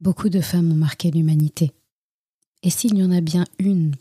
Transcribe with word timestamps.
Beaucoup 0.00 0.30
de 0.30 0.40
femmes 0.40 0.72
ont 0.72 0.76
marqué 0.76 1.10
l'humanité. 1.10 1.72
Et 2.62 2.70
s'il 2.70 2.96
y 2.96 3.04
en 3.04 3.10
a 3.10 3.20
bien 3.20 3.44
une 3.58 3.94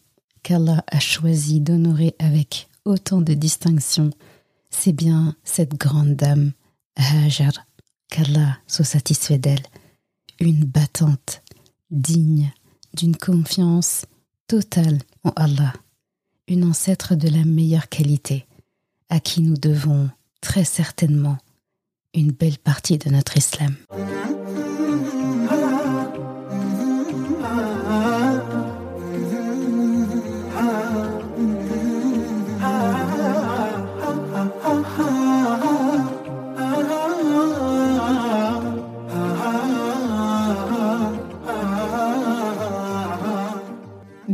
qu'Allah 0.44 0.84
a 0.88 1.00
choisi 1.00 1.60
d'honorer 1.60 2.16
avec 2.20 2.70
autant 2.86 3.22
de 3.22 3.34
distinction, 3.34 4.10
c'est 4.70 4.94
bien 4.94 5.36
cette 5.44 5.76
grande 5.76 6.16
dame, 6.16 6.54
Hajar, 6.96 7.52
qu'Allah 8.10 8.58
soit 8.68 8.86
satisfait 8.86 9.38
d'elle, 9.38 9.64
une 10.40 10.64
battante, 10.64 11.42
digne 11.92 12.52
d'une 12.94 13.18
confiance 13.18 14.06
totale 14.48 15.00
en 15.24 15.32
Allah, 15.36 15.74
une 16.48 16.64
ancêtre 16.64 17.16
de 17.16 17.28
la 17.28 17.44
meilleure 17.44 17.90
qualité, 17.90 18.46
à 19.10 19.20
qui 19.20 19.42
nous 19.42 19.58
devons 19.58 20.10
très 20.42 20.64
certainement 20.64 21.38
une 22.14 22.32
belle 22.32 22.58
partie 22.58 22.98
de 22.98 23.10
notre 23.10 23.38
islam. 23.38 23.76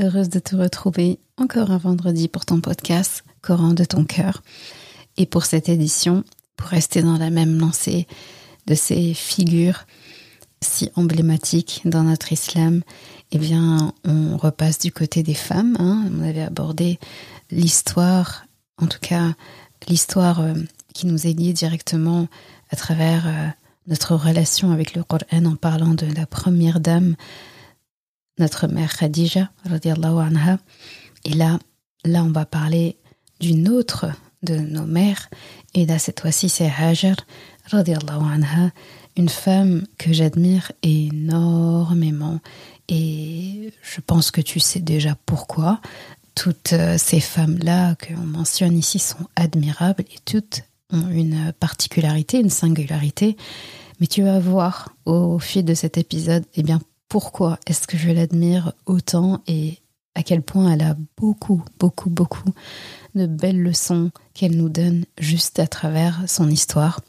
Heureuse 0.00 0.28
de 0.28 0.38
te 0.38 0.54
retrouver 0.54 1.18
encore 1.38 1.72
un 1.72 1.78
vendredi 1.78 2.28
pour 2.28 2.44
ton 2.44 2.60
podcast 2.60 3.24
Coran 3.42 3.74
de 3.74 3.84
ton 3.84 4.04
cœur. 4.04 4.44
Et 5.16 5.26
pour 5.26 5.44
cette 5.44 5.68
édition, 5.68 6.22
pour 6.56 6.68
rester 6.68 7.02
dans 7.02 7.18
la 7.18 7.30
même 7.30 7.58
lancée 7.58 8.06
de 8.68 8.76
ces 8.76 9.12
figures 9.12 9.86
si 10.62 10.92
emblématiques 10.94 11.82
dans 11.84 12.04
notre 12.04 12.32
islam, 12.32 12.82
eh 13.32 13.38
bien, 13.38 13.92
on 14.04 14.36
repasse 14.36 14.78
du 14.78 14.92
côté 14.92 15.24
des 15.24 15.34
femmes. 15.34 15.76
Hein. 15.80 16.08
On 16.16 16.22
avait 16.22 16.42
abordé 16.42 17.00
l'histoire, 17.50 18.44
en 18.80 18.86
tout 18.86 19.00
cas 19.00 19.34
l'histoire 19.88 20.40
euh, 20.40 20.54
qui 20.94 21.06
nous 21.06 21.26
est 21.26 21.32
liée 21.32 21.52
directement 21.52 22.28
à 22.70 22.76
travers 22.76 23.26
euh, 23.26 23.48
notre 23.88 24.14
relation 24.14 24.70
avec 24.70 24.94
le 24.94 25.02
Coran 25.02 25.44
en 25.44 25.56
parlant 25.56 25.94
de 25.94 26.06
la 26.06 26.26
première 26.26 26.78
dame, 26.78 27.16
notre 28.38 28.66
mère 28.66 28.96
Khadija, 28.96 29.50
anha. 29.64 30.58
Et 31.24 31.34
là, 31.34 31.58
là, 32.04 32.24
on 32.24 32.30
va 32.30 32.44
parler 32.44 32.96
d'une 33.40 33.68
autre 33.68 34.06
de 34.42 34.56
nos 34.56 34.86
mères. 34.86 35.28
Et 35.74 35.86
là, 35.86 35.98
cette 35.98 36.20
fois-ci, 36.20 36.48
c'est 36.48 36.70
Hajar, 36.70 37.16
anha, 37.72 38.70
une 39.16 39.28
femme 39.28 39.84
que 39.98 40.12
j'admire 40.12 40.72
énormément. 40.82 42.40
Et 42.88 43.72
je 43.82 44.00
pense 44.00 44.30
que 44.30 44.40
tu 44.40 44.60
sais 44.60 44.80
déjà 44.80 45.16
pourquoi. 45.26 45.80
Toutes 46.34 46.72
euh, 46.72 46.96
ces 46.98 47.20
femmes-là 47.20 47.96
qu'on 47.96 48.22
mentionne 48.22 48.78
ici 48.78 49.00
sont 49.00 49.26
admirables 49.34 50.02
et 50.02 50.18
toutes 50.24 50.62
ont 50.92 51.08
une 51.10 51.52
particularité, 51.58 52.38
une 52.38 52.48
singularité. 52.48 53.36
Mais 54.00 54.06
tu 54.06 54.22
vas 54.22 54.38
voir 54.38 54.94
au 55.04 55.38
fil 55.38 55.64
de 55.64 55.74
cet 55.74 55.98
épisode, 55.98 56.44
eh 56.54 56.62
bien, 56.62 56.80
pourquoi 57.08 57.58
est-ce 57.66 57.86
que 57.86 57.96
je 57.96 58.10
l'admire 58.10 58.72
autant 58.86 59.42
et 59.46 59.78
à 60.14 60.22
quel 60.22 60.42
point 60.42 60.72
elle 60.72 60.82
a 60.82 60.96
beaucoup, 61.16 61.62
beaucoup, 61.78 62.10
beaucoup 62.10 62.50
de 63.14 63.26
belles 63.26 63.62
leçons 63.62 64.10
qu'elle 64.34 64.56
nous 64.56 64.68
donne 64.68 65.04
juste 65.18 65.58
à 65.58 65.66
travers 65.66 66.24
son 66.26 66.50
histoire. 66.50 67.00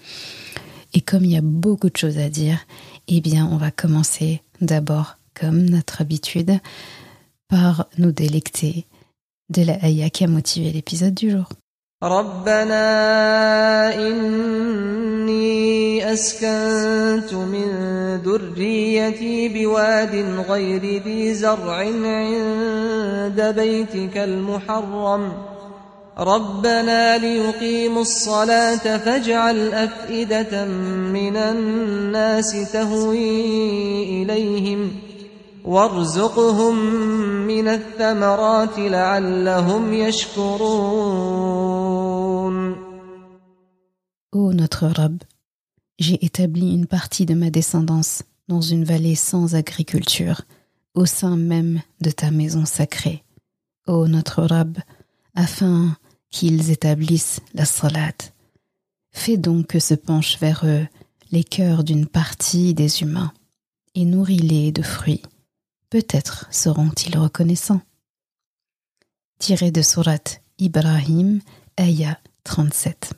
Et 0.94 1.02
comme 1.02 1.26
il 1.26 1.32
y 1.32 1.38
a 1.38 1.42
beaucoup 1.42 1.90
de 1.90 1.98
choses 1.98 2.18
à 2.18 2.30
dire, 2.30 2.60
eh 3.08 3.22
bien, 3.22 3.48
on 3.48 3.58
va 3.58 3.72
commencer 3.72 4.42
d'abord, 4.62 5.18
comme 5.34 5.70
notre 5.70 6.02
habitude, 6.02 6.60
par 7.48 7.88
nous 7.98 8.12
délecter 8.12 8.86
de 9.50 9.64
la 9.64 9.84
Aya 9.84 10.10
qui 10.10 10.24
a 10.24 10.28
motivé 10.28 10.72
l'épisode 10.72 11.16
du 11.16 11.32
jour. 11.32 11.50
أسكنت 16.14 17.34
من 17.34 17.70
ذريتي 18.26 19.50
بواد 19.50 20.44
غير 20.50 21.04
ذي 21.04 21.34
زرع 21.34 21.76
عند 21.76 23.42
بيتك 23.56 24.18
المحرم 24.18 25.32
ربنا 26.20 27.18
ليقيموا 27.18 28.02
الصلاة 28.02 28.98
فاجعل 28.98 29.74
أفئدة 29.74 30.66
من 31.14 31.38
الناس 31.38 32.72
تهوي 32.74 34.24
إليهم 34.24 35.09
وارزقهم 35.65 36.77
من 37.47 37.69
الثمرات 37.69 38.79
لعلهم 38.79 39.93
يشكرون 39.93 41.65
Ô 44.33 44.53
notre 44.53 44.87
Rab, 44.89 45.23
j'ai 46.01 46.25
établi 46.25 46.75
une 46.75 46.87
partie 46.87 47.25
de 47.25 47.35
ma 47.35 47.51
descendance 47.51 48.25
dans 48.49 48.61
une 48.61 48.83
vallée 48.85 49.15
sans 49.15 49.55
agriculture, 49.55 50.43
au 50.95 51.07
sein 51.07 51.37
même 51.37 51.81
de 52.01 52.11
ta 52.11 52.33
maison 52.33 52.65
sacrée, 52.65 53.23
ô 53.87 54.09
notre 54.09 54.43
Rab, 54.43 54.79
afin 55.37 55.97
qu'ils 56.31 56.71
établissent 56.73 57.41
la 57.55 57.65
salat. 57.65 58.19
Fais 59.13 59.37
donc 59.37 59.69
que 59.69 59.79
se 59.79 59.95
penchent 59.95 60.41
vers 60.41 60.65
eux 60.65 60.87
les 61.31 61.45
cœurs 61.45 61.85
d'une 61.85 62.07
partie 62.07 62.75
des 62.75 63.03
humains, 63.03 63.33
et 63.95 64.05
nourris-les 64.05 64.73
de 64.73 64.83
fruits. 64.83 65.23
Peut-être 65.90 66.48
seront-ils 66.52 67.18
reconnaissants. 67.18 67.82
Tiré 69.40 69.72
de 69.72 69.82
Surat 69.82 70.20
Ibrahim, 70.60 71.42
Aya 71.78 72.20
37. 72.44 73.14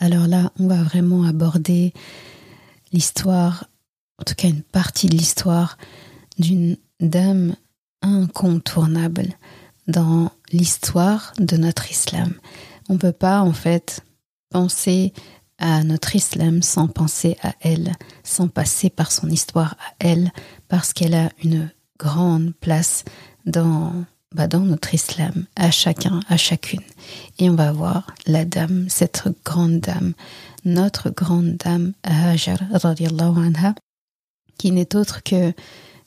Alors 0.00 0.26
là, 0.26 0.50
on 0.58 0.66
va 0.66 0.82
vraiment 0.82 1.22
aborder 1.22 1.92
l'histoire, 2.92 3.66
en 4.18 4.24
tout 4.24 4.34
cas 4.34 4.48
une 4.48 4.62
partie 4.62 5.06
de 5.06 5.16
l'histoire 5.16 5.78
d'une 6.38 6.76
dame 6.98 7.54
incontournable 8.02 9.28
dans 9.86 10.32
l'histoire 10.50 11.32
de 11.38 11.56
notre 11.56 11.92
islam. 11.92 12.34
On 12.88 12.94
ne 12.94 12.98
peut 12.98 13.12
pas 13.12 13.42
en 13.42 13.52
fait 13.52 14.00
penser 14.48 15.12
à 15.58 15.84
notre 15.84 16.16
islam 16.16 16.62
sans 16.62 16.88
penser 16.88 17.36
à 17.42 17.54
elle, 17.60 17.92
sans 18.24 18.48
passer 18.48 18.90
par 18.90 19.12
son 19.12 19.28
histoire 19.28 19.76
à 19.78 19.94
elle, 20.00 20.32
parce 20.70 20.94
qu'elle 20.94 21.14
a 21.14 21.28
une 21.44 21.68
grande 21.98 22.54
place 22.54 23.04
dans 23.44 23.92
bah, 24.32 24.46
dans 24.46 24.60
notre 24.60 24.94
islam, 24.94 25.46
à 25.56 25.72
chacun, 25.72 26.20
à 26.28 26.36
chacune. 26.36 26.82
Et 27.40 27.50
on 27.50 27.56
va 27.56 27.72
voir 27.72 28.14
la 28.26 28.44
dame, 28.44 28.86
cette 28.88 29.24
grande 29.44 29.80
dame, 29.80 30.12
notre 30.64 31.10
grande 31.10 31.56
dame, 31.56 31.94
Hajar, 32.04 32.58
anha, 32.72 33.74
qui 34.56 34.70
n'est 34.70 34.94
autre 34.94 35.24
que 35.24 35.52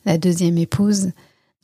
la 0.06 0.16
deuxième 0.16 0.56
épouse 0.56 1.10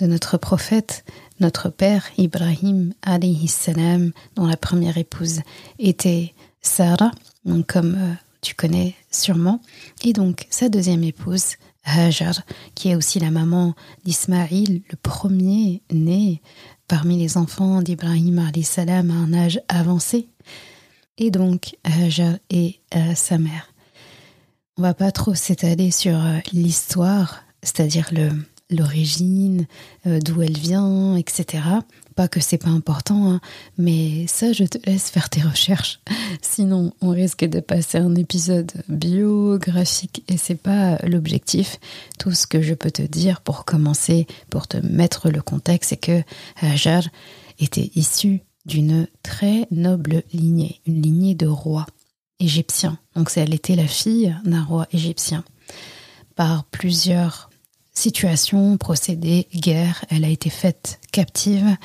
de 0.01 0.07
notre 0.07 0.37
prophète, 0.37 1.07
notre 1.41 1.71
père 1.71 2.05
Ibrahim, 2.19 2.93
alayhi 3.01 3.49
salam, 3.49 4.13
dont 4.37 4.47
la 4.47 4.59
première 4.59 4.99
épouse 4.99 5.41
était 5.79 6.35
Sarah, 6.61 7.13
donc 7.47 7.69
comme 7.69 7.95
euh, 7.95 8.15
tu 8.43 8.55
connais 8.55 8.95
sûrement, 9.11 9.63
et 10.05 10.13
donc 10.13 10.47
sa 10.51 10.69
deuxième 10.69 11.05
épouse, 11.05 11.55
Hajar, 11.85 12.43
qui 12.75 12.91
est 12.91 12.95
aussi 12.95 13.19
la 13.19 13.31
maman 13.31 13.75
d'Ismaïl, 14.05 14.83
le 14.91 14.97
premier 14.97 15.83
né 15.91 16.43
parmi 16.89 17.19
les 17.19 17.37
enfants 17.37 17.83
d'Ibrahim 17.83 18.51
salam 18.63 19.11
à 19.11 19.15
un 19.15 19.33
âge 19.33 19.61
avancé, 19.69 20.29
et 21.19 21.31
donc 21.31 21.77
Hajar 21.85 22.35
et 22.51 22.81
sa 23.15 23.39
mère. 23.39 23.73
On 24.77 24.83
va 24.83 24.95
pas 24.95 25.13
trop 25.13 25.35
s'étaler 25.35 25.91
sur 25.91 26.19
l'histoire, 26.53 27.43
c'est-à-dire 27.63 28.09
le, 28.13 28.31
l'origine, 28.71 29.67
euh, 30.07 30.21
d'où 30.21 30.43
elle 30.43 30.57
vient, 30.57 31.17
etc. 31.17 31.63
Pas 32.17 32.29
que 32.29 32.41
c'est 32.41 32.59
pas 32.59 32.71
important, 32.71 33.31
hein, 33.31 33.41
mais 33.79 34.27
ça, 34.27 34.53
je 34.53 34.65
te 34.65 34.79
laisse 34.89 35.11
faire 35.11 35.31
tes 35.31 35.43
recherches. 35.43 36.01
Sinon, 36.43 36.93
on 37.01 37.11
risque 37.11 37.45
de 37.45 37.61
passer 37.61 37.99
un 37.99 38.15
épisode 38.15 38.73
biographique 38.89 40.25
et 40.29 40.37
c'est 40.37 40.61
pas 40.61 40.97
l'objectif. 41.07 41.79
Tout 42.19 42.33
ce 42.33 42.47
que 42.47 42.63
je 42.63 42.75
peux 42.75 42.91
te 42.91 43.03
dire 43.03 43.41
pour 43.41 43.65
commencer, 43.65 44.27
pour 44.51 44.69
te 44.69 44.77
mettre 44.79 45.31
le 45.31 45.43
contexte, 45.43 45.91
c'est 45.91 45.97
que 45.97 46.23
Hajar 46.61 47.05
était 47.59 47.91
issue 47.95 48.41
d'une 48.67 49.07
très 49.23 49.67
noble 49.71 50.23
lignée, 50.33 50.81
une 50.87 51.03
lignée 51.03 51.35
de 51.35 51.47
rois 51.47 51.87
égyptiens. 52.39 52.99
Donc, 53.15 53.31
elle 53.37 53.55
était 53.55 53.77
la 53.77 53.87
fille 53.87 54.35
d'un 54.45 54.65
roi 54.65 54.87
égyptien. 54.93 55.45
Par 56.37 56.65
plusieurs 56.65 57.50
situation, 57.95 58.77
procédé, 58.77 59.49
guerre, 59.55 60.05
elle 60.11 60.25
a 60.25 60.29
été 60.29 60.51
faite 60.51 61.01
captive, 61.13 61.77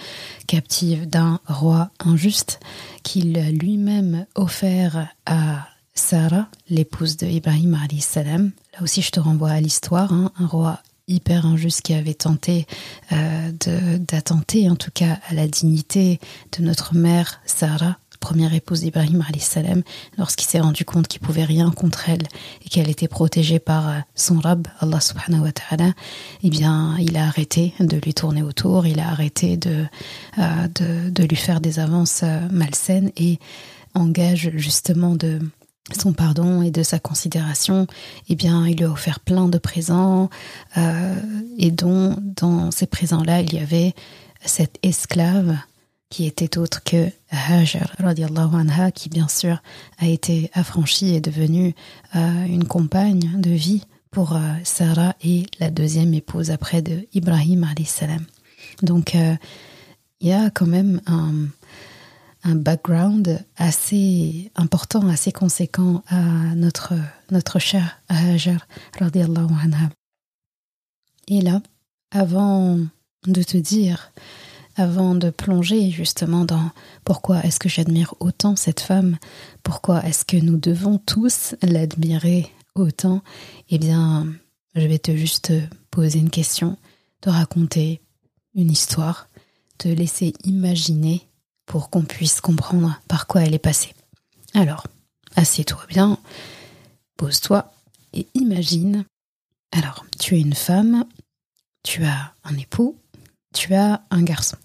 captive 0.47 1.07
d'un 1.07 1.39
roi 1.47 1.89
injuste 1.99 2.59
qu'il 3.03 3.33
lui-même 3.57 4.25
offert 4.35 5.07
à 5.25 5.67
Sarah, 5.93 6.49
l'épouse 6.69 7.17
de 7.17 7.27
Ibrahim 7.27 7.77
salam. 7.99 8.51
Là 8.73 8.83
aussi, 8.83 9.01
je 9.01 9.11
te 9.11 9.19
renvoie 9.19 9.51
à 9.51 9.61
l'histoire, 9.61 10.11
hein, 10.11 10.31
un 10.37 10.47
roi 10.47 10.79
hyper 11.07 11.45
injuste 11.45 11.81
qui 11.81 11.93
avait 11.93 12.13
tenté 12.13 12.65
euh, 13.11 13.51
d'attenter 13.99 14.69
en 14.69 14.75
tout 14.75 14.91
cas 14.91 15.19
à 15.29 15.33
la 15.33 15.47
dignité 15.47 16.19
de 16.57 16.63
notre 16.63 16.95
mère 16.95 17.41
Sarah 17.45 17.97
première 18.25 18.55
épouse 18.55 18.79
d'Ibrahim 18.79 19.23
salam, 19.39 19.83
lorsqu'il 20.17 20.47
s'est 20.47 20.59
rendu 20.59 20.83
compte 20.83 21.07
qu'il 21.07 21.21
pouvait 21.21 21.43
rien 21.43 21.69
contre 21.69 22.09
elle 22.09 22.23
et 22.65 22.69
qu'elle 22.69 22.89
était 22.89 23.07
protégée 23.07 23.59
par 23.59 23.87
euh, 23.87 23.99
son 24.15 24.39
Rab, 24.39 24.67
Allah 24.79 24.97
eh 26.41 26.49
bien, 26.49 26.97
il 26.97 27.17
a 27.17 27.27
arrêté 27.27 27.75
de 27.79 27.97
lui 27.97 28.15
tourner 28.15 28.41
autour, 28.41 28.87
il 28.87 28.99
a 28.99 29.09
arrêté 29.09 29.57
de, 29.57 29.85
euh, 30.39 30.67
de, 31.11 31.23
lui 31.23 31.35
faire 31.35 31.61
des 31.61 31.77
avances 31.77 32.21
euh, 32.23 32.39
malsaines 32.49 33.11
et 33.15 33.37
engage 33.93 34.49
justement 34.55 35.13
de 35.13 35.37
son 35.95 36.13
pardon 36.13 36.63
et 36.63 36.71
de 36.71 36.81
sa 36.81 36.97
considération, 36.97 37.85
eh 38.27 38.35
bien, 38.35 38.65
il 38.65 38.77
lui 38.77 38.85
a 38.85 38.89
offert 38.89 39.19
plein 39.19 39.47
de 39.47 39.59
présents, 39.59 40.31
et 40.75 41.69
dont 41.69 42.17
dans 42.19 42.71
ces 42.71 42.87
présents-là, 42.87 43.41
il 43.41 43.53
y 43.53 43.59
avait 43.59 43.93
cette 44.43 44.79
esclave 44.81 45.55
qui 46.15 46.25
était 46.25 46.57
autre 46.57 46.81
que 46.81 47.11
Hajar 47.29 47.93
anha, 47.99 48.91
qui 48.91 49.09
bien 49.09 49.27
sûr 49.27 49.61
a 49.97 50.07
été 50.07 50.49
affranchie 50.53 51.13
et 51.13 51.19
devenue 51.19 51.75
euh, 52.15 52.45
une 52.45 52.63
compagne 52.63 53.33
de 53.35 53.49
vie 53.49 53.83
pour 54.11 54.33
euh, 54.33 54.39
Sarah 54.63 55.13
et 55.21 55.45
la 55.59 55.69
deuxième 55.69 56.13
épouse 56.13 56.51
après 56.51 56.81
de 56.81 57.05
Ibrahim 57.11 57.67
salam. 57.85 58.23
Donc 58.81 59.13
euh, 59.13 59.35
il 60.21 60.29
y 60.29 60.31
a 60.31 60.49
quand 60.51 60.67
même 60.67 61.01
un, 61.05 61.47
un, 62.45 62.55
background 62.55 63.43
assez 63.57 64.53
important, 64.55 65.09
assez 65.09 65.33
conséquent 65.33 66.01
à 66.07 66.55
notre, 66.55 66.93
notre 67.29 67.59
cher 67.59 67.99
Hajar 68.07 68.65
anha. 69.01 69.89
Et 71.27 71.41
là, 71.41 71.61
avant 72.11 72.79
de 73.27 73.43
te 73.43 73.57
dire 73.57 74.13
avant 74.75 75.15
de 75.15 75.29
plonger 75.29 75.89
justement 75.91 76.45
dans 76.45 76.71
pourquoi 77.03 77.41
est-ce 77.43 77.59
que 77.59 77.69
j'admire 77.69 78.13
autant 78.19 78.55
cette 78.55 78.81
femme, 78.81 79.17
pourquoi 79.63 80.05
est-ce 80.05 80.25
que 80.25 80.37
nous 80.37 80.57
devons 80.57 80.97
tous 80.97 81.55
l'admirer 81.61 82.51
autant, 82.75 83.23
eh 83.69 83.77
bien, 83.77 84.27
je 84.75 84.85
vais 84.85 84.99
te 84.99 85.15
juste 85.15 85.53
poser 85.89 86.19
une 86.19 86.29
question, 86.29 86.77
te 87.21 87.29
raconter 87.29 88.01
une 88.53 88.71
histoire, 88.71 89.29
te 89.77 89.87
laisser 89.87 90.33
imaginer 90.43 91.27
pour 91.65 91.89
qu'on 91.89 92.03
puisse 92.03 92.41
comprendre 92.41 92.99
par 93.07 93.27
quoi 93.27 93.43
elle 93.43 93.53
est 93.53 93.59
passée. 93.59 93.93
Alors, 94.53 94.85
assieds-toi 95.35 95.85
bien, 95.87 96.17
pose-toi 97.17 97.71
et 98.13 98.27
imagine. 98.33 99.05
Alors, 99.71 100.05
tu 100.19 100.35
es 100.35 100.41
une 100.41 100.53
femme, 100.53 101.05
tu 101.83 102.05
as 102.05 102.33
un 102.43 102.57
époux, 102.57 102.97
tu 103.53 103.73
as 103.73 104.01
un 104.09 104.23
garçon. 104.23 104.57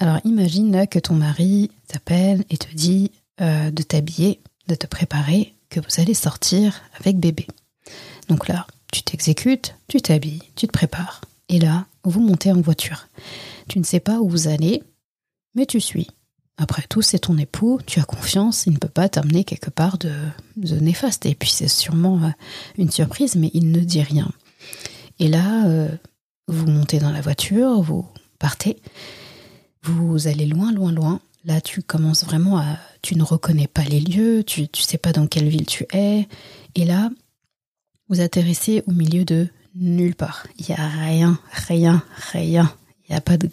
Alors 0.00 0.18
imagine 0.24 0.86
que 0.86 0.98
ton 0.98 1.14
mari 1.14 1.70
t'appelle 1.86 2.42
et 2.48 2.56
te 2.56 2.74
dit 2.74 3.12
euh, 3.42 3.70
de 3.70 3.82
t'habiller, 3.82 4.40
de 4.66 4.74
te 4.74 4.86
préparer, 4.86 5.54
que 5.68 5.78
vous 5.78 6.00
allez 6.00 6.14
sortir 6.14 6.80
avec 6.98 7.18
bébé. 7.18 7.46
Donc 8.28 8.48
là, 8.48 8.66
tu 8.92 9.02
t'exécutes, 9.02 9.76
tu 9.88 10.00
t'habilles, 10.00 10.42
tu 10.56 10.66
te 10.66 10.72
prépares. 10.72 11.20
Et 11.50 11.60
là, 11.60 11.86
vous 12.04 12.20
montez 12.20 12.50
en 12.50 12.60
voiture. 12.60 13.08
Tu 13.68 13.78
ne 13.78 13.84
sais 13.84 14.00
pas 14.00 14.20
où 14.20 14.28
vous 14.28 14.48
allez, 14.48 14.82
mais 15.54 15.66
tu 15.66 15.80
suis. 15.80 16.08
Après 16.56 16.82
tout, 16.88 17.02
c'est 17.02 17.20
ton 17.20 17.36
époux, 17.36 17.80
tu 17.86 18.00
as 18.00 18.04
confiance, 18.04 18.66
il 18.66 18.72
ne 18.72 18.78
peut 18.78 18.88
pas 18.88 19.08
t'amener 19.08 19.44
quelque 19.44 19.70
part 19.70 19.98
de, 19.98 20.12
néfaste. 20.56 21.26
Et 21.26 21.34
puis 21.34 21.50
c'est 21.50 21.68
sûrement 21.68 22.22
euh, 22.22 22.28
une 22.78 22.90
surprise, 22.90 23.36
mais 23.36 23.50
il 23.52 23.70
ne 23.70 23.80
dit 23.80 24.02
rien. 24.02 24.30
Et 25.18 25.28
là, 25.28 25.66
euh, 25.66 25.88
vous 26.48 26.66
montez 26.66 26.98
dans 26.98 27.12
la 27.12 27.20
voiture, 27.20 27.82
vous 27.82 28.06
partez, 28.38 28.76
vous 29.82 30.26
allez 30.28 30.46
loin, 30.46 30.72
loin, 30.72 30.92
loin. 30.92 31.20
Là, 31.44 31.60
tu 31.60 31.82
commences 31.82 32.24
vraiment 32.24 32.58
à... 32.58 32.78
Tu 33.02 33.16
ne 33.16 33.22
reconnais 33.22 33.66
pas 33.66 33.84
les 33.84 34.00
lieux, 34.00 34.44
tu 34.44 34.62
ne 34.62 34.66
sais 34.74 34.98
pas 34.98 35.12
dans 35.12 35.26
quelle 35.26 35.48
ville 35.48 35.64
tu 35.64 35.86
es. 35.92 36.28
Et 36.74 36.84
là, 36.84 37.10
vous 38.08 38.20
atterrissez 38.20 38.82
au 38.86 38.92
milieu 38.92 39.24
de 39.24 39.48
nulle 39.74 40.14
part. 40.14 40.46
Il 40.58 40.66
n'y 40.68 40.74
a 40.74 40.88
rien, 40.88 41.38
rien, 41.68 42.02
rien. 42.32 42.72
Il 43.08 43.12
n'y 43.12 43.16
a, 43.16 43.20
pas 43.20 43.36
de... 43.36 43.48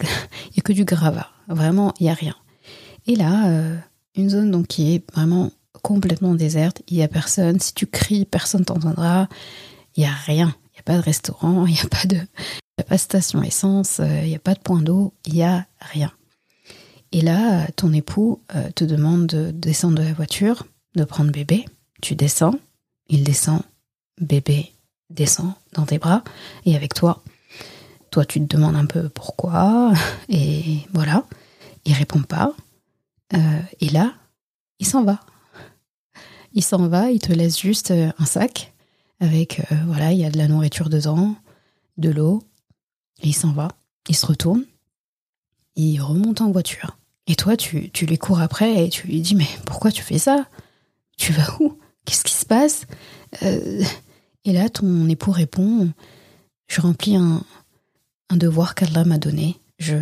Y 0.55 0.59
a 0.59 0.61
que 0.61 0.73
du 0.73 0.83
gravat. 0.83 1.29
Vraiment, 1.47 1.93
il 1.99 2.03
n'y 2.03 2.09
a 2.09 2.13
rien. 2.13 2.35
Et 3.05 3.15
là, 3.15 3.47
euh, 3.47 3.77
une 4.15 4.29
zone 4.29 4.51
donc 4.51 4.67
qui 4.67 4.93
est 4.93 5.11
vraiment 5.13 5.51
complètement 5.81 6.35
déserte. 6.35 6.81
Il 6.89 6.97
n'y 6.97 7.03
a 7.03 7.07
personne. 7.07 7.59
Si 7.59 7.73
tu 7.73 7.87
cries, 7.87 8.25
personne 8.25 8.65
t'entendra. 8.65 9.29
Il 9.95 10.01
n'y 10.01 10.09
a 10.09 10.13
rien. 10.13 10.53
Il 10.65 10.75
n'y 10.75 10.79
a 10.79 10.83
pas 10.83 10.97
de 10.97 11.03
restaurant. 11.03 11.65
Il 11.67 11.73
n'y 11.73 11.79
a 11.79 11.87
pas 11.87 12.05
de... 12.05 12.19
Il 12.77 12.81
n'y 12.81 12.85
a 12.85 12.89
pas 12.89 12.97
station 12.99 13.41
essence, 13.41 13.99
euh, 13.99 14.21
il 14.21 14.29
n'y 14.29 14.35
a 14.35 14.39
pas 14.39 14.53
de 14.53 14.59
point 14.59 14.81
d'eau, 14.81 15.13
il 15.25 15.33
n'y 15.33 15.43
a 15.43 15.65
rien. 15.79 16.11
Et 17.11 17.21
là, 17.21 17.67
ton 17.75 17.93
époux 17.93 18.41
euh, 18.55 18.69
te 18.71 18.83
demande 18.83 19.27
de 19.27 19.51
descendre 19.51 19.97
de 19.97 20.03
la 20.03 20.13
voiture, 20.13 20.67
de 20.95 21.03
prendre 21.03 21.31
bébé. 21.31 21.65
Tu 22.01 22.15
descends, 22.15 22.55
il 23.09 23.23
descend, 23.23 23.61
bébé 24.19 24.73
descend 25.09 25.53
dans 25.73 25.85
tes 25.85 25.97
bras 25.97 26.23
et 26.65 26.75
avec 26.75 26.93
toi. 26.93 27.23
Toi, 28.11 28.25
tu 28.25 28.45
te 28.45 28.55
demandes 28.55 28.75
un 28.75 28.85
peu 28.85 29.09
pourquoi, 29.09 29.93
et 30.29 30.81
voilà. 30.93 31.23
Il 31.85 31.93
répond 31.93 32.21
pas. 32.21 32.53
Euh, 33.33 33.61
et 33.79 33.89
là, 33.89 34.13
il 34.79 34.85
s'en 34.85 35.03
va. 35.03 35.19
Il 36.53 36.63
s'en 36.63 36.87
va, 36.87 37.11
il 37.11 37.19
te 37.19 37.31
laisse 37.31 37.59
juste 37.59 37.91
euh, 37.91 38.11
un 38.19 38.25
sac 38.25 38.73
avec, 39.19 39.63
voilà, 39.87 40.11
il 40.11 40.19
y 40.19 40.25
a 40.25 40.29
de 40.29 40.37
la 40.37 40.47
nourriture 40.47 40.89
dedans, 40.89 41.35
de 41.97 42.11
l'eau, 42.11 42.43
et 43.21 43.27
il 43.27 43.33
s'en 43.35 43.51
va. 43.51 43.69
Il 44.09 44.15
se 44.15 44.25
retourne, 44.25 44.63
il 45.75 45.99
remonte 45.99 46.41
en 46.41 46.51
voiture. 46.51 46.97
Et 47.27 47.35
toi, 47.35 47.57
tu, 47.57 47.89
tu 47.91 48.05
lui 48.05 48.17
cours 48.17 48.39
après 48.39 48.85
et 48.85 48.89
tu 48.89 49.07
lui 49.07 49.19
dis 49.21 49.35
Mais 49.35 49.47
pourquoi 49.65 49.91
tu 49.91 50.01
fais 50.01 50.17
ça? 50.17 50.47
Tu 51.17 51.33
vas 51.33 51.57
où? 51.59 51.77
Qu'est-ce 52.05 52.23
qui 52.23 52.33
se 52.33 52.45
passe? 52.45 52.85
Euh, 53.43 53.83
Et 54.45 54.53
là, 54.53 54.69
ton 54.69 55.09
époux 55.09 55.31
répond 55.31 55.91
Je 56.67 56.79
remplis 56.79 57.17
un, 57.17 57.43
un 58.29 58.37
devoir 58.37 58.75
qu'Allah 58.75 59.03
m'a 59.03 59.17
donné. 59.17 59.59
Je, 59.77 59.97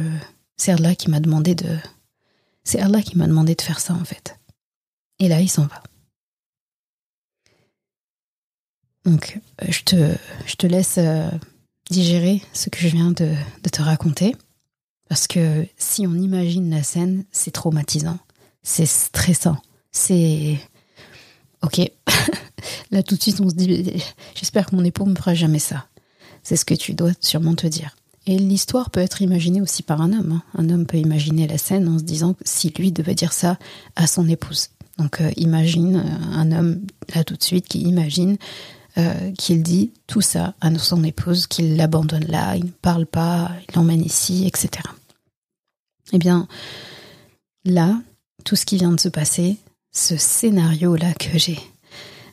c'est 0.58 0.72
Allah 0.72 0.94
qui 0.94 1.10
m'a 1.10 1.20
demandé 1.20 1.56
de. 1.56 1.78
C'est 2.64 2.80
Allah 2.80 3.02
qui 3.02 3.18
m'a 3.18 3.28
demandé 3.28 3.56
de 3.56 3.62
faire 3.62 3.80
ça, 3.80 3.94
en 3.94 4.06
fait. 4.06 4.40
Et 5.20 5.28
là, 5.28 5.42
il 5.42 5.50
s'en 5.50 5.66
va. 5.66 5.82
Donc, 9.06 9.40
euh, 9.62 9.68
je 9.70 9.82
te, 9.84 10.16
je 10.46 10.56
te 10.56 10.68
laisse 10.68 10.96
euh, 10.98 11.30
digérer 11.90 12.42
ce 12.54 12.70
que 12.70 12.80
je 12.80 12.88
viens 12.88 13.12
de, 13.12 13.34
te 13.72 13.82
raconter. 13.82 14.36
Parce 15.10 15.28
que 15.28 15.66
si 15.78 16.08
on 16.08 16.16
imagine 16.16 16.70
la 16.70 16.84
scène, 16.84 17.26
c'est 17.32 17.52
traumatisant, 17.52 18.18
c'est 18.64 18.88
stressant, 18.88 19.58
c'est... 19.92 20.58
Ok, 21.62 21.80
là 22.92 23.02
tout 23.02 23.16
de 23.16 23.22
suite 23.22 23.40
on 23.42 23.50
se 23.50 23.56
dit, 23.56 24.04
j'espère 24.36 24.68
que 24.68 24.76
mon 24.76 24.84
époux 24.84 25.06
me 25.06 25.16
fera 25.16 25.34
jamais 25.34 25.60
ça. 25.60 25.88
C'est 26.44 26.56
ce 26.56 26.66
que 26.66 26.76
tu 26.76 26.94
dois 26.94 27.12
sûrement 27.22 27.56
te 27.56 27.68
dire. 27.68 27.96
Et 28.28 28.38
l'histoire 28.38 28.90
peut 28.90 29.00
être 29.00 29.22
imaginée 29.22 29.62
aussi 29.62 29.84
par 29.84 30.02
un 30.02 30.12
homme. 30.14 30.32
Hein. 30.32 30.44
Un 30.58 30.70
homme 30.70 30.86
peut 30.86 30.98
imaginer 30.98 31.48
la 31.48 31.58
scène 31.58 31.88
en 31.88 32.00
se 32.00 32.04
disant 32.04 32.36
si 32.44 32.72
lui 32.78 32.92
devait 32.92 33.16
dire 33.16 33.34
ça 33.34 33.58
à 33.96 34.08
son 34.08 34.28
épouse. 34.28 34.70
Donc 34.98 35.22
euh, 35.22 35.32
imagine 35.38 35.98
euh, 35.98 36.36
un 36.36 36.52
homme 36.52 36.82
là 37.14 37.24
tout 37.24 37.36
de 37.36 37.44
suite 37.44 37.68
qui 37.68 37.82
imagine 37.82 38.38
euh, 38.98 39.32
qu'il 39.34 39.62
dit 39.62 39.92
tout 40.08 40.22
ça 40.22 40.54
à 40.62 40.74
son 40.78 41.04
épouse, 41.04 41.48
qu'il 41.48 41.76
l'abandonne 41.76 42.26
là, 42.26 42.56
il 42.56 42.66
ne 42.66 42.70
parle 42.70 43.06
pas, 43.06 43.52
il 43.68 43.76
l'emmène 43.76 44.02
ici, 44.02 44.46
etc. 44.48 44.70
Eh 46.14 46.18
bien, 46.18 46.48
là, 47.66 48.00
tout 48.46 48.56
ce 48.56 48.66
qui 48.66 48.78
vient 48.78 48.94
de 48.94 49.00
se 49.00 49.10
passer, 49.10 49.58
ce 49.92 50.16
scénario-là 50.16 51.14
que 51.14 51.38
j'ai, 51.38 51.60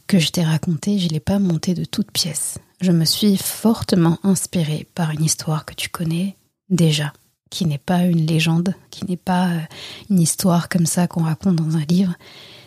que 0.06 0.18
je 0.18 0.30
t'ai 0.30 0.44
raconté, 0.44 0.98
je 0.98 1.06
ne 1.06 1.10
l'ai 1.10 1.20
pas 1.20 1.38
monté 1.38 1.74
de 1.74 1.84
toutes 1.84 2.12
pièces. 2.12 2.58
Je 2.80 2.92
me 2.92 3.04
suis 3.04 3.36
fortement 3.36 4.18
inspirée 4.22 4.86
par 4.94 5.10
une 5.10 5.24
histoire 5.24 5.64
que 5.64 5.74
tu 5.74 5.88
connais 5.88 6.36
déjà, 6.68 7.12
qui 7.50 7.64
n'est 7.66 7.78
pas 7.78 8.04
une 8.04 8.26
légende, 8.26 8.74
qui 8.90 9.04
n'est 9.06 9.16
pas 9.16 9.48
euh, 9.48 9.60
une 10.10 10.20
histoire 10.20 10.68
comme 10.68 10.86
ça 10.86 11.06
qu'on 11.06 11.22
raconte 11.22 11.56
dans 11.56 11.76
un 11.76 11.84
livre. 11.84 12.14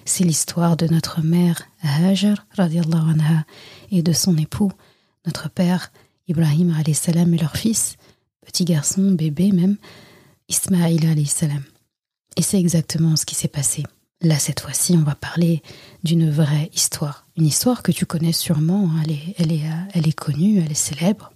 C'est 0.05 0.23
l'histoire 0.23 0.77
de 0.77 0.87
notre 0.87 1.21
mère 1.21 1.63
Hajar 1.81 2.45
anha, 2.57 3.45
et 3.91 4.03
de 4.03 4.13
son 4.13 4.37
époux, 4.37 4.71
notre 5.25 5.49
père 5.49 5.91
Ibrahim 6.27 6.73
salam 6.93 7.33
et 7.33 7.37
leur 7.37 7.57
fils, 7.57 7.97
petit 8.45 8.65
garçon, 8.65 9.11
bébé 9.11 9.51
même, 9.51 9.77
Ismaïl 10.47 11.27
salam. 11.27 11.63
Et 12.37 12.41
c'est 12.43 12.59
exactement 12.59 13.15
ce 13.15 13.25
qui 13.25 13.35
s'est 13.35 13.47
passé. 13.47 13.83
Là, 14.21 14.39
cette 14.39 14.59
fois-ci, 14.59 14.93
on 14.93 15.03
va 15.03 15.15
parler 15.15 15.61
d'une 16.03 16.29
vraie 16.29 16.69
histoire. 16.73 17.27
Une 17.35 17.45
histoire 17.45 17.83
que 17.83 17.91
tu 17.91 18.05
connais 18.05 18.31
sûrement, 18.31 18.89
hein. 18.91 19.03
euh, 19.09 19.69
elle 19.93 20.07
est 20.07 20.13
connue, 20.13 20.59
elle 20.59 20.71
est 20.71 20.75
célèbre. 20.75 21.31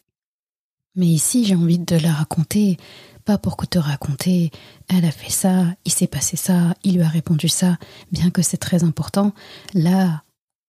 Mais 0.96 1.08
ici, 1.08 1.46
j'ai 1.46 1.56
envie 1.56 1.80
de 1.80 1.96
la 1.96 2.12
raconter, 2.12 2.78
pas 3.26 3.38
pour 3.38 3.58
que 3.58 3.66
te 3.66 3.80
raconter, 3.80 4.52
elle 4.88 5.06
a 5.06 5.12
fait 5.12 5.32
ça, 5.32 5.66
il 5.86 5.92
s'est 5.92 6.08
passé 6.08 6.36
ça, 6.36 6.74
il 6.84 6.96
lui 6.96 7.04
a 7.04 7.08
répondu 7.08 7.48
ça, 7.48 7.78
bien 8.12 8.32
que 8.32 8.42
c'est 8.42 8.58
très 8.58 8.84
important. 8.84 9.34
Là, 9.74 10.24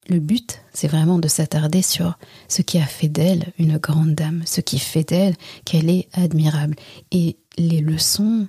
le 0.09 0.19
but, 0.19 0.63
c'est 0.73 0.89
vraiment 0.89 1.19
de 1.19 1.29
s'attarder 1.29 1.83
sur 1.83 2.19
ce 2.49 2.63
qui 2.63 2.79
a 2.79 2.87
fait 2.87 3.09
d'elle 3.09 3.53
une 3.59 3.79
grande 3.79 4.15
dame, 4.15 4.43
ce 4.45 4.61
qui 4.61 4.79
fait 4.79 5.09
d'elle 5.09 5.37
qu'elle 5.65 5.89
est 5.89 6.09
admirable, 6.13 6.77
et 7.13 7.37
les 7.57 7.81
leçons 7.81 8.49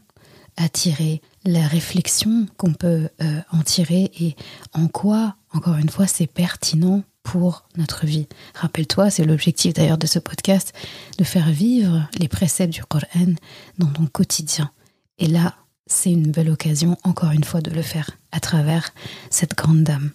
à 0.57 0.69
tirer, 0.69 1.21
la 1.45 1.67
réflexion 1.67 2.45
qu'on 2.57 2.73
peut 2.73 3.09
euh, 3.21 3.41
en 3.51 3.61
tirer 3.61 4.11
et 4.19 4.35
en 4.73 4.87
quoi, 4.87 5.35
encore 5.53 5.77
une 5.77 5.89
fois, 5.89 6.07
c'est 6.07 6.27
pertinent 6.27 7.03
pour 7.23 7.67
notre 7.77 8.05
vie. 8.05 8.27
Rappelle-toi, 8.55 9.09
c'est 9.09 9.23
l'objectif 9.23 9.73
d'ailleurs 9.73 9.97
de 9.97 10.07
ce 10.07 10.19
podcast, 10.19 10.73
de 11.17 11.23
faire 11.23 11.49
vivre 11.49 12.07
les 12.19 12.27
préceptes 12.27 12.73
du 12.73 12.83
Coran 12.83 13.33
dans 13.77 13.87
ton 13.87 14.07
quotidien. 14.07 14.71
Et 15.17 15.27
là, 15.27 15.55
c'est 15.85 16.11
une 16.11 16.31
belle 16.31 16.49
occasion, 16.49 16.97
encore 17.03 17.31
une 17.31 17.43
fois, 17.43 17.61
de 17.61 17.71
le 17.71 17.81
faire 17.81 18.11
à 18.31 18.39
travers 18.39 18.91
cette 19.29 19.55
grande 19.55 19.83
dame. 19.83 20.11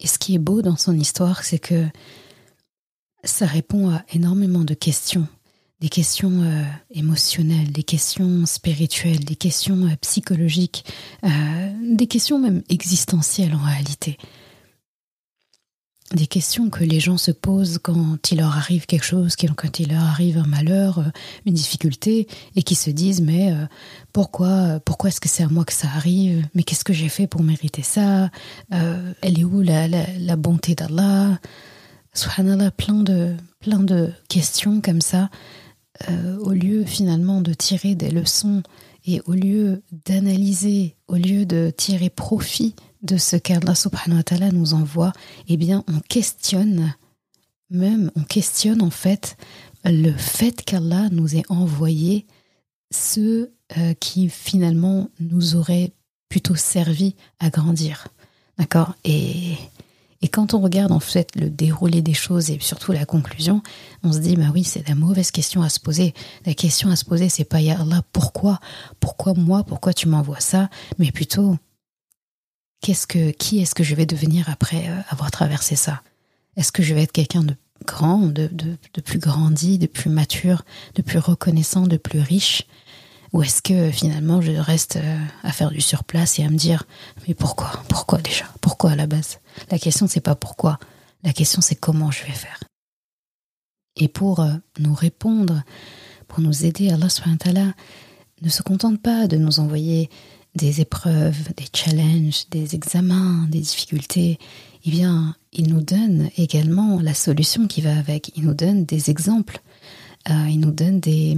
Et 0.00 0.06
ce 0.06 0.18
qui 0.18 0.34
est 0.34 0.38
beau 0.38 0.62
dans 0.62 0.76
son 0.76 0.96
histoire, 0.96 1.42
c'est 1.42 1.58
que 1.58 1.86
ça 3.24 3.46
répond 3.46 3.90
à 3.90 4.04
énormément 4.12 4.64
de 4.64 4.74
questions 4.74 5.26
des 5.80 5.88
questions 5.88 6.42
euh, 6.42 6.64
émotionnelles, 6.90 7.70
des 7.70 7.82
questions 7.82 8.46
spirituelles, 8.46 9.24
des 9.24 9.36
questions 9.36 9.84
euh, 9.84 9.94
psychologiques, 10.00 10.84
euh, 11.24 11.72
des 11.82 12.06
questions 12.06 12.38
même 12.38 12.62
existentielles 12.68 13.54
en 13.54 13.64
réalité. 13.64 14.18
Des 16.14 16.26
questions 16.26 16.70
que 16.70 16.84
les 16.84 17.00
gens 17.00 17.18
se 17.18 17.30
posent 17.30 17.78
quand 17.82 18.30
il 18.30 18.38
leur 18.38 18.56
arrive 18.56 18.86
quelque 18.86 19.04
chose, 19.04 19.36
quand 19.36 19.78
il 19.78 19.90
leur 19.90 20.02
arrive 20.02 20.38
un 20.38 20.46
malheur, 20.46 21.04
une 21.44 21.52
difficulté, 21.52 22.26
et 22.56 22.62
qui 22.62 22.74
se 22.74 22.88
disent 22.88 23.20
mais 23.20 23.52
pourquoi, 24.14 24.80
pourquoi 24.86 25.10
est-ce 25.10 25.20
que 25.20 25.28
c'est 25.28 25.42
à 25.42 25.48
moi 25.48 25.66
que 25.66 25.72
ça 25.74 25.88
arrive? 25.88 26.46
Mais 26.54 26.62
qu'est-ce 26.62 26.84
que 26.84 26.94
j'ai 26.94 27.10
fait 27.10 27.26
pour 27.26 27.42
mériter 27.42 27.82
ça? 27.82 28.30
Elle 28.70 29.38
est 29.38 29.44
où 29.44 29.60
la, 29.60 29.86
la 29.86 30.36
bonté 30.36 30.74
d'Allah? 30.74 31.38
Subhanallah, 32.14 32.70
plein 32.70 33.02
de, 33.02 33.34
plein 33.60 33.80
de 33.80 34.10
questions 34.28 34.80
comme 34.80 35.02
ça. 35.02 35.28
Euh, 36.08 36.38
au 36.38 36.52
lieu 36.52 36.84
finalement 36.84 37.40
de 37.40 37.52
tirer 37.52 37.96
des 37.96 38.10
leçons 38.10 38.62
et 39.04 39.20
au 39.26 39.32
lieu 39.32 39.82
d'analyser, 40.06 40.96
au 41.08 41.16
lieu 41.16 41.44
de 41.44 41.72
tirer 41.76 42.08
profit 42.08 42.76
de 43.02 43.16
ce 43.16 43.36
qu'Allah 43.36 43.74
subhanahu 43.74 44.22
wa 44.30 44.50
nous 44.52 44.74
envoie, 44.74 45.12
eh 45.48 45.56
bien 45.56 45.84
on 45.88 46.00
questionne, 46.00 46.94
même 47.70 48.10
on 48.16 48.22
questionne 48.22 48.82
en 48.82 48.90
fait 48.90 49.36
le 49.84 50.12
fait 50.12 50.62
qu'Allah 50.62 51.08
nous 51.10 51.36
ait 51.36 51.44
envoyé 51.48 52.26
ceux 52.90 53.52
euh, 53.76 53.94
qui 53.94 54.28
finalement 54.28 55.10
nous 55.20 55.56
auraient 55.56 55.92
plutôt 56.28 56.56
servi 56.56 57.14
à 57.38 57.50
grandir. 57.50 58.08
D'accord? 58.58 58.94
Et 59.04 59.56
et 60.20 60.28
quand 60.28 60.52
on 60.54 60.60
regarde 60.60 60.90
en 60.90 61.00
fait 61.00 61.36
le 61.36 61.48
déroulé 61.48 62.02
des 62.02 62.14
choses 62.14 62.50
et 62.50 62.58
surtout 62.60 62.90
la 62.90 63.04
conclusion, 63.04 63.62
on 64.02 64.12
se 64.12 64.18
dit 64.18 64.36
bah 64.36 64.50
oui, 64.52 64.64
c'est 64.64 64.86
la 64.88 64.96
mauvaise 64.96 65.30
question 65.30 65.62
à 65.62 65.68
se 65.68 65.78
poser. 65.78 66.12
La 66.44 66.54
question 66.54 66.90
à 66.90 66.96
se 66.96 67.04
poser, 67.04 67.28
c'est 67.28 67.44
pas 67.44 67.60
ya 67.60 67.80
Allah, 67.80 68.02
pourquoi? 68.12 68.58
Pourquoi 68.98 69.34
moi? 69.34 69.62
Pourquoi 69.62 69.94
tu 69.94 70.08
m'envoies 70.08 70.40
ça? 70.40 70.70
Mais 70.98 71.12
plutôt 71.12 71.56
qu'est-ce 72.80 73.06
que 73.06 73.30
qui 73.30 73.60
est-ce 73.60 73.74
que 73.74 73.84
je 73.84 73.94
vais 73.94 74.06
devenir 74.06 74.48
après 74.48 74.88
euh, 74.88 75.00
avoir 75.08 75.30
traversé 75.30 75.76
ça? 75.76 76.02
Est-ce 76.56 76.72
que 76.72 76.82
je 76.82 76.94
vais 76.94 77.02
être 77.02 77.12
quelqu'un 77.12 77.42
de 77.42 77.54
grand, 77.86 78.18
de, 78.18 78.48
de, 78.48 79.00
plus 79.00 79.18
grandi, 79.20 79.78
de 79.78 79.86
plus 79.86 80.10
mature, 80.10 80.64
de 80.96 81.02
plus 81.02 81.18
reconnaissant, 81.18 81.86
de 81.86 81.96
plus 81.96 82.20
riche? 82.20 82.66
Ou 83.32 83.42
est-ce 83.42 83.62
que 83.62 83.90
finalement 83.90 84.40
je 84.40 84.52
reste 84.52 84.96
euh, 84.96 85.24
à 85.42 85.52
faire 85.52 85.70
du 85.70 85.80
surplace 85.80 86.38
et 86.38 86.44
à 86.44 86.48
me 86.48 86.56
dire 86.56 86.84
mais 87.26 87.34
pourquoi? 87.34 87.82
Pourquoi 87.88 88.18
déjà? 88.18 88.46
Pourquoi 88.60 88.92
à 88.92 88.96
la 88.96 89.06
base? 89.06 89.38
La 89.70 89.78
question 89.78 90.06
c'est 90.06 90.20
pas 90.20 90.34
pourquoi, 90.34 90.78
la 91.22 91.32
question 91.32 91.60
c'est 91.60 91.76
comment 91.76 92.10
je 92.10 92.24
vais 92.24 92.32
faire. 92.32 92.60
Et 93.96 94.08
pour 94.08 94.40
euh, 94.40 94.54
nous 94.78 94.94
répondre, 94.94 95.62
pour 96.26 96.40
nous 96.40 96.64
aider, 96.64 96.90
Allah 96.90 97.08
ne 98.42 98.48
se 98.48 98.62
contente 98.62 99.02
pas 99.02 99.26
de 99.26 99.36
nous 99.36 99.60
envoyer 99.60 100.08
des 100.58 100.80
épreuves, 100.80 101.54
des 101.56 101.66
challenges, 101.74 102.48
des 102.50 102.74
examens, 102.74 103.46
des 103.48 103.60
difficultés. 103.60 104.38
Eh 104.84 104.90
bien, 104.90 105.34
il 105.52 105.68
nous 105.68 105.82
donne 105.82 106.28
également 106.36 107.00
la 107.00 107.14
solution 107.14 107.66
qui 107.66 107.80
va 107.80 107.96
avec. 107.96 108.32
Il 108.36 108.44
nous 108.44 108.54
donne 108.54 108.84
des 108.84 109.10
exemples. 109.10 109.60
Euh, 110.28 110.46
il 110.48 110.60
nous 110.60 110.72
donne 110.72 111.00
des 111.00 111.36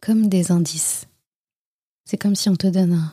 comme 0.00 0.28
des 0.28 0.52
indices 0.52 1.06
c'est 2.06 2.16
comme 2.16 2.36
si 2.36 2.48
on 2.48 2.56
te 2.56 2.68
donne 2.68 3.10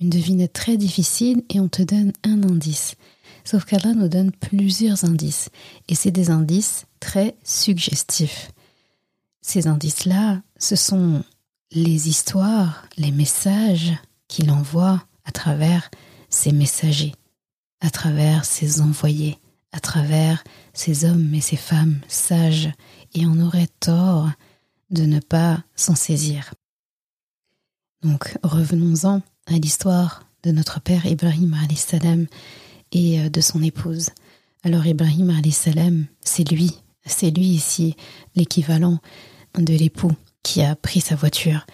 une 0.00 0.08
devinette 0.08 0.52
très 0.52 0.76
difficile 0.76 1.42
et 1.50 1.60
on 1.60 1.68
te 1.68 1.82
donne 1.82 2.12
un 2.22 2.42
indice. 2.44 2.94
Sauf 3.44 3.64
qu'Allah 3.64 3.92
nous 3.92 4.08
donne 4.08 4.30
plusieurs 4.30 5.04
indices. 5.04 5.50
Et 5.88 5.94
c'est 5.94 6.12
des 6.12 6.30
indices 6.30 6.86
très 7.00 7.36
suggestifs. 7.44 8.52
Ces 9.42 9.66
indices-là, 9.66 10.42
ce 10.58 10.76
sont 10.76 11.24
les 11.72 12.08
histoires, 12.08 12.86
les 12.96 13.10
messages 13.10 13.92
qu'il 14.28 14.50
envoie 14.50 15.02
à 15.24 15.32
travers 15.32 15.90
ses 16.28 16.52
messagers, 16.52 17.14
à 17.80 17.90
travers 17.90 18.44
ses 18.44 18.80
envoyés, 18.80 19.38
à 19.72 19.80
travers 19.80 20.42
ces 20.72 21.04
hommes 21.04 21.34
et 21.34 21.40
ces 21.40 21.56
femmes 21.56 22.00
sages. 22.08 22.70
Et 23.14 23.26
on 23.26 23.40
aurait 23.40 23.68
tort 23.80 24.30
de 24.90 25.04
ne 25.04 25.20
pas 25.20 25.62
s'en 25.74 25.94
saisir. 25.94 26.54
Donc 28.02 28.36
revenons-en 28.42 29.22
à 29.46 29.52
l'histoire 29.52 30.24
de 30.42 30.52
notre 30.52 30.80
père 30.80 31.06
Ibrahim 31.06 31.56
salam 31.74 32.26
et 32.92 33.20
euh, 33.20 33.28
de 33.28 33.40
son 33.40 33.62
épouse. 33.62 34.10
Alors 34.62 34.86
Ibrahim 34.86 35.32
salam, 35.50 36.06
c'est 36.20 36.48
lui, 36.50 36.72
c'est 37.04 37.30
lui 37.30 37.46
ici 37.46 37.96
l'équivalent 38.34 38.98
de 39.58 39.74
l'époux 39.74 40.12
qui 40.42 40.62
a 40.62 40.76
pris 40.76 41.00
sa 41.00 41.16
voiture, 41.16 41.66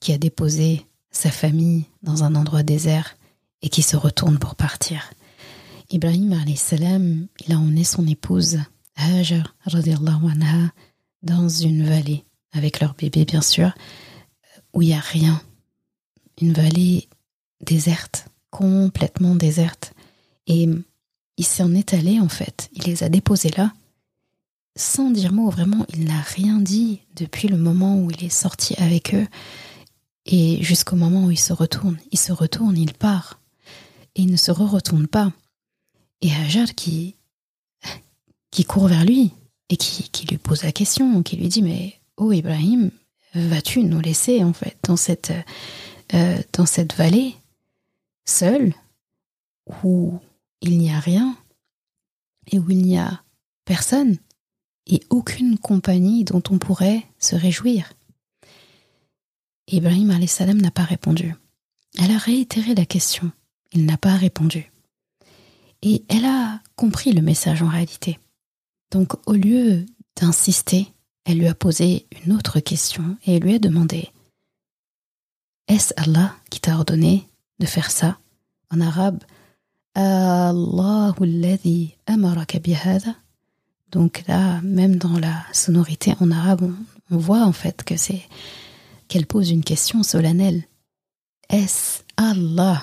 qui 0.00 0.12
a 0.12 0.18
déposé 0.18 0.84
sa 1.10 1.30
famille 1.30 1.84
dans 2.02 2.24
un 2.24 2.34
endroit 2.34 2.62
désert 2.62 3.16
et 3.62 3.68
qui 3.68 3.82
se 3.82 3.96
retourne 3.96 4.38
pour 4.38 4.54
partir. 4.54 5.10
Ibrahim 5.90 6.34
salam, 6.56 7.26
il 7.46 7.52
a 7.52 7.58
emmené 7.58 7.84
son 7.84 8.06
épouse 8.06 8.58
Hajar 8.96 9.54
dans 11.22 11.48
une 11.48 11.84
vallée 11.84 12.24
avec 12.52 12.80
leur 12.80 12.94
bébé 12.94 13.24
bien 13.24 13.42
sûr 13.42 13.72
où 14.72 14.82
il 14.82 14.88
n'y 14.88 14.94
a 14.94 15.00
rien 15.00 15.40
une 16.40 16.52
vallée 16.52 17.08
déserte, 17.60 18.26
complètement 18.50 19.34
déserte. 19.34 19.92
Et 20.46 20.68
il 21.36 21.44
s'en 21.44 21.74
est 21.74 21.94
allé 21.94 22.20
en 22.20 22.28
fait, 22.28 22.68
il 22.72 22.84
les 22.84 23.02
a 23.02 23.08
déposés 23.08 23.50
là, 23.56 23.72
sans 24.76 25.10
dire 25.10 25.32
mot, 25.32 25.50
vraiment, 25.50 25.84
il 25.92 26.04
n'a 26.04 26.20
rien 26.20 26.58
dit 26.58 27.00
depuis 27.16 27.48
le 27.48 27.56
moment 27.56 27.98
où 27.98 28.10
il 28.10 28.24
est 28.24 28.28
sorti 28.28 28.74
avec 28.78 29.14
eux 29.14 29.26
et 30.28 30.62
jusqu'au 30.62 30.94
moment 30.94 31.24
où 31.24 31.30
il 31.30 31.38
se 31.38 31.54
retourne. 31.54 31.96
Il 32.12 32.18
se 32.18 32.32
retourne, 32.32 32.76
il 32.76 32.92
part, 32.92 33.40
et 34.14 34.22
il 34.22 34.30
ne 34.30 34.36
se 34.36 34.50
re-retourne 34.50 35.08
pas. 35.08 35.32
Et 36.20 36.32
Hajar 36.32 36.74
qui, 36.74 37.16
qui 38.50 38.64
court 38.64 38.88
vers 38.88 39.04
lui 39.04 39.32
et 39.70 39.76
qui, 39.76 40.26
lui 40.26 40.38
pose 40.38 40.62
la 40.62 40.72
question, 40.72 41.22
qui 41.22 41.36
lui 41.36 41.48
dit 41.48 41.62
Mais 41.62 41.98
oh 42.18 42.32
Ibrahim, 42.32 42.90
vas-tu 43.34 43.82
nous 43.82 44.00
laisser 44.00 44.44
en 44.44 44.52
fait 44.52 44.76
dans 44.84 44.96
cette 44.96 45.32
euh, 46.14 46.38
dans 46.52 46.66
cette 46.66 46.94
vallée, 46.94 47.34
seule, 48.24 48.74
où 49.82 50.18
il 50.60 50.78
n'y 50.78 50.90
a 50.90 50.98
rien 50.98 51.36
et 52.50 52.58
où 52.58 52.70
il 52.70 52.82
n'y 52.82 52.98
a 52.98 53.22
personne 53.64 54.18
et 54.86 55.00
aucune 55.10 55.58
compagnie 55.58 56.24
dont 56.24 56.42
on 56.50 56.58
pourrait 56.58 57.06
se 57.18 57.36
réjouir? 57.36 57.92
Ibrahim 59.70 60.26
salam 60.26 60.60
n'a 60.60 60.70
pas 60.70 60.84
répondu. 60.84 61.34
a 61.98 62.18
réitéré 62.18 62.74
la 62.74 62.86
question. 62.86 63.30
Il 63.72 63.84
n'a 63.84 63.98
pas 63.98 64.14
répondu. 64.14 64.72
Et 65.82 66.04
elle 66.08 66.24
a 66.24 66.60
compris 66.74 67.12
le 67.12 67.20
message 67.20 67.62
en 67.62 67.68
réalité. 67.68 68.18
Donc 68.90 69.14
au 69.26 69.34
lieu 69.34 69.84
d'insister, 70.18 70.92
elle 71.24 71.38
lui 71.38 71.48
a 71.48 71.54
posé 71.54 72.06
une 72.24 72.32
autre 72.32 72.60
question 72.60 73.16
et 73.26 73.36
elle 73.36 73.42
lui 73.42 73.54
a 73.54 73.58
demandé 73.58 74.08
Est-ce 75.68 75.92
Allah 75.98 76.34
qui 76.50 76.60
t'a 76.60 76.76
ordonné 76.76 77.28
de 77.58 77.66
faire 77.66 77.90
ça? 77.90 78.18
En 78.70 78.80
arabe, 78.80 79.22
Allahu 79.94 81.14
alladhi. 81.20 81.94
Donc 83.90 84.24
là, 84.26 84.60
même 84.62 84.96
dans 84.96 85.18
la 85.18 85.44
sonorité 85.52 86.14
en 86.20 86.30
arabe, 86.30 86.72
on 87.10 87.18
voit 87.18 87.44
en 87.44 87.52
fait 87.52 87.84
que 87.84 87.96
c'est 87.96 88.22
qu'elle 89.08 89.26
pose 89.26 89.50
une 89.50 89.64
question 89.64 90.02
solennelle. 90.02 90.64
Est-ce 91.48 92.02
Allah? 92.16 92.82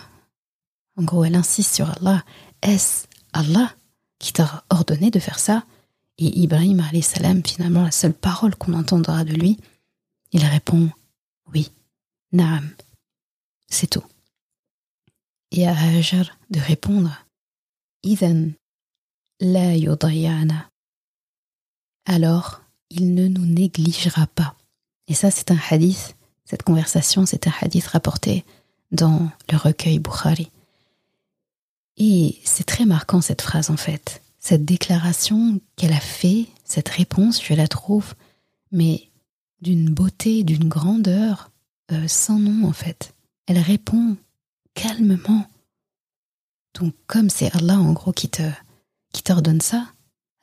En 0.97 1.03
gros, 1.03 1.23
elle 1.23 1.35
insiste 1.35 1.75
sur 1.75 1.89
Allah. 1.89 2.23
Est-ce 2.61 3.07
Allah 3.33 3.73
qui 4.19 4.33
t'a 4.33 4.65
ordonné 4.69 5.11
de 5.11 5.19
faire 5.19 5.39
ça? 5.39 5.63
Et 6.17 6.39
Ibrahim 6.39 6.81
salam, 7.01 7.43
finalement, 7.45 7.83
la 7.83 7.91
seule 7.91 8.13
parole 8.13 8.55
qu'on 8.55 8.73
entendra 8.73 9.23
de 9.23 9.33
lui, 9.33 9.59
il 10.31 10.43
répond 10.45 10.89
oui, 11.53 11.71
Naam. 12.31 12.69
C'est 13.67 13.87
tout. 13.87 14.03
Et 15.51 15.67
à 15.67 15.77
Hajar 15.77 16.25
de 16.49 16.59
répondre 16.59 17.11
Idhan 18.03 18.51
la 19.39 19.75
yudayana. 19.75 20.69
Alors, 22.05 22.61
il 22.89 23.13
ne 23.13 23.27
nous 23.27 23.45
négligera 23.45 24.27
pas. 24.27 24.55
Et 25.07 25.13
ça, 25.13 25.31
c'est 25.31 25.51
un 25.51 25.59
hadith, 25.69 26.15
cette 26.45 26.63
conversation, 26.63 27.25
c'est 27.25 27.47
un 27.47 27.53
hadith 27.61 27.87
rapporté 27.87 28.43
dans 28.91 29.29
le 29.51 29.57
recueil 29.57 29.99
Bukhari. 29.99 30.49
Et 31.97 32.39
c'est 32.43 32.65
très 32.65 32.85
marquant 32.85 33.21
cette 33.21 33.41
phrase 33.41 33.69
en 33.69 33.77
fait. 33.77 34.21
Cette 34.39 34.65
déclaration 34.65 35.59
qu'elle 35.75 35.93
a 35.93 35.99
fait, 35.99 36.47
cette 36.63 36.89
réponse, 36.89 37.43
je 37.43 37.53
la 37.53 37.67
trouve, 37.67 38.13
mais 38.71 39.09
d'une 39.61 39.89
beauté, 39.89 40.43
d'une 40.43 40.67
grandeur 40.67 41.49
euh, 41.91 42.07
sans 42.07 42.37
nom 42.37 42.67
en 42.67 42.73
fait. 42.73 43.13
Elle 43.47 43.59
répond 43.59 44.17
calmement. 44.73 45.47
Donc 46.73 46.93
comme 47.07 47.29
c'est 47.29 47.55
Allah 47.55 47.79
en 47.79 47.93
gros 47.93 48.11
qui 48.11 48.29
te 48.29 48.43
qui 49.13 49.23
t'ordonne 49.23 49.61
ça, 49.61 49.87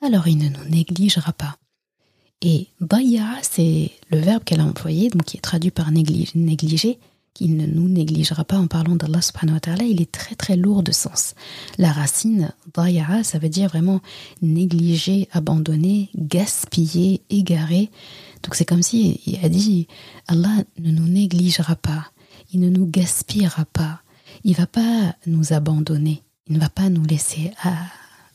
alors 0.01 0.27
il 0.27 0.37
ne 0.37 0.49
nous 0.49 0.65
négligera 0.65 1.31
pas. 1.31 1.57
Et 2.41 2.67
baya, 2.81 3.37
c'est 3.41 3.91
le 4.09 4.17
verbe 4.19 4.43
qu'elle 4.43 4.59
a 4.59 4.65
employé, 4.65 5.09
donc 5.09 5.23
qui 5.23 5.37
est 5.37 5.41
traduit 5.41 5.71
par 5.71 5.91
négliger, 5.91 6.99
qui 7.33 7.49
ne 7.49 7.65
nous 7.65 7.87
négligera 7.87 8.43
pas 8.43 8.57
en 8.57 8.67
parlant 8.67 8.95
d'Allah 8.95 9.21
subhanahu 9.21 9.59
ta'ala, 9.59 9.83
il 9.83 10.01
est 10.01 10.11
très 10.11 10.35
très 10.35 10.55
lourd 10.55 10.83
de 10.83 10.91
sens. 10.91 11.35
La 11.77 11.91
racine 11.91 12.53
baya, 12.73 13.23
ça 13.23 13.39
veut 13.39 13.49
dire 13.49 13.69
vraiment 13.69 14.01
négliger, 14.41 15.29
abandonner, 15.31 16.09
gaspiller, 16.15 17.21
égarer. 17.29 17.89
Donc 18.43 18.55
c'est 18.55 18.65
comme 18.65 18.83
si 18.83 19.21
il 19.25 19.43
a 19.43 19.49
dit 19.49 19.87
Allah 20.27 20.63
ne 20.77 20.91
nous 20.91 21.07
négligera 21.07 21.75
pas, 21.75 22.11
il 22.51 22.59
ne 22.59 22.69
nous 22.69 22.85
gaspillera 22.85 23.65
pas, 23.65 24.01
il 24.43 24.55
va 24.55 24.67
pas 24.67 25.15
nous 25.25 25.53
abandonner, 25.53 26.21
il 26.47 26.55
ne 26.55 26.59
va 26.59 26.69
pas 26.69 26.89
nous 26.89 27.05
laisser 27.05 27.51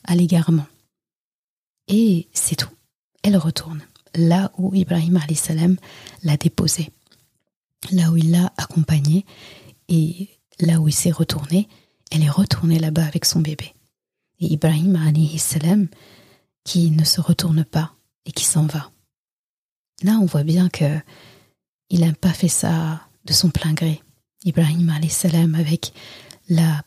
à 0.03 0.15
l'égarement. 0.15 0.65
Et 1.87 2.27
c'est 2.33 2.55
tout. 2.55 2.69
Elle 3.23 3.37
retourne 3.37 3.81
là 4.15 4.51
où 4.57 4.73
Ibrahim 4.73 5.19
salam 5.35 5.77
l'a 6.23 6.37
déposé, 6.37 6.91
là 7.91 8.11
où 8.11 8.17
il 8.17 8.31
l'a 8.31 8.51
accompagné 8.57 9.25
et 9.87 10.29
là 10.59 10.79
où 10.79 10.87
il 10.87 10.93
s'est 10.93 11.11
retourné, 11.11 11.67
elle 12.11 12.23
est 12.23 12.29
retournée 12.29 12.79
là-bas 12.79 13.05
avec 13.05 13.25
son 13.25 13.39
bébé. 13.39 13.73
Et 14.39 14.53
Ibrahim 14.53 14.97
salam 15.37 15.87
qui 16.63 16.91
ne 16.91 17.03
se 17.03 17.21
retourne 17.21 17.63
pas 17.63 17.93
et 18.25 18.31
qui 18.31 18.45
s'en 18.45 18.65
va. 18.65 18.91
Là, 20.03 20.17
on 20.21 20.25
voit 20.25 20.43
bien 20.43 20.69
que 20.69 20.99
il 21.89 22.01
n'a 22.01 22.13
pas 22.13 22.33
fait 22.33 22.47
ça 22.47 23.01
de 23.25 23.33
son 23.33 23.49
plein 23.49 23.73
gré. 23.73 24.01
Ibrahim 24.45 24.91
salam 25.09 25.55
avec 25.55 25.93
la 26.47 26.83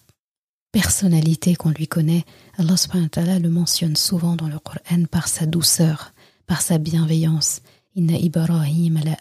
personnalité 0.70 1.54
qu'on 1.54 1.70
lui 1.70 1.86
connaît, 1.86 2.24
Allah 2.56 2.76
subhanahu 2.76 3.06
wa 3.06 3.10
ta'ala 3.10 3.38
le 3.38 3.50
mentionne 3.50 3.96
souvent 3.96 4.36
dans 4.36 4.48
le 4.48 4.58
Coran 4.58 5.04
par 5.10 5.28
sa 5.28 5.44
douceur, 5.44 6.14
par 6.46 6.62
sa 6.62 6.78
bienveillance. 6.78 7.60
Inna 7.94 8.16
Ibrahim 8.16 9.00
la 9.04 9.16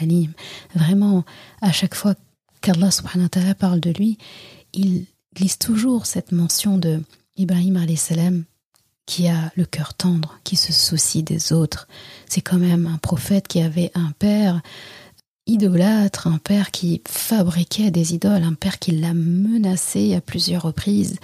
halim. 0.00 0.32
Vraiment, 0.74 1.24
à 1.62 1.72
chaque 1.72 1.94
fois 1.94 2.14
qu'Allah 2.60 2.90
subhanahu 2.90 3.54
parle 3.58 3.80
de 3.80 3.90
lui, 3.90 4.18
il 4.74 5.06
glisse 5.34 5.58
toujours 5.58 6.06
cette 6.06 6.32
mention 6.32 6.76
de 6.78 7.02
Ibrahim 7.36 7.78
salam 7.96 8.44
qui 9.06 9.26
a 9.28 9.50
le 9.56 9.64
cœur 9.64 9.94
tendre, 9.94 10.38
qui 10.44 10.56
se 10.56 10.72
soucie 10.72 11.22
des 11.22 11.52
autres. 11.54 11.88
C'est 12.28 12.42
quand 12.42 12.58
même 12.58 12.86
un 12.86 12.98
prophète 12.98 13.48
qui 13.48 13.62
avait 13.62 13.90
un 13.94 14.12
père 14.18 14.60
idolâtre, 15.48 16.26
un 16.28 16.38
père 16.38 16.70
qui 16.70 17.02
fabriquait 17.08 17.90
des 17.90 18.14
idoles, 18.14 18.44
un 18.44 18.54
père 18.54 18.78
qui 18.78 18.92
l'a 18.92 19.14
menacé 19.14 20.14
à 20.14 20.20
plusieurs 20.20 20.62
reprises 20.62 21.16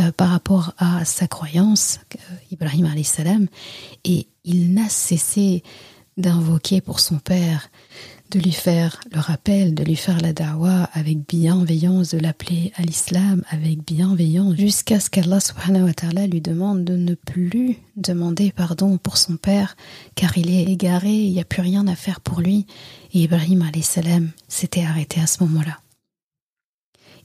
euh, 0.00 0.12
par 0.12 0.30
rapport 0.30 0.72
à 0.78 1.04
sa 1.04 1.26
croyance, 1.26 1.98
euh, 2.14 2.34
Ibrahim 2.50 2.88
salam, 3.02 3.48
et 4.04 4.26
il 4.44 4.72
n'a 4.72 4.88
cessé 4.88 5.62
d'invoquer 6.16 6.80
pour 6.80 7.00
son 7.00 7.18
père, 7.18 7.70
de 8.32 8.38
lui 8.38 8.52
faire 8.52 8.98
le 9.12 9.20
rappel, 9.20 9.74
de 9.74 9.84
lui 9.84 9.96
faire 9.96 10.18
la 10.20 10.32
dawa 10.32 10.84
avec 10.94 11.18
bienveillance, 11.28 12.10
de 12.10 12.18
l'appeler 12.18 12.72
à 12.76 12.82
l'islam 12.82 13.42
avec 13.50 13.84
bienveillance, 13.84 14.56
jusqu'à 14.56 15.00
ce 15.00 15.10
qu'Allah 15.10 15.38
subhanahu 15.38 15.84
wa 15.84 15.92
ta'ala 15.92 16.26
lui 16.26 16.40
demande 16.40 16.82
de 16.84 16.96
ne 16.96 17.14
plus 17.14 17.76
demander 17.96 18.50
pardon 18.50 18.96
pour 18.96 19.18
son 19.18 19.36
père, 19.36 19.76
car 20.14 20.38
il 20.38 20.50
est 20.50 20.64
égaré, 20.64 21.12
il 21.12 21.32
n'y 21.32 21.40
a 21.40 21.44
plus 21.44 21.60
rien 21.60 21.86
à 21.86 21.94
faire 21.94 22.20
pour 22.20 22.40
lui. 22.40 22.66
Et 23.12 23.24
Ibrahim 23.24 23.70
salam 23.82 24.30
s'était 24.48 24.84
arrêté 24.84 25.20
à 25.20 25.26
ce 25.26 25.44
moment-là. 25.44 25.78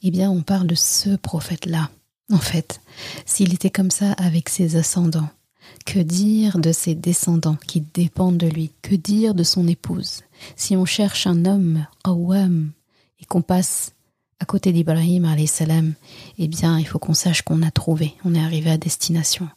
Eh 0.04 0.12
bien, 0.12 0.30
on 0.30 0.42
parle 0.42 0.68
de 0.68 0.76
ce 0.76 1.16
prophète-là. 1.16 1.90
En 2.32 2.40
fait, 2.40 2.82
s'il 3.26 3.54
était 3.54 3.70
comme 3.70 3.92
ça 3.92 4.12
avec 4.14 4.50
ses 4.50 4.76
ascendants, 4.76 5.30
que 5.86 6.00
dire 6.00 6.60
de 6.60 6.74
ses 6.74 6.96
descendants 6.96 7.58
qui 7.66 7.82
dépendent 7.82 8.38
de 8.38 8.48
lui? 8.48 8.72
Que 8.82 8.96
dire 8.96 9.34
de 9.34 9.44
son 9.44 9.68
épouse? 9.68 10.22
Si 10.56 10.76
on 10.76 10.86
cherche 10.86 11.28
un 11.28 11.46
homme 11.46 11.86
qawwam 12.04 12.72
et 13.20 13.26
qu'on 13.26 13.42
passe 13.42 13.94
à 14.40 14.46
côté 14.46 14.72
d'Ibrahim 14.72 15.28
salam, 15.48 15.94
eh 16.38 16.48
bien, 16.48 16.80
il 16.80 16.88
faut 16.88 17.00
qu'on 17.00 17.14
sache 17.14 17.42
qu'on 17.42 17.62
a 17.64 17.72
trouvé, 17.72 18.14
on 18.24 18.36
est 18.36 18.44
arrivé 18.44 18.70
à 18.70 18.78
destination. 18.78 19.50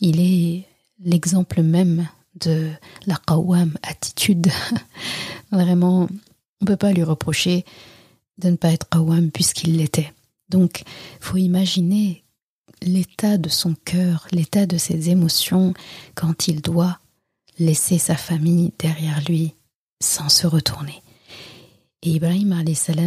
Il 0.00 0.20
est 0.20 0.66
l'exemple 1.02 1.62
même 1.62 2.06
de 2.40 2.70
la 3.06 3.16
qawwam 3.26 3.76
attitude. 3.82 4.48
Vraiment, 5.50 6.08
on 6.60 6.64
ne 6.64 6.66
peut 6.66 6.76
pas 6.76 6.92
lui 6.92 7.02
reprocher 7.02 7.64
de 8.38 8.50
ne 8.50 8.56
pas 8.56 8.72
être 8.72 8.88
qawwam 8.88 9.30
puisqu'il 9.30 9.76
l'était. 9.76 10.12
Donc, 10.48 10.82
faut 11.20 11.36
imaginer 11.36 12.24
l'état 12.82 13.38
de 13.38 13.48
son 13.48 13.74
cœur, 13.84 14.26
l'état 14.30 14.66
de 14.66 14.78
ses 14.78 15.10
émotions 15.10 15.74
quand 16.14 16.48
il 16.48 16.60
doit 16.60 16.98
laisser 17.58 17.98
sa 17.98 18.16
famille 18.16 18.72
derrière 18.78 19.20
lui 19.28 19.54
sans 20.00 20.28
se 20.28 20.46
retourner. 20.46 21.02
Et 22.02 22.10
Ibrahim 22.10 22.54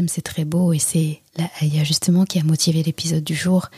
c'est 0.08 0.22
très 0.22 0.46
beau 0.46 0.74
et 0.74 0.80
c'est 0.80 1.22
la 1.38 1.84
justement 1.84 2.26
qui 2.26 2.40
a 2.40 2.44
motivé 2.44 2.84
l'épisode 2.84 3.24
du 3.24 3.36
jour. 3.36 3.70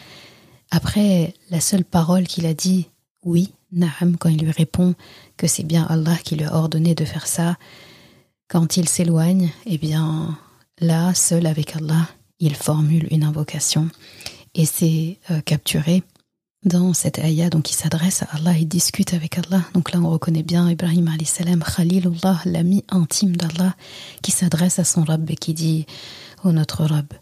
Après 0.71 1.33
la 1.51 1.59
seule 1.59 1.85
parole 1.85 2.25
qu'il 2.25 2.47
a 2.47 2.53
dit, 2.53 2.89
oui, 3.23 3.53
Naam, 3.71 4.17
quand 4.17 4.29
il 4.29 4.39
lui 4.39 4.51
répond 4.51 4.95
que 5.37 5.47
c'est 5.47 5.63
bien 5.63 5.85
Allah 5.85 6.17
qui 6.23 6.35
lui 6.35 6.45
a 6.45 6.55
ordonné 6.55 6.95
de 6.95 7.05
faire 7.05 7.27
ça, 7.27 7.57
quand 8.47 8.77
il 8.77 8.89
s'éloigne, 8.89 9.51
eh 9.65 9.77
bien 9.77 10.37
là, 10.79 11.13
seul 11.13 11.45
avec 11.45 11.75
Allah, 11.75 12.07
il 12.39 12.55
formule 12.55 13.07
une 13.11 13.23
invocation 13.23 13.89
et 14.55 14.65
c'est 14.65 15.19
euh, 15.31 15.41
capturé 15.41 16.03
dans 16.65 16.93
cette 16.93 17.19
ayah. 17.19 17.49
Donc 17.49 17.71
il 17.71 17.75
s'adresse 17.75 18.23
à 18.23 18.27
Allah 18.33 18.57
il 18.57 18.67
discute 18.67 19.13
avec 19.13 19.37
Allah. 19.37 19.61
Donc 19.73 19.91
là 19.91 19.99
on 19.99 20.09
reconnaît 20.09 20.43
bien 20.43 20.69
Ibrahim 20.69 21.09
salam 21.25 21.63
Khalilullah 21.63 22.41
l'ami 22.45 22.83
intime 22.89 23.35
d'Allah 23.35 23.75
qui 24.21 24.31
s'adresse 24.31 24.79
à 24.79 24.83
son 24.83 25.03
Rabb 25.03 25.29
et 25.29 25.35
qui 25.35 25.53
dit 25.53 25.85
ô 26.43 26.49
oh, 26.49 26.51
notre 26.51 26.83
Rabb 26.85 27.13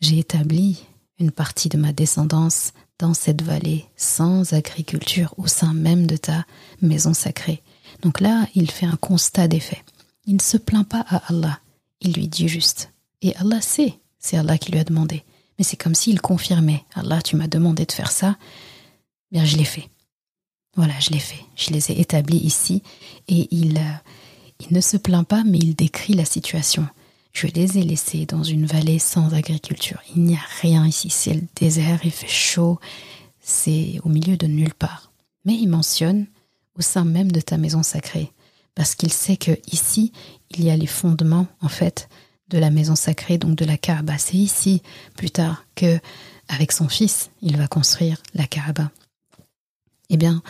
j'ai 0.00 0.18
établi 0.18 0.82
une 1.18 1.30
partie 1.30 1.68
de 1.68 1.76
ma 1.76 1.92
descendance 1.92 2.72
dans 2.98 3.14
cette 3.14 3.42
vallée 3.42 3.84
sans 3.96 4.52
agriculture 4.52 5.34
au 5.36 5.46
sein 5.46 5.74
même 5.74 6.06
de 6.06 6.16
ta 6.16 6.46
maison 6.80 7.12
sacrée 7.14 7.62
donc 8.02 8.20
là 8.20 8.46
il 8.54 8.70
fait 8.70 8.86
un 8.86 8.96
constat 8.96 9.48
des 9.48 9.60
faits. 9.60 9.82
Il 10.26 10.36
ne 10.36 10.40
se 10.40 10.56
plaint 10.56 10.88
pas 10.88 11.04
à 11.08 11.16
Allah. 11.28 11.60
Il 12.00 12.12
lui 12.12 12.28
dit 12.28 12.48
juste. 12.48 12.92
Et 13.22 13.34
Allah 13.36 13.60
sait. 13.60 13.94
C'est 14.18 14.36
Allah 14.36 14.58
qui 14.58 14.72
lui 14.72 14.78
a 14.78 14.84
demandé. 14.84 15.24
Mais 15.58 15.64
c'est 15.64 15.76
comme 15.76 15.94
s'il 15.94 16.20
confirmait 16.20 16.84
Allah, 16.94 17.20
tu 17.22 17.36
m'as 17.36 17.46
demandé 17.46 17.84
de 17.84 17.92
faire 17.92 18.10
ça, 18.10 18.36
bien 19.30 19.44
je 19.44 19.56
l'ai 19.56 19.64
fait. 19.64 19.88
Voilà, 20.76 20.98
je 21.00 21.10
l'ai 21.10 21.18
fait. 21.18 21.44
Je 21.56 21.70
les 21.70 21.90
ai 21.90 22.00
établis 22.00 22.38
ici 22.38 22.82
et 23.28 23.48
il, 23.50 23.78
euh, 23.78 23.92
il 24.60 24.74
ne 24.74 24.80
se 24.80 24.96
plaint 24.96 25.26
pas, 25.26 25.42
mais 25.44 25.58
il 25.58 25.74
décrit 25.74 26.14
la 26.14 26.24
situation. 26.24 26.86
Je 27.32 27.46
les 27.46 27.78
ai 27.78 27.82
laissés 27.82 28.26
dans 28.26 28.42
une 28.42 28.66
vallée 28.66 28.98
sans 28.98 29.34
agriculture. 29.34 30.00
Il 30.14 30.22
n'y 30.22 30.34
a 30.34 30.46
rien 30.60 30.86
ici, 30.86 31.10
c'est 31.10 31.34
le 31.34 31.42
désert, 31.56 32.00
il 32.04 32.10
fait 32.10 32.28
chaud, 32.28 32.78
c'est 33.40 34.00
au 34.04 34.08
milieu 34.08 34.36
de 34.36 34.46
nulle 34.46 34.74
part. 34.74 35.12
Mais 35.44 35.54
il 35.54 35.68
mentionne 35.68 36.26
au 36.76 36.82
sein 36.82 37.04
même 37.04 37.32
de 37.32 37.40
ta 37.40 37.56
maison 37.56 37.82
sacrée, 37.82 38.32
parce 38.74 38.94
qu'il 38.94 39.12
sait 39.12 39.36
que 39.36 39.52
ici, 39.70 40.12
il 40.50 40.64
y 40.64 40.70
a 40.70 40.76
les 40.76 40.86
fondements, 40.86 41.46
en 41.60 41.68
fait, 41.68 42.08
de 42.48 42.58
la 42.58 42.70
maison 42.70 42.96
sacrée, 42.96 43.38
donc 43.38 43.56
de 43.56 43.64
la 43.64 43.76
Kaaba. 43.76 44.18
C'est 44.18 44.36
ici, 44.36 44.82
plus 45.16 45.30
tard, 45.30 45.64
que, 45.74 46.00
avec 46.48 46.72
son 46.72 46.88
fils, 46.88 47.30
il 47.42 47.56
va 47.56 47.68
construire 47.68 48.20
la 48.34 48.46
Kaaba. 48.46 48.90
Eh 50.10 50.16
bien, 50.16 50.42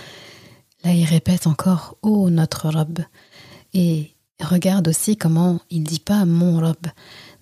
là, 0.85 0.92
il 0.92 1.05
répète 1.05 1.46
encore, 1.46 1.96
oh, 2.03 2.31
notre 2.31 2.68
robe. 2.70 3.01
Et 3.75 4.14
regarde 4.40 4.88
aussi 4.88 5.16
comment 5.16 5.61
il 5.70 5.85
dit 5.85 6.01
pas 6.01 6.25
mon 6.25 6.59
robe. 6.59 6.87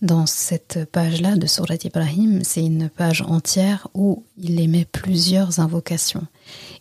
Dans 0.02 0.26
cette 0.26 0.84
page-là 0.92 1.36
de 1.36 1.46
Surat 1.46 1.76
Ibrahim, 1.82 2.44
c'est 2.44 2.64
une 2.64 2.88
page 2.88 3.22
entière 3.22 3.88
où 3.94 4.24
il 4.36 4.60
émet 4.60 4.84
plusieurs 4.84 5.58
invocations. 5.60 6.26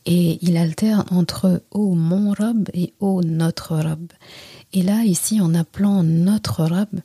Et 0.06 0.38
il 0.42 0.58
alterne 0.58 1.06
entre 1.12 1.64
oh 1.72 1.96
mon 1.96 2.34
robe 2.34 2.70
et 2.74 2.94
oh 3.00 3.22
notre 3.24 3.76
robe. 3.76 4.12
Et 4.74 4.84
là, 4.84 5.04
ici, 5.04 5.40
en 5.42 5.56
appelant 5.56 6.04
notre 6.04 6.66
robe, 6.66 7.00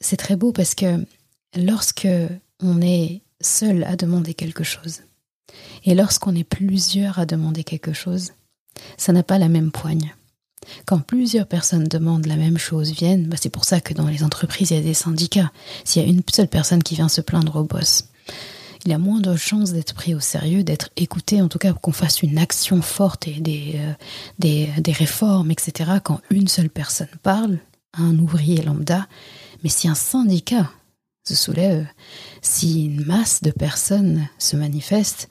c'est 0.00 0.16
très 0.16 0.36
beau 0.36 0.52
parce 0.52 0.74
que 0.74 1.04
lorsque 1.56 2.08
on 2.60 2.80
est 2.80 3.22
seul 3.40 3.84
à 3.84 3.96
demander 3.96 4.34
quelque 4.34 4.64
chose, 4.64 5.02
et 5.84 5.94
lorsqu'on 5.94 6.34
est 6.34 6.44
plusieurs 6.44 7.18
à 7.18 7.26
demander 7.26 7.64
quelque 7.64 7.92
chose, 7.92 8.32
ça 8.96 9.12
n'a 9.12 9.22
pas 9.22 9.38
la 9.38 9.48
même 9.48 9.70
poigne. 9.70 10.14
Quand 10.84 10.98
plusieurs 10.98 11.46
personnes 11.46 11.84
demandent 11.84 12.26
la 12.26 12.36
même 12.36 12.58
chose, 12.58 12.90
viennent, 12.90 13.26
bah 13.26 13.36
c'est 13.40 13.50
pour 13.50 13.64
ça 13.64 13.80
que 13.80 13.94
dans 13.94 14.08
les 14.08 14.24
entreprises, 14.24 14.70
il 14.70 14.76
y 14.76 14.80
a 14.80 14.82
des 14.82 14.94
syndicats. 14.94 15.52
S'il 15.84 16.02
y 16.02 16.04
a 16.04 16.08
une 16.08 16.22
seule 16.32 16.48
personne 16.48 16.82
qui 16.82 16.96
vient 16.96 17.08
se 17.08 17.20
plaindre 17.20 17.56
au 17.56 17.64
boss, 17.64 18.08
il 18.84 18.92
a 18.92 18.98
moins 18.98 19.20
de 19.20 19.36
chances 19.36 19.72
d'être 19.72 19.94
pris 19.94 20.14
au 20.14 20.20
sérieux, 20.20 20.62
d'être 20.62 20.90
écouté, 20.96 21.42
en 21.42 21.48
tout 21.48 21.58
cas 21.58 21.72
qu'on 21.72 21.92
fasse 21.92 22.22
une 22.22 22.38
action 22.38 22.82
forte 22.82 23.26
et 23.26 23.40
des, 23.40 23.74
euh, 23.76 23.92
des, 24.38 24.68
des, 24.78 24.92
réformes, 24.92 25.50
etc. 25.50 25.90
Quand 26.02 26.20
une 26.30 26.48
seule 26.48 26.70
personne 26.70 27.08
parle, 27.22 27.58
un 27.94 28.16
ouvrier 28.18 28.62
lambda, 28.62 29.08
mais 29.62 29.70
si 29.70 29.88
un 29.88 29.94
syndicat 29.94 30.70
se 31.26 31.34
soulève, 31.34 31.86
si 32.40 32.86
une 32.86 33.04
masse 33.04 33.42
de 33.42 33.50
personnes 33.50 34.28
se 34.38 34.56
manifeste, 34.56 35.28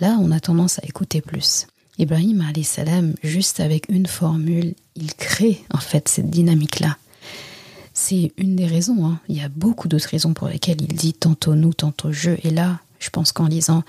là 0.00 0.18
on 0.20 0.30
a 0.30 0.40
tendance 0.40 0.78
à 0.78 0.84
écouter 0.84 1.20
plus. 1.20 1.66
Ibrahim 1.98 2.44
salam, 2.62 3.14
juste 3.22 3.60
avec 3.60 3.88
une 3.88 4.06
formule, 4.06 4.74
il 4.94 5.14
crée 5.14 5.64
en 5.72 5.78
fait 5.78 6.08
cette 6.08 6.30
dynamique-là. 6.30 6.96
C'est 7.92 8.32
une 8.36 8.54
des 8.54 8.66
raisons. 8.66 9.04
Hein. 9.04 9.20
Il 9.28 9.36
y 9.36 9.40
a 9.40 9.48
beaucoup 9.48 9.88
d'autres 9.88 10.08
raisons 10.08 10.32
pour 10.32 10.46
lesquelles 10.46 10.80
il 10.80 10.94
dit 10.94 11.14
tantôt 11.14 11.56
nous, 11.56 11.74
tantôt 11.74 12.12
je. 12.12 12.30
Et 12.44 12.50
là, 12.50 12.78
je 13.00 13.10
pense 13.10 13.32
qu'en 13.32 13.48
lisant 13.48 13.82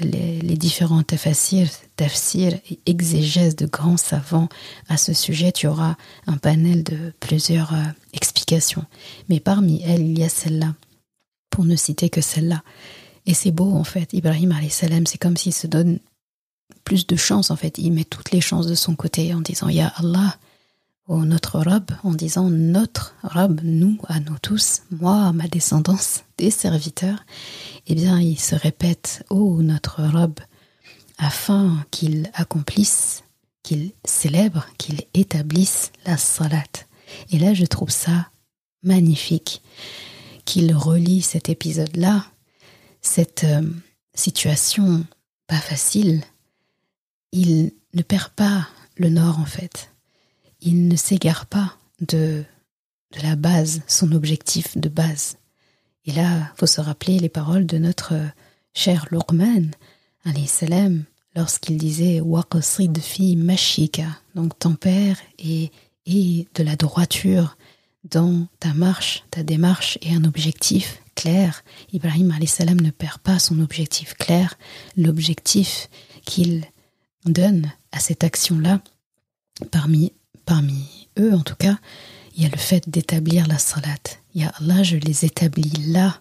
les, 0.00 0.56
différents 0.56 1.02
tafsirs, 1.02 1.68
tafsir 1.96 2.58
et 2.68 2.80
exégèses 2.86 3.54
de 3.54 3.66
grands 3.66 3.96
savants 3.96 4.48
à 4.88 4.96
ce 4.96 5.12
sujet, 5.12 5.52
tu 5.52 5.68
auras 5.68 5.96
un 6.26 6.36
panel 6.36 6.82
de 6.82 7.12
plusieurs 7.20 7.72
euh, 7.74 7.84
explications. 8.12 8.84
Mais 9.28 9.40
parmi 9.40 9.82
elles, 9.82 10.02
il 10.02 10.18
y 10.18 10.24
a 10.24 10.28
celle-là, 10.28 10.74
pour 11.54 11.64
ne 11.64 11.76
citer 11.76 12.10
que 12.10 12.20
celle-là. 12.20 12.64
Et 13.26 13.32
c'est 13.32 13.52
beau 13.52 13.70
en 13.70 13.84
fait. 13.84 14.12
Ibrahim 14.12 14.52
salam, 14.70 15.06
c'est 15.06 15.18
comme 15.18 15.36
s'il 15.36 15.54
se 15.54 15.68
donne 15.68 16.00
plus 16.82 17.06
de 17.06 17.14
chance 17.14 17.52
en 17.52 17.56
fait. 17.56 17.78
Il 17.78 17.92
met 17.92 18.02
toutes 18.02 18.32
les 18.32 18.40
chances 18.40 18.66
de 18.66 18.74
son 18.74 18.96
côté 18.96 19.32
en 19.32 19.40
disant 19.40 19.68
Ya 19.68 19.92
Allah, 19.96 20.36
ou 21.06 21.24
notre 21.24 21.60
robe, 21.60 21.92
en 22.02 22.12
disant 22.12 22.50
notre 22.50 23.14
robe, 23.22 23.60
nous, 23.62 23.98
à 24.08 24.18
nous 24.18 24.36
tous, 24.42 24.82
moi, 24.90 25.26
à 25.26 25.32
ma 25.32 25.46
descendance, 25.46 26.24
des 26.38 26.50
serviteurs. 26.50 27.24
Eh 27.86 27.94
bien, 27.94 28.20
il 28.20 28.40
se 28.40 28.56
répète 28.56 29.24
Oh 29.30 29.62
notre 29.62 30.02
robe, 30.02 30.40
afin 31.18 31.84
qu'il 31.92 32.32
accomplisse, 32.34 33.22
qu'il 33.62 33.92
célèbre, 34.04 34.66
qu'il 34.76 35.02
établisse 35.14 35.92
la 36.04 36.16
salat. 36.16 36.64
Et 37.30 37.38
là, 37.38 37.54
je 37.54 37.64
trouve 37.64 37.90
ça 37.90 38.28
magnifique 38.82 39.62
qu'il 40.44 40.74
relie 40.74 41.22
cet 41.22 41.48
épisode-là, 41.48 42.24
cette 43.00 43.44
euh, 43.44 43.62
situation 44.14 45.04
pas 45.46 45.60
facile 45.60 46.22
il 47.34 47.72
ne 47.94 48.02
perd 48.02 48.30
pas 48.30 48.68
le 48.96 49.08
nord 49.10 49.40
en 49.40 49.44
fait. 49.44 49.90
Il 50.60 50.86
ne 50.86 50.96
s'égare 50.96 51.46
pas 51.46 51.76
de, 52.00 52.44
de 53.12 53.22
la 53.22 53.34
base, 53.34 53.82
son 53.88 54.12
objectif 54.12 54.78
de 54.78 54.88
base. 54.88 55.36
Et 56.06 56.12
là, 56.12 56.52
faut 56.56 56.66
se 56.66 56.80
rappeler 56.80 57.18
les 57.18 57.28
paroles 57.28 57.66
de 57.66 57.76
notre 57.76 58.14
cher 58.72 59.06
Luqman, 59.10 59.70
salam, 60.46 61.04
lorsqu'il 61.34 61.76
disait 61.76 62.20
Waqsid 62.20 62.98
fi 62.98 63.34
mashika, 63.36 64.06
donc 64.36 64.56
tempère 64.58 65.16
et, 65.38 65.72
et 66.06 66.46
de 66.54 66.62
la 66.62 66.76
droiture 66.76 67.56
dans 68.04 68.46
ta 68.60 68.74
marche, 68.74 69.24
ta 69.30 69.42
démarche 69.42 69.98
et 70.02 70.14
un 70.14 70.24
objectif 70.24 71.02
clair. 71.14 71.62
Ibrahim 71.92 72.34
salam 72.46 72.80
ne 72.80 72.90
perd 72.90 73.18
pas 73.18 73.38
son 73.38 73.60
objectif 73.60 74.14
clair, 74.14 74.54
l'objectif 74.96 75.88
qu'il 76.24 76.64
donne 77.24 77.72
à 77.92 78.00
cette 78.00 78.24
action-là, 78.24 78.80
parmi, 79.70 80.12
parmi 80.44 81.08
eux 81.18 81.34
en 81.34 81.42
tout 81.42 81.56
cas, 81.56 81.78
il 82.36 82.42
y 82.42 82.46
a 82.46 82.50
le 82.50 82.58
fait 82.58 82.88
d'établir 82.88 83.46
la 83.46 83.58
salat. 83.58 83.94
Il 84.34 84.42
y 84.42 84.44
a 84.44 84.52
Allah, 84.60 84.82
je 84.82 84.96
les 84.96 85.24
établis 85.24 85.72
là 85.86 86.20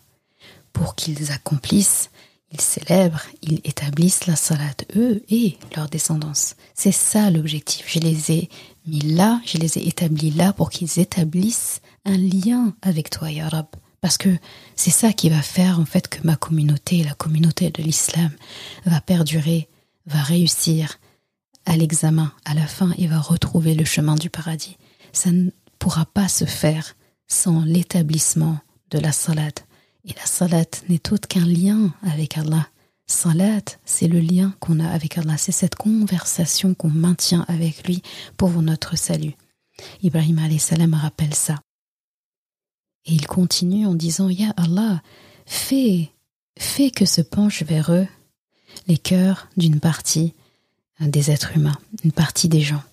pour 0.72 0.96
qu'ils 0.96 1.32
accomplissent, 1.32 2.10
ils 2.52 2.62
célèbrent, 2.62 3.26
ils 3.42 3.62
établissent 3.64 4.28
la 4.28 4.36
salat, 4.36 4.76
eux 4.96 5.24
et 5.30 5.58
leur 5.76 5.90
descendance. 5.90 6.56
C'est 6.76 6.92
ça 6.92 7.32
l'objectif. 7.32 7.86
Je 7.88 8.00
les 8.00 8.32
ai 8.32 8.50
mis 8.86 9.02
là, 9.02 9.42
je 9.46 9.58
les 9.58 9.78
ai 9.78 9.88
établis 9.88 10.32
là 10.32 10.54
pour 10.54 10.70
qu'ils 10.70 11.00
établissent 11.00 11.82
un 12.06 12.18
lien 12.18 12.74
avec 12.82 13.10
toi, 13.10 13.32
Ya 13.32 13.48
Rab. 13.50 13.68
Parce 14.02 14.18
que 14.18 14.30
c'est 14.76 14.92
ça 14.92 15.14
qui 15.14 15.30
va 15.30 15.42
faire 15.42 15.80
en 15.80 15.86
fait 15.86 16.10
que 16.10 16.26
ma 16.28 16.36
communauté, 16.36 17.04
la 17.04 17.14
communauté 17.14 17.70
de 17.70 17.82
l'islam, 17.82 18.32
va 18.86 19.00
perdurer, 19.00 19.70
va 20.06 20.22
réussir 20.22 21.00
à 21.66 21.78
l'examen, 21.78 22.34
à 22.44 22.54
la 22.54 22.68
fin, 22.68 22.94
il 22.98 23.08
va 23.08 23.20
retrouver 23.20 23.74
le 23.74 23.86
chemin 23.86 24.16
du 24.16 24.30
paradis. 24.30 24.78
Ça 25.14 25.32
ne 25.32 25.52
pourra 25.80 26.06
pas 26.06 26.28
se 26.28 26.44
faire 26.44 26.96
sans 27.28 27.64
l'établissement 27.64 28.60
de 28.92 29.00
la 29.00 29.14
salat. 29.14 29.52
Et 30.06 30.14
la 30.14 30.26
salat 30.26 30.66
n'est 30.90 31.14
autre 31.14 31.28
qu'un 31.30 31.46
lien 31.46 31.94
avec 32.02 32.38
Allah. 32.38 32.68
Salat, 33.06 33.64
c'est 33.86 34.08
le 34.08 34.20
lien 34.20 34.56
qu'on 34.60 34.80
a 34.80 34.90
avec 34.90 35.18
Allah, 35.18 35.38
c'est 35.38 35.52
cette 35.52 35.76
conversation 35.76 36.74
qu'on 36.74 36.90
maintient 36.90 37.46
avec 37.48 37.86
lui 37.88 38.02
pour 38.38 38.50
notre 38.62 38.98
salut. 38.98 39.36
Ibrahim 40.02 40.40
salam 40.60 40.94
rappelle 40.94 41.34
ça. 41.34 41.60
Et 43.06 43.14
il 43.14 43.28
continue 43.28 43.86
en 43.86 43.96
disant 43.96 44.30
Ya 44.30 44.54
Allah, 44.56 45.02
fais, 45.46 46.12
fais 46.58 46.92
que 46.92 47.06
se 47.06 47.22
penchent 47.22 47.64
vers 47.64 47.92
eux 47.92 48.08
les 48.88 48.98
cœurs 48.98 49.50
d'une 49.58 49.80
partie 49.80 50.34
des 51.00 51.32
êtres 51.32 51.58
humains, 51.58 51.78
une 52.04 52.12
partie 52.12 52.50
des 52.50 52.62
gens, 52.62 52.84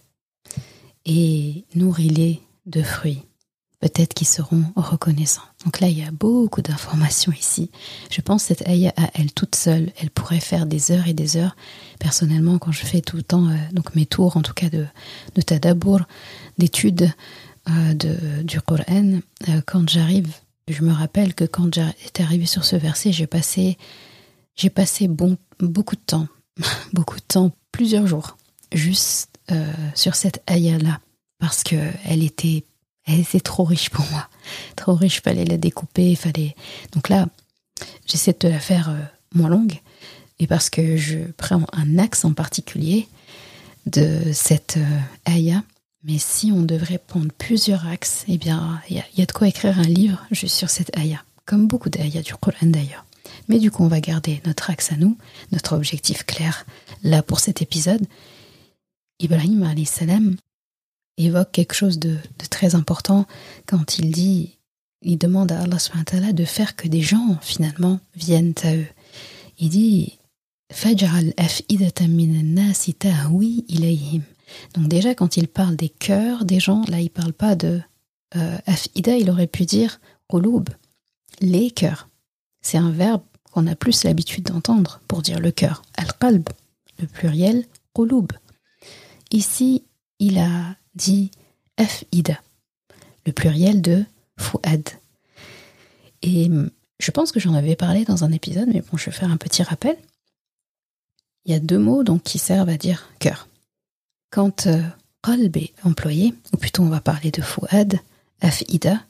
et 1.05 1.65
nourris-les 1.75 2.41
de 2.67 2.83
fruits. 2.83 3.23
Peut-être 3.81 4.13
qu'ils 4.13 4.27
seront 4.27 4.65
reconnaissants. 4.77 5.41
Donc 5.65 5.81
là, 5.81 5.89
il 5.89 5.99
y 5.99 6.05
a 6.05 6.11
beaucoup 6.11 6.61
d'informations 6.61 7.33
ici. 7.33 7.71
Je 8.11 8.21
pense 8.21 8.43
que 8.43 8.49
cette 8.49 8.69
ayah 8.69 8.93
à 8.99 9.11
elle 9.15 9.33
toute 9.33 9.55
seule, 9.55 9.91
elle 9.99 10.11
pourrait 10.11 10.41
faire 10.41 10.67
des 10.67 10.91
heures 10.93 11.09
et 11.09 11.15
des 11.15 11.39
heures. 11.39 11.57
Personnellement, 11.99 12.59
quand 12.59 12.73
je 12.73 12.85
fais 12.85 13.01
tout 13.01 13.17
le 13.17 13.23
temps, 13.23 13.49
euh, 13.49 13.57
donc 13.73 13.95
mes 13.95 14.05
tours, 14.05 14.37
en 14.37 14.43
tout 14.43 14.53
cas 14.53 14.69
de, 14.69 14.85
de 15.35 15.41
tadabour, 15.41 16.01
d'études 16.59 17.11
euh, 17.71 17.95
du 18.43 18.61
Coran, 18.61 19.21
euh, 19.49 19.63
quand 19.67 19.89
j'arrive, 19.89 20.31
je 20.69 20.83
me 20.83 20.93
rappelle 20.93 21.35
que 21.35 21.45
quand 21.45 21.75
j'étais 21.75 22.23
arrivée 22.23 22.47
sur 22.47 22.67
ce 22.67 22.77
verset, 22.77 23.13
j'ai 23.13 23.27
passé, 23.27 23.79
passé 24.75 25.09
bon, 25.09 25.39
beaucoup 25.59 25.97
de 25.97 26.03
temps, 26.05 26.29
beaucoup 26.93 27.17
de 27.17 27.25
temps, 27.27 27.51
plusieurs 27.73 28.07
jours, 28.07 28.37
juste 28.73 29.29
sur 29.97 30.15
cette 30.15 30.45
ayah-là, 30.49 31.01
parce 31.41 31.65
que 31.65 31.75
elle 32.05 32.23
était, 32.23 32.65
était 33.19 33.41
trop 33.41 33.65
riche 33.65 33.91
pour 33.91 34.05
moi, 34.11 34.29
trop 34.77 34.95
riche, 34.95 35.23
fallait 35.23 35.45
la 35.45 35.57
découper, 35.57 36.15
fallait. 36.15 36.55
Donc 36.93 37.09
là, 37.09 37.27
j'essaie 38.07 38.37
de 38.39 38.49
la 38.49 38.61
faire 38.61 38.91
euh, 38.91 39.01
moins 39.35 39.49
longue, 39.49 39.81
et 40.39 40.47
parce 40.47 40.71
que 40.71 40.97
je 40.97 41.19
prends 41.37 41.65
un 41.73 41.99
axe 41.99 42.25
en 42.25 42.33
particulier 42.33 43.09
de 43.87 44.33
cette 44.33 44.77
euh, 44.79 45.31
ayah. 45.33 45.63
Mais 46.03 46.19
si 46.19 46.51
on 46.51 46.63
devrait 46.63 46.99
prendre 46.99 47.31
plusieurs 47.37 47.87
axes, 47.87 48.25
eh 48.27 48.39
bien, 48.39 48.81
il 48.89 49.03
y, 49.17 49.23
a 49.23 49.27
de 49.27 49.33
quoi 49.33 49.49
écrire 49.49 49.79
un 49.79 49.83
livre 49.83 50.25
juste 50.31 50.57
sur 50.57 50.71
cette 50.71 50.97
ayah, 50.97 51.23
comme 51.45 51.67
beaucoup 51.67 51.91
d'ayahs 51.91 52.23
du 52.23 52.35
Coran 52.35 52.57
d'ailleurs. 52.63 53.05
Mais 53.49 53.59
du 53.59 53.71
coup, 53.71 53.85
on 53.85 53.89
va 53.89 54.01
garder 54.01 54.41
notre 54.47 54.71
axe 54.71 54.93
à 54.93 54.97
nous, 54.97 55.19
notre 55.53 55.75
objectif 55.75 56.25
clair 56.25 56.65
là 57.03 57.23
pour 57.23 57.41
cet 57.41 57.61
épisode. 57.61 58.07
Ibrahim 59.19 59.75
salam 59.85 60.37
évoque 61.27 61.53
quelque 61.53 61.75
chose 61.75 61.99
de, 61.99 62.17
très 62.51 62.75
important 62.75 63.27
quand 63.67 63.99
il 63.99 64.11
dit, 64.11 64.59
il 65.03 65.19
demande 65.19 65.53
à 65.53 65.63
Allah 65.63 65.79
subhanahu 65.79 66.33
de 66.33 66.45
faire 66.45 66.77
que 66.77 66.89
des 66.89 67.01
gens 67.01 67.39
finalement 67.41 68.01
viennent 68.15 68.55
à 68.63 68.75
eux. 68.75 68.87
Il 69.59 69.71
dit 69.71 70.19
donc 74.75 74.89
déjà 74.89 75.15
quand 75.15 75.37
il 75.37 75.49
parle 75.49 75.77
des 75.77 75.89
cœurs 75.89 76.45
des 76.45 76.61
gens, 76.61 76.83
là 76.89 77.01
il 77.01 77.11
parle 77.11 77.33
pas 77.33 77.55
de 77.55 77.81
euh, 78.37 78.59
il 78.97 79.31
aurait 79.31 79.47
pu 79.47 79.65
dire 79.65 80.01
les 81.41 81.71
cœurs. 81.71 82.09
C'est 82.63 82.79
un 82.79 82.91
verbe 82.91 83.23
qu'on 83.51 83.67
a 83.67 83.75
plus 83.75 84.05
l'habitude 84.05 84.45
d'entendre 84.45 85.01
pour 85.09 85.23
dire 85.23 85.41
le 85.41 85.51
cœur, 85.51 85.83
al-qalb, 85.97 86.49
le 87.01 87.07
pluriel 87.07 87.65
qulub. 87.95 88.33
Ici, 89.33 89.85
il 90.19 90.39
a 90.39 90.77
dit 90.95 91.31
afida, 91.77 92.41
le 93.27 93.33
pluriel 93.33 93.81
de 93.81 94.05
fuad. 94.39 94.89
Et 96.23 96.51
je 96.99 97.11
pense 97.11 97.33
que 97.33 97.41
j'en 97.41 97.55
avais 97.55 97.77
parlé 97.77 98.05
dans 98.05 98.25
un 98.25 98.33
épisode, 98.33 98.69
mais 98.73 98.83
bon, 98.83 98.97
je 98.97 99.07
vais 99.07 99.17
faire 99.17 99.31
un 99.31 99.37
petit 99.37 99.63
rappel. 99.63 99.97
Il 101.45 101.53
y 101.53 101.55
a 101.55 101.61
deux 101.61 101.79
mots 101.79 102.05
donc 102.05 102.23
qui 102.23 102.39
servent 102.39 102.69
à 102.69 102.77
dire 102.77 103.09
cœur. 103.19 103.49
Quand 104.31 104.67
euh, 104.67 104.83
est 105.55 105.73
employé, 105.83 106.35
ou 106.53 106.57
plutôt 106.57 106.83
on 106.83 106.89
va 106.89 107.01
parler 107.01 107.31
de 107.31 107.43
fuad, 107.43 107.99
afida, 108.41 109.03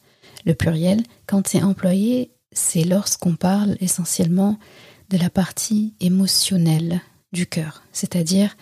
le 0.46 0.54
pluriel, 0.54 1.02
quand 1.26 1.46
c'est 1.46 1.62
employé, 1.62 2.30
c'est 2.52 2.84
lorsqu'on 2.84 3.36
parle 3.36 3.76
essentiellement 3.80 4.58
de 5.10 5.18
la 5.18 5.30
partie 5.30 5.94
émotionnelle 6.00 7.00
du 7.32 7.46
cœur, 7.46 7.82
c'est-à-dire 7.92 8.56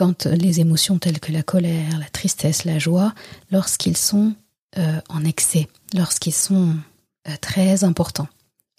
quand 0.00 0.24
les 0.24 0.60
émotions 0.60 0.98
telles 0.98 1.20
que 1.20 1.30
la 1.30 1.42
colère, 1.42 1.98
la 1.98 2.08
tristesse, 2.08 2.64
la 2.64 2.78
joie, 2.78 3.12
lorsqu'ils 3.50 3.98
sont 3.98 4.32
euh, 4.78 4.98
en 5.10 5.26
excès, 5.26 5.68
lorsqu'ils 5.92 6.32
sont 6.32 6.74
euh, 7.28 7.32
très 7.42 7.84
importants. 7.84 8.28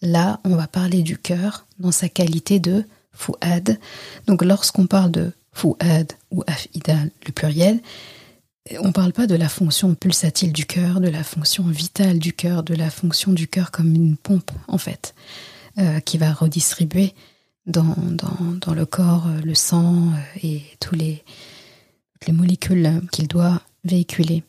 Là, 0.01 0.39
on 0.45 0.55
va 0.55 0.65
parler 0.65 1.03
du 1.03 1.19
cœur 1.19 1.67
dans 1.77 1.91
sa 1.91 2.09
qualité 2.09 2.59
de 2.59 2.85
fouad. 3.13 3.77
Donc 4.25 4.43
lorsqu'on 4.43 4.87
parle 4.87 5.11
de 5.11 5.31
fouad 5.53 6.11
ou 6.31 6.43
afida, 6.47 6.95
le 7.27 7.31
pluriel, 7.31 7.81
on 8.79 8.87
ne 8.87 8.91
parle 8.91 9.13
pas 9.13 9.27
de 9.27 9.35
la 9.35 9.47
fonction 9.47 9.93
pulsatile 9.93 10.51
du 10.51 10.65
cœur, 10.65 11.01
de 11.01 11.09
la 11.09 11.23
fonction 11.23 11.67
vitale 11.67 12.17
du 12.17 12.33
cœur, 12.33 12.63
de 12.63 12.73
la 12.73 12.89
fonction 12.89 13.31
du 13.31 13.47
cœur 13.47 13.69
comme 13.69 13.93
une 13.93 14.17
pompe, 14.17 14.49
en 14.67 14.79
fait, 14.79 15.13
euh, 15.77 15.99
qui 15.99 16.17
va 16.17 16.33
redistribuer 16.33 17.13
dans, 17.65 17.95
dans, 17.97 18.73
le 18.73 18.85
corps 18.85 19.27
euh, 19.27 19.41
le 19.41 19.53
sang 19.55 20.07
euh, 20.07 20.39
et 20.43 20.61
tous 20.79 20.95
les, 20.95 21.23
les 22.25 22.33
molécules 22.33 23.01
qu'il 23.11 23.27
doit 23.27 23.61
véhiculer. 23.83 24.43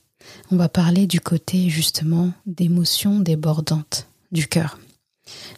On 0.50 0.56
va 0.56 0.68
parler 0.68 1.06
du 1.06 1.20
côté 1.20 1.68
justement 1.68 2.32
d'émotions 2.46 3.20
débordantes 3.20 4.08
du 4.30 4.46
cœur. 4.46 4.78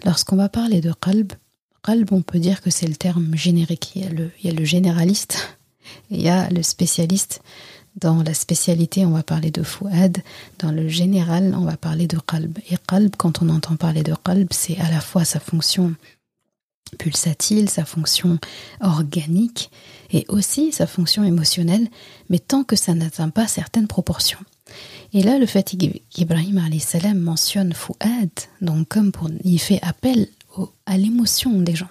Lorsqu'on 0.05 0.37
va 0.37 0.49
parler 0.49 0.81
de 0.81 0.93
qalb, 0.93 1.33
qalb, 1.83 2.13
on 2.13 2.23
peut 2.23 2.39
dire 2.39 2.61
que 2.61 2.71
c'est 2.71 2.87
le 2.87 2.97
terme 2.97 3.37
générique. 3.37 3.93
Il 3.95 4.03
y, 4.03 4.07
a 4.07 4.11
le, 4.11 4.31
il 4.41 4.47
y 4.47 4.51
a 4.51 4.55
le 4.55 4.65
généraliste 4.65 5.59
il 6.11 6.21
y 6.21 6.29
a 6.29 6.49
le 6.51 6.63
spécialiste 6.63 7.43
dans 7.97 8.23
la 8.25 8.35
spécialité, 8.35 9.07
on 9.07 9.11
va 9.11 9.23
parler 9.23 9.53
de 9.53 9.63
fouad. 9.63 10.19
Dans 10.59 10.73
le 10.73 10.89
général, 10.89 11.55
on 11.57 11.65
va 11.65 11.77
parler 11.77 12.09
de 12.09 12.19
qalb. 12.19 12.59
Et 12.69 12.77
qalb, 12.89 13.15
quand 13.17 13.41
on 13.41 13.49
entend 13.49 13.77
parler 13.77 14.03
de 14.03 14.15
qalb, 14.25 14.49
c'est 14.51 14.79
à 14.79 14.91
la 14.91 15.01
fois 15.01 15.25
sa 15.25 15.39
fonction 15.39 15.95
pulsatile, 16.99 17.69
sa 17.69 17.85
fonction 17.85 18.39
organique 18.81 19.71
et 20.13 20.25
aussi 20.29 20.73
sa 20.73 20.87
fonction 20.87 21.25
émotionnelle, 21.25 21.89
mais 22.29 22.39
tant 22.39 22.65
que 22.65 22.77
ça 22.77 22.95
n'atteint 22.95 23.31
pas 23.31 23.47
certaines 23.47 23.89
proportions. 23.89 24.39
Et 25.13 25.23
là, 25.23 25.39
le 25.39 25.47
fait 25.47 25.77
qu'Ibrahim 26.11 26.61
salam 26.81 27.19
mentionne 27.19 27.73
fouad, 27.73 28.31
donc 28.61 28.89
comme 28.89 29.13
pour, 29.13 29.31
il 29.45 29.59
fait 29.59 29.81
appel 29.83 30.29
à 30.87 30.99
l'émotion 30.99 31.61
des 31.61 31.75
gens. 31.75 31.89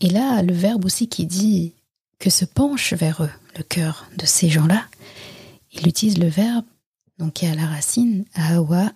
Et 0.00 0.10
là, 0.10 0.42
le 0.42 0.52
verbe 0.52 0.84
aussi 0.84 1.08
qui 1.08 1.26
dit 1.26 1.72
que 2.18 2.30
se 2.30 2.44
penche 2.44 2.92
vers 2.94 3.22
eux 3.22 3.30
le 3.56 3.62
cœur 3.62 4.06
de 4.16 4.26
ces 4.26 4.48
gens-là, 4.48 4.84
il 5.72 5.86
utilise 5.88 6.18
le 6.18 6.28
verbe 6.28 6.64
donc 7.18 7.34
qui 7.34 7.46
est 7.46 7.50
à 7.50 7.54
la 7.54 7.66
racine 7.66 8.24
hawa, 8.34 8.92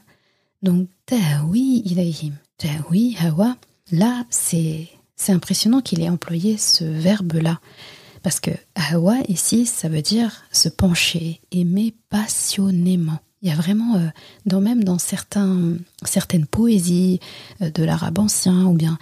donc 0.62 0.88
ta'wi 1.06 1.82
ilayhim. 1.84 2.34
Ta'wi, 2.56 3.16
hawa, 3.20 3.56
là 3.92 4.24
c'est 4.30 4.88
impressionnant 5.28 5.80
qu'il 5.80 6.00
ait 6.02 6.08
employé 6.08 6.56
ce 6.56 6.84
verbe-là. 6.84 7.60
Parce 8.22 8.40
que 8.40 8.50
hawa 8.74 9.16
ici, 9.28 9.66
ça 9.66 9.88
veut 9.88 10.02
dire 10.02 10.42
se 10.52 10.68
pencher, 10.68 11.40
aimer 11.52 11.94
passionnément. 12.10 13.18
Il 13.42 13.48
y 13.48 13.52
a 13.52 13.54
vraiment, 13.54 13.96
euh, 13.96 14.08
dans, 14.46 14.60
même 14.60 14.82
dans 14.82 14.98
certaines 14.98 16.46
poésies 16.50 17.20
euh, 17.62 17.70
de 17.70 17.84
l'arabe 17.84 18.18
ancien 18.18 18.64
ou 18.64 18.74
bien 18.74 18.98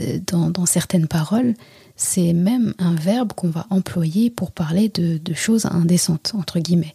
euh, 0.00 0.18
dans, 0.26 0.66
certaines 0.66 1.08
paroles, 1.08 1.54
c'est 1.96 2.32
même 2.32 2.72
un 2.78 2.94
verbe 2.94 3.32
qu'on 3.32 3.50
va 3.50 3.66
employer 3.70 4.30
pour 4.30 4.52
parler 4.52 4.88
de, 4.88 5.34
choses 5.34 5.66
indécentes, 5.66 6.32
entre 6.34 6.60
guillemets. 6.60 6.94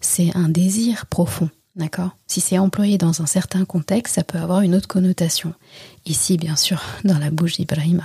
C'est 0.00 0.34
un 0.36 0.48
désir 0.48 1.06
profond, 1.06 1.50
d'accord 1.76 2.16
Si 2.26 2.40
c'est 2.40 2.58
employé 2.58 2.98
dans 2.98 3.22
un 3.22 3.26
certain 3.26 3.64
contexte, 3.64 4.14
ça 4.14 4.24
peut 4.24 4.38
avoir 4.38 4.60
une 4.60 4.74
autre 4.74 4.88
connotation. 4.88 5.54
Ici, 6.06 6.36
bien 6.36 6.56
sûr, 6.56 6.82
dans 7.04 7.18
la 7.18 7.30
bouche 7.30 7.56
d'Ibrahim, 7.56 8.02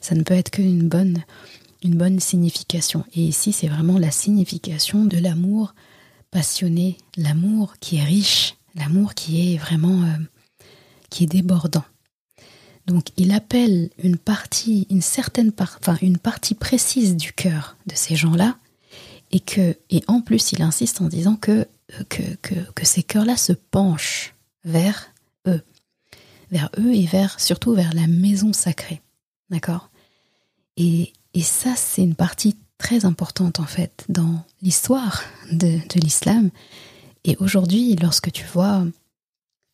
ça 0.00 0.14
ne 0.14 0.22
peut 0.22 0.34
être 0.34 0.50
qu'une 0.50 0.88
bonne, 0.88 1.22
une 1.82 1.96
bonne 1.96 2.20
signification. 2.20 3.04
Et 3.14 3.22
ici, 3.22 3.52
c'est 3.52 3.68
vraiment 3.68 3.98
la 3.98 4.10
signification 4.10 5.04
de 5.04 5.18
l'amour 5.18 5.74
passionné, 6.30 6.96
l'amour 7.16 7.74
qui 7.78 7.96
est 7.96 8.04
riche, 8.04 8.56
l'amour 8.74 9.14
qui 9.14 9.54
est 9.54 9.58
vraiment, 9.58 10.02
euh, 10.02 10.64
qui 11.10 11.24
est 11.24 11.28
débordant. 11.28 11.84
Donc 12.86 13.08
il 13.16 13.32
appelle 13.32 13.90
une 14.02 14.16
partie, 14.16 14.86
une 14.90 15.02
certaine 15.02 15.52
part, 15.52 15.78
enfin 15.80 15.96
une 16.02 16.18
partie 16.18 16.54
précise 16.54 17.16
du 17.16 17.32
cœur 17.32 17.76
de 17.86 17.94
ces 17.94 18.16
gens-là, 18.16 18.56
et 19.30 19.40
que, 19.40 19.76
et 19.90 20.02
en 20.08 20.20
plus 20.20 20.52
il 20.52 20.62
insiste 20.62 21.00
en 21.00 21.06
disant 21.06 21.36
que, 21.36 21.66
que, 22.08 22.22
que, 22.36 22.84
ces 22.84 23.02
cœurs-là 23.02 23.36
se 23.36 23.52
penchent 23.52 24.34
vers 24.64 25.12
eux, 25.46 25.62
vers 26.50 26.70
eux 26.78 26.94
et 26.94 27.06
vers 27.06 27.38
surtout 27.40 27.74
vers 27.74 27.94
la 27.94 28.06
maison 28.06 28.52
sacrée, 28.52 29.02
d'accord? 29.50 29.90
Et, 30.76 31.12
et 31.34 31.42
ça 31.42 31.74
c'est 31.76 32.02
une 32.02 32.14
partie 32.14 32.56
très 32.78 33.04
importante 33.04 33.60
en 33.60 33.66
fait 33.66 34.04
dans 34.08 34.44
l'histoire 34.60 35.22
de, 35.50 35.78
de 35.78 36.00
l'islam. 36.00 36.50
Et 37.24 37.36
aujourd'hui, 37.38 37.94
lorsque 37.96 38.32
tu 38.32 38.44
vois 38.44 38.84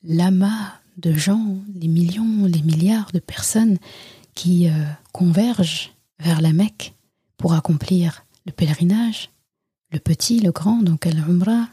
l'amas 0.02 0.74
de 0.98 1.12
gens, 1.12 1.56
les 1.74 1.88
millions, 1.88 2.44
les 2.44 2.62
milliards 2.62 3.10
de 3.12 3.20
personnes 3.20 3.78
qui 4.34 4.68
euh, 4.68 4.72
convergent 5.12 5.92
vers 6.18 6.40
la 6.40 6.52
Mecque 6.52 6.94
pour 7.36 7.54
accomplir 7.54 8.24
le 8.46 8.52
pèlerinage, 8.52 9.30
le 9.92 10.00
petit, 10.00 10.40
le 10.40 10.52
grand, 10.52 10.82
donc 10.82 11.06
Al-Umrah 11.06 11.68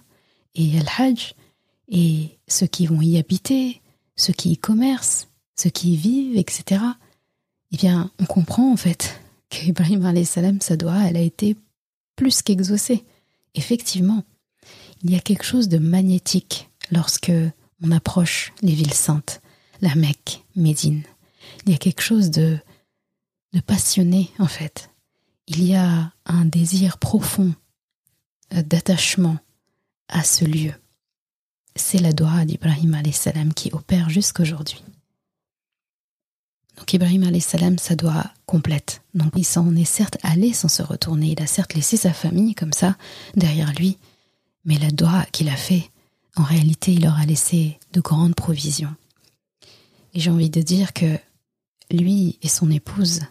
et 0.55 0.79
Al-Hajj, 0.79 1.35
et 1.89 2.39
ceux 2.47 2.67
qui 2.67 2.87
vont 2.87 3.01
y 3.01 3.17
habiter, 3.17 3.81
ceux 4.15 4.33
qui 4.33 4.51
y 4.51 4.57
commercent, 4.57 5.27
ceux 5.55 5.69
qui 5.69 5.93
y 5.93 5.97
vivent, 5.97 6.37
etc. 6.37 6.81
Eh 7.71 7.77
bien, 7.77 8.11
on 8.19 8.25
comprend 8.25 8.71
en 8.71 8.77
fait 8.77 9.21
qu'Ibrahim 9.49 10.25
salam, 10.25 10.61
sa 10.61 10.77
doigt, 10.77 11.03
elle 11.03 11.17
a 11.17 11.21
été 11.21 11.55
plus 12.15 12.41
qu'exaucée. 12.41 13.03
Effectivement, 13.53 14.23
il 15.03 15.11
y 15.11 15.15
a 15.15 15.19
quelque 15.19 15.43
chose 15.43 15.69
de 15.69 15.77
magnétique 15.77 16.69
lorsque 16.91 17.31
on 17.83 17.91
approche 17.91 18.53
les 18.61 18.73
villes 18.73 18.93
saintes, 18.93 19.41
la 19.81 19.95
Mecque, 19.95 20.43
Médine. 20.55 21.03
Il 21.65 21.71
y 21.71 21.75
a 21.75 21.77
quelque 21.77 22.01
chose 22.01 22.31
de, 22.31 22.57
de 23.53 23.59
passionné 23.59 24.31
en 24.39 24.47
fait. 24.47 24.89
Il 25.47 25.63
y 25.63 25.75
a 25.75 26.11
un 26.25 26.45
désir 26.45 26.97
profond 26.97 27.53
euh, 28.53 28.63
d'attachement 28.63 29.37
à 30.07 30.23
ce 30.23 30.45
lieu. 30.45 30.73
C'est 31.75 31.99
la 31.99 32.13
doha 32.13 32.45
d'Ibrahim 32.45 33.01
salam 33.11 33.53
qui 33.53 33.71
opère 33.73 34.09
jusqu'aujourd'hui. 34.09 34.83
Donc 36.77 36.93
Ibrahim 36.93 37.39
salam, 37.39 37.77
sa 37.77 37.95
doit 37.95 38.31
complète. 38.45 39.01
Donc 39.13 39.33
il 39.35 39.45
s'en 39.45 39.75
est 39.75 39.85
certes 39.85 40.17
allé 40.23 40.53
sans 40.53 40.67
se 40.67 40.83
retourner. 40.83 41.31
Il 41.31 41.41
a 41.41 41.47
certes 41.47 41.73
laissé 41.73 41.97
sa 41.97 42.13
famille 42.13 42.55
comme 42.55 42.73
ça 42.73 42.97
derrière 43.35 43.73
lui, 43.73 43.97
mais 44.65 44.77
la 44.77 44.91
doha 44.91 45.25
qu'il 45.31 45.49
a 45.49 45.55
fait 45.55 45.89
en 46.35 46.43
réalité, 46.43 46.93
il 46.93 47.03
leur 47.03 47.17
a 47.17 47.25
laissé 47.25 47.79
de 47.93 48.01
grandes 48.01 48.35
provisions. 48.35 48.93
Et 50.13 50.19
j'ai 50.19 50.31
envie 50.31 50.49
de 50.49 50.61
dire 50.61 50.93
que 50.93 51.17
lui 51.91 52.37
et 52.41 52.49
son 52.49 52.69
épouse 52.69 53.21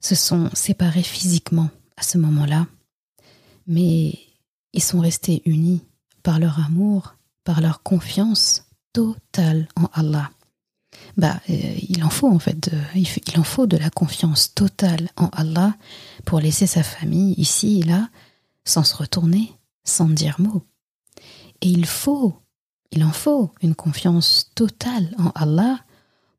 se 0.00 0.14
sont 0.14 0.50
séparés 0.52 1.02
physiquement 1.02 1.70
à 1.96 2.02
ce 2.02 2.18
moment-là, 2.18 2.66
mais 3.66 4.18
ils 4.72 4.82
sont 4.82 5.00
restés 5.00 5.42
unis 5.46 5.82
par 6.24 6.40
leur 6.40 6.58
amour, 6.58 7.14
par 7.44 7.60
leur 7.60 7.84
confiance 7.84 8.64
totale 8.92 9.68
en 9.76 9.88
Allah. 9.92 10.30
Bah, 11.16 11.40
euh, 11.50 11.76
il 11.88 12.02
en 12.02 12.10
faut 12.10 12.28
en 12.28 12.40
fait, 12.40 12.70
il, 12.96 13.06
il 13.06 13.38
en 13.38 13.44
faut 13.44 13.66
de 13.66 13.76
la 13.76 13.90
confiance 13.90 14.54
totale 14.54 15.10
en 15.16 15.28
Allah 15.28 15.76
pour 16.24 16.40
laisser 16.40 16.66
sa 16.66 16.82
famille 16.82 17.34
ici 17.34 17.80
et 17.80 17.82
là, 17.84 18.08
sans 18.64 18.82
se 18.82 18.96
retourner, 18.96 19.52
sans 19.84 20.08
dire 20.08 20.40
mot. 20.40 20.62
Et 21.60 21.68
il 21.68 21.86
faut, 21.86 22.34
il 22.90 23.04
en 23.04 23.12
faut 23.12 23.52
une 23.62 23.74
confiance 23.74 24.50
totale 24.54 25.14
en 25.18 25.30
Allah 25.34 25.78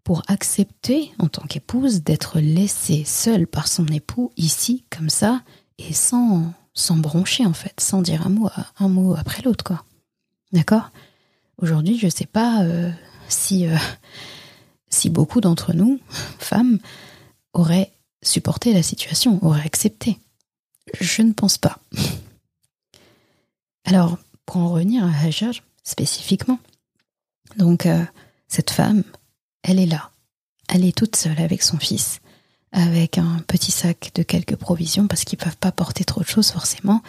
pour 0.04 0.24
accepter 0.28 1.12
en 1.20 1.28
tant 1.28 1.46
qu'épouse 1.48 2.04
d'être 2.04 2.40
laissée 2.40 3.04
seule 3.06 3.48
par 3.48 3.68
son 3.68 3.86
époux 3.88 4.32
ici 4.38 4.86
comme 4.96 5.10
ça 5.10 5.44
et 5.78 5.94
sans 5.94 6.54
sans 6.76 6.98
broncher 6.98 7.46
en 7.46 7.54
fait, 7.54 7.80
sans 7.80 8.02
dire 8.02 8.28
un 8.28 8.30
mot 8.30 8.50
un 8.80 8.90
mot 8.90 9.16
après 9.16 9.42
l'autre 9.42 9.64
quoi. 9.64 9.84
D'accord? 10.52 10.92
Aujourd'hui, 11.58 11.98
je 11.98 12.10
sais 12.10 12.26
pas 12.26 12.64
euh, 12.64 12.92
si 13.28 13.66
euh, 13.68 13.76
si 14.90 15.10
beaucoup 15.10 15.42
d'entre 15.42 15.74
nous, 15.74 16.00
femmes, 16.40 16.80
auraient 17.54 17.92
supporté 18.24 18.74
la 18.74 18.84
situation, 18.84 19.44
auraient 19.44 19.66
accepté. 19.66 20.20
Je 21.00 21.22
ne 21.22 21.34
pense 21.34 21.58
pas. 21.58 21.80
Alors, 23.86 24.18
pour 24.46 24.58
en 24.58 24.70
revenir 24.70 25.04
à 25.04 25.26
Hajar 25.26 25.54
spécifiquement, 25.84 26.60
donc 27.58 27.86
euh, 27.86 28.04
cette 28.48 28.72
femme, 28.72 29.04
elle 29.64 29.80
est 29.80 29.86
là. 29.86 30.12
Elle 30.68 30.86
est 30.86 30.98
toute 30.98 31.16
seule 31.16 31.40
avec 31.40 31.62
son 31.62 31.78
fils, 31.78 32.20
avec 32.76 33.18
un 33.18 33.40
petit 33.48 33.72
sac 33.72 34.12
de 34.16 34.22
quelques 34.22 34.58
provisions 34.58 35.08
parce 35.08 35.24
qu'ils 35.24 35.40
peuvent 35.40 35.58
pas 35.58 35.72
porter 35.72 36.04
trop 36.04 36.22
de 36.22 36.28
choses 36.28 36.52
forcément, 36.52 37.02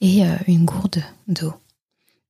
et 0.00 0.26
euh, 0.26 0.36
une 0.48 0.64
gourde 0.64 1.02
d'eau. 1.28 1.54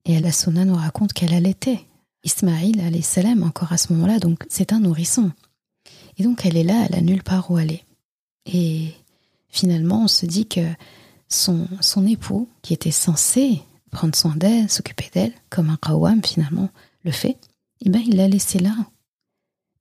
Et 0.05 0.21
la 0.21 0.31
Sona 0.31 0.65
nous 0.65 0.77
raconte 0.77 1.15
qu'elle 1.15 1.35
allaitait 1.35 1.81
Ismaïl 2.23 3.03
salam 3.03 3.43
encore 3.43 3.73
à 3.73 3.79
ce 3.79 3.93
moment-là, 3.95 4.19
donc 4.19 4.45
c'est 4.49 4.73
un 4.75 4.81
nourrisson. 4.81 5.33
Et 6.19 6.23
donc 6.23 6.45
elle 6.45 6.57
est 6.57 6.65
là, 6.65 6.87
elle 6.89 6.99
a 6.99 7.01
nulle 7.01 7.23
part 7.23 7.51
où 7.51 7.57
aller. 7.57 7.83
Et 8.45 8.93
finalement, 9.49 10.05
on 10.05 10.09
se 10.09 10.27
dit 10.27 10.47
que 10.47 10.61
son, 11.29 11.67
son 11.81 12.07
époux, 12.07 12.49
qui 12.63 12.75
était 12.75 12.91
censé 12.91 13.63
prendre 13.91 14.15
soin 14.15 14.37
d'elle, 14.37 14.71
s'occuper 14.71 15.09
d'elle, 15.13 15.33
comme 15.49 15.71
un 15.71 15.79
kawam 15.79 16.23
finalement 16.23 16.69
le 17.05 17.11
fait, 17.11 17.39
eh 17.81 17.89
ben 17.89 18.03
il 18.07 18.17
l'a 18.17 18.29
laissé 18.29 18.59
là. 18.59 18.77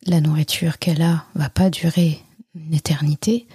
La 0.06 0.22
nourriture 0.22 0.80
qu'elle 0.80 1.02
a 1.02 1.26
va 1.36 1.50
pas 1.50 1.70
durer 1.70 2.24
une 2.56 2.74
éternité. 2.74 3.48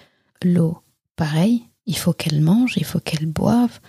L'eau, 0.42 0.78
pareil, 1.16 1.64
il 1.86 1.96
faut 1.96 2.12
qu'elle 2.12 2.40
mange, 2.40 2.74
il 2.76 2.84
faut 2.84 3.00
qu'elle 3.00 3.26
boive 3.26 3.80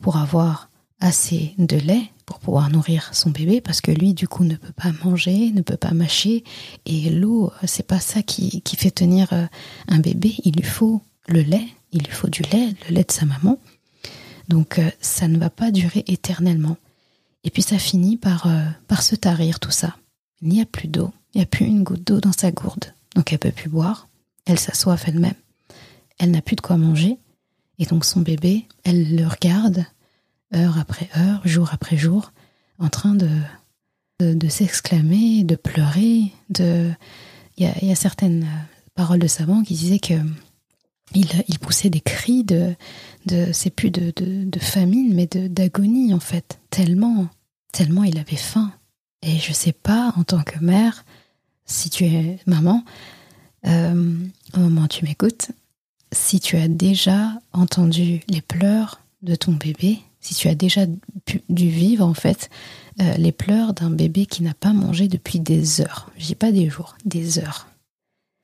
pour 0.00 0.16
avoir 0.16 0.70
assez 1.00 1.54
de 1.58 1.76
lait 1.76 2.10
pour 2.26 2.38
pouvoir 2.38 2.70
nourrir 2.70 3.10
son 3.12 3.30
bébé 3.30 3.60
parce 3.60 3.80
que 3.80 3.90
lui 3.90 4.14
du 4.14 4.28
coup 4.28 4.44
ne 4.44 4.54
peut 4.54 4.72
pas 4.72 4.92
manger, 5.04 5.50
ne 5.50 5.62
peut 5.62 5.76
pas 5.76 5.92
mâcher 5.92 6.44
et 6.86 7.10
l'eau 7.10 7.50
c'est 7.64 7.86
pas 7.86 8.00
ça 8.00 8.22
qui, 8.22 8.60
qui 8.62 8.76
fait 8.76 8.90
tenir 8.90 9.32
euh, 9.32 9.46
un 9.88 9.98
bébé, 9.98 10.34
il 10.44 10.54
lui 10.54 10.62
faut 10.62 11.02
le 11.26 11.40
lait, 11.40 11.66
il 11.92 12.02
lui 12.02 12.12
faut 12.12 12.28
du 12.28 12.42
lait, 12.42 12.68
le 12.88 12.94
lait 12.94 13.04
de 13.04 13.12
sa 13.12 13.24
maman. 13.24 13.58
Donc 14.48 14.78
euh, 14.78 14.90
ça 15.00 15.26
ne 15.28 15.38
va 15.38 15.50
pas 15.50 15.70
durer 15.70 16.04
éternellement. 16.06 16.76
Et 17.44 17.50
puis 17.50 17.62
ça 17.62 17.78
finit 17.78 18.16
par, 18.16 18.46
euh, 18.46 18.66
par 18.86 19.02
se 19.02 19.16
tarir 19.16 19.58
tout 19.58 19.70
ça. 19.70 19.96
Il 20.42 20.48
n'y 20.48 20.60
a 20.60 20.66
plus 20.66 20.88
d'eau, 20.88 21.12
il 21.34 21.38
n'y 21.38 21.42
a 21.42 21.46
plus 21.46 21.66
une 21.66 21.82
goutte 21.82 22.06
d'eau 22.06 22.20
dans 22.20 22.32
sa 22.32 22.50
gourde. 22.50 22.92
Donc 23.16 23.32
elle 23.32 23.38
peut 23.38 23.52
plus 23.52 23.70
boire, 23.70 24.08
elle 24.50 24.58
s'assoit 24.58 24.96
elle-même. 25.06 25.34
Elle 26.18 26.32
n'a 26.32 26.42
plus 26.42 26.56
de 26.56 26.60
quoi 26.60 26.76
manger 26.76 27.18
et 27.80 27.86
donc 27.86 28.04
son 28.04 28.20
bébé, 28.20 28.66
elle 28.84 29.16
le 29.16 29.26
regarde 29.26 29.86
heure 30.54 30.78
après 30.78 31.08
heure, 31.16 31.40
jour 31.46 31.70
après 31.72 31.96
jour, 31.96 32.32
en 32.78 32.90
train 32.90 33.14
de, 33.14 33.30
de, 34.20 34.48
s'exclamer, 34.48 35.44
de 35.44 35.56
pleurer. 35.56 36.32
De... 36.50 36.90
Il, 37.56 37.72
y 37.82 37.90
a, 37.90 37.94
certaines 37.94 38.46
paroles 38.94 39.18
de 39.18 39.26
savants 39.26 39.62
qui 39.62 39.74
disaient 39.74 39.98
que 39.98 40.14
il, 41.14 41.26
il 41.48 41.58
poussait 41.58 41.88
des 41.88 42.02
cris 42.02 42.44
de, 42.44 42.74
de 43.26 43.46
c'est 43.52 43.70
plus 43.70 43.90
de, 43.90 44.12
de, 44.14 44.58
famine, 44.60 45.14
mais 45.14 45.26
d'agonie 45.26 46.12
en 46.12 46.20
fait, 46.20 46.60
tellement, 46.68 47.28
tellement 47.72 48.04
il 48.04 48.18
avait 48.18 48.36
faim. 48.36 48.72
Et 49.22 49.38
je 49.38 49.52
sais 49.52 49.72
pas, 49.72 50.12
en 50.16 50.22
tant 50.22 50.42
que 50.42 50.58
mère, 50.62 51.04
si 51.64 51.88
tu 51.88 52.04
es 52.04 52.38
maman, 52.46 52.84
euh, 53.66 54.14
au 54.56 54.60
moment 54.60 54.86
tu 54.86 55.04
m'écoutes, 55.04 55.50
si 56.12 56.40
tu 56.40 56.56
as 56.56 56.68
déjà 56.68 57.32
entendu 57.52 58.20
les 58.28 58.40
pleurs 58.40 59.00
de 59.22 59.34
ton 59.34 59.52
bébé, 59.52 60.00
si 60.20 60.34
tu 60.34 60.48
as 60.48 60.54
déjà 60.54 60.86
dû 61.48 61.68
vivre 61.68 62.04
en 62.04 62.14
fait 62.14 62.50
euh, 63.00 63.14
les 63.16 63.32
pleurs 63.32 63.72
d'un 63.72 63.90
bébé 63.90 64.26
qui 64.26 64.42
n'a 64.42 64.54
pas 64.54 64.72
mangé 64.72 65.08
depuis 65.08 65.40
des 65.40 65.80
heures. 65.80 66.10
Je 66.18 66.26
dis 66.26 66.34
pas 66.34 66.52
des 66.52 66.68
jours, 66.68 66.96
des 67.04 67.38
heures. 67.38 67.66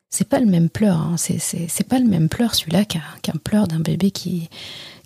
C'est 0.09 0.29
pas 0.29 0.39
le 0.39 0.47
même 0.47 0.71
pleur, 0.71 0.99
hein. 0.99 1.17
c'est 1.19 1.89
pas 1.89 1.99
le 1.99 2.07
même 2.07 2.29
pleur 2.29 2.55
celui-là 2.55 2.85
qu'un 2.85 3.33
pleur 3.43 3.67
d'un 3.67 3.81
bébé 3.81 4.13
qui, 4.13 4.49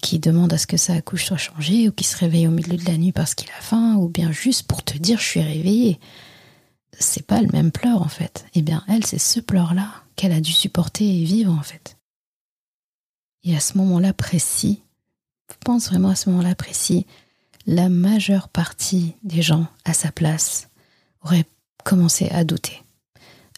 qui 0.03 0.19
demande 0.19 0.53
à 0.53 0.59
ce 0.59 0.67
que 0.67 0.77
sa 0.77 1.01
couche 1.01 1.25
soit 1.25 1.37
changée 1.37 1.89
ou 1.89 1.93
qui 1.93 2.05
se 2.05 2.17
réveille 2.17 2.47
au 2.47 2.53
milieu 2.53 2.77
de 2.77 2.85
la 2.85 2.97
nuit 2.97 3.11
parce 3.11 3.35
qu'il 3.35 3.49
a 3.51 3.63
faim 3.63 3.97
ou 3.97 4.09
bien 4.09 4.31
juste 4.31 4.65
pour 4.65 4.85
te 4.85 4.97
dire 4.99 5.19
je 5.19 5.25
suis 5.25 5.41
réveillée. 5.41 5.99
C'est 6.99 7.27
pas 7.27 7.41
le 7.41 7.49
même 7.49 7.73
pleur 7.73 8.03
en 8.03 8.09
fait. 8.09 8.47
Eh 8.55 8.63
bien 8.63 8.85
elle, 8.89 9.07
c'est 9.07 9.19
ce 9.19 9.41
pleur-là 9.41 9.89
qu'elle 10.17 10.33
a 10.33 10.41
dû 10.41 10.53
supporter 10.53 11.05
et 11.05 11.25
vivre 11.25 11.53
en 11.53 11.63
fait. 11.63 11.97
Et 13.43 13.57
à 13.57 13.61
ce 13.61 13.79
moment-là 13.79 14.13
précis, 14.13 14.83
pense 15.65 15.89
vraiment 15.89 16.11
à 16.11 16.17
ce 16.17 16.29
moment-là 16.31 16.55
précis, 16.55 17.07
la 17.67 17.89
majeure 17.89 18.49
partie 18.49 19.15
des 19.23 19.43
gens 19.43 19.67
à 19.85 19.93
sa 19.93 20.11
place 20.11 20.69
auraient 21.23 21.47
commencé 21.85 22.29
à 22.31 22.45
douter, 22.45 22.83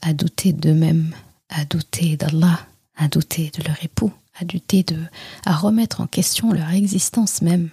à 0.03 0.13
douter 0.13 0.53
d'eux-mêmes, 0.53 1.15
à 1.49 1.65
douter 1.65 2.17
d'Allah, 2.17 2.67
à 2.97 3.09
douter 3.09 3.51
de 3.57 3.63
leur 3.65 3.83
époux, 3.83 4.13
à 4.39 4.45
douter 4.45 4.83
de, 4.83 4.99
à 5.47 5.55
remettre 5.55 6.01
en 6.01 6.07
question 6.07 6.53
leur 6.53 6.71
existence 6.71 7.43
même, 7.43 7.71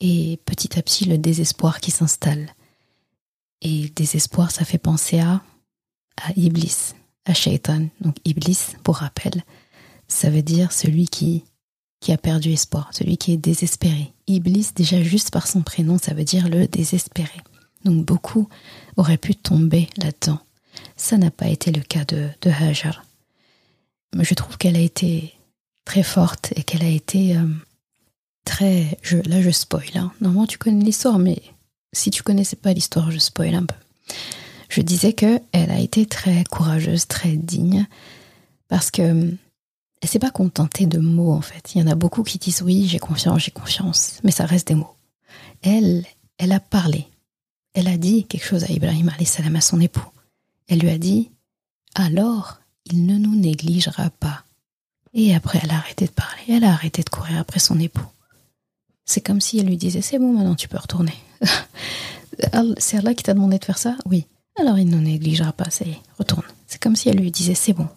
et 0.00 0.38
petit 0.44 0.78
à 0.78 0.82
petit 0.82 1.06
le 1.06 1.18
désespoir 1.18 1.80
qui 1.80 1.90
s'installe. 1.90 2.46
Et 3.62 3.88
désespoir, 3.90 4.50
ça 4.50 4.64
fait 4.64 4.78
penser 4.78 5.20
à, 5.20 5.42
à 6.16 6.32
Iblis, 6.36 6.94
à 7.24 7.34
Shaitan. 7.34 7.88
Donc 8.00 8.16
Iblis, 8.24 8.76
pour 8.84 8.96
rappel, 8.96 9.44
ça 10.06 10.30
veut 10.30 10.42
dire 10.42 10.72
celui 10.72 11.06
qui 11.06 11.44
qui 12.00 12.12
a 12.12 12.16
perdu 12.16 12.52
espoir, 12.52 12.90
celui 12.92 13.16
qui 13.16 13.32
est 13.32 13.36
désespéré. 13.36 14.12
Iblis, 14.28 14.68
déjà 14.74 15.02
juste 15.02 15.32
par 15.32 15.48
son 15.48 15.62
prénom, 15.62 15.98
ça 15.98 16.14
veut 16.14 16.24
dire 16.24 16.48
le 16.48 16.68
désespéré. 16.68 17.40
Donc 17.84 18.04
beaucoup 18.04 18.48
auraient 18.96 19.18
pu 19.18 19.34
tomber 19.34 19.88
là-dedans. 19.96 20.38
Ça 20.96 21.16
n'a 21.18 21.30
pas 21.30 21.48
été 21.48 21.72
le 21.72 21.80
cas 21.80 22.04
de, 22.04 22.28
de 22.42 22.50
Hajar. 22.50 23.04
Je 24.16 24.34
trouve 24.34 24.56
qu'elle 24.58 24.76
a 24.76 24.80
été 24.80 25.34
très 25.84 26.02
forte 26.02 26.52
et 26.56 26.62
qu'elle 26.62 26.84
a 26.84 26.88
été 26.88 27.36
euh, 27.36 27.46
très... 28.44 28.98
Je, 29.02 29.16
là, 29.18 29.42
je 29.42 29.50
spoil. 29.50 29.90
Hein. 29.94 30.12
Normalement, 30.20 30.46
tu 30.46 30.58
connais 30.58 30.84
l'histoire, 30.84 31.18
mais 31.18 31.42
si 31.92 32.10
tu 32.10 32.22
connaissais 32.22 32.56
pas 32.56 32.72
l'histoire, 32.72 33.10
je 33.10 33.18
spoil 33.18 33.54
un 33.54 33.64
peu. 33.64 33.74
Je 34.68 34.82
disais 34.82 35.12
que 35.12 35.40
elle 35.52 35.70
a 35.70 35.80
été 35.80 36.06
très 36.06 36.44
courageuse, 36.44 37.06
très 37.06 37.36
digne, 37.36 37.86
parce 38.68 38.90
que 38.90 39.32
elle 40.00 40.08
s'est 40.08 40.18
pas 40.18 40.30
contentée 40.30 40.86
de 40.86 40.98
mots 40.98 41.32
en 41.32 41.40
fait. 41.40 41.74
Il 41.74 41.80
y 41.80 41.84
en 41.84 41.90
a 41.90 41.94
beaucoup 41.94 42.22
qui 42.22 42.38
disent 42.38 42.62
oui, 42.62 42.86
j'ai 42.86 42.98
confiance, 42.98 43.42
j'ai 43.44 43.50
confiance, 43.50 44.20
mais 44.22 44.30
ça 44.30 44.46
reste 44.46 44.68
des 44.68 44.74
mots. 44.74 44.94
Elle, 45.62 46.04
elle 46.38 46.52
a 46.52 46.60
parlé. 46.60 47.06
Elle 47.74 47.88
a 47.88 47.96
dit 47.96 48.24
quelque 48.24 48.46
chose 48.46 48.64
à 48.64 48.70
Ibrahim 48.70 49.10
salam 49.24 49.56
à 49.56 49.60
son 49.60 49.80
époux. 49.80 50.06
Elle 50.68 50.80
lui 50.80 50.90
a 50.90 50.98
dit 50.98 51.30
alors 51.94 52.58
il 52.84 53.06
ne 53.06 53.18
nous 53.18 53.34
négligera 53.34 54.10
pas. 54.10 54.44
Et 55.14 55.34
après, 55.34 55.60
elle 55.62 55.70
a 55.70 55.78
arrêté 55.78 56.06
de 56.06 56.10
parler. 56.10 56.42
Elle 56.48 56.64
a 56.64 56.72
arrêté 56.72 57.02
de 57.02 57.08
courir 57.08 57.38
après 57.38 57.58
son 57.58 57.78
époux. 57.80 58.06
C'est 59.04 59.20
comme 59.20 59.40
si 59.40 59.58
elle 59.58 59.66
lui 59.66 59.76
disait 59.76 60.02
c'est 60.02 60.18
bon, 60.18 60.32
maintenant 60.32 60.54
tu 60.54 60.68
peux 60.68 60.78
retourner. 60.78 61.14
c'est 62.78 62.98
Allah 62.98 63.14
qui 63.14 63.22
t'a 63.22 63.34
demandé 63.34 63.58
de 63.58 63.64
faire 63.64 63.78
ça? 63.78 63.96
Oui. 64.06 64.26
Alors 64.58 64.78
il 64.78 64.88
ne 64.88 64.98
négligera 64.98 65.52
pas, 65.52 65.70
ça 65.70 65.84
retourne. 66.18 66.44
C'est 66.66 66.80
comme 66.80 66.96
si 66.96 67.08
elle 67.08 67.18
lui 67.18 67.30
disait 67.30 67.54
c'est 67.54 67.72
bon, 67.72 67.88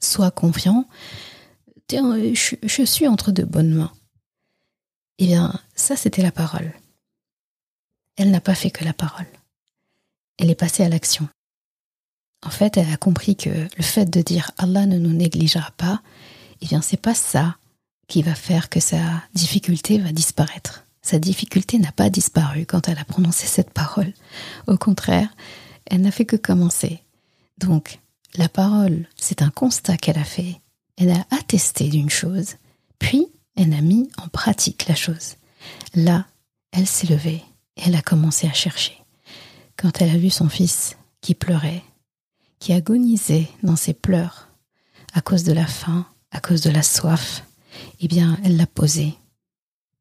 sois 0.00 0.30
confiant, 0.30 0.86
je, 1.90 2.84
suis 2.84 3.06
entre 3.06 3.32
de 3.32 3.44
bonnes 3.44 3.74
mains. 3.74 3.92
Eh 5.18 5.26
bien, 5.26 5.58
ça, 5.74 5.96
c'était 5.96 6.22
la 6.22 6.32
parole. 6.32 6.72
Elle 8.16 8.30
n'a 8.30 8.40
pas 8.40 8.54
fait 8.54 8.70
que 8.70 8.84
la 8.84 8.92
parole. 8.92 9.26
Elle 10.38 10.50
est 10.50 10.56
passée 10.56 10.82
à 10.82 10.88
l'action. 10.88 11.28
En 12.44 12.50
fait, 12.50 12.76
elle 12.76 12.92
a 12.92 12.96
compris 12.96 13.36
que 13.36 13.50
le 13.50 13.82
fait 13.82 14.06
de 14.06 14.20
dire 14.20 14.50
Allah 14.58 14.86
ne 14.86 14.98
nous 14.98 15.12
négligera 15.12 15.70
pas, 15.76 16.02
eh 16.60 16.66
bien, 16.66 16.82
c'est 16.82 17.00
pas 17.00 17.14
ça 17.14 17.56
qui 18.06 18.22
va 18.22 18.34
faire 18.34 18.68
que 18.68 18.80
sa 18.80 18.98
difficulté 19.34 19.98
va 19.98 20.12
disparaître. 20.12 20.83
Sa 21.04 21.20
difficulté 21.20 21.78
n'a 21.78 21.92
pas 21.92 22.10
disparu 22.10 22.66
quand 22.66 22.88
elle 22.88 22.98
a 22.98 23.04
prononcé 23.04 23.46
cette 23.46 23.70
parole. 23.70 24.12
Au 24.66 24.76
contraire, 24.76 25.28
elle 25.86 26.00
n'a 26.00 26.10
fait 26.10 26.24
que 26.24 26.34
commencer. 26.34 27.00
Donc, 27.58 28.00
la 28.34 28.48
parole, 28.48 29.06
c'est 29.14 29.42
un 29.42 29.50
constat 29.50 29.96
qu'elle 29.96 30.18
a 30.18 30.24
fait 30.24 30.60
elle 30.96 31.10
a 31.10 31.26
attesté 31.30 31.88
d'une 31.88 32.10
chose, 32.10 32.54
puis 32.98 33.26
elle 33.56 33.72
a 33.74 33.80
mis 33.80 34.08
en 34.18 34.28
pratique 34.28 34.86
la 34.88 34.94
chose. 34.94 35.36
Là, 35.94 36.26
elle 36.72 36.86
s'est 36.86 37.06
levée 37.06 37.42
et 37.76 37.82
elle 37.86 37.96
a 37.96 38.02
commencé 38.02 38.46
à 38.46 38.52
chercher. 38.52 38.96
Quand 39.76 40.00
elle 40.00 40.10
a 40.10 40.18
vu 40.18 40.30
son 40.30 40.48
fils 40.48 40.96
qui 41.20 41.34
pleurait, 41.34 41.82
qui 42.58 42.72
agonisait 42.72 43.48
dans 43.62 43.76
ses 43.76 43.94
pleurs 43.94 44.48
à 45.12 45.20
cause 45.20 45.44
de 45.44 45.52
la 45.52 45.66
faim, 45.66 46.06
à 46.30 46.40
cause 46.40 46.60
de 46.60 46.70
la 46.70 46.82
soif, 46.82 47.44
eh 48.00 48.08
bien, 48.08 48.38
elle 48.44 48.56
l'a 48.56 48.66
posé 48.66 49.14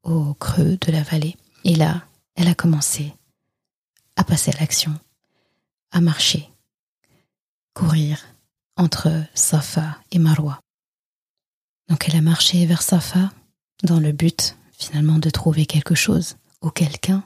au 0.03 0.33
creux 0.33 0.77
de 0.77 0.91
la 0.91 1.01
vallée. 1.01 1.35
Et 1.63 1.75
là, 1.75 2.03
elle 2.35 2.47
a 2.47 2.55
commencé 2.55 3.13
à 4.15 4.23
passer 4.23 4.51
à 4.51 4.59
l'action, 4.59 4.93
à 5.91 6.01
marcher, 6.01 6.49
courir 7.73 8.23
entre 8.75 9.09
Safa 9.33 9.97
et 10.11 10.19
Marwa. 10.19 10.59
Donc 11.89 12.07
elle 12.07 12.15
a 12.15 12.21
marché 12.21 12.65
vers 12.65 12.81
Safa 12.81 13.31
dans 13.83 13.99
le 13.99 14.11
but 14.11 14.57
finalement 14.77 15.19
de 15.19 15.29
trouver 15.29 15.65
quelque 15.65 15.95
chose 15.95 16.37
ou 16.61 16.69
quelqu'un. 16.69 17.23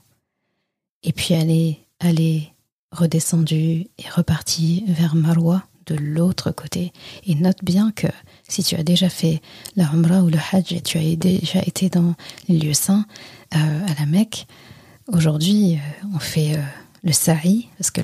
Et 1.04 1.14
puis 1.14 1.34
elle 1.34 1.52
est, 1.52 1.80
allée 2.00 2.54
redescendue 2.92 3.88
et 3.98 4.10
repartie 4.10 4.84
vers 4.88 5.16
Marwa 5.16 5.64
de 5.88 5.96
l'autre 5.96 6.52
côté. 6.52 6.94
Et 7.26 7.36
note 7.36 7.64
bien 7.64 7.92
que 7.92 8.08
si 8.48 8.64
tu 8.64 8.76
as 8.76 8.84
déjà 8.84 9.10
fait 9.10 9.42
la 9.76 9.90
ou 9.94 10.30
le 10.30 10.38
Hajj 10.38 10.74
et 10.74 10.82
tu 10.82 10.98
as 10.98 11.16
déjà 11.16 11.60
été 11.60 11.90
dans 11.90 12.16
les 12.48 12.58
lieux 12.58 12.74
saints 12.74 13.06
euh, 13.56 13.86
à 13.86 14.00
la 14.00 14.06
Mecque, 14.06 14.48
aujourd'hui 15.08 15.76
euh, 15.76 16.08
on 16.16 16.20
fait 16.20 16.56
euh, 16.56 16.62
le 17.04 17.12
sa'i 17.12 17.68
parce 17.78 17.92
que 17.92 18.02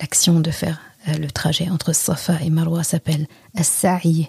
l'action 0.00 0.40
de 0.40 0.50
faire 0.50 0.80
le 1.06 1.30
trajet 1.30 1.70
entre 1.70 1.94
Safa 1.94 2.42
et 2.42 2.50
Marwa 2.50 2.82
s'appelle 2.84 3.26
as-sa'i. 3.56 4.28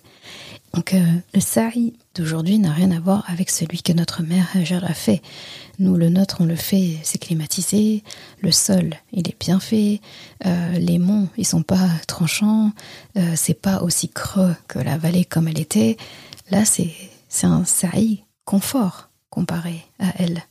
Donc 0.74 0.96
le 1.34 1.40
sa'i 1.40 1.94
d'aujourd'hui 2.16 2.60
n'a 2.60 2.72
rien 2.72 2.92
à 2.92 3.00
voir 3.00 3.24
avec 3.28 3.50
celui 3.50 3.82
que 3.82 3.92
notre 3.94 4.24
mère 4.24 4.48
Hajar 4.56 4.84
a 4.84 4.94
fait. 4.94 5.22
Nous, 5.80 5.96
le 5.96 6.10
nôtre, 6.10 6.38
on 6.42 6.46
le 6.46 6.58
fait, 6.58 6.98
c'est 7.04 7.20
climatisé, 7.20 8.04
le 8.42 8.52
sol, 8.52 8.96
il 9.14 9.30
est 9.30 9.40
bien 9.40 9.62
fait, 9.62 10.02
euh, 10.46 10.74
les 10.74 11.00
monts, 11.00 11.30
ils 11.38 11.46
sont 11.46 11.64
pas 11.64 11.88
tranchants, 12.06 12.74
euh, 13.18 13.34
c'est 13.36 13.54
pas 13.54 13.82
aussi 13.82 14.10
creux 14.10 14.56
que 14.68 14.80
la 14.80 14.98
vallée 14.98 15.24
comme 15.24 15.48
elle 15.48 15.60
était. 15.60 15.96
Là, 16.52 16.66
c'est 16.66 16.92
un 17.44 17.64
saï 17.64 18.26
confort 18.44 19.10
comparé 19.30 19.86
à 20.00 20.12
elle. 20.18 20.44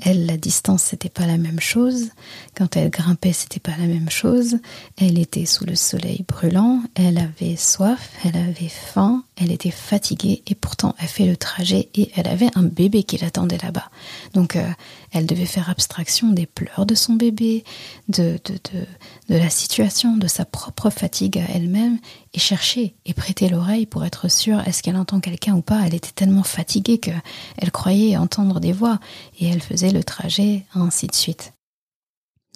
Elle, 0.00 0.26
la 0.26 0.36
distance, 0.36 0.82
c'était 0.82 1.08
pas 1.08 1.26
la 1.26 1.36
même 1.36 1.60
chose. 1.60 2.10
Quand 2.54 2.76
elle 2.76 2.90
grimpait, 2.90 3.32
c'était 3.32 3.60
pas 3.60 3.76
la 3.78 3.86
même 3.86 4.10
chose. 4.10 4.58
Elle 5.00 5.18
était 5.18 5.46
sous 5.46 5.64
le 5.64 5.76
soleil 5.76 6.24
brûlant. 6.26 6.82
Elle 6.94 7.18
avait 7.18 7.56
soif. 7.56 8.10
Elle 8.24 8.36
avait 8.36 8.68
faim. 8.68 9.24
Elle 9.36 9.52
était 9.52 9.70
fatiguée. 9.70 10.42
Et 10.46 10.54
pourtant, 10.54 10.94
elle 10.98 11.08
fait 11.08 11.26
le 11.26 11.36
trajet 11.36 11.88
et 11.94 12.10
elle 12.16 12.26
avait 12.26 12.50
un 12.56 12.64
bébé 12.64 13.04
qui 13.04 13.18
l'attendait 13.18 13.58
là-bas. 13.62 13.88
Donc, 14.34 14.56
euh, 14.56 14.68
elle 15.14 15.26
devait 15.26 15.46
faire 15.46 15.70
abstraction 15.70 16.30
des 16.30 16.44
pleurs 16.44 16.86
de 16.86 16.96
son 16.96 17.14
bébé, 17.14 17.64
de, 18.08 18.40
de, 18.44 18.54
de, 18.54 18.86
de 19.28 19.38
la 19.38 19.48
situation, 19.48 20.16
de 20.16 20.26
sa 20.26 20.44
propre 20.44 20.90
fatigue 20.90 21.38
à 21.38 21.44
elle-même 21.54 21.98
et 22.34 22.40
chercher 22.40 22.96
et 23.06 23.14
prêter 23.14 23.48
l'oreille 23.48 23.86
pour 23.86 24.04
être 24.04 24.28
sûre 24.28 24.60
est-ce 24.66 24.82
qu'elle 24.82 24.96
entend 24.96 25.20
quelqu'un 25.20 25.54
ou 25.54 25.62
pas. 25.62 25.82
Elle 25.86 25.94
était 25.94 26.10
tellement 26.10 26.42
fatiguée 26.42 26.98
que 26.98 27.12
elle 27.56 27.70
croyait 27.70 28.16
entendre 28.16 28.58
des 28.58 28.72
voix 28.72 28.98
et 29.38 29.46
elle 29.46 29.62
faisait 29.62 29.92
le 29.92 30.02
trajet 30.02 30.66
ainsi 30.74 31.06
de 31.06 31.14
suite. 31.14 31.52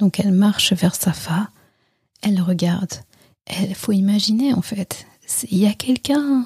Donc 0.01 0.19
elle 0.19 0.33
marche 0.33 0.73
vers 0.73 0.97
Safa, 0.97 1.51
elle 2.23 2.41
regarde. 2.41 2.93
Elle 3.47 3.75
faut 3.75 3.93
imaginer 3.93 4.53
en 4.53 4.63
fait, 4.63 5.07
il 5.49 5.59
y 5.59 5.67
a 5.67 5.75
quelqu'un. 5.75 6.45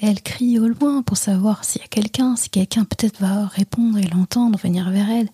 Elle 0.00 0.22
crie 0.22 0.58
au 0.58 0.68
loin 0.68 1.02
pour 1.02 1.16
savoir 1.16 1.64
s'il 1.64 1.82
y 1.82 1.84
a 1.84 1.88
quelqu'un, 1.88 2.36
si 2.36 2.48
quelqu'un 2.48 2.84
peut-être 2.84 3.20
va 3.20 3.46
répondre 3.46 3.98
et 3.98 4.06
l'entendre, 4.06 4.58
venir 4.58 4.90
vers 4.90 5.10
elle. 5.10 5.28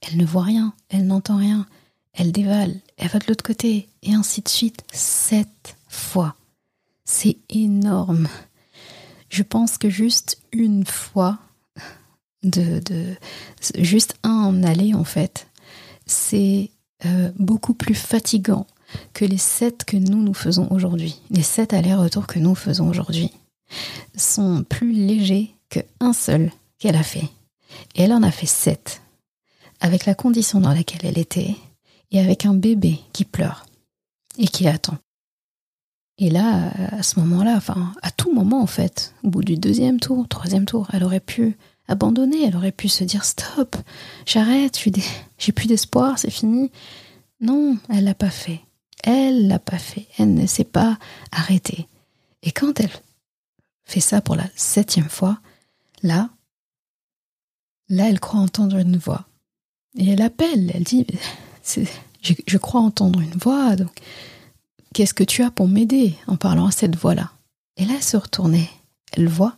Elle 0.00 0.16
ne 0.16 0.24
voit 0.24 0.42
rien, 0.42 0.74
elle 0.88 1.06
n'entend 1.06 1.36
rien. 1.36 1.66
Elle 2.12 2.32
dévale, 2.32 2.74
elle 2.96 3.08
va 3.08 3.20
de 3.20 3.26
l'autre 3.28 3.44
côté, 3.44 3.88
et 4.02 4.14
ainsi 4.14 4.40
de 4.40 4.48
suite, 4.48 4.82
sept 4.92 5.76
fois. 5.88 6.34
C'est 7.04 7.36
énorme. 7.48 8.28
Je 9.28 9.44
pense 9.44 9.78
que 9.78 9.88
juste 9.88 10.40
une 10.50 10.84
fois, 10.84 11.38
de, 12.42 12.82
juste 13.78 14.16
un 14.24 14.64
aller 14.64 14.94
en 14.94 15.04
fait, 15.04 15.46
c'est 16.06 16.70
euh, 17.04 17.30
beaucoup 17.38 17.74
plus 17.74 17.94
fatigant 17.94 18.66
que 19.14 19.24
les 19.24 19.38
sept 19.38 19.84
que 19.84 19.96
nous 19.96 20.20
nous 20.20 20.34
faisons 20.34 20.66
aujourd'hui. 20.72 21.20
Les 21.30 21.42
sept 21.42 21.72
allers-retours 21.72 22.26
que 22.26 22.40
nous 22.40 22.56
faisons 22.56 22.88
aujourd'hui 22.88 23.30
sont 24.16 24.64
plus 24.64 24.92
légers 24.92 25.54
qu'un 25.68 26.12
seul 26.12 26.52
qu'elle 26.78 26.96
a 26.96 27.02
fait. 27.02 27.28
Et 27.94 28.02
elle 28.02 28.12
en 28.12 28.22
a 28.22 28.30
fait 28.30 28.46
sept, 28.46 29.02
avec 29.80 30.06
la 30.06 30.14
condition 30.14 30.60
dans 30.60 30.74
laquelle 30.74 31.04
elle 31.04 31.18
était, 31.18 31.54
et 32.10 32.20
avec 32.20 32.44
un 32.44 32.54
bébé 32.54 33.00
qui 33.12 33.24
pleure 33.24 33.66
et 34.38 34.46
qui 34.46 34.66
attend. 34.66 34.98
Et 36.18 36.28
là, 36.28 36.70
à 36.92 37.02
ce 37.02 37.18
moment-là, 37.20 37.54
enfin, 37.56 37.94
à 38.02 38.10
tout 38.10 38.32
moment 38.32 38.62
en 38.62 38.66
fait, 38.66 39.14
au 39.22 39.30
bout 39.30 39.42
du 39.42 39.56
deuxième 39.56 40.00
tour, 40.00 40.28
troisième 40.28 40.66
tour, 40.66 40.88
elle 40.92 41.04
aurait 41.04 41.20
pu 41.20 41.56
abandonner, 41.88 42.44
elle 42.44 42.56
aurait 42.56 42.72
pu 42.72 42.88
se 42.88 43.04
dire 43.04 43.24
stop, 43.24 43.76
j'arrête, 44.26 44.78
j'ai 45.38 45.52
plus 45.52 45.66
d'espoir, 45.66 46.18
c'est 46.18 46.30
fini. 46.30 46.70
Non, 47.40 47.78
elle 47.88 48.04
l'a 48.04 48.14
pas 48.14 48.30
fait. 48.30 48.60
Elle 49.02 49.48
l'a 49.48 49.58
pas 49.58 49.78
fait. 49.78 50.06
Elle 50.18 50.34
ne 50.34 50.46
s'est 50.46 50.64
pas 50.64 50.98
arrêtée. 51.32 51.88
Et 52.42 52.52
quand 52.52 52.80
elle 52.80 52.90
fait 53.90 54.00
ça 54.00 54.20
pour 54.20 54.36
la 54.36 54.46
septième 54.54 55.08
fois, 55.08 55.40
là, 56.02 56.30
là, 57.88 58.08
elle 58.08 58.20
croit 58.20 58.40
entendre 58.40 58.76
une 58.76 58.96
voix. 58.96 59.26
Et 59.96 60.10
elle 60.10 60.22
appelle, 60.22 60.70
elle 60.74 60.84
dit, 60.84 61.06
je, 62.22 62.34
je 62.46 62.58
crois 62.58 62.80
entendre 62.80 63.20
une 63.20 63.36
voix, 63.36 63.76
donc 63.76 64.00
Qu'est-ce 64.92 65.14
que 65.14 65.24
tu 65.24 65.42
as 65.42 65.52
pour 65.52 65.68
m'aider 65.68 66.16
en 66.26 66.36
parlant 66.36 66.66
à 66.66 66.72
cette 66.72 66.96
voix-là? 66.96 67.30
Et 67.76 67.84
là, 67.84 67.94
elle 67.96 68.02
se 68.02 68.16
retournait. 68.16 68.68
Elle 69.12 69.28
voit 69.28 69.56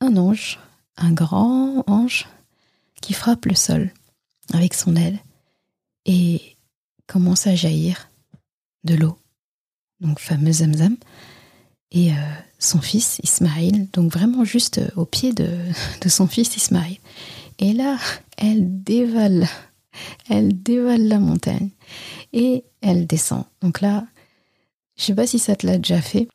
un 0.00 0.16
ange, 0.16 0.58
un 0.96 1.12
grand 1.12 1.84
ange, 1.88 2.26
qui 3.00 3.12
frappe 3.12 3.46
le 3.46 3.54
sol 3.54 3.92
avec 4.52 4.74
son 4.74 4.96
aile 4.96 5.18
et 6.06 6.56
commence 7.06 7.46
à 7.46 7.54
jaillir 7.54 8.10
de 8.82 8.94
l'eau. 8.96 9.18
Donc, 10.00 10.18
fameux 10.18 10.52
Zamzam. 10.52 10.96
Et 11.92 12.12
euh, 12.12 12.16
son 12.58 12.80
fils 12.80 13.20
Ismaïl, 13.22 13.88
donc 13.92 14.12
vraiment 14.12 14.44
juste 14.44 14.80
au 14.96 15.04
pied 15.04 15.32
de, 15.32 15.48
son 16.08 16.26
fils 16.26 16.56
Ismaïl. 16.56 16.98
Et 17.58 17.72
là, 17.72 17.98
elle 18.36 18.82
dévale, 18.82 19.48
elle 20.28 20.60
dévale 20.62 21.06
la 21.06 21.18
montagne 21.18 21.70
et 22.32 22.64
elle 22.80 23.06
descend. 23.06 23.44
Donc 23.62 23.80
là, 23.80 24.06
je 24.96 25.04
sais 25.04 25.14
pas 25.14 25.26
si 25.26 25.38
ça 25.38 25.56
te 25.56 25.66
l'a 25.66 25.78
déjà 25.78 26.00
fait. 26.00 26.28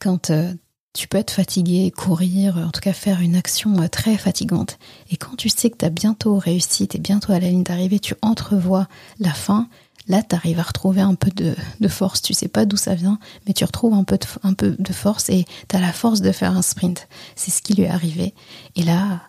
Quand 0.00 0.30
euh, 0.30 0.52
tu 0.94 1.08
peux 1.08 1.18
être 1.18 1.30
fatigué, 1.30 1.90
courir, 1.90 2.56
en 2.58 2.70
tout 2.70 2.80
cas 2.80 2.92
faire 2.92 3.20
une 3.20 3.36
action 3.36 3.80
euh, 3.80 3.88
très 3.88 4.16
fatigante. 4.16 4.78
Et 5.10 5.16
quand 5.16 5.36
tu 5.36 5.48
sais 5.48 5.70
que 5.70 5.76
tu 5.76 5.84
as 5.84 5.90
bientôt 5.90 6.38
réussi, 6.38 6.88
tu 6.88 6.96
es 6.96 7.00
bientôt 7.00 7.32
à 7.32 7.40
la 7.40 7.48
ligne 7.48 7.62
d'arrivée, 7.62 7.98
tu 7.98 8.14
entrevois 8.22 8.88
la 9.18 9.32
fin, 9.32 9.68
là 10.06 10.22
tu 10.22 10.34
arrives 10.34 10.58
à 10.58 10.62
retrouver 10.62 11.00
un 11.00 11.14
peu 11.14 11.30
de, 11.30 11.54
force. 11.88 12.22
Tu 12.22 12.34
sais 12.34 12.48
pas 12.48 12.64
d'où 12.64 12.76
ça 12.76 12.94
vient, 12.94 13.18
mais 13.46 13.52
tu 13.52 13.64
retrouves 13.64 13.94
un 13.94 14.04
peu 14.04 14.18
de, 14.78 14.92
force 14.92 15.28
et 15.30 15.44
tu 15.68 15.76
as 15.76 15.80
la 15.80 15.92
force 15.92 16.20
de 16.20 16.32
faire 16.32 16.56
un 16.56 16.62
sprint. 16.62 17.08
C'est 17.36 17.50
ce 17.50 17.62
qui 17.62 17.74
lui 17.74 17.84
est 17.84 17.88
arrivé. 17.88 18.34
Et 18.76 18.82
là, 18.82 19.22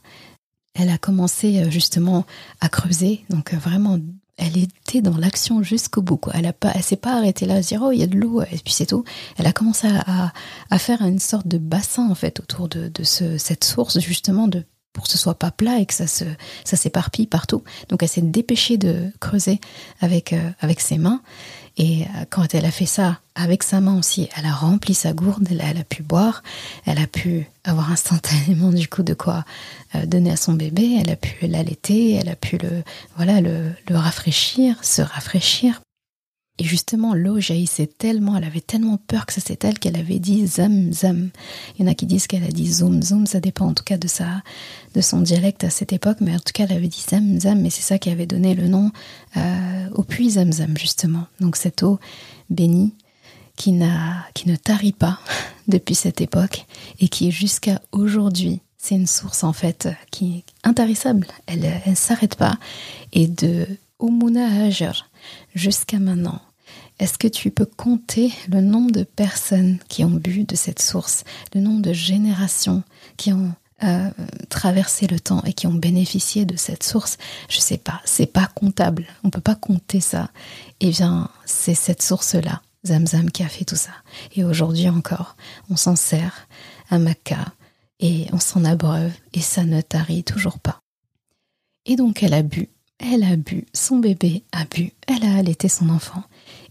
elle 0.74 0.90
a 0.90 0.98
commencé 0.98 1.60
euh, 1.60 1.70
justement 1.70 2.26
à 2.62 2.70
creuser, 2.70 3.26
donc 3.30 3.54
vraiment 3.54 4.00
elle 4.40 4.58
était 4.58 5.02
dans 5.02 5.18
l'action 5.18 5.62
jusqu'au 5.64 6.02
bout. 6.02 6.22
Elle 6.34 6.46
a 6.46 6.54
pas, 6.54 6.74
s'est 6.82 6.96
pas 6.96 7.18
arrêtée 7.18 7.46
là 7.46 7.56
à 7.56 7.62
dire 7.62 7.82
oh 7.84 7.92
il 7.92 8.00
y 8.00 8.04
a 8.04 8.08
de 8.08 8.16
l'eau 8.16 8.42
et 8.42 8.58
puis 8.64 8.74
c'est 8.74 8.86
tout. 8.86 9.04
Elle 9.38 9.48
a 9.48 9.52
commencé 9.52 9.88
à, 9.88 10.80
faire 10.80 11.02
une 11.02 11.20
sorte 11.20 11.48
de 11.48 11.58
bassin 11.58 12.10
en 12.10 12.16
fait 12.16 12.40
autour 12.40 12.70
de, 12.70 12.88
de 12.88 13.04
ce, 13.04 13.38
cette 13.38 13.66
source 13.66 14.00
justement 14.00 14.48
de 14.48 14.64
pour 14.94 15.04
que 15.04 15.10
ce 15.10 15.18
soit 15.18 15.36
pas 15.38 15.52
plat 15.52 15.80
et 15.80 15.86
que 15.86 15.94
ça 15.94 16.08
se 16.08 16.26
ça 16.64 16.78
s'éparpille 16.78 17.28
partout. 17.28 17.64
Donc 17.90 18.04
elle 18.04 18.10
s'est 18.10 18.22
dépêchée 18.22 18.78
de 18.78 19.12
creuser 19.20 19.60
avec 20.02 20.34
euh, 20.34 20.50
avec 20.60 20.80
ses 20.80 20.98
mains. 20.98 21.22
Et 21.78 22.04
euh, 22.04 22.26
quand 22.30 22.54
elle 22.54 22.66
a 22.66 22.72
fait 22.72 22.86
ça 22.86 23.20
avec 23.36 23.64
sa 23.64 23.80
main 23.80 23.98
aussi, 23.98 24.28
elle 24.36 24.46
a 24.46 24.54
rempli 24.54 24.94
sa 24.94 25.14
gourde, 25.14 25.48
elle, 25.50 25.78
a 25.78 25.84
pu 25.86 26.04
boire, 26.04 26.44
elle 26.86 27.00
a 27.00 27.08
pu 27.08 27.48
avoir 27.64 27.92
instantanément 27.92 28.72
du 28.72 28.90
coup 28.90 29.04
de 29.04 29.14
quoi 29.14 29.46
euh, 29.96 30.06
donner 30.06 30.32
à 30.32 30.36
son 30.36 30.54
bébé, 30.54 30.98
elle 31.00 31.10
a 31.10 31.16
pu 31.16 31.48
l'allaiter, 31.48 32.16
elle 32.16 32.30
a 32.30 32.36
pu 32.36 32.58
le 32.58 32.84
voilà 33.16 33.40
le, 33.40 33.72
le 33.88 33.98
rafraîchir, 33.98 34.84
se 34.84 35.02
rafraîchir 35.02 35.80
et 36.60 36.66
justement, 36.66 37.14
l'eau 37.14 37.40
jaillissait 37.40 37.88
tellement, 37.88 38.36
elle 38.36 38.44
avait 38.44 38.60
tellement 38.60 38.98
peur 38.98 39.26
que 39.26 39.34
c'était 39.34 39.66
elle 39.66 39.80
qu'elle 39.80 39.96
avait 39.96 40.20
dit 40.20 40.46
zam 40.46 40.92
zam. 40.92 41.30
Il 41.78 41.86
y 41.86 41.88
en 41.88 41.92
a 41.92 41.96
qui 41.96 42.06
disent 42.06 42.28
qu'elle 42.28 42.44
a 42.44 42.50
dit 42.50 42.70
zoom 42.70 43.02
zoom, 43.02 43.26
ça 43.26 43.40
dépend 43.40 43.68
en 43.68 43.74
tout 43.74 43.86
cas 43.86 43.98
de 43.98 44.10
sa, 44.10 44.44
de 44.94 45.00
son 45.00 45.22
dialecte 45.22 45.64
à 45.64 45.70
cette 45.70 45.94
époque, 45.94 46.18
mais 46.20 46.36
en 46.36 46.40
tout 46.40 46.52
cas 46.54 46.66
elle 46.66 46.76
avait 46.76 46.90
dit 46.90 47.06
zam 47.10 47.40
zam, 47.40 47.66
et 47.66 47.70
c'est 47.70 47.82
ça 47.82 47.98
qui 47.98 48.10
avait 48.10 48.26
donné 48.26 48.56
le 48.56 48.68
nom 48.68 48.92
euh, 49.38 49.90
au 49.94 50.04
puits 50.04 50.32
zam 50.32 50.52
zam 50.52 50.78
justement. 50.78 51.28
Donc 51.40 51.56
cette 51.56 51.82
eau 51.82 51.98
bénie 52.50 52.94
qui 53.56 53.72
n'a, 53.72 54.26
qui 54.34 54.50
ne 54.50 54.58
tarit 54.58 54.92
pas 54.92 55.18
depuis 55.70 55.96
cette 55.96 56.20
époque 56.20 56.66
et 57.00 57.08
qui 57.08 57.32
jusqu'à 57.32 57.82
aujourd'hui. 57.94 58.60
C'est 58.78 58.96
une 58.96 59.08
source 59.08 59.46
en 59.46 59.54
fait 59.54 59.88
qui 60.12 60.38
est 60.38 60.68
intarissable. 60.68 61.28
Elle, 61.48 61.70
elle 61.86 61.96
s'arrête 61.98 62.36
pas. 62.36 62.58
Et 63.12 63.28
de 63.28 63.66
Omuna 64.00 64.64
Hajar 64.64 65.10
jusqu'à 65.54 66.00
maintenant, 66.00 66.42
est-ce 67.00 67.18
que 67.18 67.28
tu 67.28 67.50
peux 67.50 67.66
compter 67.66 68.32
le 68.50 68.62
nombre 68.62 68.92
de 68.92 69.04
personnes 69.04 69.80
qui 69.88 70.04
ont 70.04 70.10
bu 70.10 70.44
de 70.44 70.56
cette 70.56 70.82
source, 70.82 71.24
le 71.56 71.62
nombre 71.62 71.82
de 71.82 71.94
générations 71.94 72.84
qui 73.18 73.32
ont 73.32 73.54
euh, 73.84 74.10
traversé 74.50 75.08
le 75.08 75.20
temps 75.20 75.42
et 75.46 75.54
qui 75.54 75.66
ont 75.66 75.74
bénéficié 75.74 76.44
de 76.44 76.58
cette 76.58 76.84
source, 76.84 77.18
je 77.50 77.60
sais 77.60 77.78
pas, 77.78 78.02
c'est 78.04 78.26
pas 78.26 78.48
comptable, 78.54 79.08
on 79.24 79.30
peut 79.30 79.40
pas 79.40 79.56
compter 79.56 80.02
ça. 80.02 80.30
Eh 80.82 80.90
bien, 80.90 81.30
c'est 81.46 81.74
cette 81.76 82.02
source-là, 82.02 82.62
Zamzam, 82.86 83.32
qui 83.32 83.44
a 83.44 83.48
fait 83.48 83.64
tout 83.64 83.78
ça. 83.78 83.92
Et 84.36 84.44
aujourd'hui 84.44 84.90
encore, 84.90 85.38
on 85.70 85.78
s'en 85.78 85.96
sert 85.96 86.48
à 86.90 87.00
Makkah 87.00 87.54
et 88.02 88.28
on 88.34 88.40
s'en 88.40 88.66
abreuve 88.66 89.14
et 89.34 89.42
ça 89.42 89.64
ne 89.64 89.80
tarit 89.80 90.26
toujours 90.26 90.60
pas. 90.60 90.80
Et 91.86 91.96
donc 91.96 92.22
elle 92.22 92.34
a 92.34 92.44
bu, 92.44 92.68
elle 92.98 93.24
a 93.24 93.38
bu, 93.38 93.66
son 93.74 94.00
bébé 94.00 94.44
a 94.52 94.66
bu, 94.66 94.92
elle 95.08 95.24
a 95.24 95.38
allaité 95.38 95.70
son 95.70 95.90
enfant. 95.90 96.24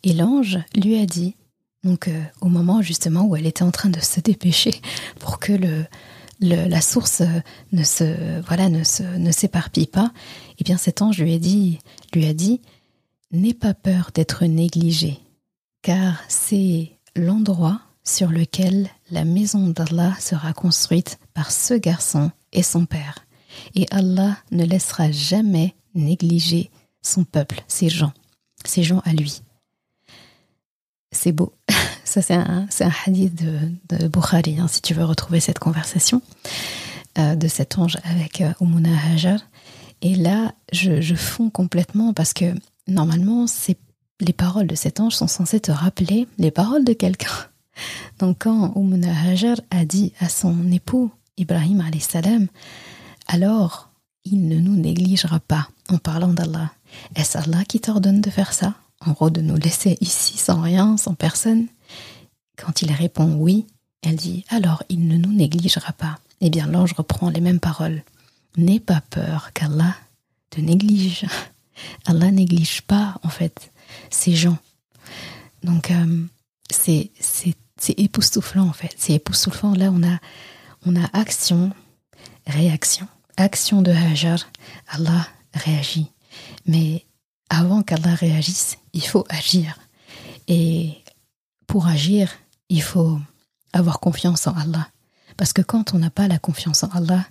Et 0.03 0.13
l'ange 0.13 0.59
lui 0.75 0.99
a 1.01 1.07
dit, 1.07 1.37
donc 1.85 2.09
euh, 2.09 2.23
au 2.41 2.49
moment 2.49 2.83
justement 2.83 3.25
où 3.25 3.37
elle 3.37 3.47
était 3.47 3.63
en 3.63 3.71
train 3.71 3.91
de 3.91 4.01
se 4.01 4.21
dépêcher 4.21 4.81
pour 5.21 5.39
que 5.39 5.53
le, 5.53 5.85
la 6.41 6.81
source 6.81 7.23
ne 7.73 7.83
se 7.83 8.41
voilà 8.47 8.69
ne 8.69 8.85
se 8.85 9.03
ne 9.03 9.31
s'éparpille 9.33 9.87
pas, 9.87 10.13
eh 10.59 10.65
bien 10.65 10.77
cet 10.77 11.03
ange 11.03 11.19
lui 11.19 11.35
a 11.35 11.39
dit 11.39 11.79
lui 12.13 12.27
a 12.27 12.35
dit 12.35 12.61
n'aie 13.33 13.55
pas 13.55 13.75
peur 13.75 14.11
d'être 14.15 14.45
négligé, 14.45 15.19
car 15.83 16.23
c'est 16.29 16.93
l'endroit 17.15 17.81
sur 18.05 18.31
lequel 18.31 18.89
la 19.11 19.25
maison 19.25 19.69
d'Allah 19.69 20.15
sera 20.19 20.53
construite 20.53 21.19
par 21.35 21.51
ce 21.51 21.75
garçon 21.75 22.31
et 22.53 22.63
son 22.63 22.87
père. 22.87 23.27
Et 23.75 23.87
Allah 23.91 24.39
ne 24.51 24.65
laissera 24.65 25.11
jamais 25.11 25.75
négliger 25.95 26.71
son 27.03 27.25
peuple, 27.25 27.63
ses 27.69 27.89
gens, 27.89 28.13
ses 28.65 28.83
gens 28.83 29.01
à 29.05 29.13
lui. 29.13 29.43
C'est 31.11 31.33
beau. 31.33 31.53
Ça, 32.05 32.23
c'est 32.23 32.35
un, 32.35 32.67
un, 32.81 32.91
hadith 33.07 33.35
de, 33.35 33.59
de 33.97 34.09
Bukhari, 34.09 34.59
hein, 34.59 34.67
si 34.69 34.81
tu 34.81 34.95
veux 34.95 35.05
retrouver 35.05 35.41
cette 35.41 35.59
conversation 35.59 36.23
euh, 37.19 37.35
de 37.35 37.49
cet 37.49 37.79
ange 37.79 37.99
avec 38.05 38.41
euh, 38.41 38.53
Hajar. 39.13 39.41
Et 40.01 40.15
là, 40.15 40.53
je, 40.73 41.01
je 41.01 41.15
fonds 41.15 41.51
complètement 41.51 42.15
parce 42.15 42.33
que 42.33 42.55
normalement, 42.87 43.47
les 44.21 44.33
paroles 44.33 44.67
de 44.67 44.75
cet 44.75 45.01
ange 45.01 45.15
sont 45.15 45.27
censées 45.27 45.61
te 45.61 45.71
rappeler 45.71 46.27
les 46.39 46.51
paroles 46.51 46.85
de 46.85 46.93
quelqu'un. 46.93 47.29
Donc, 48.19 48.39
quand 48.41 48.73
Umuna 48.75 49.13
Hajar 49.29 49.57
a 49.71 49.85
dit 49.85 50.13
à 50.21 50.29
son 50.29 50.71
époux, 50.73 51.11
Ibrahim 51.37 51.85
salam, 52.01 52.47
alors 53.27 53.91
il 54.25 54.49
ne 54.49 54.59
nous 54.59 54.77
négligera 54.77 55.41
pas 55.41 55.69
en 55.89 55.99
parlant 55.99 56.33
d'Allah. 56.33 56.73
Est-ce 57.17 57.39
Allah 57.39 57.65
qui 57.67 57.81
t'ordonne 57.81 58.21
de 58.21 58.31
faire 58.31 58.53
ça? 58.53 58.75
En 59.07 59.13
gros, 59.13 59.31
de 59.31 59.41
nous 59.41 59.57
laisser 59.57 59.97
ici 60.01 60.37
sans 60.37 60.61
rien, 60.61 60.97
sans 60.97 61.15
personne 61.15 61.67
Quand 62.57 62.83
il 62.83 62.93
répond 62.93 63.35
oui, 63.35 63.67
elle 64.03 64.17
dit 64.17 64.45
alors 64.49 64.83
il 64.89 65.07
ne 65.07 65.17
nous 65.17 65.33
négligera 65.33 65.93
pas. 65.93 66.19
Eh 66.41 66.51
bien, 66.51 66.67
l'ange 66.67 66.93
reprend 66.93 67.31
les 67.31 67.41
mêmes 67.41 67.61
paroles. 67.61 68.03
N'aie 68.57 68.81
pas 68.81 69.01
peur 69.11 69.53
qu'Allah 69.53 69.95
te 70.51 70.61
néglige. 70.61 71.27
Allah 72.07 72.31
néglige 72.31 72.83
pas, 72.83 73.17
en 73.23 73.29
fait, 73.29 73.73
ces 74.11 74.35
gens. 74.35 74.59
Donc, 75.63 75.91
euh, 75.91 76.25
c'est 76.71 77.11
époustouflant, 77.97 78.69
en 78.69 78.73
fait. 78.73 78.95
C'est 78.99 79.15
époustouflant. 79.15 79.75
Là, 79.75 79.91
on 79.93 80.03
a, 80.03 80.19
on 80.87 80.97
a 80.97 81.09
action, 81.13 81.73
réaction. 82.47 83.07
Action 83.37 83.83
de 83.83 83.93
Hajar, 83.93 84.49
Allah 84.89 85.29
réagit. 85.55 86.11
Mais 86.67 87.05
avant 87.51 87.83
qu'Allah 87.83 88.15
réagisse, 88.15 88.79
il 88.99 89.07
faut 89.07 89.25
agir. 89.29 89.79
Et 90.49 91.05
pour 91.69 91.87
agir, 91.87 92.33
il 92.69 92.83
faut 92.83 93.21
avoir 93.73 94.01
confiance 94.01 94.49
en 94.49 94.57
Allah. 94.57 94.89
Parce 95.37 95.53
que 95.53 95.63
quand 95.63 95.95
on 95.95 95.99
n'a 95.99 96.11
pas 96.11 96.27
la 96.27 96.41
confiance 96.41 96.83
en 96.83 96.89
Allah, 96.89 97.25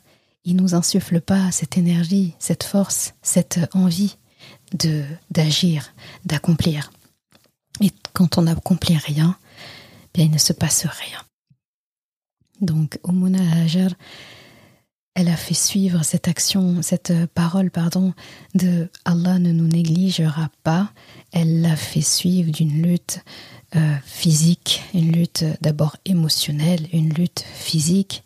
il 0.45 0.55
nous 0.55 0.75
insuffle 0.75 1.19
pas 1.19 1.51
cette 1.51 1.77
énergie, 1.77 2.35
cette 2.39 2.63
force, 2.63 3.15
cette 3.21 3.59
envie 3.73 4.15
de 4.71 5.03
d'agir, 5.29 5.93
d'accomplir. 6.23 6.91
Et 7.81 7.91
quand 8.13 8.37
on 8.37 8.43
n'accomplit 8.43 8.97
rien, 8.97 9.37
bien 10.13 10.25
il 10.25 10.31
ne 10.31 10.37
se 10.37 10.53
passe 10.53 10.85
rien. 10.85 11.21
Donc, 12.61 12.97
Omuna 13.03 13.43
Hajar, 13.61 13.91
elle 15.17 15.27
a 15.29 15.35
fait 15.35 15.53
suivre 15.55 16.03
cette 16.03 16.27
action, 16.27 16.83
cette 16.83 17.25
parole, 17.33 17.71
pardon, 17.71 18.13
de 18.53 18.87
Allah 19.03 19.39
ne 19.39 19.51
nous 19.51 19.67
négligera 19.67 20.49
pas. 20.61 20.91
Elle 21.39 21.61
l'a 21.61 21.75
fait 21.75 22.01
suivre 22.01 22.51
d'une 22.51 22.81
lutte 22.81 23.19
euh, 23.75 23.95
physique, 24.03 24.81
une 24.95 25.11
lutte 25.11 25.45
d'abord 25.61 25.95
émotionnelle, 26.03 26.87
une 26.91 27.13
lutte 27.13 27.45
physique, 27.53 28.23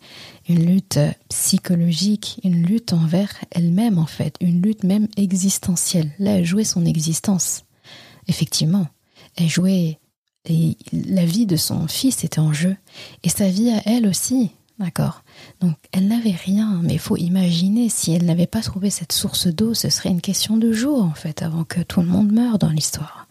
une 0.48 0.64
lutte 0.64 0.98
psychologique, 1.28 2.40
une 2.42 2.64
lutte 2.64 2.94
envers 2.94 3.34
elle-même 3.50 3.98
en 3.98 4.06
fait, 4.06 4.36
une 4.40 4.62
lutte 4.62 4.82
même 4.82 5.08
existentielle. 5.18 6.10
Là, 6.18 6.38
elle 6.38 6.46
jouait 6.46 6.64
son 6.64 6.86
existence. 6.86 7.64
Effectivement, 8.28 8.86
elle 9.36 9.50
jouait 9.50 9.98
et 10.48 10.78
la 10.92 11.26
vie 11.26 11.44
de 11.44 11.56
son 11.56 11.88
fils 11.88 12.24
était 12.24 12.40
en 12.40 12.54
jeu 12.54 12.76
et 13.24 13.28
sa 13.28 13.48
vie 13.48 13.70
à 13.72 13.82
elle 13.84 14.06
aussi, 14.06 14.52
d'accord. 14.82 15.22
Donc 15.60 15.76
elle 15.92 16.08
n'avait 16.08 16.30
rien, 16.30 16.80
mais 16.82 16.94
il 16.94 16.98
faut 16.98 17.16
imaginer 17.16 17.88
si 17.88 18.12
elle 18.12 18.24
n'avait 18.24 18.46
pas 18.46 18.60
trouvé 18.60 18.90
cette 18.90 19.12
source 19.12 19.46
d'eau, 19.46 19.74
ce 19.74 19.88
serait 19.88 20.10
une 20.10 20.20
question 20.20 20.56
de 20.56 20.72
jour 20.72 21.02
en 21.02 21.14
fait 21.14 21.42
avant 21.42 21.64
que 21.64 21.80
tout 21.80 22.00
le 22.00 22.08
monde 22.08 22.32
meure 22.32 22.58
dans 22.58 22.68
l'histoire. 22.68 23.28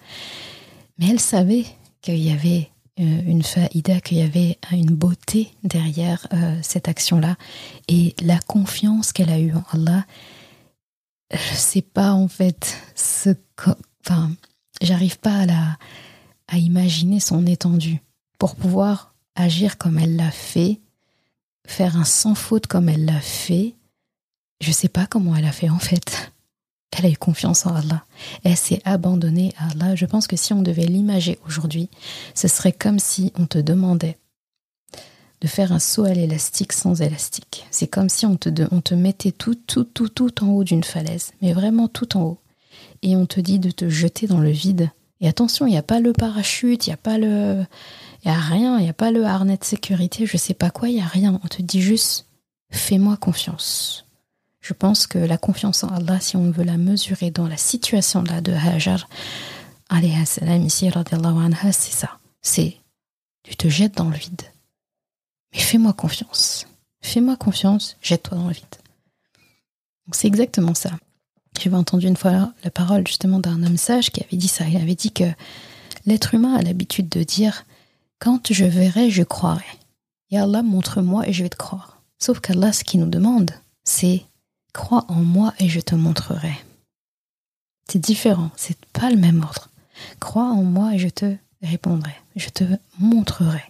Mais 0.97 1.09
elle 1.09 1.19
savait 1.19 1.65
qu'il 2.01 2.17
y 2.17 2.31
avait 2.31 2.69
euh, 2.99 3.21
une 3.25 3.43
faïda, 3.43 4.01
qu'il 4.01 4.17
y 4.17 4.21
avait 4.21 4.57
une 4.71 4.95
beauté 4.95 5.51
derrière 5.63 6.27
euh, 6.33 6.57
cette 6.61 6.87
action-là 6.87 7.35
et 7.87 8.15
la 8.21 8.39
confiance 8.39 9.11
qu'elle 9.11 9.31
a 9.31 9.39
eue 9.39 9.53
en 9.53 9.63
Allah. 9.71 10.05
Je 11.31 11.55
sais 11.55 11.81
pas 11.81 12.11
en 12.11 12.27
fait 12.27 12.77
ce, 12.95 13.29
enfin, 14.05 14.31
j'arrive 14.81 15.19
pas 15.19 15.45
à 16.47 16.57
imaginer 16.57 17.19
son 17.19 17.45
étendue 17.45 18.01
pour 18.37 18.55
pouvoir 18.55 19.13
agir 19.35 19.77
comme 19.77 19.97
elle 19.97 20.15
l'a 20.15 20.31
fait, 20.31 20.81
faire 21.72 21.97
un 21.97 22.05
sans 22.05 22.36
faute 22.36 22.67
comme 22.67 22.89
elle 22.89 23.05
l'a 23.05 23.22
fait. 23.22 23.76
Je 24.59 24.72
sais 24.72 24.89
pas 24.89 25.07
comment 25.07 25.36
elle 25.36 25.45
a 25.45 25.51
fait 25.51 25.69
en 25.69 25.80
fait. 25.80 26.32
Elle 26.97 27.05
a 27.05 27.09
eu 27.09 27.17
confiance 27.17 27.65
en 27.65 27.74
Allah. 27.74 28.03
Elle 28.43 28.57
s'est 28.57 28.82
abandonnée 28.84 29.53
à 29.57 29.72
Allah. 29.72 29.95
Je 29.95 30.05
pense 30.05 30.28
que 30.28 30.36
si 30.36 30.53
on 30.53 30.61
devait 30.61 30.86
l'imager 30.86 31.39
aujourd'hui, 31.47 31.89
ce 32.36 32.47
serait 32.47 32.74
comme 32.74 32.99
si 32.99 33.32
on 33.39 33.45
te 33.47 33.57
demandait 33.57 34.17
de 35.39 35.47
faire 35.47 35.72
un 35.72 35.80
saut 35.80 36.03
à 36.03 36.13
l'élastique 36.13 36.74
sans 36.74 37.01
élastique. 37.01 37.65
C'est 37.72 37.88
comme 37.88 38.09
si 38.09 38.26
on 38.26 38.36
te, 38.36 38.49
on 38.72 38.82
te 38.82 38.93
mettait 38.93 39.32
tout, 39.32 39.55
tout, 39.55 39.86
tout, 39.86 40.09
tout 40.09 40.43
en 40.43 40.49
haut 40.49 40.63
d'une 40.63 40.84
falaise, 40.84 41.32
mais 41.41 41.53
vraiment 41.53 41.88
tout 41.88 42.17
en 42.17 42.24
haut. 42.24 42.39
Et 43.01 43.15
on 43.15 43.26
te 43.26 43.39
dit 43.39 43.57
de 43.57 43.72
te 43.72 43.89
jeter 43.89 44.28
dans 44.28 44.41
le 44.41 44.51
vide 44.51 44.91
et 45.22 45.28
attention, 45.28 45.67
il 45.67 45.72
n'y 45.72 45.78
a 45.78 45.84
pas 45.84 45.99
le 45.99 46.13
parachute, 46.13 46.88
il 46.88 46.89
n'y 46.89 46.95
a 46.95 46.97
pas 46.97 47.17
le. 47.17 47.63
Il 48.24 48.32
n'y 48.32 48.38
a 48.38 48.39
rien, 48.39 48.78
il 48.78 48.84
n'y 48.84 48.89
a 48.89 48.93
pas 48.93 49.11
le 49.11 49.26
harnais 49.26 49.57
de 49.57 49.63
sécurité, 49.63 50.26
je 50.26 50.38
sais 50.38 50.53
pas 50.53 50.69
quoi, 50.69 50.89
il 50.89 50.95
n'y 50.95 51.01
a 51.01 51.07
rien. 51.07 51.39
On 51.43 51.47
te 51.47 51.61
dit 51.61 51.82
juste 51.82 52.28
fais-moi 52.69 53.17
confiance. 53.17 54.05
Je 54.59 54.74
pense 54.74 55.07
que 55.07 55.17
la 55.17 55.38
confiance 55.38 55.84
en 55.84 55.89
Allah, 55.89 56.19
si 56.19 56.38
on 56.38 56.51
veut 56.51 56.63
la 56.63 56.78
mesurer 56.78 57.32
dans 57.32 57.47
la 57.47 57.57
situation 57.57 58.22
là 58.22 58.41
de 58.41 58.53
Hajar, 58.53 59.09
c'est 61.72 61.91
ça. 61.91 62.19
C'est 62.41 62.78
tu 63.43 63.55
te 63.55 63.67
jettes 63.67 63.97
dans 63.97 64.09
le 64.09 64.17
vide. 64.17 64.43
Mais 65.51 65.59
fais-moi 65.59 65.93
confiance. 65.93 66.67
Fais-moi 67.01 67.36
confiance, 67.36 67.97
jette-toi 68.01 68.38
dans 68.38 68.47
le 68.47 68.53
vide. 68.53 68.65
C'est 70.11 70.28
exactement 70.28 70.76
ça. 70.76 70.91
J'avais 71.59 71.76
entendu 71.76 72.07
une 72.07 72.17
fois 72.17 72.53
la 72.63 72.72
parole 72.72 73.05
justement 73.07 73.39
d'un 73.39 73.63
homme 73.63 73.78
sage 73.78 74.11
qui 74.11 74.24
avait 74.24 74.38
dit 74.38 74.47
ça. 74.47 74.67
Il 74.67 74.78
avait 74.78 74.95
dit 74.95 75.11
que 75.11 75.26
l'être 76.05 76.34
humain 76.34 76.53
a 76.55 76.61
l'habitude 76.61 77.09
de 77.09 77.24
dire 77.24 77.65
Quand 78.22 78.53
je 78.53 78.65
verrai, 78.65 79.09
je 79.09 79.24
croirai. 79.24 79.65
Et 80.30 80.38
Allah, 80.38 80.61
montre-moi 80.61 81.28
et 81.28 81.34
je 81.34 81.41
vais 81.41 81.49
te 81.49 81.57
croire. 81.57 82.01
Sauf 82.19 82.39
qu'Allah, 82.39 82.72
ce 82.72 82.84
qu'il 82.84 82.99
nous 82.99 83.09
demande, 83.09 83.49
c'est 83.84 84.24
Crois 84.74 85.05
en 85.09 85.15
moi 85.15 85.53
et 85.59 85.67
je 85.67 85.80
te 85.80 85.95
montrerai. 85.95 86.53
C'est 87.89 87.99
différent, 87.99 88.51
c'est 88.55 88.78
pas 88.93 89.09
le 89.09 89.17
même 89.17 89.41
ordre. 89.41 89.69
Crois 90.19 90.45
en 90.45 90.63
moi 90.63 90.93
et 90.93 90.99
je 90.99 91.09
te 91.09 91.36
répondrai, 91.61 92.13
je 92.36 92.49
te 92.49 92.63
montrerai. 92.99 93.63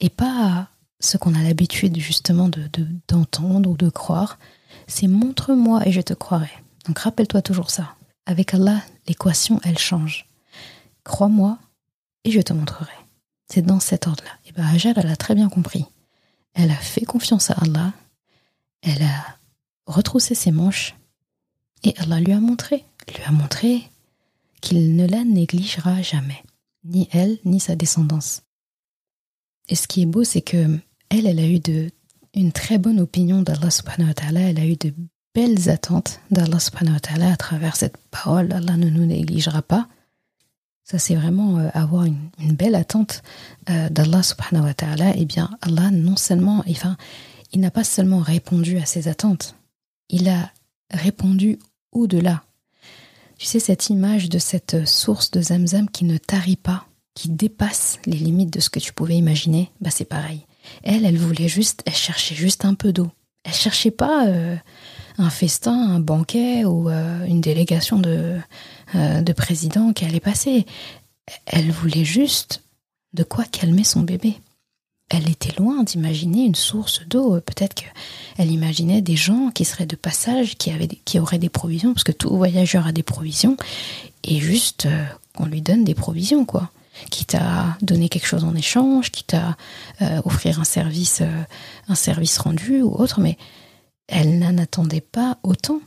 Et 0.00 0.10
pas 0.10 0.68
ce 1.00 1.16
qu'on 1.16 1.34
a 1.34 1.42
l'habitude 1.42 1.98
justement 1.98 2.48
de 2.48 2.68
d'entendre 3.08 3.70
ou 3.70 3.76
de 3.76 3.88
croire, 3.88 4.38
c'est 4.86 5.08
montre-moi 5.08 5.86
et 5.88 5.92
je 5.92 6.02
te 6.02 6.14
croirai. 6.14 6.50
Donc 6.86 6.98
rappelle-toi 6.98 7.40
toujours 7.40 7.70
ça. 7.70 7.94
Avec 8.26 8.52
Allah, 8.52 8.82
l'équation, 9.08 9.60
elle 9.64 9.78
change. 9.78 10.26
Crois-moi 11.04 11.58
et 12.24 12.30
je 12.30 12.40
te 12.42 12.52
montrerai. 12.52 13.05
C'est 13.48 13.62
dans 13.62 13.80
cet 13.80 14.06
ordre-là. 14.06 14.30
Et 14.46 14.52
bien 14.52 14.66
Hajar, 14.66 14.94
elle 14.98 15.08
a 15.08 15.16
très 15.16 15.34
bien 15.34 15.48
compris. 15.48 15.84
Elle 16.54 16.70
a 16.70 16.76
fait 16.76 17.04
confiance 17.04 17.50
à 17.50 17.54
Allah. 17.54 17.92
Elle 18.82 19.02
a 19.02 19.38
retroussé 19.86 20.34
ses 20.34 20.50
manches. 20.50 20.94
Et 21.84 21.94
Allah 21.98 22.20
lui 22.20 22.32
a 22.32 22.40
montré, 22.40 22.84
lui 23.08 23.22
a 23.24 23.30
montré 23.30 23.90
qu'il 24.60 24.96
ne 24.96 25.06
la 25.06 25.24
négligera 25.24 26.02
jamais. 26.02 26.42
Ni 26.84 27.08
elle, 27.12 27.38
ni 27.44 27.60
sa 27.60 27.76
descendance. 27.76 28.42
Et 29.68 29.74
ce 29.74 29.86
qui 29.86 30.02
est 30.02 30.06
beau, 30.06 30.24
c'est 30.24 30.40
que 30.40 30.78
elle, 31.08 31.26
elle 31.26 31.38
a 31.38 31.46
eu 31.46 31.60
de, 31.60 31.90
une 32.34 32.52
très 32.52 32.78
bonne 32.78 33.00
opinion 33.00 33.42
d'Allah 33.42 33.70
subhanahu 33.70 34.12
elle 34.24 34.58
a 34.58 34.66
eu 34.66 34.76
de 34.76 34.92
belles 35.34 35.68
attentes 35.68 36.20
d'Allah 36.30 36.58
subhanahu 36.58 36.98
à 37.22 37.36
travers 37.36 37.76
cette 37.76 37.96
parole. 38.10 38.52
Allah 38.52 38.76
ne 38.76 38.88
nous 38.88 39.06
négligera 39.06 39.62
pas. 39.62 39.88
Ça, 40.88 41.00
c'est 41.00 41.16
vraiment 41.16 41.58
euh, 41.58 41.68
avoir 41.74 42.04
une, 42.04 42.30
belle 42.38 42.76
attente 42.76 43.24
euh, 43.70 43.88
d'Allah 43.88 44.22
subhanahu 44.22 44.66
wa 44.66 44.74
ta'ala. 44.74 45.14
Eh 45.16 45.24
bien, 45.24 45.50
Allah, 45.60 45.90
non 45.90 46.14
seulement, 46.14 46.62
enfin, 46.70 46.96
il 47.52 47.58
n'a 47.58 47.72
pas 47.72 47.82
seulement 47.82 48.20
répondu 48.20 48.78
à 48.78 48.86
ses 48.86 49.08
attentes, 49.08 49.56
il 50.08 50.28
a 50.28 50.52
répondu 50.92 51.58
au-delà. 51.90 52.44
Tu 53.36 53.46
sais, 53.46 53.58
cette 53.58 53.90
image 53.90 54.28
de 54.28 54.38
cette 54.38 54.86
source 54.86 55.32
de 55.32 55.42
Zamzam 55.42 55.90
qui 55.90 56.04
ne 56.04 56.18
tarit 56.18 56.56
pas, 56.56 56.86
qui 57.14 57.30
dépasse 57.30 57.98
les 58.06 58.16
limites 58.16 58.52
de 58.52 58.60
ce 58.60 58.70
que 58.70 58.78
tu 58.78 58.92
pouvais 58.92 59.16
imaginer, 59.16 59.72
bah 59.80 59.90
c'est 59.90 60.04
pareil. 60.04 60.46
Elle, 60.84 61.04
elle 61.04 61.18
voulait 61.18 61.48
juste, 61.48 61.82
elle 61.84 61.94
cherchait 61.94 62.36
juste 62.36 62.64
un 62.64 62.74
peu 62.74 62.92
d'eau. 62.92 63.10
Elle 63.42 63.54
cherchait 63.54 63.90
pas 63.90 64.28
euh, 64.28 64.56
un 65.18 65.30
festin, 65.30 65.72
un 65.72 66.00
banquet 66.00 66.64
ou 66.64 66.88
euh, 66.88 67.24
une 67.24 67.40
délégation 67.40 67.98
de, 67.98 68.38
euh, 68.94 69.20
de 69.20 69.32
présidents 69.32 69.92
qui 69.92 70.04
allait 70.04 70.20
passer. 70.20 70.66
Elle 71.46 71.70
voulait 71.70 72.04
juste 72.04 72.62
de 73.12 73.22
quoi 73.22 73.44
calmer 73.44 73.84
son 73.84 74.02
bébé. 74.02 74.34
Elle 75.08 75.28
était 75.30 75.54
loin 75.58 75.84
d'imaginer 75.84 76.44
une 76.44 76.56
source 76.56 77.06
d'eau. 77.06 77.40
Peut-être 77.40 77.74
qu'elle 77.74 78.50
imaginait 78.50 79.02
des 79.02 79.16
gens 79.16 79.50
qui 79.54 79.64
seraient 79.64 79.86
de 79.86 79.96
passage, 79.96 80.56
qui, 80.56 80.70
avaient, 80.72 80.88
qui 80.88 81.20
auraient 81.20 81.38
des 81.38 81.48
provisions, 81.48 81.92
parce 81.92 82.04
que 82.04 82.12
tout 82.12 82.36
voyageur 82.36 82.86
a 82.86 82.92
des 82.92 83.04
provisions, 83.04 83.56
et 84.24 84.40
juste 84.40 84.88
qu'on 85.34 85.46
lui 85.46 85.62
donne 85.62 85.84
des 85.84 85.94
provisions, 85.94 86.44
quoi 86.44 86.70
quitte 87.10 87.34
à 87.34 87.76
donner 87.82 88.08
quelque 88.08 88.26
chose 88.26 88.44
en 88.44 88.54
échange, 88.54 89.10
quitte 89.10 89.34
à 89.34 89.56
euh, 90.02 90.20
offrir 90.24 90.60
un 90.60 90.64
service, 90.64 91.20
euh, 91.20 91.42
un 91.88 91.94
service 91.94 92.38
rendu 92.38 92.82
ou 92.82 92.94
autre, 92.94 93.20
mais 93.20 93.36
elle 94.08 94.38
n'en 94.38 94.58
attendait 94.58 95.00
pas 95.00 95.38
autant. 95.42 95.80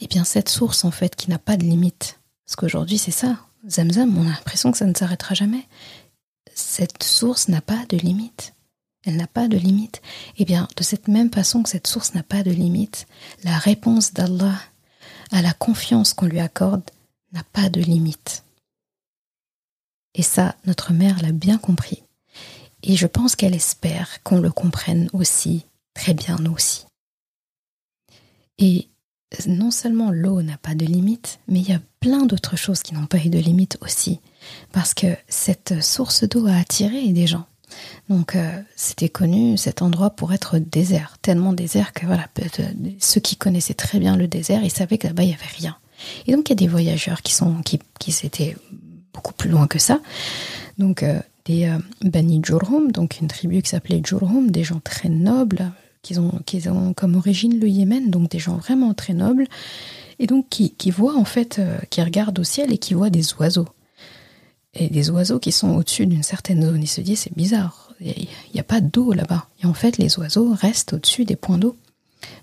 Et 0.00 0.04
eh 0.04 0.06
bien 0.06 0.24
cette 0.24 0.48
source 0.48 0.84
en 0.84 0.90
fait 0.90 1.16
qui 1.16 1.30
n'a 1.30 1.38
pas 1.38 1.56
de 1.56 1.64
limite, 1.64 2.20
parce 2.44 2.56
qu'aujourd'hui 2.56 2.98
c'est 2.98 3.10
ça, 3.10 3.38
Zamzam, 3.66 4.16
on 4.16 4.26
a 4.26 4.30
l'impression 4.30 4.70
que 4.70 4.78
ça 4.78 4.86
ne 4.86 4.94
s'arrêtera 4.94 5.34
jamais. 5.34 5.66
Cette 6.54 7.02
source 7.02 7.48
n'a 7.48 7.60
pas 7.60 7.84
de 7.88 7.96
limite. 7.96 8.54
Elle 9.04 9.16
n'a 9.16 9.26
pas 9.26 9.48
de 9.48 9.56
limite. 9.56 10.00
Et 10.36 10.42
eh 10.42 10.44
bien, 10.44 10.68
de 10.76 10.82
cette 10.82 11.08
même 11.08 11.30
façon 11.30 11.62
que 11.62 11.68
cette 11.68 11.86
source 11.86 12.14
n'a 12.14 12.22
pas 12.22 12.42
de 12.42 12.50
limite, 12.50 13.06
la 13.44 13.56
réponse 13.56 14.12
d'Allah 14.12 14.58
à 15.30 15.42
la 15.42 15.52
confiance 15.52 16.14
qu'on 16.14 16.26
lui 16.26 16.40
accorde 16.40 16.82
n'a 17.32 17.42
pas 17.52 17.68
de 17.68 17.80
limite. 17.80 18.44
Et 20.14 20.22
ça, 20.22 20.56
notre 20.64 20.92
mère 20.92 21.22
l'a 21.22 21.32
bien 21.32 21.58
compris. 21.58 22.02
Et 22.82 22.96
je 22.96 23.06
pense 23.06 23.36
qu'elle 23.36 23.54
espère 23.54 24.22
qu'on 24.22 24.40
le 24.40 24.50
comprenne 24.50 25.08
aussi, 25.12 25.66
très 25.94 26.14
bien 26.14 26.36
nous 26.40 26.52
aussi. 26.52 26.87
Et 28.58 28.88
non 29.46 29.70
seulement 29.70 30.10
l'eau 30.10 30.42
n'a 30.42 30.56
pas 30.56 30.74
de 30.74 30.86
limite, 30.86 31.38
mais 31.48 31.60
il 31.60 31.68
y 31.68 31.74
a 31.74 31.80
plein 32.00 32.24
d'autres 32.26 32.56
choses 32.56 32.82
qui 32.82 32.94
n'ont 32.94 33.06
pas 33.06 33.18
eu 33.18 33.28
de 33.28 33.38
limite 33.38 33.78
aussi. 33.80 34.20
Parce 34.72 34.94
que 34.94 35.06
cette 35.28 35.82
source 35.82 36.24
d'eau 36.24 36.46
a 36.46 36.54
attiré 36.54 37.08
des 37.08 37.26
gens. 37.26 37.46
Donc 38.08 38.34
euh, 38.34 38.50
c'était 38.76 39.10
connu 39.10 39.58
cet 39.58 39.82
endroit 39.82 40.10
pour 40.10 40.32
être 40.32 40.58
désert, 40.58 41.18
tellement 41.20 41.52
désert 41.52 41.92
que 41.92 42.06
voilà, 42.06 42.26
ceux 42.98 43.20
qui 43.20 43.36
connaissaient 43.36 43.74
très 43.74 43.98
bien 43.98 44.16
le 44.16 44.26
désert, 44.26 44.64
ils 44.64 44.70
savaient 44.70 44.96
que 44.96 45.06
là-bas 45.06 45.24
il 45.24 45.28
n'y 45.28 45.34
avait 45.34 45.44
rien. 45.58 45.76
Et 46.26 46.32
donc 46.32 46.48
il 46.48 46.52
y 46.52 46.54
a 46.54 46.56
des 46.56 46.68
voyageurs 46.68 47.20
qui 47.20 47.34
sont 47.34 47.60
qui, 47.62 47.78
qui 47.98 48.10
s'étaient 48.10 48.56
beaucoup 49.12 49.34
plus 49.34 49.50
loin 49.50 49.66
que 49.66 49.78
ça. 49.78 50.00
Donc 50.78 51.02
euh, 51.02 51.20
des 51.44 51.66
euh, 51.66 51.78
Bani 52.02 52.40
Jurhum, 52.42 52.90
donc 52.90 53.18
une 53.20 53.28
tribu 53.28 53.60
qui 53.60 53.68
s'appelait 53.68 54.00
Jurhum, 54.02 54.50
des 54.50 54.64
gens 54.64 54.80
très 54.80 55.08
nobles, 55.10 55.70
qui 56.02 56.18
ont, 56.18 56.42
ont 56.66 56.92
comme 56.94 57.16
origine 57.16 57.58
le 57.58 57.68
Yémen, 57.68 58.10
donc 58.10 58.30
des 58.30 58.38
gens 58.38 58.56
vraiment 58.56 58.94
très 58.94 59.14
nobles, 59.14 59.46
et 60.18 60.26
donc 60.26 60.48
qui, 60.48 60.72
qui 60.72 60.90
voient 60.90 61.16
en 61.16 61.24
fait, 61.24 61.58
euh, 61.58 61.78
qui 61.90 62.02
regardent 62.02 62.38
au 62.38 62.44
ciel 62.44 62.72
et 62.72 62.78
qui 62.78 62.94
voient 62.94 63.10
des 63.10 63.34
oiseaux. 63.34 63.68
Et 64.74 64.88
des 64.88 65.10
oiseaux 65.10 65.38
qui 65.38 65.50
sont 65.50 65.70
au-dessus 65.76 66.06
d'une 66.06 66.22
certaine 66.22 66.62
zone. 66.62 66.82
Ils 66.82 66.88
se 66.88 67.00
disent, 67.00 67.20
c'est 67.20 67.36
bizarre, 67.36 67.92
il 68.00 68.28
n'y 68.54 68.60
a 68.60 68.64
pas 68.64 68.80
d'eau 68.80 69.12
là-bas. 69.12 69.48
Et 69.62 69.66
en 69.66 69.74
fait, 69.74 69.96
les 69.98 70.18
oiseaux 70.18 70.52
restent 70.52 70.92
au-dessus 70.92 71.24
des 71.24 71.36
points 71.36 71.58
d'eau 71.58 71.74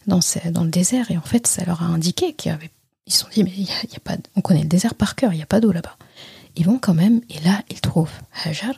dans, 0.07 0.19
dans 0.51 0.63
le 0.63 0.69
désert. 0.69 1.11
Et 1.11 1.17
en 1.17 1.21
fait, 1.21 1.47
ça 1.47 1.63
leur 1.65 1.83
a 1.83 1.85
indiqué 1.85 2.33
qu'ils 2.33 2.51
avait 2.51 2.71
ils 3.07 3.13
se 3.13 3.19
sont 3.19 3.27
dit, 3.31 3.43
mais 3.43 3.51
y 3.51 3.95
a, 3.95 3.99
pas, 4.03 4.17
on 4.35 4.41
connaît 4.41 4.63
le 4.63 4.67
désert 4.67 4.95
par 4.95 5.13
cœur, 5.13 5.31
il 5.31 5.35
n'y 5.35 5.43
a 5.43 5.45
pas 5.45 5.59
d'eau 5.59 5.71
là-bas 5.71 5.95
ils 6.55 6.65
vont 6.65 6.79
quand 6.79 6.93
même, 6.93 7.21
et 7.29 7.39
là, 7.41 7.61
ils 7.69 7.81
trouvent 7.81 8.11
Hajar 8.43 8.73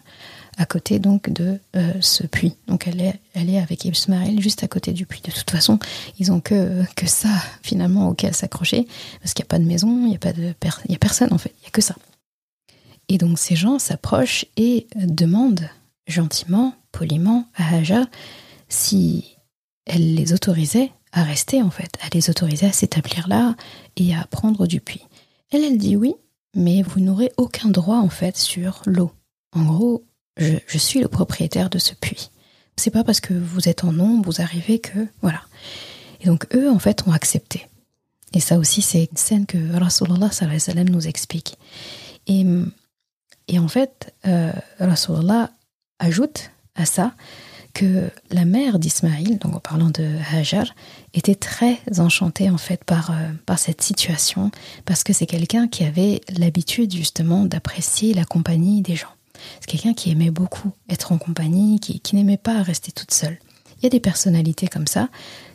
à 0.57 0.65
côté 0.65 0.99
donc 0.99 1.29
de 1.29 1.59
euh, 1.75 1.93
ce 2.01 2.25
puits. 2.25 2.55
Donc 2.67 2.87
elle 2.87 2.99
est, 2.99 3.19
elle 3.33 3.49
est 3.49 3.59
avec 3.59 3.87
juste 4.39 4.63
à 4.63 4.67
côté 4.67 4.91
du 4.91 5.05
puits. 5.05 5.21
De 5.23 5.31
toute 5.31 5.49
façon, 5.49 5.79
ils 6.19 6.31
ont 6.31 6.41
que, 6.41 6.83
ça 7.05 7.29
finalement 7.61 8.09
auquel 8.09 8.33
s'accrocher, 8.33 8.87
parce 9.21 9.33
qu'il 9.33 9.43
n'y 9.43 9.47
a 9.47 9.49
pas 9.49 9.59
de 9.59 9.65
maison, 9.65 9.87
il 10.03 10.09
n'y 10.09 10.15
a, 10.15 10.19
pas 10.19 10.33
de 10.33 10.53
personne 10.97 11.31
en 11.31 11.37
fait, 11.37 11.53
il 11.59 11.61
n'y 11.61 11.67
a 11.67 11.71
que 11.71 11.81
ça. 11.81 11.95
Et 13.07 13.17
donc 13.17 13.39
ces 13.39 13.55
gens 13.55 13.79
s'approchent 13.79 14.45
et 14.57 14.87
demandent 14.95 15.69
gentiment, 16.07 16.73
poliment 16.91 17.47
à 17.55 17.75
Hajar 17.75 18.05
si 18.67 19.37
elle 19.85 20.15
les 20.15 20.33
autorisait 20.33 20.91
à 21.13 21.23
rester 21.23 21.61
en 21.61 21.69
fait, 21.69 21.97
à 22.01 22.09
les 22.13 22.29
autoriser 22.29 22.65
à 22.65 22.73
s'établir 22.73 23.27
là 23.27 23.55
et 23.95 24.13
à 24.15 24.25
prendre 24.25 24.67
du 24.67 24.81
puits. 24.81 25.05
Elle, 25.51 25.63
elle 25.63 25.77
dit 25.77 25.95
oui, 25.95 26.15
mais 26.55 26.81
vous 26.81 26.99
n'aurez 26.99 27.31
aucun 27.37 27.69
droit 27.69 27.97
en 27.97 28.09
fait 28.09 28.35
sur 28.35 28.81
l'eau. 28.85 29.11
En 29.53 29.63
gros, 29.63 30.03
je, 30.37 30.77
suis 30.77 30.99
le 30.99 31.07
propriétaire 31.07 31.69
de 31.69 31.79
ce 31.79 31.93
puits. 31.93 32.29
C'est 32.75 32.91
pas 32.91 33.03
parce 33.03 33.19
que 33.19 33.33
vous 33.33 33.67
êtes 33.67 33.83
en 33.83 33.91
nombre, 33.91 34.25
vous 34.25 34.41
arrivez 34.41 34.79
que 34.79 35.07
voilà. 35.21 35.41
Et 36.21 36.27
donc 36.27 36.47
eux 36.55 36.69
en 36.69 36.79
fait 36.79 37.07
ont 37.07 37.11
accepté. 37.11 37.67
Et 38.33 38.39
ça 38.39 38.57
aussi 38.57 38.81
c'est 38.81 39.07
une 39.09 39.17
scène 39.17 39.45
que 39.45 39.57
Rasulullah 39.77 40.31
sallam 40.31 40.89
nous 40.89 41.07
explique. 41.07 41.57
Et, 42.27 42.45
et 43.47 43.59
en 43.59 43.67
fait, 43.67 44.13
euh, 44.27 44.51
Rasulullah 44.79 45.51
ajoute 45.99 46.51
à 46.75 46.85
ça 46.85 47.13
que 47.77 48.09
la 48.31 48.43
mère 48.43 48.79
d'Ismaïl, 48.79 49.37
donc 49.37 49.55
en 49.55 49.59
parlant 49.59 49.91
de 49.91 50.09
Hajar, 50.33 50.65
était 51.13 51.35
très 51.35 51.77
enchantée 51.99 52.49
en 52.49 52.57
fait 52.57 52.83
par, 52.83 53.11
euh, 53.11 53.31
par 53.45 53.59
cette 53.59 53.81
situation 53.81 54.49
parce 54.85 55.03
que 55.03 55.13
c'est 55.13 55.27
quelqu'un 55.27 55.67
qui 55.67 55.83
avait 55.83 56.21
l'habitude 56.35 56.91
justement 56.93 57.45
d'apprécier 57.45 58.15
la 58.15 58.25
compagnie 58.25 58.81
des 58.81 58.95
gens. 58.95 59.16
C'est 59.59 59.67
quelqu'un 59.67 59.93
qui 59.93 60.11
aimait 60.11 60.31
beaucoup 60.31 60.71
être 60.89 61.11
en 61.11 61.17
compagnie, 61.17 61.79
qui, 61.79 62.15
n'aimait 62.15 62.37
pas 62.37 62.61
rester 62.61 62.91
toute 62.91 63.13
seule. 63.13 63.37
Il 63.79 63.83
y 63.83 63.85
a 63.87 63.89
des 63.89 63.99
personnalités 63.99 64.67
comme 64.67 64.87
ça 64.87 65.07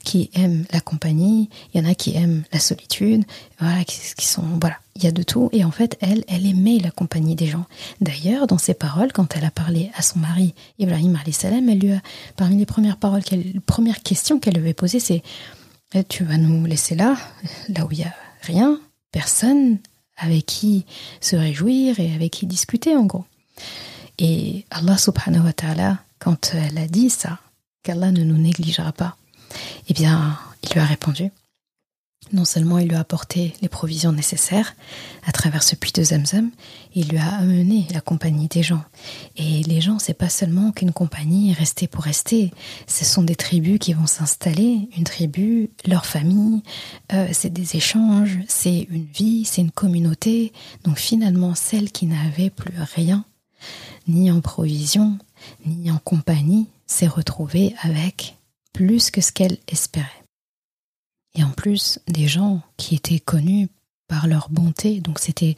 qui 0.05 0.31
aiment 0.35 0.65
la 0.73 0.81
compagnie, 0.81 1.49
il 1.73 1.81
y 1.81 1.85
en 1.85 1.91
a 1.91 1.95
qui 1.95 2.17
aiment 2.17 2.45
la 2.53 2.61
solitude, 2.61 3.25
voilà, 3.59 3.85
qui, 3.85 4.27
sont, 4.27 4.45
voilà, 4.61 4.77
il 4.95 5.03
y 5.03 5.07
a 5.09 5.13
de 5.13 5.25
tout. 5.25 5.49
Et 5.53 5.65
en 5.65 5.73
fait, 5.73 5.99
elle, 6.01 6.25
elle 6.29 6.47
aimait 6.47 6.79
la 6.79 6.93
compagnie 6.93 7.35
des 7.35 7.47
gens. 7.47 7.65
D'ailleurs, 8.01 8.47
dans 8.47 8.59
ses 8.59 8.75
paroles, 8.75 9.13
quand 9.13 9.37
elle 9.37 9.45
a 9.45 9.51
parlé 9.51 9.91
à 9.97 10.03
son 10.03 10.21
mari, 10.21 10.55
Ibrahim 10.79 11.19
salam, 11.33 11.69
elle 11.69 11.79
lui 11.79 11.93
a, 11.93 12.01
parmi 12.37 12.57
les 12.57 12.67
premières 12.67 12.97
paroles, 12.97 13.23
les 13.33 13.61
premières 13.67 14.03
questions 14.03 14.39
qu'elle 14.39 14.55
lui 14.55 14.61
avait 14.61 14.75
posées, 14.75 15.01
c'est 15.01 15.23
eh, 15.95 16.05
Tu 16.05 16.23
vas 16.23 16.37
nous 16.37 16.65
laisser 16.65 16.95
là, 16.95 17.17
là 17.69 17.85
où 17.85 17.89
il 17.91 18.01
y 18.01 18.05
a 18.05 18.15
rien, 18.43 18.79
personne 19.11 19.79
avec 20.17 20.47
qui 20.47 20.85
se 21.21 21.37
réjouir 21.37 21.99
et 21.99 22.15
avec 22.15 22.33
qui 22.33 22.47
discuter, 22.47 22.97
en 22.97 23.05
gros. 23.05 23.25
Et 24.19 24.65
Allah 24.71 24.99
subhanahu 24.99 25.45
wa 25.45 25.53
ta'ala, 25.53 25.99
quand 26.19 26.55
elle 26.55 26.79
a 26.79 26.87
dit 26.87 27.11
ça, 27.11 27.39
qu'Allah 27.83 28.13
ne 28.13 28.23
nous 28.23 28.39
négligera 28.39 28.93
pas, 28.93 29.17
eh 29.89 29.95
bien, 29.95 30.39
il 30.63 30.71
lui 30.73 30.81
a 30.81 30.85
répondu. 30.85 31.31
Non 32.33 32.45
seulement 32.47 32.79
il 32.79 32.89
lui 32.89 32.95
a 32.95 33.01
apporté 33.01 33.53
les 33.61 33.69
provisions 33.69 34.13
nécessaires 34.13 34.75
à 35.27 35.33
travers 35.33 35.63
ce 35.63 35.75
puits 35.75 35.93
de 35.93 36.03
Zamzam, 36.03 36.51
il 36.95 37.09
lui 37.09 37.19
a 37.19 37.29
amené 37.29 37.87
la 37.93 38.01
compagnie 38.01 38.49
des 38.49 38.63
gens. 38.63 38.83
Et 39.37 39.63
les 39.65 39.81
gens, 39.83 39.99
c'est 39.99 40.15
pas 40.15 40.31
seulement 40.31 40.73
qu'une 40.73 40.93
compagnie 40.93 41.51
est 41.51 41.55
restée 41.55 41.89
pour 41.89 42.05
rester, 42.05 42.53
ce 42.87 43.05
sont 43.05 43.23
des 43.23 43.35
tribus 43.35 43.79
qui 43.79 43.93
vont 43.93 44.07
s'installer, 44.07 44.89
une 44.97 45.05
tribu, 45.05 45.71
leur 45.85 46.07
famille, 46.07 46.63
euh, 47.13 47.29
c'est 47.33 47.53
des 47.53 47.77
échanges, 47.77 48.39
c'est 48.49 48.87
une 48.89 49.07
vie, 49.13 49.45
c'est 49.45 49.61
une 49.61 49.73
communauté. 49.73 50.53
Donc 50.85 50.99
finalement, 50.99 51.55
celle 51.55 51.91
qui 51.91 52.07
n'avait 52.07 52.51
plus 52.51 52.73
rien, 52.95 53.27
ni 54.09 54.31
en 54.31 54.41
provisions, 54.41 55.19
ni 55.67 55.91
en 55.91 55.99
compagnie, 55.99 56.67
s'est 56.87 57.07
retrouvée 57.07 57.75
avec 57.81 58.37
plus 58.73 59.11
que 59.11 59.21
ce 59.21 59.33
qu'elle 59.33 59.59
espérait. 59.69 60.07
Et 61.35 61.45
en 61.45 61.51
plus, 61.51 61.99
des 62.09 62.29
gens 62.29 62.61
qui 62.77 62.95
étaient 62.95 63.21
connus 63.21 63.69
par 64.09 64.27
leur 64.27 64.51
bonté, 64.51 65.01
donc 65.01 65.19
c'était 65.19 65.57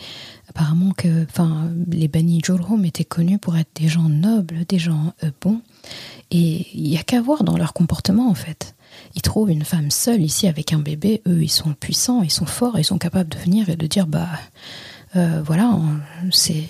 apparemment 0.48 0.92
que 0.92 1.24
enfin, 1.24 1.68
les 1.90 2.06
Bani 2.06 2.40
Jurhum 2.44 2.84
étaient 2.84 3.04
connus 3.04 3.38
pour 3.38 3.56
être 3.56 3.70
des 3.74 3.88
gens 3.88 4.08
nobles, 4.08 4.64
des 4.68 4.78
gens 4.78 5.12
euh, 5.24 5.32
bons, 5.40 5.60
et 6.30 6.68
il 6.72 6.84
n'y 6.84 6.96
a 6.96 7.02
qu'à 7.02 7.20
voir 7.20 7.42
dans 7.42 7.56
leur 7.56 7.72
comportement 7.72 8.30
en 8.30 8.34
fait. 8.34 8.76
Ils 9.16 9.22
trouvent 9.22 9.50
une 9.50 9.64
femme 9.64 9.90
seule 9.90 10.22
ici 10.22 10.46
avec 10.46 10.72
un 10.72 10.78
bébé, 10.78 11.20
eux 11.26 11.42
ils 11.42 11.50
sont 11.50 11.74
puissants, 11.74 12.22
ils 12.22 12.30
sont 12.30 12.46
forts, 12.46 12.78
ils 12.78 12.84
sont 12.84 12.98
capables 12.98 13.28
de 13.28 13.38
venir 13.38 13.68
et 13.70 13.76
de 13.76 13.86
dire 13.88 14.06
bah 14.06 14.28
euh, 15.16 15.42
voilà, 15.44 15.76
c'est 16.30 16.62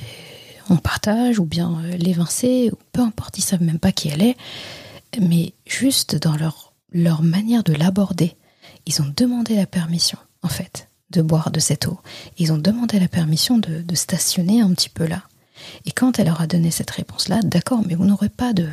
on 0.71 0.77
partage 0.77 1.39
ou 1.39 1.45
bien 1.45 1.81
euh, 1.85 1.97
l'évincer, 1.97 2.71
peu 2.93 3.03
importe, 3.03 3.39
ils 3.39 3.43
savent 3.43 3.63
même 3.63 3.79
pas 3.79 3.93
qui 3.93 4.09
elle 4.09 4.23
est. 4.23 4.37
mais 5.21 5.53
juste 5.67 6.17
dans 6.17 6.37
leur, 6.37 6.73
leur 6.93 7.23
manière 7.23 7.63
de 7.65 7.73
l'aborder, 7.73 8.37
ils 8.87 9.01
ont 9.03 9.13
demandé 9.17 9.57
la 9.57 9.67
permission, 9.67 10.19
en 10.43 10.49
fait, 10.49 10.89
de 11.11 11.23
boire 11.23 11.51
de 11.51 11.61
cette 11.61 11.87
eau. 11.87 11.99
Ils 12.39 12.53
ont 12.53 12.59
demandé 12.59 12.99
la 12.99 13.09
permission 13.09 13.59
de, 13.59 13.81
de 13.83 13.95
stationner 13.95 14.61
un 14.61 14.73
petit 14.75 14.89
peu 14.89 15.07
là. 15.07 15.23
Et 15.87 15.93
quand 15.93 16.19
elle 16.19 16.27
leur 16.27 16.41
a 16.41 16.47
donné 16.47 16.71
cette 16.71 16.91
réponse-là, 16.91 17.41
d'accord, 17.43 17.83
mais 17.87 17.95
vous 17.95 18.05
n'aurez 18.05 18.29
pas 18.29 18.53
de, 18.53 18.69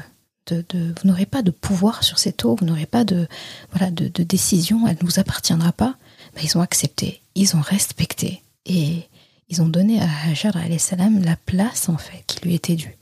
de, 0.48 0.66
vous 1.02 1.08
n'aurez 1.08 1.26
pas 1.26 1.42
de 1.42 1.52
pouvoir 1.52 2.04
sur 2.04 2.20
cette 2.20 2.44
eau, 2.44 2.56
vous 2.60 2.66
n'aurez 2.66 2.86
pas 2.86 3.04
de, 3.04 3.28
voilà, 3.72 3.92
de, 3.92 4.08
de 4.08 4.24
décision, 4.24 4.88
elle 4.88 4.98
ne 5.00 5.06
vous 5.06 5.20
appartiendra 5.20 5.72
pas. 5.72 5.96
Ben, 6.36 6.42
ils 6.44 6.58
ont 6.58 6.62
accepté, 6.62 7.22
ils 7.36 7.56
ont 7.56 7.62
respecté 7.62 8.42
et 8.66 9.08
ils 9.52 9.62
ont 9.62 9.68
donné 9.68 10.02
à 10.02 10.08
Hajar 10.30 10.56
salam 10.80 11.22
la 11.22 11.36
place 11.36 11.90
en 11.90 11.98
fait 11.98 12.24
qui 12.26 12.40
lui 12.46 12.56
était 12.56 12.76
due. 12.76 12.98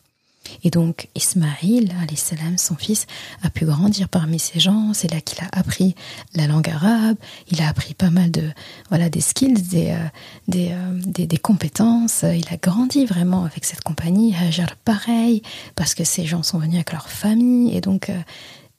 Et 0.63 0.71
donc 0.71 1.07
Ismaïl 1.13 1.93
salam, 2.15 2.57
son 2.57 2.75
fils, 2.75 3.05
a 3.43 3.51
pu 3.51 3.65
grandir 3.65 4.09
parmi 4.09 4.39
ces 4.39 4.59
gens. 4.59 4.95
C'est 4.95 5.11
là 5.11 5.21
qu'il 5.21 5.43
a 5.43 5.49
appris 5.51 5.93
la 6.33 6.47
langue 6.47 6.67
arabe. 6.67 7.17
Il 7.51 7.61
a 7.61 7.69
appris 7.69 7.93
pas 7.93 8.09
mal 8.09 8.31
de 8.31 8.49
voilà 8.89 9.09
des 9.09 9.21
skills, 9.21 9.61
des 9.61 9.91
euh, 9.91 10.07
des, 10.47 10.69
euh, 10.71 10.99
des, 11.05 11.27
des, 11.27 11.37
compétences. 11.37 12.23
Il 12.23 12.51
a 12.51 12.57
grandi 12.57 13.05
vraiment 13.05 13.45
avec 13.45 13.63
cette 13.63 13.83
compagnie. 13.83 14.35
Hajar 14.35 14.75
pareil 14.77 15.43
parce 15.75 15.93
que 15.93 16.03
ces 16.03 16.25
gens 16.25 16.41
sont 16.41 16.57
venus 16.57 16.77
avec 16.77 16.93
leur 16.93 17.09
famille 17.09 17.77
et 17.77 17.81
donc 17.81 18.09
euh, 18.09 18.19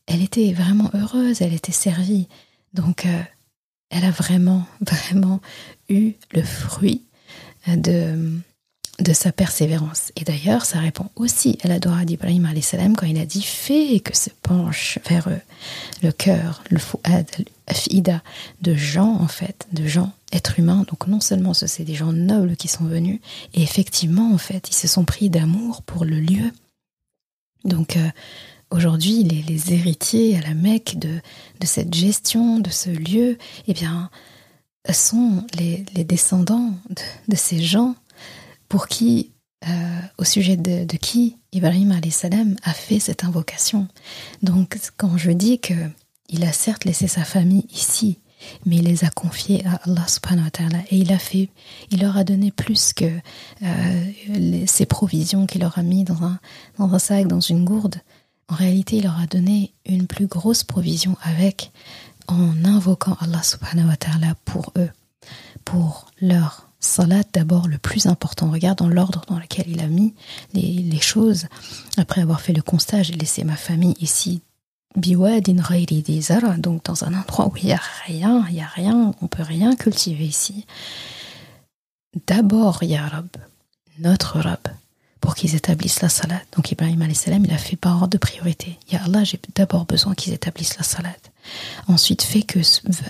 elle 0.07 0.23
était 0.23 0.53
vraiment 0.53 0.91
heureuse. 0.95 1.41
Elle 1.41 1.55
était 1.55 1.71
servie. 1.71 2.27
Donc 2.75 3.07
elle 3.91 4.05
a 4.05 4.11
vraiment 4.11 4.67
vraiment 4.81 5.41
eu 5.89 6.15
le 6.33 6.43
fruit 6.43 7.05
de, 7.67 8.41
de 9.01 9.13
sa 9.13 9.33
persévérance. 9.33 10.13
Et 10.17 10.25
d'ailleurs, 10.25 10.65
ça 10.65 10.79
répond 10.79 11.09
aussi 11.17 11.59
à 11.63 11.69
la 11.69 11.79
Dora 11.79 12.05
d'Ibrahim 12.05 12.49
salam 12.61 12.97
quand 12.97 13.07
il 13.07 13.19
a 13.19 13.25
dit 13.25 13.43
Fais 13.43 14.01
que 14.01 14.17
se 14.17 14.31
penche 14.43 14.99
vers 15.09 15.29
eux 15.29 15.41
le 16.03 16.13
cœur, 16.13 16.63
le 16.71 16.79
fouad, 16.79 17.27
fida 17.73 18.23
de 18.63 18.75
gens, 18.75 19.17
en 19.21 19.29
fait, 19.29 19.67
de 19.73 19.87
gens, 19.87 20.13
êtres 20.33 20.59
humains. 20.59 20.85
Donc, 20.89 21.07
non 21.07 21.21
seulement 21.21 21.55
ce 21.55 21.67
c'est 21.67 21.85
des 21.85 21.95
gens 21.95 22.13
nobles 22.13 22.57
qui 22.57 22.69
sont 22.69 22.85
venus, 22.85 23.21
et 23.55 23.63
effectivement, 23.63 24.33
en 24.33 24.39
fait, 24.39 24.69
ils 24.69 24.75
se 24.75 24.89
sont 24.89 25.05
pris 25.05 25.31
d'amour 25.31 25.83
pour 25.83 26.05
le 26.05 26.21
lieu. 26.21 26.53
Donc, 27.65 27.97
euh, 27.97 28.09
aujourd'hui, 28.71 29.23
les, 29.25 29.43
les, 29.43 29.73
héritiers 29.73 30.37
à 30.37 30.41
la 30.41 30.55
Mecque 30.55 30.99
de, 30.99 31.21
de 31.61 31.67
cette 31.67 31.95
gestion 31.95 32.59
de 32.59 32.71
ce 32.71 32.91
lieu, 32.91 33.39
eh 33.67 33.75
bien, 33.75 34.11
sont 34.93 35.45
les, 35.55 35.85
descendants 36.05 36.73
de, 37.29 37.37
ces 37.37 37.63
gens 37.63 37.95
pour 38.69 38.89
qui, 38.89 39.33
euh, 39.69 40.01
au 40.19 40.25
sujet 40.25 40.57
de, 40.57 40.97
qui 40.97 41.37
Ibrahim 41.53 41.99
salam 42.11 42.57
a 42.63 42.73
fait 42.73 42.99
cette 42.99 43.25
invocation. 43.25 43.89
Donc, 44.43 44.79
quand 44.97 45.17
je 45.17 45.31
dis 45.31 45.59
que 45.59 45.75
il 46.29 46.45
a 46.45 46.53
certes 46.53 46.85
laissé 46.85 47.09
sa 47.09 47.25
famille 47.25 47.67
ici, 47.73 48.19
mais 48.65 48.77
il 48.77 48.85
les 48.85 49.05
a 49.05 49.11
confiés 49.11 49.65
à 49.67 49.81
Allah 49.85 50.07
subhanahu 50.07 50.45
wa 50.45 50.51
ta'ala 50.51 50.79
et 50.91 50.99
il 50.99 51.13
a 51.13 51.19
fait, 51.19 51.51
il 51.91 52.01
leur 52.01 52.17
a 52.17 52.25
donné 52.25 52.51
plus 52.51 52.93
que 52.93 53.05
euh, 53.63 54.65
ses 54.67 54.87
provisions 54.87 55.47
qu'il 55.47 55.61
leur 55.61 55.79
a 55.79 55.83
mis 55.83 56.05
dans 56.05 56.23
un 56.23 56.99
sac, 56.99 57.27
dans 57.27 57.41
une 57.41 57.65
gourde. 57.65 57.97
En 58.49 58.55
réalité, 58.55 58.97
il 58.97 59.05
leur 59.05 59.19
a 59.21 59.27
donné 59.27 59.75
une 59.87 60.07
plus 60.07 60.27
grosse 60.27 60.65
provision 60.65 61.17
avec 61.23 61.71
en 62.31 62.65
invoquant 62.65 63.17
Allah 63.21 63.43
subhanahu 63.43 63.89
wa 63.89 63.97
ta'ala 63.97 64.35
pour 64.45 64.73
eux, 64.77 64.91
pour 65.65 66.07
leur 66.21 66.69
salat 66.81 67.23
d'abord 67.33 67.69
le 67.69 67.79
plus 67.79 68.07
important. 68.07 68.51
Regarde 68.51 68.79
dans 68.79 68.89
l'ordre 68.89 69.23
dans 69.29 69.39
lequel 69.39 69.67
il 69.69 69.81
a 69.81 69.87
mis 69.87 70.15
les, 70.55 71.01
choses. 71.01 71.47
Après 71.97 72.21
avoir 72.21 72.41
fait 72.41 72.53
le 72.53 72.63
constat, 72.63 73.03
j'ai 73.03 73.15
laissé 73.15 73.45
ma 73.45 73.57
famille 73.57 73.97
ici 74.01 74.43
biwadin 74.97 75.63
zara, 76.21 76.57
donc 76.57 76.85
dans 76.85 77.05
un 77.05 77.15
endroit 77.15 77.47
où 77.47 77.57
il 77.59 77.67
n'y 77.67 77.73
a 77.73 77.81
rien, 78.07 78.45
il 78.49 78.55
n'y 78.55 78.63
a 78.63 78.67
rien, 78.67 79.13
on 79.21 79.27
peut 79.29 79.43
rien 79.43 79.77
cultiver 79.77 80.25
ici. 80.25 80.67
D'abord, 82.27 82.83
Ya 82.83 83.07
Rab, 83.07 83.29
notre 84.01 84.41
Rab, 84.41 84.67
pour 85.21 85.37
qu'ils 85.37 85.55
établissent 85.55 86.03
la 86.03 86.09
salat. 86.09 86.41
Donc 86.57 86.73
Ibrahim 86.73 87.15
salam, 87.15 87.45
il 87.45 87.53
a 87.53 87.59
fait 87.59 87.77
par 87.77 87.95
ordre 87.95 88.09
de 88.09 88.19
priorité. 88.19 88.79
Ya 88.91 89.05
Allah, 89.05 89.23
j'ai 89.23 89.39
d'abord 89.55 89.85
besoin 89.85 90.15
qu'ils 90.15 90.33
établissent 90.33 90.77
la 90.77 90.83
salat. 90.83 91.15
Ensuite, 91.89 92.23
fait 92.23 92.43
que 92.43 92.61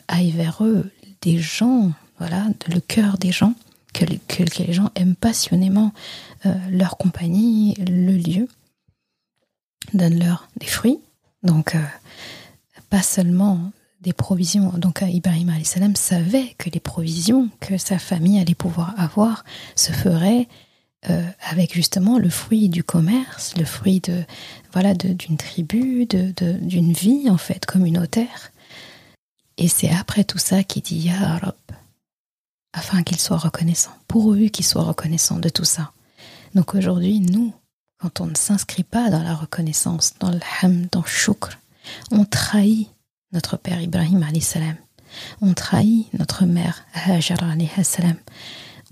aille 0.08 0.30
vers 0.30 0.64
eux 0.64 0.90
des 1.22 1.38
gens, 1.38 1.92
voilà, 2.18 2.46
le 2.68 2.80
cœur 2.80 3.18
des 3.18 3.32
gens, 3.32 3.54
que, 3.92 4.04
les 4.62 4.72
gens 4.72 4.90
aiment 4.94 5.16
passionnément 5.16 5.92
euh, 6.46 6.54
leur 6.70 6.96
compagnie, 6.96 7.74
le 7.74 8.12
lieu. 8.12 8.48
Donne-leur 9.94 10.48
des 10.56 10.66
fruits. 10.66 11.00
Donc, 11.42 11.74
euh, 11.74 11.82
pas 12.88 13.02
seulement 13.02 13.72
des 14.00 14.12
provisions. 14.12 14.72
Donc, 14.78 15.02
Ibrahim 15.06 15.52
salam 15.64 15.96
savait 15.96 16.54
que 16.58 16.70
les 16.70 16.80
provisions 16.80 17.50
que 17.60 17.76
sa 17.76 17.98
famille 17.98 18.40
allait 18.40 18.54
pouvoir 18.54 18.94
avoir 18.98 19.44
se 19.76 19.92
feraient 19.92 20.48
euh, 21.08 21.26
avec 21.48 21.72
justement 21.72 22.18
le 22.18 22.28
fruit 22.28 22.68
du 22.68 22.84
commerce, 22.84 23.56
le 23.56 23.64
fruit 23.64 24.00
de 24.00 24.22
voilà 24.72 24.92
d'une 24.94 25.38
tribu, 25.38 26.04
de 26.06 26.32
d'une 26.60 26.92
vie 26.92 27.30
en 27.30 27.38
fait 27.38 27.64
communautaire. 27.64 28.50
Et 29.56 29.68
c'est 29.68 29.90
après 29.90 30.24
tout 30.24 30.38
ça 30.38 30.62
qu'il 30.62 30.82
dit 30.82 30.98
Ya 30.98 31.38
Rab, 31.38 31.54
afin 32.72 33.02
qu'ils 33.02 33.18
soient 33.18 33.38
reconnaissants, 33.38 33.96
pourvu 34.08 34.50
qu'ils 34.50 34.66
soient 34.66 34.84
reconnaissants 34.84 35.38
de 35.38 35.48
tout 35.48 35.64
ça. 35.64 35.92
Donc 36.54 36.74
aujourd'hui, 36.74 37.20
nous, 37.20 37.54
quand 37.98 38.20
on 38.20 38.26
ne 38.26 38.34
s'inscrit 38.34 38.84
pas 38.84 39.10
dans 39.10 39.22
la 39.22 39.34
reconnaissance, 39.34 40.14
dans 40.18 40.30
le 40.30 40.40
ham, 40.62 40.86
dans 40.92 41.02
le 41.02 41.06
shukr, 41.06 41.58
on 42.10 42.24
trahit 42.24 42.90
notre 43.32 43.56
père 43.56 43.80
Ibrahim 43.80 44.26
on 45.40 45.54
trahit 45.54 46.12
notre 46.14 46.44
mère 46.44 46.84
Hajar 46.94 47.42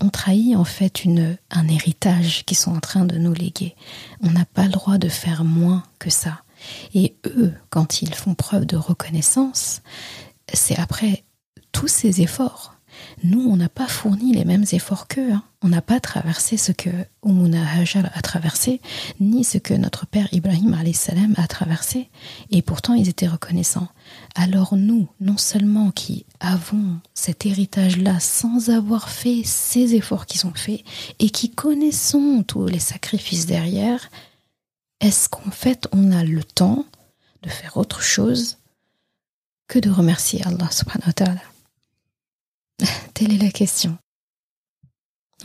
on 0.00 0.10
trahit 0.10 0.56
en 0.56 0.64
fait 0.64 1.04
une, 1.04 1.36
un 1.50 1.68
héritage 1.68 2.44
qu'ils 2.44 2.56
sont 2.56 2.74
en 2.74 2.80
train 2.80 3.04
de 3.04 3.18
nous 3.18 3.34
léguer. 3.34 3.74
On 4.22 4.30
n'a 4.30 4.44
pas 4.44 4.64
le 4.64 4.70
droit 4.70 4.98
de 4.98 5.08
faire 5.08 5.44
moins 5.44 5.82
que 5.98 6.10
ça. 6.10 6.42
Et 6.94 7.16
eux, 7.26 7.52
quand 7.70 8.02
ils 8.02 8.14
font 8.14 8.34
preuve 8.34 8.66
de 8.66 8.76
reconnaissance, 8.76 9.82
c'est 10.52 10.78
après 10.78 11.24
tous 11.72 11.88
ces 11.88 12.20
efforts. 12.20 12.77
Nous, 13.24 13.40
on 13.48 13.56
n'a 13.56 13.68
pas 13.68 13.86
fourni 13.86 14.32
les 14.32 14.44
mêmes 14.44 14.64
efforts 14.72 15.08
qu'eux. 15.08 15.32
Hein. 15.32 15.42
On 15.62 15.68
n'a 15.68 15.82
pas 15.82 15.98
traversé 15.98 16.56
ce 16.56 16.70
que 16.70 16.90
Umuna 17.24 17.68
Hajar 17.72 18.08
a 18.14 18.22
traversé, 18.22 18.80
ni 19.18 19.42
ce 19.42 19.58
que 19.58 19.74
notre 19.74 20.06
père 20.06 20.28
Ibrahim 20.32 20.76
a 21.36 21.46
traversé. 21.48 22.10
Et 22.50 22.62
pourtant, 22.62 22.94
ils 22.94 23.08
étaient 23.08 23.26
reconnaissants. 23.26 23.88
Alors 24.34 24.76
nous, 24.76 25.08
non 25.20 25.36
seulement 25.36 25.90
qui 25.90 26.26
avons 26.38 27.00
cet 27.14 27.44
héritage-là 27.44 28.20
sans 28.20 28.70
avoir 28.70 29.08
fait 29.08 29.42
ces 29.44 29.94
efforts 29.94 30.26
qu'ils 30.26 30.46
ont 30.46 30.54
faits 30.54 30.84
et 31.18 31.30
qui 31.30 31.50
connaissons 31.50 32.44
tous 32.46 32.66
les 32.66 32.78
sacrifices 32.78 33.46
derrière, 33.46 34.10
est-ce 35.00 35.28
qu'en 35.28 35.50
fait 35.50 35.88
on 35.92 36.12
a 36.12 36.24
le 36.24 36.44
temps 36.44 36.84
de 37.42 37.48
faire 37.48 37.76
autre 37.76 38.02
chose 38.02 38.58
que 39.66 39.78
de 39.78 39.90
remercier 39.90 40.42
Allah 40.44 40.70
subhanahu 40.70 41.08
wa 41.08 41.12
ta'ala? 41.12 41.40
Telle 43.14 43.32
est 43.32 43.42
la 43.42 43.50
question. 43.50 43.98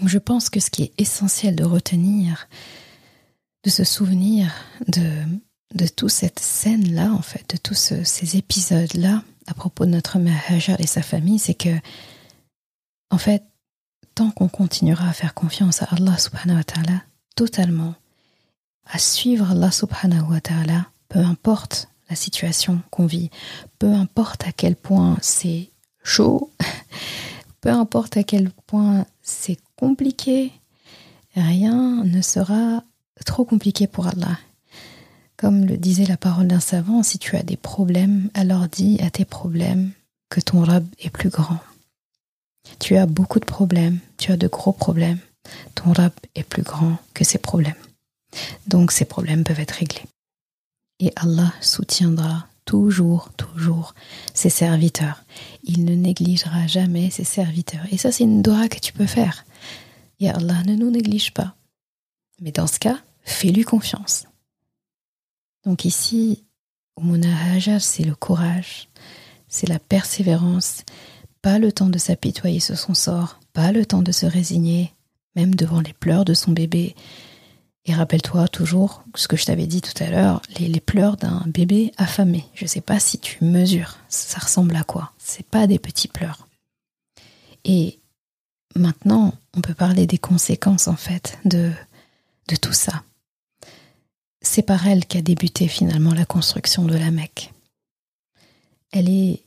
Je 0.04 0.18
pense 0.18 0.50
que 0.50 0.60
ce 0.60 0.70
qui 0.70 0.84
est 0.84 0.94
essentiel 0.98 1.56
de 1.56 1.64
retenir, 1.64 2.48
de 3.64 3.70
se 3.70 3.84
souvenir 3.84 4.52
de 4.88 5.26
de 5.74 5.88
toute 5.88 6.10
cette 6.10 6.40
scène-là, 6.40 7.12
en 7.12 7.22
fait, 7.22 7.50
de 7.50 7.58
tous 7.58 7.74
ces 8.04 8.38
épisodes-là, 8.38 9.24
à 9.48 9.54
propos 9.54 9.86
de 9.86 9.92
notre 9.92 10.20
mère 10.20 10.42
Hajar 10.48 10.80
et 10.80 10.88
sa 10.88 11.02
famille, 11.02 11.40
c'est 11.40 11.54
que, 11.54 11.76
en 13.10 13.18
fait, 13.18 13.44
tant 14.16 14.32
qu'on 14.32 14.48
continuera 14.48 15.10
à 15.10 15.14
faire 15.14 15.34
confiance 15.34 15.82
à 15.82 15.86
Allah 15.86 16.18
subhanahu 16.18 16.58
wa 16.58 16.64
ta'ala, 16.64 17.04
totalement, 17.36 17.96
à 18.86 19.00
suivre 19.00 19.52
Allah 19.52 19.72
subhanahu 19.72 20.32
wa 20.32 20.42
ta'ala, 20.42 20.88
peu 21.10 21.20
importe 21.20 21.90
la 22.10 22.16
situation 22.16 22.82
qu'on 22.92 23.08
vit, 23.08 23.32
peu 23.80 23.92
importe 23.92 24.46
à 24.46 24.52
quel 24.52 24.76
point 24.76 25.18
c'est 25.22 25.72
chaud, 26.04 26.52
peu 27.62 27.70
importe 27.70 28.18
à 28.18 28.24
quel 28.24 28.52
point 28.68 29.06
c'est 29.22 29.58
compliqué, 29.76 30.52
rien 31.36 32.04
ne 32.04 32.22
sera 32.22 32.84
trop 33.26 33.46
compliqué 33.46 33.88
pour 33.88 34.08
Allah. 34.08 34.38
Comme 35.38 35.66
le 35.66 35.78
disait 35.78 36.06
la 36.06 36.18
parole 36.18 36.48
d'un 36.48 36.60
savant, 36.60 37.04
si 37.04 37.18
tu 37.18 37.36
as 37.36 37.44
des 37.44 37.58
problèmes, 37.58 38.30
alors 38.34 38.68
dis 38.68 39.00
à 39.02 39.10
tes 39.10 39.26
problèmes 39.26 39.92
que 40.30 40.40
ton 40.40 40.64
Rab 40.64 40.86
est 41.00 41.10
plus 41.10 41.30
grand. 41.30 41.60
Tu 42.80 42.96
as 42.98 43.06
beaucoup 43.06 43.40
de 43.40 43.46
problèmes, 43.46 44.00
tu 44.18 44.32
as 44.32 44.38
de 44.38 44.48
gros 44.48 44.72
problèmes, 44.72 45.20
ton 45.76 45.92
Rab 45.92 46.14
est 46.36 46.44
plus 46.44 46.64
grand 46.64 46.98
que 47.14 47.24
ces 47.24 47.38
problèmes. 47.38 47.74
Donc 48.68 48.92
ces 48.92 49.06
problèmes 49.06 49.44
peuvent 49.44 49.60
être 49.60 49.72
réglés. 49.72 50.06
Et 51.00 51.12
Allah 51.16 51.54
soutiendra 51.62 52.48
toujours, 52.66 53.32
toujours 53.34 53.94
ses 54.34 54.50
serviteurs. 54.50 55.24
Il 55.64 55.86
ne 55.86 55.96
négligera 55.96 56.68
jamais 56.68 57.10
ses 57.10 57.24
serviteurs. 57.24 57.86
Et 57.92 57.98
ça, 57.98 58.12
c'est 58.12 58.24
une 58.24 58.42
doha 58.42 58.68
que 58.68 58.80
tu 58.80 58.94
peux 58.94 59.06
faire. 59.06 59.46
Et 60.20 60.30
Allah 60.30 60.64
ne 60.64 60.76
nous 60.76 60.90
néglige 60.90 61.34
pas. 61.34 61.56
Mais 62.42 62.52
dans 62.52 62.68
ce 62.68 62.80
cas, 62.80 63.00
fais-lui 63.24 63.64
confiance. 63.64 64.26
Donc 65.66 65.86
ici, 65.86 66.44
Umuna 67.00 67.30
Hajar, 67.52 67.82
c'est 67.82 68.04
le 68.04 68.16
courage, 68.16 68.90
c'est 69.48 69.68
la 69.68 69.80
persévérance, 69.80 70.84
pas 71.42 71.60
le 71.60 71.72
temps 71.72 71.90
de 71.90 71.98
s'apitoyer 71.98 72.60
sur 72.60 72.78
son 72.78 72.94
sort, 72.94 73.40
pas 73.54 73.72
le 73.72 73.86
temps 73.86 74.02
de 74.02 74.12
se 74.12 74.26
résigner, 74.26 74.94
même 75.36 75.56
devant 75.56 75.82
les 75.82 75.94
pleurs 75.94 76.26
de 76.26 76.34
son 76.34 76.52
bébé. 76.52 76.96
Et 77.86 77.94
rappelle-toi 77.94 78.48
toujours 78.48 79.04
ce 79.16 79.28
que 79.28 79.36
je 79.36 79.46
t'avais 79.46 79.68
dit 79.68 79.82
tout 79.82 80.02
à 80.02 80.10
l'heure, 80.10 80.42
les, 80.58 80.80
pleurs 80.80 81.18
d'un 81.18 81.44
bébé 81.48 81.92
affamé. 81.98 82.46
Je 82.54 82.64
ne 82.64 82.70
sais 82.70 82.82
pas 82.82 83.00
si 83.00 83.20
tu 83.20 83.44
mesures, 83.44 83.98
ça 84.08 84.40
ressemble 84.40 84.76
à 84.76 84.84
quoi 84.84 85.12
C'est 85.18 85.46
pas 85.46 85.68
des 85.68 85.80
petits 85.80 86.08
pleurs. 86.08 86.48
Et 87.66 88.00
maintenant, 88.76 89.34
on 89.56 89.62
peut 89.62 89.74
parler 89.74 90.08
des 90.08 90.18
conséquences 90.18 90.88
en 90.88 90.96
fait 90.96 91.38
de, 91.44 91.72
de 92.48 92.56
tout 92.56 92.74
ça. 92.74 93.04
C'est 94.42 94.62
par 94.62 94.88
elle 94.88 95.06
qu'a 95.06 95.22
débuté 95.22 95.68
finalement 95.68 96.14
la 96.14 96.26
construction 96.26 96.86
de 96.86 96.96
la 96.96 97.12
Mecque. 97.12 97.52
Elle 98.92 99.10
est, 99.10 99.44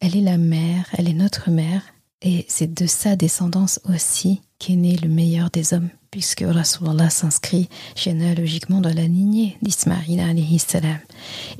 elle 0.00 0.16
est 0.16 0.22
la 0.22 0.36
mère, 0.36 0.86
elle 0.92 1.08
est 1.08 1.14
notre 1.14 1.50
mère, 1.50 1.82
et 2.20 2.44
c'est 2.48 2.72
de 2.72 2.86
sa 2.86 3.16
descendance 3.16 3.80
aussi 3.88 4.42
qu'est 4.58 4.76
né 4.76 4.96
le 4.96 5.08
meilleur 5.08 5.50
des 5.50 5.74
hommes, 5.74 5.90
puisque 6.12 6.44
Rasulallah 6.46 7.10
s'inscrit 7.10 7.68
généalogiquement 7.96 8.80
dans 8.80 8.94
la 8.94 9.08
lignée 9.08 9.56
d'Ismaïl 9.62 10.20
alayhi 10.20 10.60
salam. 10.60 11.00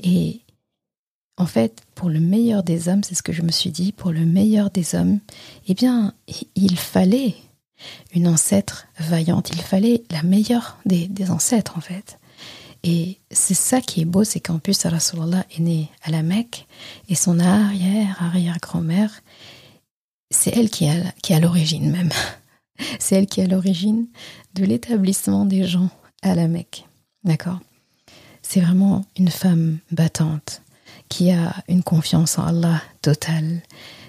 Et 0.01 0.39
en 1.37 1.47
fait, 1.47 1.81
pour 1.95 2.09
le 2.09 2.19
meilleur 2.19 2.63
des 2.63 2.87
hommes, 2.87 3.03
c'est 3.03 3.15
ce 3.15 3.23
que 3.23 3.33
je 3.33 3.41
me 3.41 3.51
suis 3.51 3.71
dit, 3.71 3.91
pour 3.91 4.11
le 4.11 4.25
meilleur 4.25 4.69
des 4.69 4.95
hommes, 4.95 5.19
eh 5.67 5.73
bien, 5.73 6.13
il 6.55 6.77
fallait 6.77 7.35
une 8.13 8.27
ancêtre 8.27 8.87
vaillante, 8.99 9.49
il 9.51 9.61
fallait 9.61 10.03
la 10.11 10.21
meilleure 10.21 10.77
des, 10.85 11.07
des 11.07 11.31
ancêtres 11.31 11.77
en 11.77 11.81
fait. 11.81 12.19
Et 12.83 13.17
c'est 13.31 13.55
ça 13.55 13.81
qui 13.81 14.01
est 14.01 14.05
beau, 14.05 14.23
c'est 14.23 14.39
qu'en 14.39 14.59
plus, 14.59 14.85
Rasulallah 14.85 15.45
est 15.57 15.59
né 15.59 15.89
à 16.03 16.11
la 16.11 16.21
Mecque 16.21 16.67
et 17.09 17.15
son 17.15 17.39
arrière-arrière-grand-mère, 17.39 19.23
c'est 20.29 20.55
elle 20.55 20.69
qui 20.69 20.85
est 20.85 21.03
qui 21.23 21.33
à 21.33 21.39
l'origine 21.39 21.89
même. 21.89 22.11
C'est 22.99 23.15
elle 23.15 23.27
qui 23.27 23.41
est 23.41 23.45
à 23.45 23.47
l'origine 23.47 24.07
de 24.55 24.65
l'établissement 24.65 25.45
des 25.45 25.65
gens 25.65 25.89
à 26.21 26.35
la 26.35 26.47
Mecque. 26.47 26.85
D'accord? 27.23 27.59
C'est 28.41 28.59
vraiment 28.59 29.05
une 29.17 29.29
femme 29.29 29.79
battante 29.91 30.61
qui 31.09 31.31
a 31.31 31.55
une 31.67 31.83
confiance 31.83 32.37
en 32.37 32.47
Allah 32.47 32.81
totale. 33.01 33.61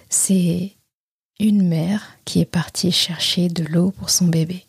C'est 0.09 0.73
une 1.39 1.67
mère 1.67 2.17
qui 2.25 2.41
est 2.41 2.47
partie 2.47 2.93
chercher 2.93 3.49
de 3.49 3.65
l'eau 3.65 3.91
pour 3.91 4.11
son 4.11 4.27
bébé. 4.27 4.65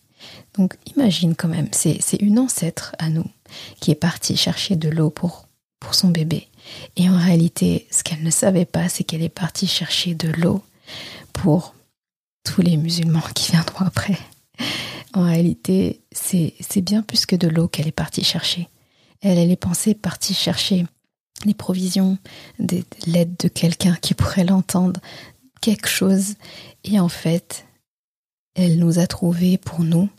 Donc 0.56 0.76
imagine 0.96 1.36
quand 1.36 1.48
même, 1.48 1.70
c'est 1.72 2.00
une 2.20 2.40
ancêtre 2.40 2.96
à 3.00 3.10
nous 3.10 3.26
qui 3.80 3.92
est 3.92 3.96
partie 3.96 4.38
chercher 4.38 4.76
de 4.76 4.90
l'eau 4.90 5.10
pour, 5.10 5.48
pour 5.80 5.94
son 5.94 6.10
bébé. 6.10 6.48
Et 6.96 7.10
en 7.10 7.18
réalité, 7.18 7.88
ce 7.92 8.04
qu'elle 8.04 8.24
ne 8.24 8.32
savait 8.32 8.66
pas, 8.66 8.90
c'est 8.90 9.04
qu'elle 9.04 9.22
est 9.22 9.30
partie 9.30 9.68
chercher 9.68 10.16
de 10.16 10.30
l'eau 10.30 10.64
pour 11.34 11.76
tous 12.46 12.62
les 12.62 12.78
musulmans 12.78 13.28
qui 13.34 13.52
viendront 13.52 13.86
après. 13.86 14.18
En 15.14 15.24
réalité, 15.24 16.02
c'est 16.12 16.82
bien 16.82 17.02
plus 17.02 17.26
que 17.26 17.36
de 17.36 17.48
l'eau 17.48 17.68
qu'elle 17.68 17.88
est 17.88 17.92
partie 17.92 18.24
chercher. 18.24 18.70
Elle, 19.22 19.38
elle 19.38 19.52
est 19.52 19.56
pensée 19.56 19.94
partie 19.94 20.34
chercher 20.34 20.86
des 21.46 21.54
provisions, 21.54 22.18
de 22.60 22.84
l'aide 23.08 23.36
de 23.38 23.48
quelqu'un 23.48 23.96
qui 23.96 24.14
pourrait 24.14 24.44
l'entendre, 24.44 25.00
quelque 25.62 25.88
chose. 25.88 26.36
Et 26.84 27.00
en 27.00 27.10
fait, 27.10 27.66
elle 28.56 28.78
nous 28.78 29.00
a 29.00 29.08
trouvé 29.08 29.58
pour 29.58 29.82
nous. 29.82 30.10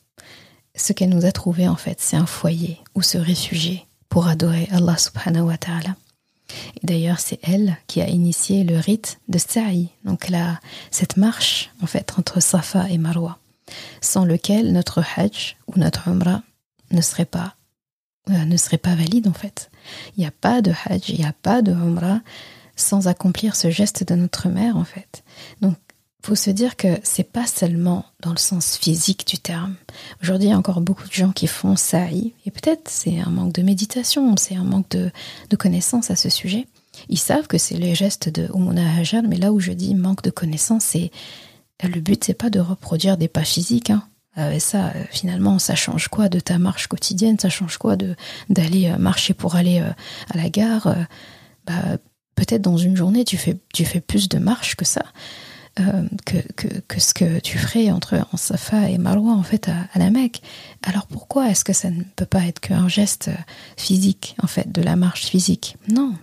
Ce 0.74 0.93
qu'elle 0.93 1.11
nous 1.11 1.24
a 1.24 1.33
trouvé, 1.33 1.68
en 1.68 1.77
fait, 1.77 2.01
c'est 2.01 2.16
un 2.16 2.27
foyer 2.27 2.79
où 2.95 3.03
se 3.03 3.16
réfugier 3.16 3.87
pour 4.09 4.27
adorer 4.29 4.68
Allah 4.72 4.97
subhanahu 4.99 5.45
wa 5.45 5.57
ta'ala. 5.57 5.97
D'ailleurs, 6.82 7.20
c'est 7.20 7.38
elle 7.42 7.76
qui 7.86 8.00
a 8.00 8.09
initié 8.09 8.64
le 8.64 8.78
rite 8.78 9.18
de 9.28 9.38
Sa'i, 9.38 9.88
donc 10.04 10.30
cette 10.90 11.16
marche 11.16 11.70
en 11.82 11.86
fait 11.86 12.14
entre 12.18 12.40
Safa 12.40 12.88
et 12.90 12.98
Marwa, 12.98 13.38
sans 14.00 14.24
lequel 14.24 14.72
notre 14.72 15.02
Hajj 15.16 15.57
ou 15.66 15.78
notre 15.78 16.09
Umrah 16.09 16.42
ne 16.90 17.00
serait 17.00 17.24
pas 17.24 17.54
euh, 18.30 18.44
ne 18.44 18.57
serait 18.57 18.78
pas 18.78 18.96
valide 18.96 19.28
en 19.28 19.32
fait. 19.32 19.70
Il 20.16 20.20
n'y 20.20 20.26
a 20.26 20.32
pas 20.32 20.61
de 20.61 20.72
Hajj, 20.84 21.11
il 21.11 21.20
n'y 21.20 21.26
a 21.26 21.32
pas 21.32 21.62
de 21.62 21.72
Umrah 21.72 22.20
sans 22.74 23.09
accomplir 23.09 23.54
ce 23.54 23.70
geste 23.70 24.04
de 24.04 24.16
notre 24.16 24.48
mère 24.48 24.76
en 24.76 24.84
fait. 24.84 25.22
Faut 26.27 26.35
se 26.35 26.51
dire 26.51 26.74
que 26.74 26.89
c'est 27.05 27.31
pas 27.31 27.47
seulement 27.47 28.05
dans 28.20 28.33
le 28.33 28.37
sens 28.37 28.77
physique 28.77 29.29
du 29.29 29.39
terme. 29.39 29.77
Aujourd'hui, 30.24 30.49
il 30.49 30.51
y 30.51 30.55
a 30.55 30.59
encore 30.59 30.81
beaucoup 30.81 31.07
de 31.07 31.12
gens 31.12 31.31
qui 31.31 31.47
font 31.47 31.77
ça 31.77 32.11
et 32.11 32.51
peut-être 32.51 32.89
c'est 32.89 33.20
un 33.20 33.31
manque 33.31 33.53
de 33.53 33.62
méditation, 33.62 34.35
c'est 34.37 34.57
un 34.57 34.64
manque 34.64 34.89
de, 34.91 35.12
de 35.51 35.57
connaissances 35.57 36.11
à 36.11 36.16
ce 36.16 36.29
sujet. 36.29 36.66
Ils 37.09 37.18
savent 37.18 37.47
que 37.47 37.59
c'est 37.59 37.77
les 37.77 37.95
gestes 37.95 38.29
de 38.29 38.49
Umuna 38.53 38.97
Hajar, 38.97 39.22
mais 39.22 39.37
là 39.37 39.53
où 39.53 39.61
je 39.61 39.70
dis 39.70 39.95
manque 39.95 40.22
de 40.24 40.31
connaissances, 40.31 40.87
c'est 40.87 41.12
le 41.85 42.01
but, 42.01 42.24
c'est 42.24 42.35
pas 42.35 42.51
de 42.51 42.59
reproduire 42.59 43.18
des 43.18 43.29
pas 43.29 43.45
physiques. 43.45 43.91
Hein. 43.91 44.03
Euh, 44.39 44.59
ça, 44.59 44.87
euh, 44.97 45.05
finalement, 45.11 45.61
ça 45.61 45.77
change 45.77 46.09
quoi 46.09 46.29
de 46.29 46.41
ta 46.41 46.59
marche 46.59 46.89
quotidienne? 46.89 47.39
Ça 47.39 47.51
change 47.51 47.79
quoi 47.79 47.95
de 47.95 48.16
d'aller 48.51 48.89
euh, 48.89 48.99
marcher 48.99 49.33
pour 49.33 49.55
aller 49.55 49.79
à 49.79 50.37
la 50.37 50.51
gare? 50.51 50.93
Bah, 51.66 51.99
Peut-être 52.35 52.62
dans 52.62 52.77
une 52.77 52.97
journée, 52.97 53.24
tu 53.24 53.39
fais, 53.39 53.57
tu 53.72 53.85
fais 53.87 54.01
plus 54.01 54.29
de 54.29 54.39
marche 54.39 54.74
que 54.74 54.85
ça. 54.85 55.05
Euh, 55.79 56.09
que, 56.24 56.39
que, 56.89 57.01
ce 57.01 57.12
que 57.12 57.39
tu 57.41 57.59
ferais 57.59 57.91
entre 57.91 58.14
en 58.33 58.39
Safa 58.39 58.89
et 58.89 58.97
Marwa 58.97 59.33
en 59.33 59.43
fait 59.43 59.68
à, 59.68 59.74
à 59.93 59.99
la 59.99 60.11
Mecque. 60.11 60.41
Alors 60.83 61.07
pourquoi 61.07 61.51
est-ce 61.51 61.66
que 61.66 61.74
ça 61.74 61.91
ne 61.91 62.03
peut 62.16 62.24
pas 62.24 62.47
être 62.47 62.61
qu'un 62.61 62.89
geste 62.89 63.29
physique 63.77 64.37
en 64.43 64.47
fait 64.47 64.72
de 64.72 64.81
la 64.81 64.97
marche 64.97 65.27
physique? 65.27 65.77
Non, 65.89 66.14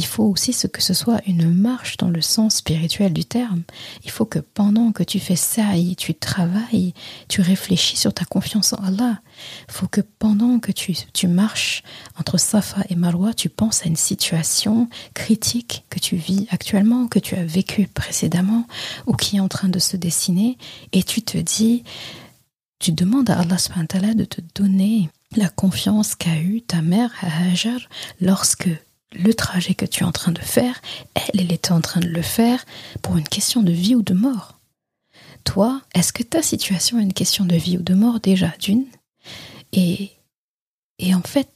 il 0.00 0.06
faut 0.06 0.24
aussi 0.24 0.56
que 0.72 0.82
ce 0.82 0.94
soit 0.94 1.20
une 1.26 1.52
marche 1.52 1.98
dans 1.98 2.08
le 2.08 2.22
sens 2.22 2.56
spirituel 2.56 3.12
du 3.12 3.26
terme. 3.26 3.64
Il 4.02 4.10
faut 4.10 4.24
que 4.24 4.38
pendant 4.38 4.92
que 4.92 5.02
tu 5.02 5.20
fais 5.20 5.36
ça, 5.36 5.74
tu 5.98 6.14
travailles, 6.14 6.94
tu 7.28 7.42
réfléchis 7.42 7.98
sur 7.98 8.14
ta 8.14 8.24
confiance 8.24 8.72
en 8.72 8.82
Allah. 8.82 9.20
Il 9.68 9.74
faut 9.74 9.88
que 9.88 10.00
pendant 10.00 10.58
que 10.58 10.72
tu, 10.72 11.28
marches 11.28 11.82
entre 12.18 12.38
Safa 12.38 12.80
et 12.88 12.94
Marwa, 12.94 13.34
tu 13.34 13.50
penses 13.50 13.82
à 13.84 13.88
une 13.88 13.96
situation 13.96 14.88
critique 15.12 15.84
que 15.90 15.98
tu 15.98 16.16
vis 16.16 16.46
actuellement, 16.48 17.06
que 17.06 17.18
tu 17.18 17.34
as 17.34 17.44
vécu 17.44 17.86
précédemment 17.86 18.66
ou 19.06 19.12
qui 19.12 19.36
est 19.36 19.40
en 19.40 19.48
train 19.48 19.68
de 19.68 19.78
se 19.78 19.98
dessiner 19.98 20.56
et 20.92 21.02
tu 21.02 21.20
te 21.20 21.36
dis, 21.36 21.84
tu 22.78 22.92
demandes 22.92 23.28
à 23.28 23.38
Allah 23.38 24.14
de 24.14 24.24
te 24.24 24.40
donner 24.54 25.10
la 25.36 25.50
confiance 25.50 26.14
qu'a 26.14 26.40
eue 26.40 26.62
ta 26.62 26.80
mère 26.80 27.12
Hajar 27.20 27.80
lorsque 28.22 28.70
le 29.12 29.34
trajet 29.34 29.74
que 29.74 29.86
tu 29.86 30.02
es 30.02 30.06
en 30.06 30.12
train 30.12 30.32
de 30.32 30.40
faire, 30.40 30.80
elle, 31.14 31.40
elle 31.40 31.52
était 31.52 31.72
en 31.72 31.80
train 31.80 32.00
de 32.00 32.08
le 32.08 32.22
faire 32.22 32.64
pour 33.02 33.16
une 33.16 33.28
question 33.28 33.62
de 33.62 33.72
vie 33.72 33.94
ou 33.94 34.02
de 34.02 34.14
mort. 34.14 34.58
Toi, 35.44 35.80
est-ce 35.94 36.12
que 36.12 36.22
ta 36.22 36.42
situation 36.42 36.98
est 36.98 37.02
une 37.02 37.12
question 37.12 37.44
de 37.44 37.56
vie 37.56 37.78
ou 37.78 37.82
de 37.82 37.94
mort 37.94 38.20
déjà 38.20 38.52
d'une? 38.58 38.86
Et, 39.72 40.10
en 41.14 41.22
fait, 41.22 41.48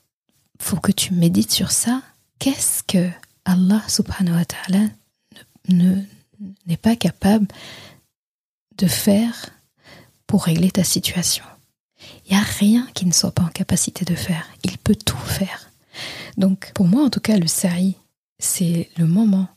faut 0.60 0.78
que 0.78 0.92
tu 0.92 1.12
médites 1.14 1.52
sur 1.52 1.70
ça. 1.70 2.02
Qu'est-ce 2.38 2.82
que 2.82 3.10
Allah 3.44 3.82
subhanahu 3.88 4.36
wa 4.36 4.44
ta'ala 4.44 4.86
ne, 5.68 5.96
n'est 6.66 6.76
pas 6.76 6.96
capable 6.96 7.46
de 8.78 8.86
faire 8.86 9.50
pour 10.26 10.44
régler 10.44 10.70
ta 10.70 10.84
situation? 10.84 11.44
Il 12.26 12.32
n'y 12.32 12.38
a 12.38 12.42
rien 12.42 12.86
qui 12.94 13.06
ne 13.06 13.12
soit 13.12 13.32
pas 13.32 13.42
en 13.42 13.48
capacité 13.48 14.04
de 14.04 14.14
faire. 14.14 14.48
Il 14.62 14.78
peut 14.78 14.96
tout 14.96 15.16
faire. 15.18 15.70
Donc 16.36 16.72
pour 16.74 16.86
moi 16.86 17.04
en 17.04 17.10
tout 17.10 17.20
cas 17.20 17.38
le 17.38 17.46
sa'i, 17.46 17.96
c'est 18.38 18.90
le 18.96 19.06
moment 19.06 19.48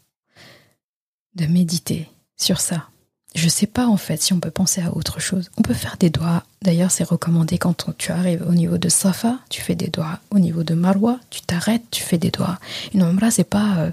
de 1.35 1.45
méditer 1.45 2.09
sur 2.35 2.59
ça. 2.59 2.89
Je 3.35 3.49
sais 3.49 3.67
pas 3.67 3.87
en 3.87 3.97
fait 3.97 4.21
si 4.21 4.33
on 4.33 4.39
peut 4.39 4.51
penser 4.51 4.81
à 4.81 4.95
autre 4.95 5.19
chose. 5.19 5.51
On 5.57 5.61
peut 5.61 5.73
faire 5.73 5.97
des 5.97 6.09
doigts. 6.09 6.43
D'ailleurs, 6.63 6.89
c'est 6.89 7.03
recommandé 7.03 7.59
quand 7.59 7.85
tu 7.97 8.11
arrives 8.11 8.43
au 8.47 8.53
niveau 8.53 8.77
de 8.79 8.89
Safa, 8.89 9.37
tu 9.49 9.61
fais 9.61 9.75
des 9.75 9.89
doigts. 9.89 10.19
Au 10.31 10.39
niveau 10.39 10.63
de 10.63 10.73
Marwa, 10.73 11.19
tu 11.29 11.41
t'arrêtes, 11.41 11.83
tu 11.91 12.01
fais 12.01 12.17
des 12.17 12.31
doigts. 12.31 12.57
Une 12.93 13.03
omra, 13.03 13.29
c'est 13.29 13.43
pas 13.43 13.77
euh, 13.77 13.91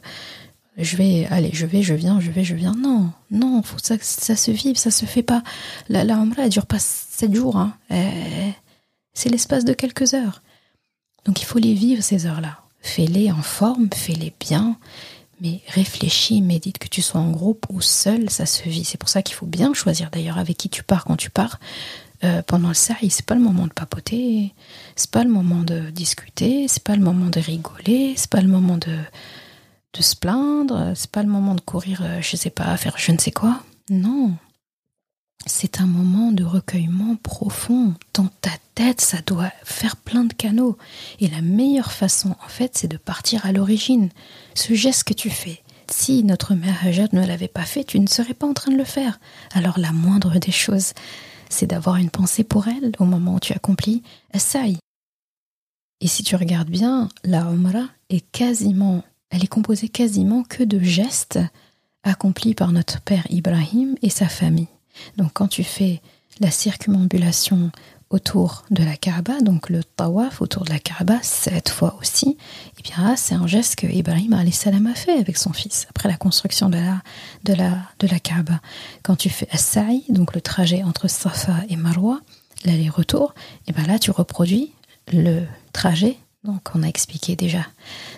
je 0.79 0.97
vais, 0.97 1.27
allez, 1.31 1.51
je 1.53 1.67
vais, 1.67 1.83
je 1.83 1.95
viens, 1.95 2.21
je 2.21 2.31
vais, 2.31 2.43
je 2.43 2.55
viens. 2.55 2.75
Non, 2.75 3.13
non, 3.31 3.63
ça 3.83 3.99
se 3.99 4.51
vive, 4.51 4.77
ça 4.77 4.91
se 4.91 5.05
fait 5.05 5.23
pas. 5.23 5.43
La, 5.89 6.05
la 6.05 6.19
omra, 6.19 6.45
elle 6.45 6.49
dure 6.49 6.67
pas 6.67 6.79
sept 6.79 7.35
jours. 7.35 7.57
Hein. 7.57 7.77
C'est 9.13 9.29
l'espace 9.29 9.65
de 9.65 9.75
quelques 9.75 10.15
heures. 10.15 10.43
Donc 11.27 11.41
il 11.43 11.45
faut 11.45 11.59
les 11.59 11.75
vivre 11.75 12.03
ces 12.03 12.27
heures-là. 12.27 12.64
Fais-les 12.85 13.33
en 13.33 13.41
forme, 13.41 13.89
fais-les 13.95 14.35
bien, 14.39 14.77
mais 15.41 15.63
réfléchis, 15.69 16.43
médite 16.43 16.77
que 16.77 16.87
tu 16.87 17.01
sois 17.01 17.23
en 17.23 17.31
groupe 17.31 17.65
ou 17.71 17.81
seul, 17.81 18.29
ça 18.29 18.45
se 18.45 18.69
vit. 18.69 18.85
C'est 18.85 18.99
pour 18.99 19.09
ça 19.09 19.23
qu'il 19.23 19.35
faut 19.35 19.47
bien 19.47 19.73
choisir 19.73 20.11
d'ailleurs 20.11 20.37
avec 20.37 20.59
qui 20.59 20.69
tu 20.69 20.83
pars 20.83 21.07
quand 21.07 21.17
tu 21.17 21.31
pars. 21.31 21.59
Euh, 22.25 22.43
pendant 22.43 22.69
le 22.69 22.75
sa'i, 22.75 23.09
c'est 23.09 23.25
pas 23.25 23.37
le 23.37 23.41
moment 23.41 23.67
de 23.67 23.73
papoter, 23.73 24.53
c'est 24.97 25.11
pas 25.11 25.25
le 25.25 25.31
moment 25.31 25.63
de 25.63 25.89
discuter, 25.89 26.69
c'est 26.69 26.85
pas 26.85 26.95
le 26.95 27.03
moment 27.03 27.31
de 27.31 27.41
rigoler, 27.41 28.13
c'est 28.19 28.29
pas 28.29 28.43
le 28.43 28.49
moment 28.49 28.77
de, 28.77 28.99
de 29.95 30.03
se 30.03 30.15
plaindre, 30.15 30.93
c'est 30.95 31.11
pas 31.11 31.23
le 31.23 31.31
moment 31.31 31.55
de 31.55 31.63
courir, 31.63 32.03
euh, 32.05 32.21
je 32.21 32.37
sais 32.37 32.51
pas, 32.51 32.77
faire 32.77 32.99
je 32.99 33.13
ne 33.13 33.19
sais 33.19 33.33
quoi. 33.33 33.63
Non. 33.89 34.37
C'est 35.47 35.81
un 35.81 35.87
moment 35.87 36.33
de 36.33 36.45
recueillement 36.45 37.17
profond 37.17 37.95
dans 38.13 38.29
ta 38.43 38.51
tête, 38.75 39.01
ça 39.01 39.19
doit 39.27 39.53
faire 39.65 39.97
plein 39.97 40.25
de 40.25 40.33
canaux. 40.33 40.77
Et 41.21 41.29
la 41.29 41.43
meilleure 41.43 41.93
façon, 41.93 42.31
en 42.45 42.49
fait, 42.49 42.77
c'est 42.77 42.89
de 42.89 42.97
partir 42.97 43.47
à 43.47 43.53
l'origine. 43.53 44.11
Ce 44.55 44.75
geste 44.75 45.05
que 45.05 45.15
tu 45.15 45.31
fais, 45.31 45.63
si 45.91 46.25
notre 46.25 46.55
mère 46.55 46.85
Hajar 46.85 47.09
ne 47.13 47.25
l'avait 47.25 47.49
pas 47.49 47.65
fait, 47.65 47.85
tu 47.85 48.01
ne 48.01 48.07
serais 48.07 48.35
pas 48.35 48.47
en 48.47 48.55
train 48.55 48.73
de 48.73 48.77
le 48.77 48.85
faire. 48.85 49.19
Alors 49.53 49.79
la 49.79 49.93
moindre 49.93 50.39
des 50.39 50.53
choses, 50.53 50.93
c'est 51.49 51.67
d'avoir 51.67 51.97
une 51.97 52.11
pensée 52.11 52.45
pour 52.45 52.69
elle 52.69 52.93
au 52.99 53.05
moment 53.05 53.35
où 53.35 53.41
tu 53.41 53.53
accomplis 53.53 54.03
Assaï. 54.33 54.79
Et 56.01 56.07
si 56.07 56.23
tu 56.23 56.37
regardes 56.37 56.71
bien, 56.71 57.09
la 57.23 57.43
Umrah 57.43 57.89
est 58.11 58.29
quasiment, 58.33 59.05
elle 59.31 59.45
est 59.45 59.49
composée 59.49 59.89
quasiment 59.89 60.43
que 60.43 60.63
de 60.63 60.81
gestes 60.81 61.39
accomplis 62.03 62.55
par 62.55 62.73
notre 62.73 63.01
père 63.01 63.27
Ibrahim 63.31 63.97
et 64.03 64.11
sa 64.11 64.29
famille. 64.29 64.69
Donc 65.17 65.33
quand 65.35 65.49
tu 65.49 65.65
fais 65.65 66.01
la 66.41 66.51
circumambulation 66.51 67.71
autour 68.11 68.65
de 68.71 68.85
la 68.85 68.97
Kaaba, 68.97 69.41
donc 69.41 69.71
le 69.71 69.83
tawaf 69.83 70.41
autour 70.41 70.65
de 70.65 70.71
la 70.71 70.79
Kaaba, 70.79 71.19
cette 71.23 71.69
fois 71.69 71.97
aussi, 72.01 72.31
et 72.31 72.37
eh 72.79 72.83
bien 72.83 73.17
c'est 73.17 73.35
un 73.35 73.47
geste 73.47 73.77
que 73.77 73.87
Ibrahim 73.87 74.33
a 74.35 74.95
fait 74.95 75.19
avec 75.19 75.37
son 75.37 75.53
fils 75.53 75.87
après 75.91 76.09
la 76.09 76.17
construction 76.17 76.69
de 76.69 76.77
la, 76.77 77.03
de 77.45 77.55
la, 77.55 77.79
de 77.99 78.07
la 78.07 78.21
Kaaba. 78.21 78.61
Quand 79.03 79.17
tu 79.17 79.31
fais 79.31 79.49
as 79.53 79.81
donc 80.09 80.35
le 80.35 80.41
trajet 80.41 80.83
entre 80.83 81.09
Safa 81.09 81.57
et 81.69 81.77
Marwa, 81.77 82.21
l'aller-retour, 82.65 83.35
et 83.37 83.71
eh 83.71 83.73
bien 83.73 83.87
là 83.87 83.99
tu 83.99 84.11
reproduis 84.11 84.73
le 85.13 85.43
trajet, 85.73 86.17
donc 86.45 86.71
on 86.75 86.83
a 86.83 86.87
expliqué 86.87 87.37
déjà 87.37 87.67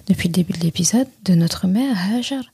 depuis 0.09 0.29
le 0.29 0.35
début 0.35 0.53
de 0.53 0.63
l'épisode, 0.63 1.09
de 1.25 1.35
notre 1.35 1.67
mère 1.67 1.97
Hajar. 2.13 2.45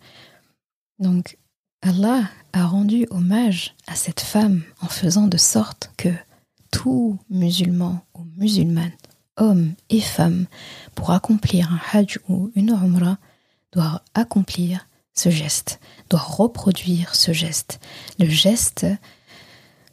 Donc 0.98 1.36
Allah 1.82 2.22
a 2.52 2.66
rendu 2.66 3.06
hommage 3.10 3.74
à 3.88 3.94
cette 3.96 4.20
femme 4.20 4.62
en 4.80 4.86
faisant 4.86 5.26
de 5.26 5.36
sorte 5.36 5.90
que 5.96 6.10
tout 6.72 7.20
musulman 7.30 8.00
ou 8.14 8.24
musulmane, 8.36 8.90
homme 9.36 9.74
et 9.88 10.00
femme, 10.00 10.46
pour 10.96 11.12
accomplir 11.12 11.72
un 11.72 11.80
hajj 11.92 12.18
ou 12.28 12.50
une 12.56 12.70
umrah, 12.70 13.18
doit 13.70 14.02
accomplir 14.14 14.88
ce 15.14 15.30
geste, 15.30 15.78
doit 16.10 16.20
reproduire 16.20 17.14
ce 17.14 17.32
geste. 17.32 17.78
Le 18.18 18.26
geste, 18.26 18.86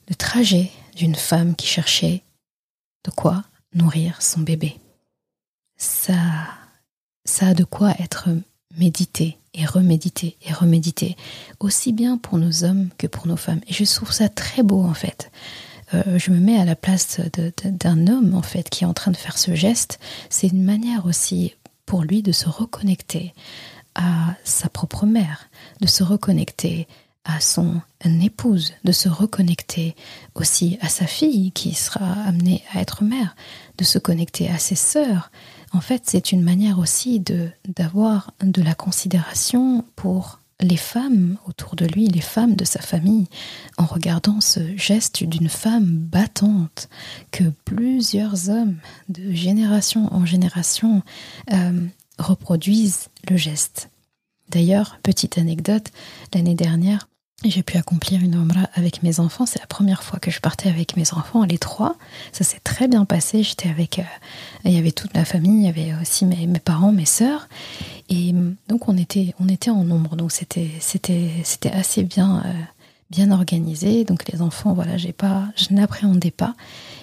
le 0.08 0.16
trajet 0.16 0.72
d'une 0.96 1.16
femme 1.16 1.56
qui 1.56 1.68
cherchait 1.68 2.24
de 3.06 3.12
quoi 3.12 3.44
nourrir 3.74 4.22
son 4.22 4.40
bébé. 4.40 4.80
Ça, 5.78 6.16
ça 7.26 7.50
a 7.50 7.54
de 7.54 7.64
quoi 7.64 7.92
être 8.00 8.30
médité 8.78 9.38
et 9.54 9.66
reméditer 9.66 10.38
et 10.46 10.54
reméditer, 10.54 11.16
aussi 11.60 11.94
bien 11.94 12.18
pour 12.18 12.38
nos 12.38 12.64
hommes 12.64 12.90
que 12.98 13.08
pour 13.08 13.28
nos 13.28 13.38
femmes. 13.38 13.62
Et 13.68 13.74
je 13.74 13.84
trouve 13.84 14.12
ça 14.12 14.30
très 14.30 14.64
beau 14.64 14.84
en 14.84 14.94
fait. 14.94 15.32
Euh, 15.94 16.18
je 16.18 16.32
me 16.32 16.40
mets 16.40 16.60
à 16.60 16.66
la 16.66 16.76
place 16.76 17.20
d'un 17.64 18.08
homme 18.08 18.36
en 18.36 18.42
fait 18.42 18.70
qui 18.70 18.84
est 18.84 18.88
en 18.88 18.94
train 18.94 19.12
de 19.12 19.18
faire 19.18 19.38
ce 19.38 19.56
geste. 19.56 20.00
C'est 20.30 20.48
une 20.48 20.64
manière 20.64 21.06
aussi 21.06 21.56
pour 21.86 22.04
lui 22.04 22.22
de 22.22 22.32
se 22.32 22.48
reconnecter 22.48 23.34
à 23.96 24.36
sa 24.44 24.70
propre 24.70 25.06
mère, 25.06 25.50
de 25.82 25.88
se 25.88 26.04
reconnecter 26.04 26.88
à 27.26 27.42
son 27.42 27.82
épouse, 28.04 28.74
de 28.84 28.92
se 28.92 29.10
reconnecter 29.10 29.96
aussi 30.36 30.78
à 30.82 30.90
sa 30.90 31.06
fille 31.06 31.52
qui 31.52 31.74
sera 31.74 32.14
amenée 32.26 32.64
à 32.74 32.82
être 32.82 33.04
mère, 33.04 33.36
de 33.78 33.84
se 33.84 34.00
connecter 34.00 34.50
à 34.50 34.58
ses 34.58 34.76
sœurs, 34.76 35.30
en 35.72 35.82
fait, 35.82 36.04
c'est 36.06 36.32
une 36.32 36.42
manière 36.42 36.80
aussi 36.80 37.20
de 37.20 37.50
d'avoir 37.68 38.32
de 38.42 38.62
la 38.62 38.74
considération 38.74 39.86
pour 39.96 40.39
les 40.62 40.78
femmes 40.78 41.38
autour 41.48 41.76
de 41.76 41.86
lui, 41.86 42.08
les 42.08 42.22
femmes 42.22 42.56
de 42.56 42.66
sa 42.66 42.82
famille, 42.82 43.28
en 43.78 43.86
regardant 43.86 44.42
ce 44.42 44.76
geste 44.76 45.24
d'une 45.24 45.50
femme 45.50 45.86
battante 45.86 46.90
que 47.32 47.46
plusieurs 47.66 48.50
hommes 48.50 48.78
de 49.08 49.32
génération 49.32 50.14
en 50.14 50.26
génération 50.26 51.02
euh, 51.54 51.88
reproduisent 52.18 53.08
le 53.30 53.38
geste. 53.38 53.90
D'ailleurs, 54.50 55.00
petite 55.04 55.38
anecdote, 55.38 55.92
l'année 56.34 56.56
dernière, 56.56 57.08
j'ai 57.46 57.64
pu 57.64 57.78
accomplir 57.78 58.22
une 58.22 58.36
omra 58.36 58.70
avec 58.74 59.02
mes 59.02 59.20
enfants. 59.20 59.46
C'est 59.46 59.60
la 59.60 59.68
première 59.68 60.04
fois 60.04 60.20
que 60.20 60.30
je 60.30 60.42
partais 60.42 60.68
avec 60.68 60.98
mes 60.98 61.14
enfants, 61.14 61.46
les 61.46 61.58
trois. 61.58 61.96
Ça 62.34 62.44
s'est 62.44 62.60
très 62.60 62.88
bien 62.88 63.06
passé. 63.06 63.44
J'étais 63.44 63.70
avec, 63.70 64.00
euh, 64.00 64.04
il 64.66 64.74
y 64.74 64.78
avait 64.78 64.92
toute 64.92 65.14
ma 65.14 65.24
famille, 65.24 65.62
il 65.62 65.66
y 65.66 65.70
avait 65.70 65.94
aussi 66.02 66.26
mes, 66.26 66.48
parents, 66.60 66.92
mes 66.92 67.06
sœurs, 67.06 67.48
et 68.10 68.34
mm, 68.34 68.56
donc 68.68 68.90
on 68.90 68.98
était, 68.98 69.34
on 69.40 69.48
était 69.48 69.70
en 69.70 69.84
nombre. 69.86 70.18
Donc 70.18 70.32
c'était, 70.32 70.70
c'était, 70.80 71.30
c'était 71.44 71.72
assez 71.72 72.04
bien, 72.04 72.44
euh, 72.46 72.54
bien 73.10 73.32
organisé. 73.32 74.04
Donc 74.04 74.30
les 74.30 74.42
enfants, 74.42 74.74
voilà, 74.74 74.98
j'ai 74.98 75.14
pas, 75.14 75.46
je 75.56 75.74
n'appréhendais 75.74 76.32
pas. 76.32 76.56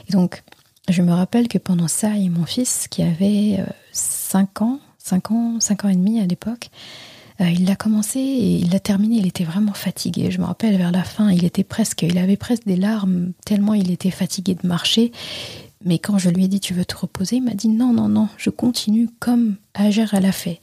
Et 0.09 0.13
donc 0.13 0.43
je 0.89 1.03
me 1.03 1.13
rappelle 1.13 1.49
que 1.49 1.59
pendant 1.59 1.89
ça, 1.89 2.15
et 2.17 2.29
mon 2.29 2.45
fils 2.45 2.89
qui 2.89 3.03
avait 3.03 3.65
5 3.93 4.61
euh, 4.61 4.65
ans, 4.65 4.81
5 4.99 5.31
ans, 5.31 5.61
5 5.61 5.85
ans 5.87 5.89
et 5.89 5.97
demi 5.97 6.21
à 6.21 6.27
l'époque. 6.27 6.69
Euh, 7.41 7.51
il 7.51 7.67
l'a 7.67 7.77
commencé 7.77 8.19
et 8.19 8.57
il 8.57 8.71
l'a 8.71 8.81
terminé. 8.81 9.17
Il 9.17 9.27
était 9.27 9.45
vraiment 9.45 9.75
fatigué. 9.75 10.31
Je 10.31 10.41
me 10.41 10.45
rappelle 10.45 10.77
vers 10.77 10.93
la 10.93 11.05
fin, 11.05 11.31
il 11.31 11.45
était 11.45 11.65
presque, 11.65 12.03
il 12.03 12.19
avait 12.19 12.37
presque 12.37 12.65
des 12.67 12.77
larmes 12.77 13.33
tellement 13.45 13.75
il 13.75 13.91
était 13.91 14.11
fatigué 14.11 14.55
de 14.55 14.67
marcher. 14.67 15.13
Mais 15.85 15.99
quand 15.99 16.19
je 16.19 16.31
lui 16.31 16.45
ai 16.45 16.49
dit 16.49 16.61
tu 16.61 16.75
veux 16.75 16.85
te 16.85 16.97
reposer, 16.97 17.37
il 17.37 17.43
m'a 17.43 17.55
dit 17.55 17.69
non 17.69 17.93
non 17.93 18.09
non, 18.09 18.29
je 18.39 18.51
continue 18.51 19.09
comme 19.21 19.57
Ager 19.75 20.07
elle 20.13 20.25
a 20.25 20.33
fait. 20.33 20.61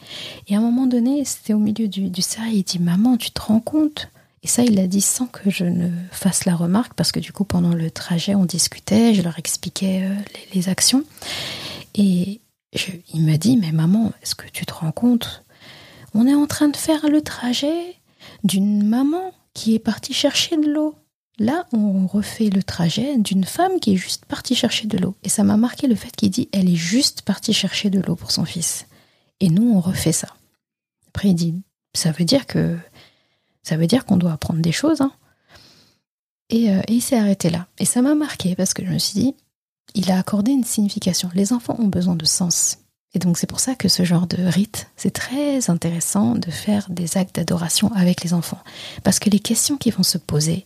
Et 0.48 0.56
à 0.56 0.58
un 0.58 0.62
moment 0.62 0.88
donné, 0.88 1.24
c'était 1.24 1.54
au 1.54 1.60
milieu 1.60 1.88
du, 1.88 2.10
du 2.10 2.22
il 2.52 2.64
dit 2.64 2.80
maman, 2.80 3.18
tu 3.18 3.32
te 3.32 3.42
rends 3.42 3.60
compte? 3.60 4.10
Et 4.44 4.48
ça, 4.48 4.62
il 4.64 4.76
l'a 4.76 4.88
dit 4.88 5.02
sans 5.02 5.26
que 5.26 5.50
je 5.50 5.64
ne 5.64 5.90
fasse 6.12 6.44
la 6.44 6.56
remarque, 6.56 6.94
parce 6.96 7.14
que 7.14 7.20
du 7.20 7.32
coup, 7.32 7.46
pendant 7.46 7.74
le 7.74 7.90
trajet, 7.90 8.36
on 8.36 8.46
discutait, 8.46 9.14
je 9.14 9.22
leur 9.22 9.40
expliquais 9.40 10.04
euh, 10.04 10.14
les, 10.54 10.68
actions. 10.68 11.04
Et 11.96 12.42
il 13.14 13.26
m'a 13.26 13.38
dit, 13.38 13.56
mais 13.56 13.72
maman, 13.72 14.12
est-ce 14.22 14.36
que 14.36 14.50
tu 14.52 14.66
te 14.66 14.74
rends 14.74 14.92
compte? 14.92 15.46
On 16.14 16.28
est 16.28 16.36
en 16.36 16.48
train 16.48 16.70
de 16.70 16.78
faire 16.78 17.08
le 17.10 17.22
trajet 17.22 17.96
d'une 18.44 18.88
maman 18.88 19.34
qui 19.54 19.76
est 19.76 19.80
partie 19.80 20.14
chercher 20.14 20.58
de 20.58 20.70
l'eau. 20.70 20.96
Là, 21.40 21.66
on 21.74 22.06
refait 22.06 22.50
le 22.50 22.62
trajet 22.62 23.18
d'une 23.18 23.44
femme 23.44 23.80
qui 23.80 23.94
est 23.94 23.98
juste 23.98 24.26
partie 24.26 24.56
chercher 24.56 24.88
de 24.88 24.98
l'eau. 24.98 25.16
Et 25.24 25.30
ça 25.30 25.44
m'a 25.44 25.58
marqué 25.58 25.88
le 25.88 25.96
fait 25.96 26.16
qu'il 26.16 26.30
dit 26.30 26.50
elle 26.52 26.70
est 26.70 26.76
juste 26.76 27.24
partie 27.24 27.54
chercher 27.54 27.90
de 27.90 28.00
l'eau 28.00 28.16
pour 28.16 28.32
son 28.32 28.46
fils. 28.46 28.86
Et 29.40 29.50
nous, 29.50 29.74
on 29.74 29.80
refait 29.80 30.12
ça. 30.12 30.30
Après, 31.08 31.30
il 31.30 31.36
dit 31.36 31.56
ça 31.96 32.12
veut 32.12 32.26
dire 32.26 32.46
que 32.46 32.78
ça 33.64 33.78
veut 33.78 33.88
dire 33.88 34.06
qu'on 34.06 34.18
doit 34.18 34.34
apprendre 34.34 34.62
des 34.62 34.72
choses. 34.72 35.02
Hein. 35.02 35.12
Euh, 36.54 36.82
et 36.88 36.94
il 36.94 37.02
s'est 37.02 37.18
arrêté 37.18 37.50
là. 37.50 37.68
Et 37.80 37.86
ça 37.86 38.02
m'a 38.02 38.14
marqué 38.14 38.56
parce 38.56 38.74
que 38.74 38.86
je 38.86 38.92
me 38.92 39.00
suis 39.00 39.20
dit 39.20 39.36
il 39.96 40.12
a 40.12 40.20
accordé 40.20 40.52
une 40.52 40.64
signification. 40.64 41.30
Les 41.34 41.54
enfants 41.54 41.76
ont 41.80 41.88
besoin 41.88 42.16
de 42.16 42.26
sens. 42.26 42.78
Et 43.14 43.20
donc 43.20 43.38
c'est 43.38 43.48
pour 43.48 43.60
ça 43.60 43.76
que 43.76 43.90
ce 43.90 44.04
genre 44.04 44.28
de 44.28 44.42
rite, 44.44 44.88
c'est 44.98 45.14
très 45.14 45.70
intéressant 45.70 46.34
de 46.36 46.50
faire 46.50 46.88
des 46.90 47.18
actes 47.18 47.36
d'adoration 47.36 47.92
avec 47.94 48.24
les 48.24 48.34
enfants. 48.34 48.62
Parce 49.04 49.20
que 49.20 49.30
les 49.30 49.40
questions 49.40 49.78
qui 49.78 49.92
vont 49.92 50.04
se 50.04 50.18
poser, 50.18 50.66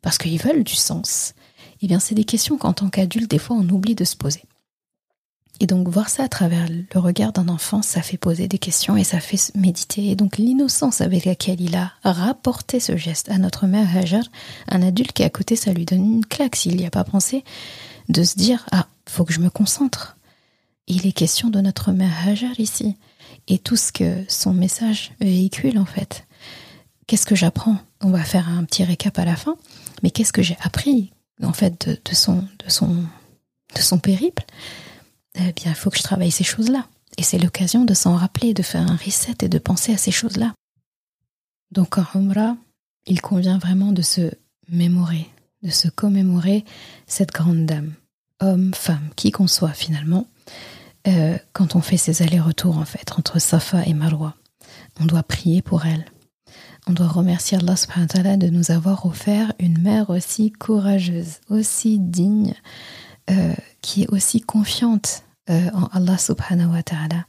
parce 0.00 0.18
qu'ils 0.18 0.40
veulent 0.40 0.64
du 0.64 0.76
sens, 0.76 1.34
eh 1.82 1.88
bien 1.88 1.98
c'est 1.98 2.14
des 2.14 2.24
questions 2.24 2.56
qu'en 2.56 2.72
tant 2.72 2.88
qu'adulte, 2.88 3.30
des 3.30 3.38
fois, 3.38 3.56
on 3.58 3.68
oublie 3.68 3.96
de 3.96 4.04
se 4.04 4.16
poser. 4.16 4.42
Et 5.58 5.66
donc 5.66 5.88
voir 5.88 6.10
ça 6.10 6.24
à 6.24 6.28
travers 6.28 6.66
le 6.68 7.00
regard 7.00 7.32
d'un 7.32 7.48
enfant, 7.48 7.80
ça 7.80 8.02
fait 8.02 8.18
poser 8.18 8.46
des 8.46 8.58
questions 8.58 8.96
et 8.96 9.04
ça 9.04 9.20
fait 9.20 9.52
méditer. 9.56 10.10
Et 10.10 10.14
donc 10.14 10.36
l'innocence 10.36 11.00
avec 11.00 11.24
laquelle 11.24 11.60
il 11.60 11.74
a 11.76 11.92
rapporté 12.04 12.78
ce 12.78 12.96
geste 12.96 13.30
à 13.30 13.38
notre 13.38 13.66
mère 13.66 13.96
Hajar, 13.96 14.24
un 14.68 14.82
adulte 14.82 15.12
qui 15.12 15.22
est 15.22 15.26
à 15.26 15.30
côté, 15.30 15.56
ça 15.56 15.72
lui 15.72 15.86
donne 15.86 16.04
une 16.04 16.26
claque 16.26 16.56
s'il 16.56 16.76
n'y 16.76 16.86
a 16.86 16.90
pas 16.90 17.04
pensé, 17.04 17.42
de 18.10 18.22
se 18.22 18.36
dire, 18.36 18.66
ah, 18.70 18.86
faut 19.08 19.24
que 19.24 19.32
je 19.32 19.40
me 19.40 19.48
concentre 19.48 20.15
il 20.86 21.06
est 21.06 21.12
question 21.12 21.50
de 21.50 21.60
notre 21.60 21.92
mère 21.92 22.12
Hajar 22.26 22.58
ici 22.58 22.96
et 23.48 23.58
tout 23.58 23.76
ce 23.76 23.92
que 23.92 24.24
son 24.28 24.52
message 24.52 25.12
véhicule 25.20 25.78
en 25.78 25.84
fait. 25.84 26.26
Qu'est-ce 27.06 27.26
que 27.26 27.34
j'apprends? 27.34 27.78
On 28.00 28.10
va 28.10 28.24
faire 28.24 28.48
un 28.48 28.64
petit 28.64 28.84
récap 28.84 29.18
à 29.18 29.24
la 29.24 29.36
fin, 29.36 29.56
mais 30.02 30.10
qu'est-ce 30.10 30.32
que 30.32 30.42
j'ai 30.42 30.56
appris 30.60 31.12
en 31.42 31.52
fait 31.52 31.88
de, 31.88 32.14
son, 32.14 32.38
de, 32.64 32.68
son, 32.68 33.04
de 33.74 33.80
son 33.80 33.98
périple? 33.98 34.44
Eh 35.34 35.52
bien, 35.52 35.70
il 35.70 35.74
faut 35.74 35.90
que 35.90 35.98
je 35.98 36.02
travaille 36.02 36.30
ces 36.30 36.44
choses-là. 36.44 36.86
Et 37.18 37.22
c'est 37.22 37.38
l'occasion 37.38 37.84
de 37.84 37.94
s'en 37.94 38.16
rappeler, 38.16 38.54
de 38.54 38.62
faire 38.62 38.82
un 38.82 38.96
reset 38.96 39.36
et 39.42 39.48
de 39.48 39.58
penser 39.58 39.92
à 39.92 39.98
ces 39.98 40.10
choses-là. 40.10 40.54
Donc 41.70 41.98
en 41.98 42.06
Umrah, 42.14 42.56
il 43.06 43.20
convient 43.20 43.58
vraiment 43.58 43.92
de 43.92 44.02
se 44.02 44.32
mémorer, 44.68 45.28
de 45.62 45.70
se 45.70 45.88
commémorer 45.88 46.64
cette 47.06 47.32
grande 47.32 47.66
dame, 47.66 47.94
homme, 48.40 48.74
femme, 48.74 49.10
qui 49.14 49.30
qu'on 49.30 49.46
soit 49.46 49.72
finalement, 49.72 50.26
euh, 51.06 51.38
quand 51.52 51.76
on 51.76 51.80
fait 51.80 51.96
ces 51.96 52.22
allers-retours 52.22 52.78
en 52.78 52.84
fait 52.84 53.12
entre 53.16 53.38
Safa 53.38 53.84
et 53.86 53.94
Marwa. 53.94 54.34
On 55.00 55.04
doit 55.04 55.22
prier 55.22 55.62
pour 55.62 55.86
elle. 55.86 56.04
On 56.88 56.92
doit 56.92 57.08
remercier 57.08 57.58
Allah 57.58 57.76
subhanahu 57.76 58.38
de 58.38 58.48
nous 58.48 58.70
avoir 58.70 59.06
offert 59.06 59.52
une 59.58 59.78
mère 59.78 60.10
aussi 60.10 60.52
courageuse, 60.52 61.40
aussi 61.50 61.98
digne, 61.98 62.54
euh, 63.30 63.54
qui 63.80 64.04
est 64.04 64.08
aussi 64.10 64.40
confiante 64.40 65.24
euh, 65.50 65.68
en 65.74 65.86
Allah 65.86 66.16
subhanahu 66.16 66.72
wa 66.72 66.82
ta'ala. 66.82 67.26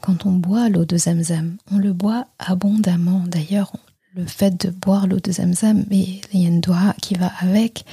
Quand 0.00 0.26
on 0.26 0.32
boit 0.32 0.68
l'eau 0.68 0.84
de 0.84 0.96
Zamzam, 0.96 1.56
on 1.70 1.78
le 1.78 1.92
boit 1.92 2.26
abondamment. 2.38 3.24
D'ailleurs, 3.26 3.72
le 4.14 4.26
fait 4.26 4.66
de 4.66 4.70
boire 4.70 5.06
l'eau 5.06 5.20
de 5.20 5.32
Zamzam, 5.32 5.84
il 5.90 6.20
une 6.32 6.60
doha 6.60 6.94
qui 7.00 7.14
va 7.14 7.32
avec. 7.40 7.84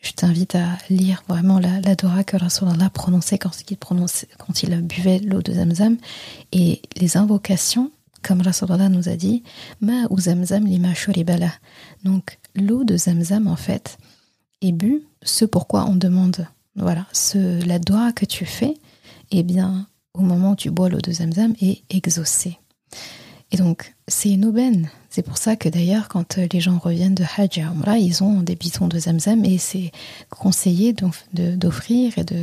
Je 0.00 0.12
t'invite 0.12 0.54
à 0.54 0.78
lire 0.90 1.24
vraiment 1.28 1.58
la, 1.58 1.80
la 1.80 1.94
Dora 1.94 2.22
que 2.24 2.36
Rasulallah 2.36 2.90
prononçait 2.90 3.38
quand 3.38 3.50
il, 3.68 3.76
prononçait, 3.76 4.28
quand 4.38 4.62
il 4.62 4.80
buvait 4.80 5.18
l'eau 5.18 5.42
de 5.42 5.52
Zamzam 5.52 5.96
et 6.52 6.80
les 6.96 7.16
invocations, 7.16 7.90
comme 8.22 8.40
Rasulallah 8.40 8.88
nous 8.88 9.08
a 9.08 9.16
dit, 9.16 9.42
Ma 9.80 10.06
ou 10.10 10.18
Zamzam 10.18 10.66
lima 10.66 10.94
shuribala. 10.94 11.52
Donc, 12.04 12.38
l'eau 12.54 12.84
de 12.84 12.96
Zamzam, 12.96 13.46
en 13.48 13.56
fait, 13.56 13.98
est 14.62 14.72
bu 14.72 15.02
ce 15.22 15.44
pourquoi 15.44 15.84
on 15.86 15.96
demande. 15.96 16.46
Voilà, 16.76 17.06
ce, 17.12 17.64
la 17.66 17.78
Dora 17.78 18.12
que 18.12 18.24
tu 18.24 18.44
fais, 18.44 18.74
eh 19.32 19.42
bien, 19.42 19.88
au 20.14 20.20
moment 20.20 20.52
où 20.52 20.56
tu 20.56 20.70
bois 20.70 20.88
l'eau 20.88 21.00
de 21.00 21.10
Zamzam, 21.12 21.54
est 21.60 21.82
exaucée. 21.90 22.58
Et 23.50 23.56
donc, 23.56 23.94
c'est 24.06 24.30
une 24.30 24.44
aubaine. 24.44 24.88
C'est 25.18 25.24
pour 25.24 25.36
ça 25.36 25.56
que 25.56 25.68
d'ailleurs, 25.68 26.06
quand 26.06 26.38
euh, 26.38 26.46
les 26.52 26.60
gens 26.60 26.78
reviennent 26.78 27.16
de 27.16 27.24
Hajj 27.24 27.58
et 27.58 27.98
ils 27.98 28.22
ont 28.22 28.40
des 28.40 28.54
bidons 28.54 28.86
de 28.86 29.00
Zamzam 29.00 29.44
et 29.44 29.58
c'est 29.58 29.90
conseillé 30.30 30.94
d'offrir 31.32 32.16
et 32.18 32.22
de, 32.22 32.36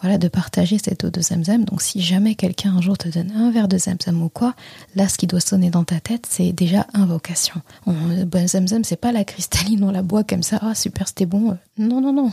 voilà, 0.00 0.18
de 0.18 0.26
partager 0.26 0.76
cette 0.82 1.04
eau 1.04 1.10
de 1.10 1.20
Zamzam. 1.20 1.64
Donc, 1.64 1.82
si 1.82 2.02
jamais 2.02 2.34
quelqu'un 2.34 2.74
un 2.78 2.80
jour 2.80 2.98
te 2.98 3.08
donne 3.08 3.30
un 3.30 3.52
verre 3.52 3.68
de 3.68 3.78
Zamzam 3.78 4.20
ou 4.22 4.28
quoi, 4.28 4.56
là, 4.96 5.06
ce 5.06 5.18
qui 5.18 5.28
doit 5.28 5.38
sonner 5.38 5.70
dans 5.70 5.84
ta 5.84 6.00
tête, 6.00 6.26
c'est 6.28 6.50
déjà 6.50 6.88
invocation. 6.94 7.62
On, 7.86 7.92
bon, 8.26 8.48
Zamzam, 8.48 8.82
c'est 8.82 8.96
pas 8.96 9.12
la 9.12 9.22
cristalline, 9.22 9.84
on 9.84 9.92
la 9.92 10.02
boit 10.02 10.24
comme 10.24 10.42
ça, 10.42 10.58
ah 10.62 10.74
super, 10.74 11.06
c'était 11.06 11.26
bon. 11.26 11.56
Non, 11.78 12.00
non, 12.00 12.12
non. 12.12 12.32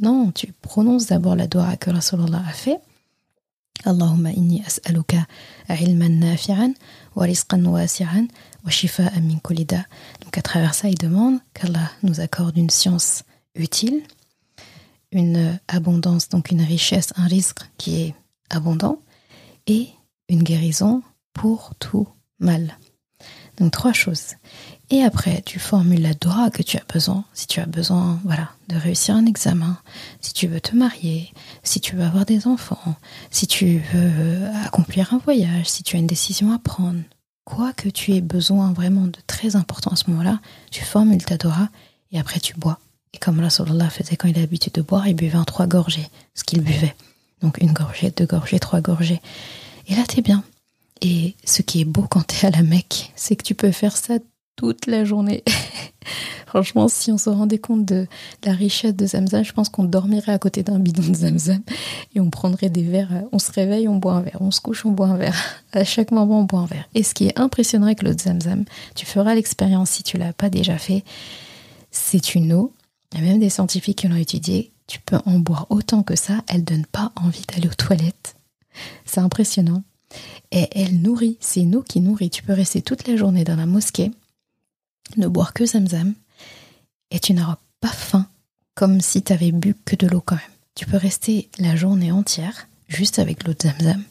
Non, 0.00 0.32
tu 0.34 0.50
prononces 0.62 1.08
d'abord 1.08 1.36
la 1.36 1.46
doigt 1.46 1.76
que 1.76 1.90
Rasulallah 1.90 2.42
a 2.48 2.52
fait. 2.54 2.78
Allahumma 3.84 4.30
inni 4.30 4.62
as'aluka 4.66 5.26
ilman 5.68 6.20
nafi'an 6.20 6.74
wa 7.16 7.26
Donc 8.64 10.38
à 10.38 10.42
travers 10.42 10.74
ça, 10.74 10.88
il 10.88 10.98
demande 10.98 11.38
qu'Allah 11.54 11.90
nous 12.02 12.20
accorde 12.20 12.56
une 12.56 12.70
science 12.70 13.22
utile, 13.54 14.02
une 15.12 15.58
abondance, 15.68 16.28
donc 16.28 16.50
une 16.50 16.62
richesse, 16.62 17.12
un 17.16 17.26
risque 17.26 17.60
qui 17.78 18.02
est 18.02 18.14
abondant, 18.48 19.00
et 19.66 19.88
une 20.28 20.42
guérison 20.42 21.02
pour 21.32 21.74
tout 21.78 22.08
mal. 22.38 22.76
Donc 23.58 23.72
trois 23.72 23.92
choses. 23.92 24.36
Et 24.88 25.02
après, 25.02 25.42
tu 25.42 25.58
formules 25.58 26.02
la 26.02 26.14
dora 26.14 26.50
que 26.50 26.62
tu 26.62 26.76
as 26.76 26.84
besoin. 26.92 27.24
Si 27.34 27.46
tu 27.46 27.60
as 27.60 27.66
besoin, 27.66 28.18
voilà, 28.24 28.50
de 28.68 28.76
réussir 28.76 29.14
un 29.14 29.26
examen, 29.26 29.78
si 30.20 30.32
tu 30.32 30.46
veux 30.48 30.60
te 30.60 30.74
marier, 30.74 31.32
si 31.62 31.80
tu 31.80 31.94
veux 31.94 32.04
avoir 32.04 32.24
des 32.24 32.46
enfants, 32.46 32.96
si 33.30 33.46
tu 33.46 33.82
veux 33.92 34.48
accomplir 34.64 35.12
un 35.12 35.18
voyage, 35.18 35.68
si 35.68 35.82
tu 35.82 35.96
as 35.96 35.98
une 35.98 36.06
décision 36.06 36.52
à 36.52 36.58
prendre, 36.58 37.02
quoi 37.50 37.72
que 37.72 37.88
tu 37.88 38.12
aies 38.14 38.20
besoin 38.20 38.72
vraiment 38.72 39.06
de 39.06 39.18
très 39.26 39.56
important 39.56 39.90
à 39.90 39.96
ce 39.96 40.08
moment-là, 40.10 40.40
tu 40.70 40.84
formules 40.84 41.24
ta 41.24 41.36
dora 41.36 41.68
et 42.12 42.18
après 42.18 42.38
tu 42.38 42.54
bois. 42.54 42.78
Et 43.12 43.18
comme 43.18 43.40
Rasulallah 43.40 43.90
faisait 43.90 44.16
quand 44.16 44.28
il 44.28 44.38
a 44.38 44.40
l'habitude 44.40 44.72
de 44.74 44.82
boire, 44.82 45.08
il 45.08 45.14
buvait 45.14 45.36
en 45.36 45.44
trois 45.44 45.66
gorgées, 45.66 46.08
ce 46.34 46.44
qu'il 46.44 46.60
buvait. 46.60 46.94
Donc 47.42 47.58
une 47.60 47.72
gorgée, 47.72 48.12
deux 48.12 48.26
gorgées, 48.26 48.60
trois 48.60 48.80
gorgées. 48.80 49.20
Et 49.88 49.96
là, 49.96 50.04
t'es 50.06 50.22
bien. 50.22 50.44
Et 51.00 51.34
ce 51.44 51.62
qui 51.62 51.80
est 51.80 51.84
beau 51.84 52.06
quand 52.08 52.24
t'es 52.24 52.46
à 52.46 52.50
la 52.50 52.62
Mecque, 52.62 53.12
c'est 53.16 53.34
que 53.34 53.42
tu 53.42 53.56
peux 53.56 53.72
faire 53.72 53.96
ça 53.96 54.18
toute 54.60 54.86
la 54.86 55.06
journée. 55.06 55.42
Franchement, 56.46 56.88
si 56.88 57.10
on 57.10 57.16
se 57.16 57.30
rendait 57.30 57.58
compte 57.58 57.86
de 57.86 58.06
la 58.44 58.52
richesse 58.52 58.94
de 58.94 59.06
Zamzam, 59.06 59.42
je 59.42 59.52
pense 59.52 59.70
qu'on 59.70 59.84
dormirait 59.84 60.32
à 60.32 60.38
côté 60.38 60.62
d'un 60.62 60.78
bidon 60.78 61.02
de 61.02 61.14
Zamzam 61.14 61.62
et 62.14 62.20
on 62.20 62.28
prendrait 62.28 62.68
des 62.68 62.82
verres. 62.82 63.22
On 63.32 63.38
se 63.38 63.50
réveille, 63.52 63.88
on 63.88 63.96
boit 63.96 64.14
un 64.14 64.20
verre. 64.20 64.36
On 64.40 64.50
se 64.50 64.60
couche, 64.60 64.84
on 64.84 64.90
boit 64.90 65.06
un 65.06 65.16
verre. 65.16 65.36
À 65.72 65.84
chaque 65.84 66.10
moment, 66.10 66.40
on 66.40 66.44
boit 66.44 66.60
un 66.60 66.66
verre. 66.66 66.88
Et 66.94 67.02
ce 67.02 67.14
qui 67.14 67.28
est 67.28 67.38
impressionnant 67.38 67.86
avec 67.86 68.02
l'eau 68.02 68.12
de 68.12 68.20
Zamzam, 68.20 68.64
tu 68.94 69.06
feras 69.06 69.34
l'expérience 69.34 69.90
si 69.90 70.02
tu 70.02 70.18
l'as 70.18 70.34
pas 70.34 70.50
déjà 70.50 70.76
fait, 70.76 71.04
c'est 71.90 72.34
une 72.34 72.52
eau. 72.52 72.74
Il 73.14 73.22
même 73.22 73.40
des 73.40 73.48
scientifiques 73.48 73.98
qui 73.98 74.08
l'ont 74.08 74.16
étudiée. 74.16 74.72
Tu 74.88 75.00
peux 75.00 75.18
en 75.24 75.38
boire 75.38 75.68
autant 75.70 76.02
que 76.02 76.16
ça. 76.16 76.42
Elle 76.48 76.64
donne 76.64 76.84
pas 76.84 77.12
envie 77.16 77.44
d'aller 77.46 77.68
aux 77.68 77.74
toilettes. 77.74 78.34
C'est 79.06 79.20
impressionnant. 79.20 79.84
Et 80.50 80.68
elle 80.72 81.00
nourrit. 81.00 81.38
C'est 81.40 81.60
une 81.60 81.76
eau 81.76 81.82
qui 81.82 82.00
nourrit. 82.00 82.28
Tu 82.28 82.42
peux 82.42 82.52
rester 82.52 82.82
toute 82.82 83.08
la 83.08 83.16
journée 83.16 83.44
dans 83.44 83.56
la 83.56 83.66
mosquée 83.66 84.10
ne 85.16 85.28
boire 85.28 85.52
que 85.52 85.66
zamzam 85.66 86.14
et 87.10 87.20
tu 87.20 87.34
n'auras 87.34 87.58
pas 87.80 87.88
faim 87.88 88.26
comme 88.74 89.00
si 89.00 89.22
tu 89.22 89.32
avais 89.32 89.52
bu 89.52 89.74
que 89.84 89.96
de 89.96 90.06
l'eau 90.06 90.20
quand 90.20 90.36
même. 90.36 90.44
Tu 90.74 90.86
peux 90.86 90.96
rester 90.96 91.50
la 91.58 91.76
journée 91.76 92.12
entière 92.12 92.68
juste 92.88 93.18
avec 93.18 93.44
l'eau 93.44 93.52
de 93.52 93.62
zamzam. 93.62 94.02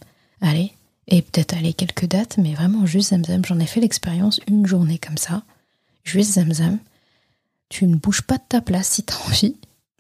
Allez, 0.42 0.74
et 1.08 1.22
peut-être 1.22 1.56
aller 1.56 1.74
quelques 1.74 2.06
dates, 2.06 2.38
mais 2.38 2.54
vraiment 2.54 2.86
juste 2.86 3.10
zamzam. 3.10 3.44
J'en 3.46 3.60
ai 3.60 3.66
fait 3.66 3.80
l'expérience 3.80 4.40
une 4.48 4.66
journée 4.66 5.00
comme 5.00 5.18
ça. 5.18 5.44
Juste 6.04 6.34
zamzam. 6.34 6.78
Tu 7.70 7.86
ne 7.86 7.96
bouges 7.96 8.22
pas 8.22 8.38
de 8.38 8.44
ta 8.48 8.62
place 8.62 8.90
si 8.90 9.04
tu 9.04 9.14
as 9.14 9.22
envie, 9.28 9.56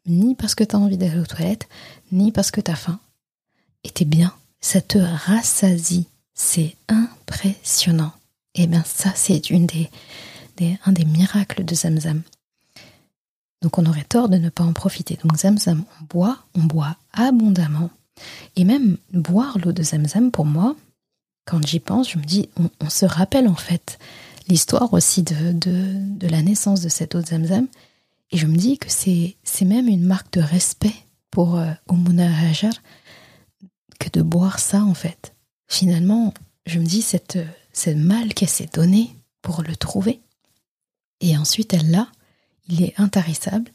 ni 0.05 0.35
parce 0.35 0.55
que 0.55 0.63
tu 0.63 0.75
as 0.75 0.79
envie 0.79 0.97
d'aller 0.97 1.19
aux 1.19 1.25
toilettes, 1.25 1.67
ni 2.11 2.31
parce 2.31 2.51
que 2.51 2.61
tu 2.61 2.71
as 2.71 2.75
faim. 2.75 2.99
Et 3.83 3.89
t'es 3.89 4.05
bien. 4.05 4.33
Ça 4.61 4.81
te 4.81 4.97
rassasie. 4.97 6.07
C'est 6.33 6.75
impressionnant. 6.87 8.11
Et 8.55 8.63
eh 8.63 8.67
bien 8.67 8.83
ça, 8.85 9.11
c'est 9.15 9.49
une 9.49 9.67
des, 9.67 9.89
un 10.85 10.91
des 10.91 11.05
miracles 11.05 11.63
de 11.65 11.75
Zamzam. 11.75 12.21
Donc 13.61 13.77
on 13.77 13.85
aurait 13.85 14.03
tort 14.03 14.29
de 14.29 14.37
ne 14.37 14.49
pas 14.49 14.63
en 14.63 14.73
profiter. 14.73 15.17
Donc 15.23 15.37
Zamzam, 15.37 15.83
on 15.99 16.05
boit, 16.05 16.39
on 16.55 16.63
boit 16.63 16.95
abondamment. 17.13 17.89
Et 18.55 18.63
même 18.63 18.97
boire 19.13 19.57
l'eau 19.59 19.71
de 19.71 19.83
Zamzam, 19.83 20.31
pour 20.31 20.45
moi, 20.45 20.75
quand 21.45 21.65
j'y 21.65 21.79
pense, 21.79 22.11
je 22.11 22.17
me 22.17 22.23
dis, 22.23 22.49
on, 22.79 22.89
se 22.89 23.05
rappelle 23.05 23.47
en 23.47 23.55
fait 23.55 23.97
l'histoire 24.47 24.93
aussi 24.93 25.23
de, 25.23 25.51
de, 25.51 26.27
la 26.27 26.41
naissance 26.41 26.81
de 26.81 26.89
cette 26.89 27.15
eau 27.15 27.21
de 27.21 27.27
Zamzam. 27.27 27.67
Et 28.31 28.37
je 28.37 28.45
me 28.45 28.55
dis 28.55 28.77
que 28.77 28.87
c'est, 28.89 29.35
même 29.65 29.87
une 29.87 30.05
marque 30.05 30.33
de 30.33 30.41
respect 30.41 30.93
pour 31.31 31.57
euh, 31.57 31.71
Hajar 31.89 32.73
que 33.99 34.09
de 34.09 34.21
boire 34.21 34.59
ça 34.59 34.83
en 34.83 34.93
fait. 34.93 35.33
Finalement, 35.67 36.33
je 36.65 36.79
me 36.79 36.85
dis, 36.85 37.01
cette, 37.01 37.39
cette 37.73 37.97
mal 37.97 38.33
qu'elle 38.33 38.49
s'est 38.49 38.69
donnée 38.71 39.15
pour 39.41 39.63
le 39.63 39.75
trouver, 39.75 40.19
et 41.21 41.37
ensuite 41.37 41.73
elle 41.73 41.91
l'a, 41.91 42.07
il 42.67 42.83
est 42.83 42.93
intarissable. 42.99 43.71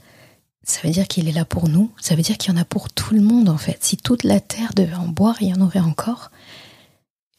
Ça 0.62 0.80
veut 0.82 0.90
dire 0.92 1.06
qu'il 1.06 1.28
est 1.28 1.32
là 1.32 1.44
pour 1.44 1.68
nous, 1.68 1.90
ça 2.00 2.14
veut 2.14 2.22
dire 2.22 2.38
qu'il 2.38 2.52
y 2.52 2.56
en 2.56 2.60
a 2.60 2.64
pour 2.64 2.90
tout 2.90 3.14
le 3.14 3.20
monde 3.20 3.48
en 3.48 3.58
fait. 3.58 3.84
Si 3.84 3.96
toute 3.96 4.24
la 4.24 4.40
terre 4.40 4.72
devait 4.74 4.94
en 4.94 5.08
boire, 5.08 5.36
il 5.40 5.48
y 5.48 5.54
en 5.54 5.60
aurait 5.60 5.80
encore. 5.80 6.30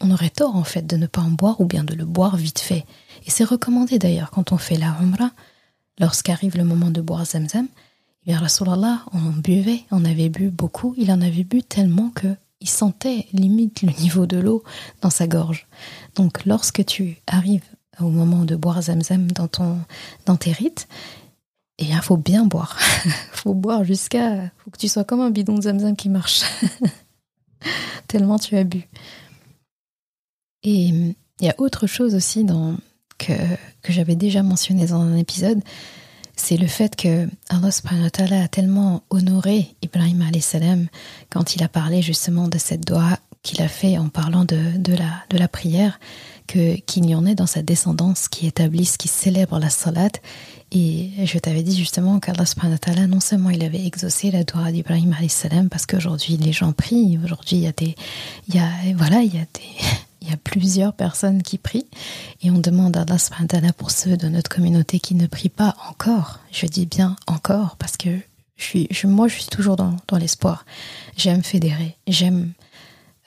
On 0.02 0.12
aurait 0.12 0.30
tort 0.30 0.56
en 0.56 0.64
fait 0.64 0.86
de 0.86 0.98
ne 0.98 1.08
pas 1.08 1.22
en 1.22 1.32
boire 1.32 1.60
ou 1.62 1.66
bien 1.66 1.84
de 1.84 1.96
le 1.96 2.06
boire 2.06 2.36
vite 2.36 2.60
fait. 2.60 2.86
Et 3.26 3.32
c'est 3.32 3.44
recommandé 3.44 3.98
d'ailleurs 3.98 4.30
quand 4.30 4.52
on 4.52 4.58
fait 4.58 4.78
la 4.78 4.96
Umrah, 5.02 5.32
lorsqu'arrive 6.00 6.58
le 6.58 6.66
moment 6.66 6.92
de 6.92 7.02
boire 7.02 7.26
Zamzam, 7.26 7.68
eh 8.24 8.32
bien 8.32 8.40
Rasulallah, 8.40 9.06
on 9.14 9.32
buvait, 9.32 9.84
on 9.92 10.06
avait 10.06 10.30
bu 10.30 10.50
beaucoup, 10.50 10.94
il 10.98 11.12
en 11.12 11.22
avait 11.22 11.44
bu 11.44 11.64
tellement 11.64 12.10
que 12.10 12.36
il 12.62 12.70
sentait 12.70 13.28
limite 13.34 13.82
le 13.82 13.92
niveau 14.02 14.26
de 14.26 14.38
l'eau 14.38 14.64
dans 15.02 15.10
sa 15.10 15.28
gorge. 15.28 15.68
Donc 16.16 16.46
lorsque 16.46 16.86
tu 16.86 17.22
arrives 17.28 17.75
au 18.00 18.10
moment 18.10 18.46
de 18.46 18.56
boire 18.56 18.82
zamzam 18.82 19.32
dans, 19.32 19.48
ton, 19.48 19.80
dans 20.26 20.38
tes 20.38 20.52
rites, 20.52 20.88
eh 21.78 21.86
bien, 21.86 22.02
faut 22.02 22.18
bien 22.18 22.46
boire. 22.46 22.78
faut 23.32 23.54
boire 23.54 23.84
jusqu'à. 23.84 24.52
faut 24.58 24.72
que 24.72 24.78
tu 24.78 24.88
sois 24.88 25.04
comme 25.04 25.22
un 25.22 25.30
bidon 25.30 25.56
de 25.56 25.64
zamzam 25.64 25.96
qui 25.96 26.10
marche. 26.10 26.44
Tellement 28.08 28.40
tu 28.40 28.56
as 28.56 28.64
bu. 28.64 28.88
Et 30.64 30.88
il 30.88 31.16
y 31.42 31.50
a 31.50 31.56
autre 31.58 31.88
chose 31.88 32.16
aussi 32.16 32.44
dans, 32.44 32.76
que, 33.18 33.34
que 33.82 33.94
j'avais 33.94 34.16
déjà 34.16 34.44
mentionné 34.44 34.86
dans 34.88 35.02
un 35.02 35.16
épisode, 35.16 35.62
c'est 36.36 36.58
le 36.58 36.68
fait 36.68 36.96
que 36.96 37.28
Allah 37.50 38.44
a 38.44 38.48
tellement 38.48 39.04
honoré 39.10 39.76
Ibrahim 39.82 40.24
salam 40.42 40.88
quand 41.30 41.56
il 41.56 41.64
a 41.64 41.70
parlé 41.70 42.02
justement 42.02 42.48
de 42.48 42.58
cette 42.58 42.86
doigt 42.86 43.20
qu'il 43.42 43.62
a 43.62 43.68
fait 43.68 43.98
en 43.98 44.10
parlant 44.10 44.44
de, 44.44 44.78
de, 44.78 44.94
la, 44.94 45.24
de 45.30 45.38
la 45.38 45.48
prière 45.48 46.00
que 46.48 46.76
qu'il 46.82 47.10
y 47.10 47.16
en 47.16 47.26
ait 47.26 47.36
dans 47.36 47.48
sa 47.48 47.62
descendance 47.62 48.28
qui 48.28 48.48
établissent, 48.48 48.98
qui 48.98 49.08
célèbrent 49.08 49.60
la 49.60 49.70
salat. 49.70 50.10
Et 50.72 51.12
je 51.24 51.38
t'avais 51.38 51.64
dit 51.64 51.78
justement 51.78 52.20
qu'Allah 52.20 52.46
subhanahu 52.46 53.08
non 53.08 53.20
seulement 53.20 53.50
il 53.50 53.64
avait 53.64 53.86
exaucé 53.86 54.32
la 54.32 54.44
doua 54.44 54.72
d'Ibrahim 54.72 55.16
salam 55.30 55.70
parce 55.70 55.86
qu'aujourd'hui 55.86 56.38
les 56.38 56.52
gens 56.52 56.74
prient, 56.74 57.20
aujourd'hui 57.24 57.58
il 57.58 57.64
y 57.64 57.68
a 57.68 57.72
des, 57.72 57.96
y 58.54 58.60
a, 58.60 58.70
voilà, 58.96 59.22
il 59.22 59.34
y 59.34 59.38
a 59.38 59.46
des, 59.54 59.86
il 60.22 60.30
y 60.30 60.34
a 60.34 60.38
plusieurs 60.38 60.94
personnes 60.94 61.44
qui 61.44 61.58
prient 61.58 61.86
et 62.42 62.50
on 62.52 62.60
demande 62.60 62.98
à 62.98 63.02
Allah 63.04 63.74
pour 63.74 63.92
ceux 63.92 64.18
de 64.18 64.28
notre 64.28 64.50
communauté 64.50 65.00
qui 65.00 65.16
ne 65.16 65.28
prient 65.28 65.50
pas 65.50 65.76
encore. 65.90 66.40
Je 66.52 66.66
dis 66.66 66.88
bien 66.88 67.16
encore 67.28 67.76
parce 67.78 67.96
que 67.96 68.10
je 68.58 68.64
suis, 68.64 68.88
je, 68.90 69.08
moi 69.08 69.28
je 69.28 69.36
suis 69.36 69.46
toujours 69.46 69.76
dans, 69.76 69.96
dans 70.08 70.18
l'espoir. 70.18 70.66
J'aime 71.16 71.44
fédérer, 71.44 71.96
j'aime 72.08 72.54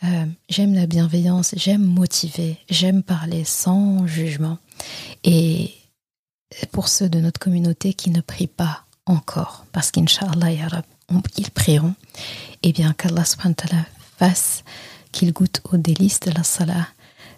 euh, 0.05 0.27
j'aime 0.49 0.75
la 0.75 0.87
bienveillance, 0.87 1.55
j'aime 1.57 1.85
motiver, 1.85 2.59
j'aime 2.71 3.03
parler 3.03 3.45
sans 3.45 4.07
jugement. 4.07 4.59
Et 5.25 5.75
pour 6.71 6.89
ceux 6.89 7.09
de 7.09 7.21
notre 7.21 7.41
communauté 7.41 7.95
qui 7.95 8.11
ne 8.11 8.21
prient 8.21 8.47
pas 8.47 8.85
encore, 9.07 9.65
parce 9.73 9.91
qu'Inch'Allah, 9.91 10.53
ils 11.37 11.51
prieront, 11.51 11.95
eh 12.63 12.73
bien 12.73 12.93
qu'Allah 12.93 13.25
fasse 14.19 14.63
qu'ils 15.11 15.33
goûtent 15.33 15.63
aux 15.73 15.77
délices 15.77 16.21
de 16.21 16.31
la 16.31 16.45
salah, 16.45 16.87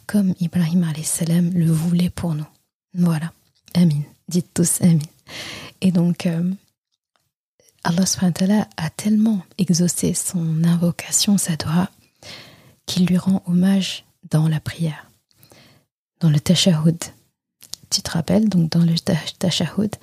comme 0.06 0.34
Ibrahim 0.40 0.86
salam 1.02 1.50
le 1.54 1.70
voulait 1.70 2.10
pour 2.10 2.34
nous. 2.34 2.46
Voilà. 2.94 3.32
Amin. 3.74 4.02
Dites 4.28 4.52
tous 4.52 4.80
Amin. 4.82 4.98
Et 5.80 5.92
donc, 5.92 6.26
euh, 6.26 6.52
Allah 7.84 8.04
a 8.76 8.90
tellement 8.90 9.42
exaucé 9.56 10.12
son 10.12 10.64
invocation, 10.64 11.38
sa 11.38 11.56
doigt, 11.56 11.88
qu'il 12.90 13.06
lui 13.06 13.18
rend 13.18 13.40
hommage 13.46 14.04
dans 14.30 14.48
la 14.48 14.58
prière, 14.58 15.08
dans 16.18 16.28
le 16.28 16.40
tashahhud. 16.40 16.98
Tu 17.88 18.02
te 18.02 18.10
rappelles, 18.10 18.48
donc 18.48 18.68
dans 18.68 18.84
le 18.84 18.96
tashahhud, 19.38 19.94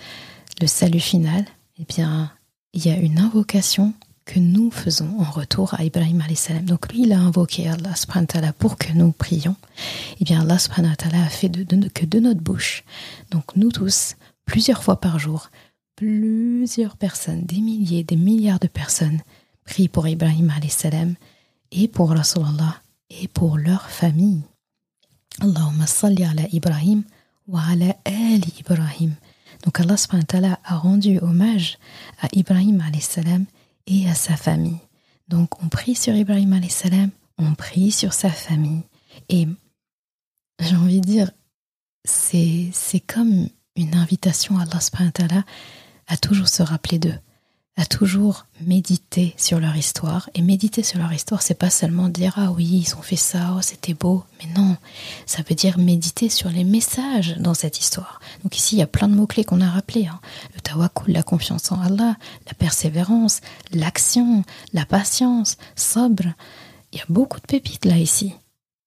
le 0.61 0.67
salut 0.67 1.01
final, 1.01 1.43
eh 1.79 1.83
bien, 1.83 2.31
il 2.71 2.85
y 2.85 2.89
a 2.89 2.95
une 2.95 3.19
invocation 3.19 3.93
que 4.23 4.39
nous 4.39 4.71
faisons 4.71 5.19
en 5.19 5.29
retour 5.29 5.73
à 5.73 5.83
Ibrahim 5.83 6.23
salam. 6.33 6.63
Donc 6.63 6.89
lui, 6.93 7.01
il 7.03 7.11
a 7.11 7.19
invoqué 7.19 7.67
Allah 7.67 7.93
subhanahu 7.93 8.53
pour 8.57 8.77
que 8.77 8.93
nous 8.93 9.11
prions. 9.11 9.57
Eh 10.21 10.23
bien, 10.23 10.41
Allah 10.41 10.57
subhanahu 10.57 10.95
a 11.13 11.29
fait 11.29 11.49
de, 11.49 11.89
que 11.89 12.05
de 12.05 12.19
notre 12.21 12.41
bouche, 12.41 12.85
donc 13.31 13.53
nous 13.57 13.71
tous, 13.71 14.15
plusieurs 14.45 14.81
fois 14.81 15.01
par 15.01 15.19
jour, 15.19 15.49
plusieurs 15.97 16.95
personnes, 16.95 17.41
des 17.41 17.59
milliers, 17.59 18.05
des 18.05 18.15
milliards 18.15 18.59
de 18.59 18.67
personnes 18.67 19.19
prient 19.65 19.89
pour 19.89 20.07
Ibrahim 20.07 20.53
salam 20.69 21.15
et 21.71 21.87
pour 21.87 22.09
Rasulallah 22.09 22.81
et 23.09 23.27
pour 23.27 23.57
leur 23.57 23.89
famille. 23.89 24.41
Allahumma 25.39 25.87
salli 25.87 26.23
ala 26.23 26.43
Ibrahim 26.51 27.03
wa 27.47 27.61
ala 27.69 27.95
ali 28.05 28.53
Ibrahim. 28.59 29.15
Donc 29.63 29.79
Allah 29.79 30.59
a 30.63 30.77
rendu 30.77 31.19
hommage 31.19 31.77
à 32.21 32.27
Ibrahim 32.33 32.81
salam 32.99 33.45
et 33.85 34.09
à 34.09 34.15
sa 34.15 34.35
famille. 34.35 34.79
Donc 35.27 35.61
on 35.63 35.67
prie 35.67 35.95
sur 35.95 36.15
Ibrahim 36.15 36.61
salam, 36.69 37.09
on 37.37 37.53
prie 37.55 37.91
sur 37.91 38.13
sa 38.13 38.29
famille. 38.29 38.83
Et 39.29 39.47
j'ai 40.59 40.75
envie 40.75 41.01
de 41.01 41.05
dire, 41.05 41.31
c'est, 42.05 42.71
comme 43.07 43.47
une 43.75 43.95
invitation 43.95 44.57
à 44.57 44.63
Allah 44.63 45.43
à 46.07 46.17
toujours 46.17 46.47
se 46.47 46.63
rappeler 46.63 46.99
d'eux, 46.99 47.19
à 47.77 47.85
toujours 47.85 48.47
méditer 48.61 49.35
sur 49.37 49.59
leur 49.59 49.75
histoire. 49.77 50.29
Et 50.33 50.41
méditer 50.41 50.81
sur 50.81 50.97
leur 50.97 51.13
histoire, 51.13 51.43
c'est 51.43 51.53
pas 51.53 51.69
seulement 51.69 52.09
dire 52.09 52.33
ah 52.37 52.51
oui, 52.51 52.65
ils 52.65 52.95
ont 52.95 53.03
fait 53.03 53.15
ça, 53.15 53.53
oh, 53.55 53.61
c'était 53.61 53.93
beau. 53.93 54.23
Mais 54.39 54.51
non, 54.59 54.75
ça 55.27 55.43
veut 55.47 55.55
dire 55.55 55.77
méditer 55.77 56.27
sur 56.27 56.49
les 56.49 56.63
messages 56.63 57.37
dans 57.37 57.53
cette 57.53 57.79
histoire. 57.79 58.19
Donc 58.43 58.57
ici, 58.57 58.75
il 58.75 58.79
y 58.79 58.83
a 58.83 58.87
plein 58.87 59.07
de 59.07 59.13
mots-clés 59.13 59.43
qu'on 59.43 59.61
a 59.61 59.69
rappelés. 59.69 60.07
Hein. 60.07 60.19
Le 60.55 60.61
tawakkul, 60.61 61.13
la 61.13 61.21
confiance 61.21 61.71
en 61.71 61.79
Allah, 61.79 62.17
la 62.47 62.53
persévérance, 62.55 63.41
l'action, 63.71 64.43
la 64.73 64.85
patience, 64.85 65.57
sobre. 65.75 66.33
Il 66.91 66.97
y 66.97 67.01
a 67.01 67.05
beaucoup 67.09 67.39
de 67.39 67.45
pépites 67.45 67.85
là 67.85 67.97
ici, 67.97 68.33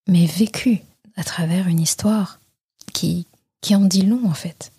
mais 0.09 0.27
vécues 0.27 0.81
à 1.15 1.23
travers 1.23 1.69
une 1.69 1.81
histoire 1.81 2.41
qui, 2.93 3.27
qui 3.61 3.77
en 3.77 3.83
dit 3.83 4.03
long 4.03 4.27
en 4.27 4.35
fait. 4.35 4.73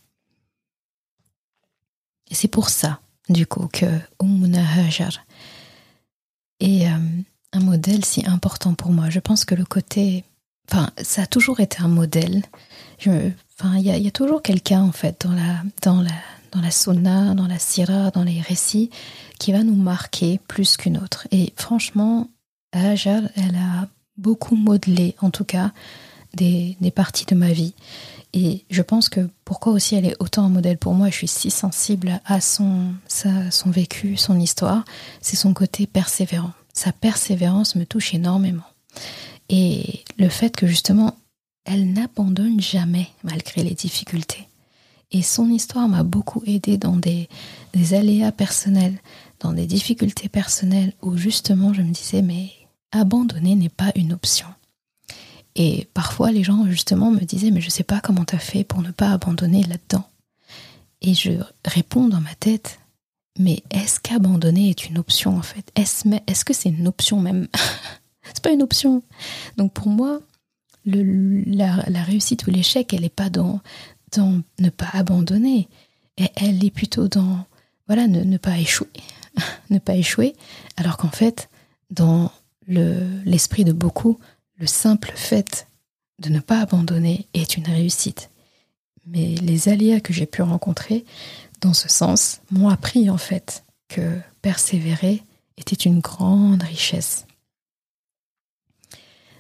Et 2.30 2.36
c'est 2.36 2.48
pour 2.48 2.70
ça 2.70 3.01
du 3.30 3.46
coup, 3.46 3.68
que 3.68 3.86
Ummuna 4.22 4.64
Hajar 4.78 5.26
est 6.60 6.88
euh, 6.88 6.98
un 7.54 7.60
modèle 7.60 8.06
si 8.06 8.26
important 8.26 8.74
pour 8.74 8.92
moi. 8.92 9.10
Je 9.10 9.20
pense 9.20 9.46
que 9.46 9.56
le 9.56 9.66
côté. 9.66 10.24
Enfin, 10.72 10.90
ça 11.02 11.24
a 11.24 11.26
toujours 11.26 11.60
été 11.60 11.82
un 11.82 11.90
modèle. 11.90 12.44
enfin, 13.00 13.78
il 13.78 13.84
y, 13.84 14.08
a 14.08 14.12
toujours 14.12 14.42
quelqu'un, 14.42 14.82
en 14.82 14.92
fait, 14.94 15.26
dans 15.26 15.34
la, 15.34 15.64
dans, 15.82 16.02
la, 16.02 16.12
dans 16.52 16.62
la 16.62 16.72
sunna, 16.72 17.34
dans 17.34 17.48
la 17.48 18.12
dans 18.12 18.24
les 18.24 18.40
récits, 18.40 18.90
qui 19.38 19.52
va 19.52 19.64
nous 19.64 19.76
marquer 19.76 20.40
plus 20.48 20.78
qu'une 20.78 20.98
autre. 20.98 21.28
Et 21.32 21.52
franchement, 21.58 22.30
Hajar, 22.72 23.24
elle 23.36 23.56
a 23.56 23.90
beaucoup 24.18 24.56
modelé, 24.56 25.16
en 25.20 25.30
tout 25.30 25.44
cas, 25.44 25.72
des, 26.36 26.78
des 26.80 26.92
parties 26.92 27.26
de 27.26 27.36
ma 27.36 27.52
vie. 27.52 27.74
Et 28.34 28.66
je 28.70 28.82
pense 28.82 29.10
que 29.10 29.30
pourquoi 29.44 29.74
aussi 29.74 29.96
elle 29.96 30.06
est 30.06 30.16
autant 30.20 30.46
un 30.46 30.50
modèle 30.50 30.78
pour 30.78 30.94
moi, 30.94 31.10
je 31.10 31.16
suis 31.16 31.28
si 31.28 31.52
sensible 31.52 32.22
à 32.26 32.40
son, 32.40 32.94
son 33.08 33.72
vécu, 33.72 34.16
son 34.16 34.40
histoire, 34.40 34.86
c'est 35.22 35.36
son 35.36 35.54
côté 35.54 35.86
persévérant. 35.86 36.52
Sa 36.74 36.94
persévérance 36.94 37.76
me 37.76 37.86
touche 37.86 38.14
énormément. 38.14 38.64
Et 39.50 40.06
le 40.18 40.30
fait 40.30 40.56
que 40.56 40.66
justement, 40.66 41.16
elle 41.66 41.92
n'abandonne 41.92 42.62
jamais 42.62 43.08
malgré 43.24 43.64
les 43.64 43.76
difficultés. 43.76 44.48
Et 45.12 45.24
son 45.24 45.50
histoire 45.50 45.90
m'a 45.90 46.04
beaucoup 46.04 46.42
aidé 46.46 46.78
dans 46.78 46.96
des, 46.96 47.28
des 47.74 47.94
aléas 47.94 48.32
personnels, 48.32 48.98
dans 49.42 49.52
des 49.52 49.66
difficultés 49.66 50.30
personnelles 50.30 50.94
où 51.02 51.18
justement 51.18 51.74
je 51.74 51.82
me 51.82 51.92
disais 51.92 52.22
mais 52.22 52.50
abandonner 52.94 53.56
n'est 53.56 53.70
pas 53.70 53.92
une 53.96 54.14
option. 54.14 54.48
Et 55.56 55.88
parfois, 55.94 56.32
les 56.32 56.44
gens, 56.44 56.66
justement, 56.68 57.12
me 57.12 57.20
disaient, 57.20 57.52
mais 57.52 57.62
je 57.62 57.68
ne 57.68 57.72
sais 57.72 57.84
pas 57.84 58.00
comment 58.00 58.26
tu 58.26 58.36
as 58.36 58.40
fait 58.40 58.64
pour 58.64 58.82
ne 58.82 58.92
pas 58.92 59.12
abandonner 59.12 59.64
là-dedans. 59.64 60.08
Et 61.02 61.14
je 61.14 61.32
réponds 61.66 62.08
dans 62.08 62.22
ma 62.22 62.36
tête, 62.36 62.80
mais 63.38 63.64
est-ce 63.70 64.00
qu'abandonner 64.00 64.70
est 64.70 64.88
une 64.88 64.98
option, 64.98 65.38
en 65.38 65.42
fait? 65.42 65.72
Est-ce 65.76 66.08
est 66.08 66.44
que 66.44 66.54
c'est 66.54 66.70
une 66.70 66.88
option 66.88 67.20
même? 67.20 67.48
C'est 68.24 68.44
pas 68.44 68.52
une 68.52 68.62
option. 68.62 69.04
Donc 69.58 69.74
pour 69.74 69.88
moi, 69.88 70.22
la, 70.86 72.04
réussite 72.04 72.46
ou 72.48 72.52
l'échec, 72.52 72.94
elle 72.94 73.02
n'est 73.02 73.10
pas 73.10 73.30
dans, 73.30 73.62
dans 74.16 74.42
ne 74.60 74.70
pas 74.70 74.90
abandonner. 74.94 75.68
Et 76.18 76.28
elle 76.36 76.64
est 76.64 76.72
plutôt 76.72 77.08
dans, 77.08 77.46
voilà, 77.88 78.08
ne, 78.08 78.24
ne 78.24 78.38
pas 78.38 78.58
échouer. 78.58 78.88
ne 79.70 79.80
pas 79.80 79.96
échouer. 79.96 80.36
Alors 80.78 80.98
qu'en 80.98 81.10
fait, 81.10 81.50
dans 81.90 82.32
l'esprit 82.68 83.66
de 83.66 83.74
beaucoup, 83.74 84.20
le 84.62 84.68
simple 84.68 85.12
fait 85.16 85.68
de 86.20 86.30
ne 86.30 86.40
pas 86.40 86.62
abandonner 86.62 87.28
est 87.34 87.58
une 87.58 87.66
réussite. 87.66 88.30
Mais 89.08 89.34
les 89.36 89.70
aléas 89.70 90.00
que 90.00 90.14
j'ai 90.14 90.28
pu 90.28 90.44
rencontrer 90.44 91.04
dans 91.62 91.74
ce 91.74 91.90
sens 91.90 92.42
m'ont 92.52 92.70
appris 92.70 93.10
en 93.10 93.18
fait 93.18 93.66
que 93.90 94.20
persévérer 94.44 95.24
était 95.58 95.76
une 95.76 96.00
grande 96.00 96.62
richesse. 96.62 97.26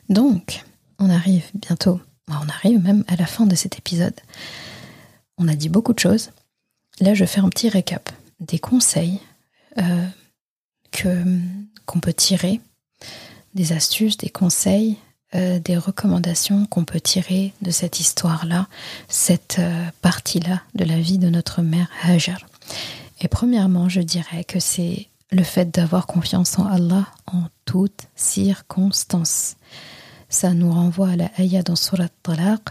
Donc, 0.10 0.64
on 0.98 1.10
arrive 1.10 1.45
bientôt, 1.53 2.02
on 2.27 2.49
arrive 2.49 2.80
même 2.80 3.03
à 3.07 3.15
la 3.15 3.27
fin 3.27 3.45
de 3.45 3.56
cet 3.56 3.77
épisode. 3.77 4.19
On 5.38 5.48
a 5.48 5.56
dit 5.56 5.69
beaucoup 5.69 5.93
de 5.93 5.99
choses. 5.99 6.31
Là, 6.99 7.14
je 7.14 7.26
fais 7.26 7.39
un 7.39 7.49
petit 7.49 7.69
récap 7.69 8.10
des 8.39 8.60
conseils 8.60 9.19
euh, 9.77 10.07
que 10.91 11.23
qu'on 11.85 11.99
peut 11.99 12.14
tirer, 12.14 12.60
des 13.53 13.72
astuces, 13.72 14.18
des 14.18 14.30
conseils 14.30 14.98
euh, 15.36 15.60
des 15.60 15.78
recommandations 15.78 16.66
qu'on 16.66 16.84
peut 16.84 16.99
tirer 16.99 17.53
de 17.62 17.72
cette 17.72 17.99
histoire-là, 17.99 18.68
cette 19.08 19.58
euh, 19.60 19.86
partie-là 20.02 20.62
de 20.76 20.84
la 20.84 20.99
vie 20.99 21.18
de 21.18 21.30
notre 21.30 21.62
mère 21.62 21.88
Hajar. 22.03 22.40
Et 23.22 23.28
premièrement, 23.28 23.88
je 23.88 24.02
dirais 24.02 24.44
que 24.44 24.60
c'est 24.60 25.08
le 25.32 25.44
fait 25.44 25.72
d'avoir 25.72 26.06
confiance 26.06 26.60
en 26.60 26.66
Allah 26.66 27.08
en 27.28 27.44
toutes 27.66 28.08
circonstances. 28.16 29.56
Ça 30.28 30.53
nous 30.53 30.72
renvoie 30.72 31.12
à 31.12 31.16
la 31.16 31.32
ayah 31.40 31.64
dans 31.64 31.76
Surat 31.76 32.10
Talaq 32.24 32.62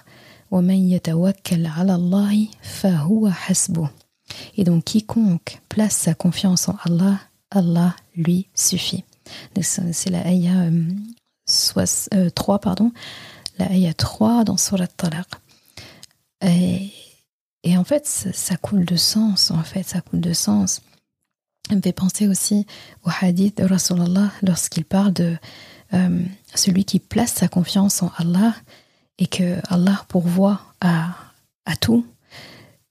et 4.57 4.65
donc 4.65 4.85
quiconque 4.85 5.61
place 5.69 5.97
sa 5.97 6.15
confiance 6.15 6.69
en 6.69 6.77
Allah, 6.85 7.19
Allah 7.51 7.97
lui 8.17 8.49
suffit. 8.55 9.05
C'est 9.63 10.11
la 10.11 10.27
ayah 10.27 10.71
euh, 12.15 12.31
3, 12.31 12.55
euh, 12.55 12.59
pardon, 12.59 12.93
là 13.59 13.67
il 13.71 13.79
y 13.81 13.89
a 13.89 13.95
3 13.95 14.45
dans 14.45 14.57
Surat 14.57 14.87
Talaq. 14.87 15.27
Et, 16.43 16.91
et, 17.65 17.77
en 17.77 17.85
fait, 17.85 18.07
ça, 18.07 18.57
coule 18.57 18.87
de 18.87 18.97
sens, 18.97 19.51
en 19.51 19.63
fait, 19.63 19.83
ça 19.83 20.01
coule 20.01 20.21
de 20.21 20.33
sens. 20.33 20.81
Ça 21.69 21.77
me 21.77 21.83
fait 21.83 21.93
penser 21.93 22.27
aussi 22.27 22.67
au 23.05 23.11
hadith 23.21 23.59
de 23.59 23.65
Rasulallah 23.65 24.31
lorsqu'il 24.43 24.85
parle 24.85 25.13
de 25.13 25.37
euh, 25.93 26.23
celui 26.55 26.85
qui 26.85 26.99
place 26.99 27.35
sa 27.35 27.49
confiance 27.49 28.03
en 28.03 28.11
Allah 28.17 28.55
et 29.19 29.27
que 29.27 29.59
Allah 29.69 30.05
pourvoit 30.09 30.63
à, 30.81 31.09
à 31.67 31.77
tout, 31.77 32.07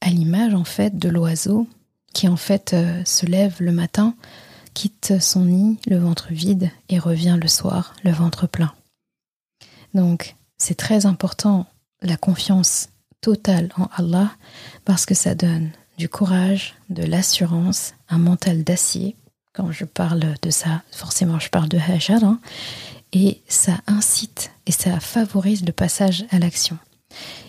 à 0.01 0.09
l'image 0.09 0.53
en 0.53 0.63
fait 0.63 0.97
de 0.97 1.09
l'oiseau 1.09 1.67
qui 2.13 2.27
en 2.27 2.37
fait 2.37 2.73
euh, 2.73 3.03
se 3.05 3.25
lève 3.25 3.55
le 3.59 3.71
matin 3.71 4.15
quitte 4.73 5.19
son 5.21 5.45
nid 5.45 5.77
le 5.87 5.97
ventre 5.97 6.27
vide 6.31 6.71
et 6.89 6.99
revient 6.99 7.37
le 7.41 7.47
soir 7.47 7.93
le 8.03 8.11
ventre 8.11 8.47
plein. 8.47 8.73
Donc, 9.93 10.35
c'est 10.57 10.75
très 10.75 11.05
important 11.05 11.65
la 12.01 12.17
confiance 12.17 12.89
totale 13.21 13.69
en 13.77 13.89
Allah 13.95 14.31
parce 14.85 15.05
que 15.05 15.15
ça 15.15 15.35
donne 15.35 15.71
du 15.97 16.07
courage, 16.07 16.75
de 16.89 17.03
l'assurance, 17.03 17.93
un 18.07 18.19
mental 18.19 18.63
d'acier. 18.63 19.15
Quand 19.53 19.71
je 19.71 19.85
parle 19.85 20.35
de 20.41 20.49
ça, 20.49 20.83
forcément 20.91 21.39
je 21.39 21.49
parle 21.49 21.67
de 21.67 21.77
Hajar, 21.77 22.23
hein, 22.23 22.39
et 23.11 23.41
ça 23.47 23.79
incite 23.87 24.51
et 24.65 24.71
ça 24.71 24.99
favorise 24.99 25.65
le 25.65 25.73
passage 25.73 26.25
à 26.31 26.39
l'action. 26.39 26.77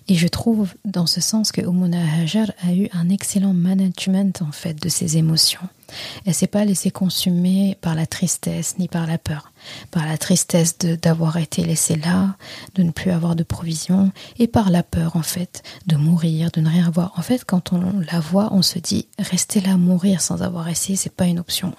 Et 0.09 0.15
je 0.15 0.27
trouve 0.27 0.75
dans 0.85 1.07
ce 1.07 1.21
sens 1.21 1.53
que 1.53 1.61
Umuna 1.61 2.01
Hajar 2.21 2.51
a 2.67 2.73
eu 2.73 2.89
un 2.93 3.09
excellent 3.09 3.53
management 3.53 4.43
en 4.43 4.53
fait 4.53 4.75
de 4.75 4.89
ses 4.89 5.17
émotions. 5.17 5.61
Elle 6.25 6.35
s'est 6.35 6.47
pas 6.47 6.65
laissée 6.65 6.91
consumer 6.91 7.77
par 7.81 7.95
la 7.95 8.07
tristesse 8.07 8.77
ni 8.79 8.89
par 8.89 9.07
la 9.07 9.19
peur, 9.19 9.53
par 9.91 10.07
la 10.07 10.19
tristesse 10.19 10.79
d'avoir 10.79 11.37
été 11.37 11.65
laissée 11.65 11.97
là, 11.97 12.37
de 12.75 12.83
ne 12.83 12.91
plus 12.91 13.11
avoir 13.11 13.37
de 13.37 13.43
provisions, 13.43 14.13
et 14.39 14.47
par 14.47 14.71
la 14.71 14.83
peur 14.83 15.17
en 15.17 15.23
fait 15.23 15.63
de 15.87 15.97
mourir, 15.97 16.51
de 16.51 16.61
ne 16.61 16.69
rien 16.69 16.87
avoir. 16.87 17.13
En 17.17 17.23
fait, 17.23 17.45
quand 17.45 17.73
on 17.73 18.01
la 18.13 18.21
voit, 18.21 18.53
on 18.53 18.63
se 18.63 18.79
dit 18.79 19.09
rester 19.19 19.61
là 19.61 19.77
mourir 19.77 20.21
sans 20.21 20.43
avoir 20.43 20.69
essayé, 20.69 20.97
c'est 20.97 21.15
pas 21.15 21.27
une 21.27 21.39
option. 21.39 21.75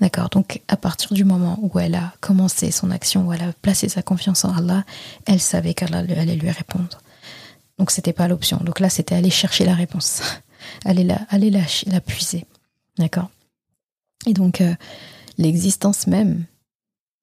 D'accord. 0.00 0.28
Donc, 0.30 0.60
à 0.68 0.76
partir 0.76 1.12
du 1.12 1.24
moment 1.24 1.58
où 1.62 1.78
elle 1.78 1.94
a 1.94 2.12
commencé 2.20 2.70
son 2.70 2.90
action, 2.90 3.26
où 3.26 3.32
elle 3.32 3.42
a 3.42 3.52
placé 3.62 3.88
sa 3.88 4.02
confiance 4.02 4.44
en 4.44 4.54
Allah, 4.54 4.84
elle 5.26 5.40
savait 5.40 5.74
qu'elle 5.74 5.94
allait 5.94 6.36
lui 6.36 6.50
répondre. 6.50 7.00
Donc 7.80 7.90
c'était 7.90 8.12
pas 8.12 8.28
l'option. 8.28 8.58
Donc 8.62 8.78
là, 8.78 8.90
c'était 8.90 9.14
aller 9.14 9.30
chercher 9.30 9.64
la 9.64 9.74
réponse, 9.74 10.22
aller 10.84 11.02
la, 11.02 11.18
aller 11.30 11.50
la 11.50 12.00
puiser. 12.02 12.44
D'accord 12.98 13.30
Et 14.26 14.34
donc, 14.34 14.60
euh, 14.60 14.74
l'existence 15.38 16.06
même 16.06 16.44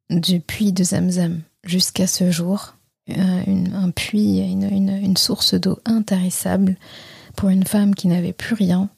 du 0.10 0.40
puits 0.40 0.74
de 0.74 0.84
Zamzam 0.84 1.42
jusqu'à 1.64 2.08
ce 2.08 2.32
jour, 2.32 2.74
euh, 3.12 3.66
un 3.74 3.92
puits, 3.92 4.40
une, 4.40 4.64
une, 4.64 5.18
source 5.18 5.54
d'eau 5.54 5.80
intarissable 5.86 6.76
pour 7.36 7.50
une 7.50 7.66
femme 7.66 7.94
qui 7.94 8.08
n'avait 8.08 8.34
plus 8.34 8.56
rien, 8.56 8.90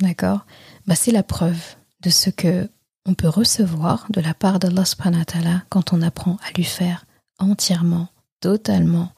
d'accord 0.00 0.46
bah, 0.86 0.94
C'est 0.94 1.10
la 1.10 1.24
preuve 1.24 1.60
de 2.00 2.10
ce 2.10 2.30
que 2.30 2.70
on 3.08 3.14
peut 3.14 3.28
recevoir 3.28 4.06
de 4.10 4.20
la 4.20 4.34
part 4.34 4.58
d'Allah 4.58 4.84
subhanahu 4.84 5.24
quand 5.70 5.94
on 5.94 6.02
apprend 6.02 6.36
à 6.46 6.52
lui 6.54 6.64
faire 6.64 7.06
entièrement, 7.38 8.08
totalement 8.40 9.12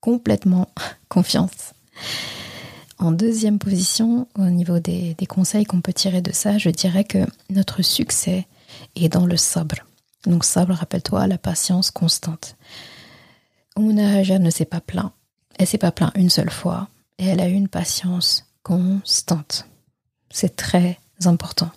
complètement 0.00 0.68
confiance. 1.08 1.72
En 2.98 3.12
deuxième 3.12 3.60
position, 3.60 4.26
au 4.36 4.46
niveau 4.46 4.80
des, 4.80 5.14
conseils 5.28 5.64
qu'on 5.64 5.80
peut 5.80 5.92
tirer 5.92 6.22
de 6.22 6.32
ça, 6.32 6.58
je 6.58 6.70
dirais 6.70 7.04
que 7.04 7.18
notre 7.48 7.82
succès 7.82 8.48
est 8.96 9.08
dans 9.08 9.26
le 9.26 9.36
sabre. 9.36 9.76
Donc 10.26 10.44
sabre, 10.44 10.74
rappelle-toi, 10.74 11.28
la 11.28 11.38
patience 11.38 11.92
constante. 11.92 12.56
Hajar 13.76 14.40
ne 14.40 14.50
s'est 14.50 14.64
pas 14.64 14.80
plaint. 14.80 15.12
Elle 15.56 15.68
s'est 15.68 15.78
pas 15.78 15.92
plaint 15.92 16.10
une 16.16 16.30
seule 16.30 16.50
fois. 16.50 16.88
Et 17.18 17.26
elle 17.26 17.40
a 17.40 17.46
une 17.46 17.68
patience 17.68 18.44
constante. 18.64 19.66
C'est 20.30 20.56
très 20.56 20.98
important. 21.24 21.70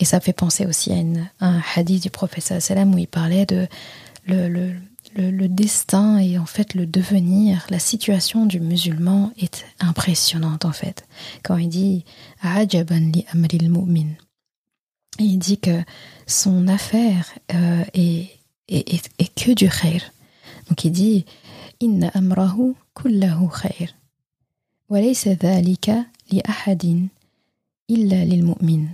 Et 0.00 0.04
ça 0.04 0.20
fait 0.20 0.32
penser 0.32 0.66
aussi 0.66 0.92
à, 0.92 1.02
un 1.46 1.62
hadith 1.74 2.02
du 2.02 2.10
prophète 2.10 2.60
sallam 2.60 2.94
où 2.94 2.98
il 2.98 3.06
parlait 3.06 3.46
de 3.46 3.68
le, 4.26 4.48
le, 5.16 5.48
destin 5.48 6.18
et 6.18 6.38
en 6.38 6.46
fait 6.46 6.74
le 6.74 6.86
devenir, 6.86 7.66
la 7.70 7.78
situation 7.78 8.46
du 8.46 8.60
musulman 8.60 9.32
est 9.38 9.64
impressionnante 9.80 10.64
en 10.64 10.72
fait. 10.72 11.06
Quand 11.42 11.56
il 11.56 11.68
dit 11.68 12.04
Ajaban 12.40 13.10
li 13.12 13.24
amril 13.32 13.70
mu'min, 13.70 14.10
il 15.18 15.38
dit 15.38 15.58
que 15.58 15.82
son 16.26 16.68
affaire 16.68 17.32
euh, 17.54 17.84
est, 17.94 18.30
est, 18.68 19.34
que 19.34 19.52
du 19.52 19.68
khair. 19.68 20.12
Donc 20.68 20.84
il 20.84 20.92
dit 20.92 21.24
Inna 21.80 22.08
amrahu 22.14 22.74
kullahu 22.94 23.48
khair. 23.50 23.94
li 26.30 26.40
ahadin 26.44 27.08
illa 27.88 28.24
lil 28.24 28.44
mu'min. 28.44 28.86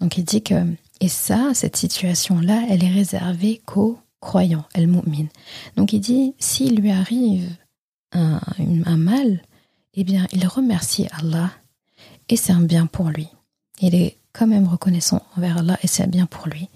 Donc 0.00 0.18
il 0.18 0.24
dit 0.24 0.42
que, 0.42 0.54
et 1.00 1.08
ça, 1.08 1.52
cette 1.54 1.76
situation-là, 1.76 2.64
elle 2.68 2.84
est 2.84 2.92
réservée 2.92 3.60
qu'aux 3.64 3.98
croyant, 4.20 4.64
elle 4.74 4.88
mu'min. 4.88 5.26
Donc 5.76 5.92
il 5.92 6.00
dit, 6.00 6.34
s'il 6.38 6.76
lui 6.76 6.90
arrive 6.90 7.48
un, 8.12 8.40
mal, 8.96 9.42
eh 9.94 10.04
bien 10.04 10.26
il 10.32 10.46
remercie 10.46 11.06
Allah 11.12 11.50
et 12.28 12.36
c'est 12.36 12.52
un 12.52 12.62
bien 12.62 12.86
pour 12.86 13.10
lui. 13.10 13.28
Il 13.80 13.94
est 13.94 14.18
quand 14.32 14.46
même 14.46 14.66
reconnaissant 14.66 15.22
envers 15.36 15.58
Allah 15.58 15.78
et 15.82 15.86
c'est 15.86 16.02
un 16.02 16.08
bien 16.08 16.26
pour 16.26 16.48
lui. 16.48 16.68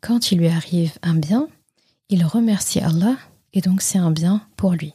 Quand 0.00 0.30
il 0.30 0.38
lui 0.38 0.48
arrive 0.48 0.92
un 1.02 1.14
bien, 1.14 1.48
il 2.08 2.24
remercie 2.24 2.80
Allah 2.80 3.16
et 3.52 3.60
donc 3.60 3.82
c'est 3.82 3.98
un 3.98 4.10
bien 4.10 4.42
pour 4.56 4.72
lui. 4.72 4.94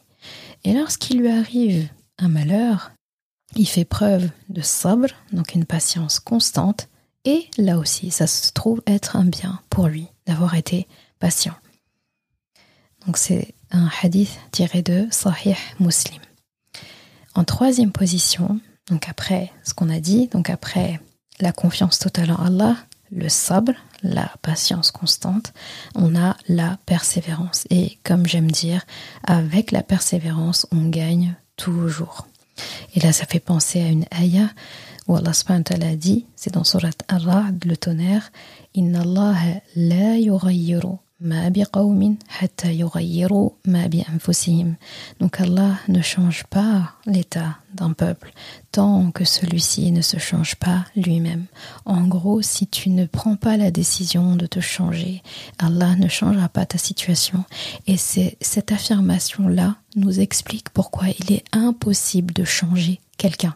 Et 0.64 0.72
lorsqu'il 0.72 1.18
lui 1.18 1.30
arrive 1.30 1.88
un 2.18 2.28
malheur, 2.28 2.92
il 3.56 3.66
fait 3.66 3.84
preuve 3.84 4.30
de 4.48 4.62
sabre, 4.62 5.08
donc 5.32 5.54
une 5.54 5.66
patience 5.66 6.20
constante, 6.20 6.88
et 7.24 7.48
là 7.56 7.78
aussi, 7.78 8.10
ça 8.10 8.26
se 8.26 8.52
trouve 8.52 8.82
être 8.86 9.16
un 9.16 9.24
bien 9.24 9.60
pour 9.70 9.86
lui 9.86 10.08
d'avoir 10.26 10.54
été 10.54 10.88
patient. 11.18 11.54
Donc 13.06 13.16
c'est 13.16 13.54
un 13.70 13.88
hadith 14.02 14.38
tiré 14.50 14.82
de 14.82 15.06
Sahih 15.10 15.56
Muslim. 15.80 16.20
En 17.34 17.44
troisième 17.44 17.92
position, 17.92 18.60
donc 18.88 19.08
après 19.08 19.52
ce 19.64 19.74
qu'on 19.74 19.88
a 19.88 20.00
dit, 20.00 20.28
donc 20.28 20.50
après 20.50 21.00
la 21.40 21.52
confiance 21.52 21.98
totale 21.98 22.32
en 22.32 22.44
Allah, 22.44 22.76
le 23.10 23.28
sabre, 23.28 23.72
la 24.02 24.30
patience 24.42 24.90
constante, 24.90 25.52
on 25.94 26.16
a 26.16 26.36
la 26.48 26.78
persévérance. 26.86 27.66
Et 27.70 27.98
comme 28.04 28.26
j'aime 28.26 28.50
dire, 28.50 28.84
avec 29.24 29.70
la 29.70 29.82
persévérance, 29.82 30.66
on 30.72 30.88
gagne 30.88 31.34
toujours. 31.56 32.26
Et 32.94 33.00
là, 33.00 33.12
ça 33.12 33.26
fait 33.26 33.40
penser 33.40 33.80
à 33.80 33.88
une 33.88 34.06
ayah 34.12 34.50
où 35.08 35.16
Allah 35.16 35.32
subhanahu 35.32 35.96
dit, 35.96 36.26
c'est 36.36 36.54
dans 36.54 36.64
Surat 36.64 36.90
Ar-Ra'd, 37.08 37.64
le 37.64 37.76
tonnerre, 37.76 38.30
Allah 38.76 39.36
la 39.76 40.16
yughayyiru 40.18 40.98
donc 45.20 45.40
Allah 45.40 45.78
ne 45.86 46.02
change 46.02 46.44
pas 46.50 46.94
l'état 47.06 47.58
d'un 47.74 47.92
peuple 47.92 48.32
tant 48.72 49.12
que 49.12 49.24
celui-ci 49.24 49.92
ne 49.92 50.00
se 50.00 50.18
change 50.18 50.56
pas 50.56 50.84
lui-même. 50.96 51.44
En 51.84 52.08
gros, 52.08 52.42
si 52.42 52.66
tu 52.66 52.90
ne 52.90 53.06
prends 53.06 53.36
pas 53.36 53.56
la 53.56 53.70
décision 53.70 54.34
de 54.34 54.46
te 54.46 54.58
changer, 54.58 55.22
Allah 55.58 55.94
ne 55.94 56.08
changera 56.08 56.48
pas 56.48 56.66
ta 56.66 56.78
situation. 56.78 57.44
Et 57.86 57.96
c'est 57.96 58.36
cette 58.40 58.72
affirmation-là 58.72 59.76
nous 59.94 60.18
explique 60.18 60.70
pourquoi 60.70 61.06
il 61.20 61.32
est 61.32 61.44
impossible 61.52 62.34
de 62.34 62.44
changer 62.44 63.00
quelqu'un. 63.16 63.54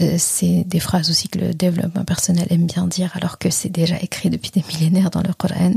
Euh, 0.00 0.14
c'est 0.18 0.64
des 0.64 0.78
phrases 0.78 1.10
aussi 1.10 1.28
que 1.28 1.38
le 1.38 1.52
développement 1.52 2.04
personnel 2.04 2.46
aime 2.50 2.66
bien 2.66 2.86
dire 2.86 3.10
alors 3.16 3.38
que 3.38 3.50
c'est 3.50 3.68
déjà 3.68 3.98
écrit 4.00 4.30
depuis 4.30 4.50
des 4.50 4.64
millénaires 4.68 5.10
dans 5.10 5.22
le 5.22 5.32
Coran. 5.32 5.74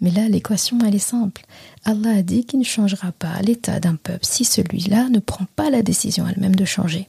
Mais 0.00 0.10
là, 0.10 0.28
l'équation, 0.28 0.78
elle 0.86 0.94
est 0.94 1.00
simple. 1.00 1.42
Allah 1.84 2.18
a 2.18 2.22
dit 2.22 2.44
qu'il 2.44 2.60
ne 2.60 2.64
changera 2.64 3.12
pas 3.12 3.40
l'état 3.42 3.80
d'un 3.80 3.96
peuple 3.96 4.24
si 4.24 4.44
celui-là 4.44 5.08
ne 5.08 5.18
prend 5.18 5.46
pas 5.56 5.70
la 5.70 5.82
décision 5.82 6.26
elle-même 6.28 6.54
de 6.54 6.64
changer. 6.64 7.08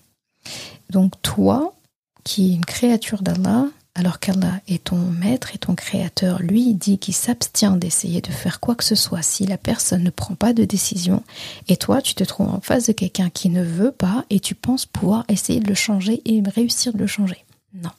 Donc 0.89 1.13
toi, 1.21 1.75
qui 2.23 2.51
es 2.51 2.55
une 2.55 2.65
créature 2.65 3.21
d'Allah, 3.21 3.65
alors 3.95 4.19
qu'Allah 4.19 4.61
est 4.67 4.85
ton 4.85 4.97
maître 4.97 5.55
et 5.55 5.57
ton 5.57 5.75
créateur, 5.75 6.41
lui 6.41 6.73
dit 6.73 6.99
qu'il 6.99 7.13
s'abstient 7.13 7.77
d'essayer 7.77 8.21
de 8.21 8.31
faire 8.31 8.59
quoi 8.59 8.75
que 8.75 8.83
ce 8.83 8.95
soit 8.95 9.21
si 9.21 9.45
la 9.45 9.57
personne 9.57 10.03
ne 10.03 10.09
prend 10.09 10.35
pas 10.35 10.53
de 10.53 10.63
décision, 10.63 11.23
et 11.67 11.75
toi 11.75 12.01
tu 12.01 12.15
te 12.15 12.23
trouves 12.23 12.49
en 12.49 12.61
face 12.61 12.87
de 12.87 12.93
quelqu'un 12.93 13.29
qui 13.29 13.49
ne 13.49 13.63
veut 13.63 13.91
pas 13.91 14.25
et 14.29 14.39
tu 14.39 14.55
penses 14.55 14.85
pouvoir 14.85 15.25
essayer 15.27 15.59
de 15.59 15.67
le 15.67 15.75
changer 15.75 16.21
et 16.25 16.41
réussir 16.47 16.93
de 16.93 16.99
le 16.99 17.07
changer. 17.07 17.43
Non. 17.73 17.89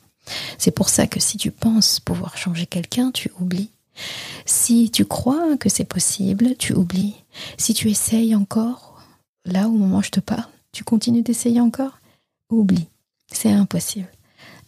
C'est 0.58 0.70
pour 0.70 0.88
ça 0.88 1.06
que 1.06 1.20
si 1.20 1.36
tu 1.36 1.50
penses 1.50 2.00
pouvoir 2.00 2.36
changer 2.36 2.66
quelqu'un, 2.66 3.10
tu 3.10 3.30
oublies. 3.40 3.70
Si 4.46 4.90
tu 4.90 5.04
crois 5.04 5.56
que 5.58 5.68
c'est 5.68 5.84
possible, 5.84 6.56
tu 6.56 6.72
oublies. 6.72 7.16
Si 7.58 7.74
tu 7.74 7.90
essayes 7.90 8.34
encore, 8.34 9.02
là 9.44 9.68
au 9.68 9.72
moment 9.72 9.98
où 9.98 10.02
je 10.02 10.10
te 10.10 10.20
parle, 10.20 10.48
tu 10.72 10.84
continues 10.84 11.22
d'essayer 11.22 11.60
encore, 11.60 11.98
oublie. 12.48 12.88
C'est 13.32 13.50
impossible. 13.50 14.08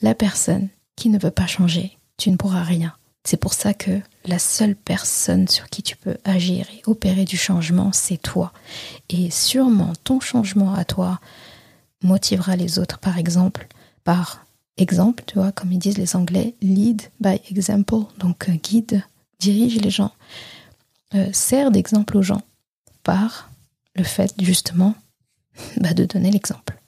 La 0.03 0.15
personne 0.15 0.69
qui 0.97 1.09
ne 1.09 1.19
veut 1.19 1.31
pas 1.31 1.47
changer, 1.47 1.99
tu 2.17 2.31
ne 2.31 2.37
pourras 2.37 2.63
rien. 2.63 2.95
C'est 3.25 3.37
pour 3.37 3.55
ça 3.55 3.73
que 3.73 4.01
la 4.25 4.39
seule 4.39 4.75
personne 4.75 5.47
sur 5.49 5.69
qui 5.69 5.83
tu 5.83 5.97
peux 5.97 6.17
agir 6.25 6.67
et 6.71 6.83
opérer 6.87 7.25
du 7.25 7.37
changement, 7.37 7.93
c'est 7.93 8.21
toi. 8.21 8.53
Et 9.09 9.31
sûrement 9.31 9.93
ton 10.05 10.21
changement 10.21 10.75
à 10.75 10.85
toi 10.85 11.21
motivera 12.03 12.57
les 12.57 12.79
autres, 12.79 12.99
par 12.99 13.19
exemple, 13.19 13.69
par 14.05 14.45
exemple, 14.77 15.23
tu 15.27 15.35
vois, 15.35 15.53
comme 15.53 15.73
ils 15.73 15.79
disent 15.79 15.99
les 15.99 16.17
Anglais, 16.17 16.55
lead 16.61 17.03
by 17.21 17.41
example, 17.51 18.07
donc 18.19 18.49
euh, 18.49 18.55
guide, 18.55 19.05
dirige 19.39 19.77
les 19.77 19.91
gens, 19.91 20.13
euh, 21.15 21.29
sert 21.33 21.71
d'exemple 21.71 22.17
aux 22.17 22.23
gens 22.23 22.43
par 23.05 23.51
le 23.95 24.05
fait 24.05 24.35
justement 24.41 24.95
bah, 25.77 25.95
de 25.95 26.05
donner 26.05 26.31
l'exemple. 26.31 26.79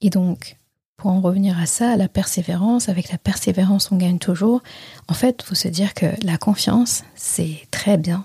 Et 0.00 0.10
donc, 0.10 0.56
pour 1.02 1.10
en 1.10 1.20
revenir 1.20 1.58
à 1.58 1.66
ça, 1.66 1.96
la 1.96 2.06
persévérance, 2.06 2.88
avec 2.88 3.10
la 3.10 3.18
persévérance, 3.18 3.90
on 3.90 3.96
gagne 3.96 4.20
toujours. 4.20 4.62
En 5.08 5.14
fait, 5.14 5.40
il 5.42 5.46
faut 5.48 5.56
se 5.56 5.66
dire 5.66 5.94
que 5.94 6.06
la 6.24 6.38
confiance, 6.38 7.02
c'est 7.16 7.66
très 7.72 7.98
bien. 7.98 8.24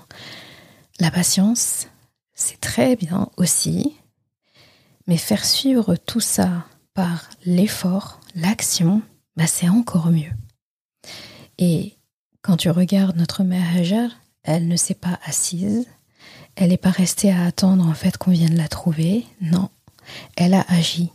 La 0.99 1.09
patience, 1.09 1.87
c'est 2.35 2.61
très 2.61 2.95
bien 2.95 3.29
aussi. 3.35 3.95
Mais 5.07 5.17
faire 5.17 5.43
suivre 5.43 5.95
tout 5.95 6.19
ça 6.19 6.67
par 6.93 7.31
l'effort, 7.45 8.19
l'action, 8.35 9.01
bah 9.35 9.47
c'est 9.47 9.69
encore 9.69 10.11
mieux. 10.11 10.33
Et 11.57 11.97
quand 12.43 12.57
tu 12.57 12.69
regardes 12.69 13.17
notre 13.17 13.41
mère 13.41 13.75
Hajar, 13.75 14.11
elle 14.43 14.67
ne 14.67 14.75
s'est 14.75 14.93
pas 14.93 15.17
assise, 15.25 15.87
elle 16.55 16.69
n'est 16.69 16.77
pas 16.77 16.91
restée 16.91 17.31
à 17.31 17.45
attendre 17.45 17.87
en 17.87 17.95
fait 17.95 18.17
qu'on 18.17 18.29
vienne 18.29 18.55
la 18.55 18.67
trouver. 18.67 19.25
Non, 19.41 19.71
elle 20.35 20.53
a 20.53 20.63
agi. 20.69 21.09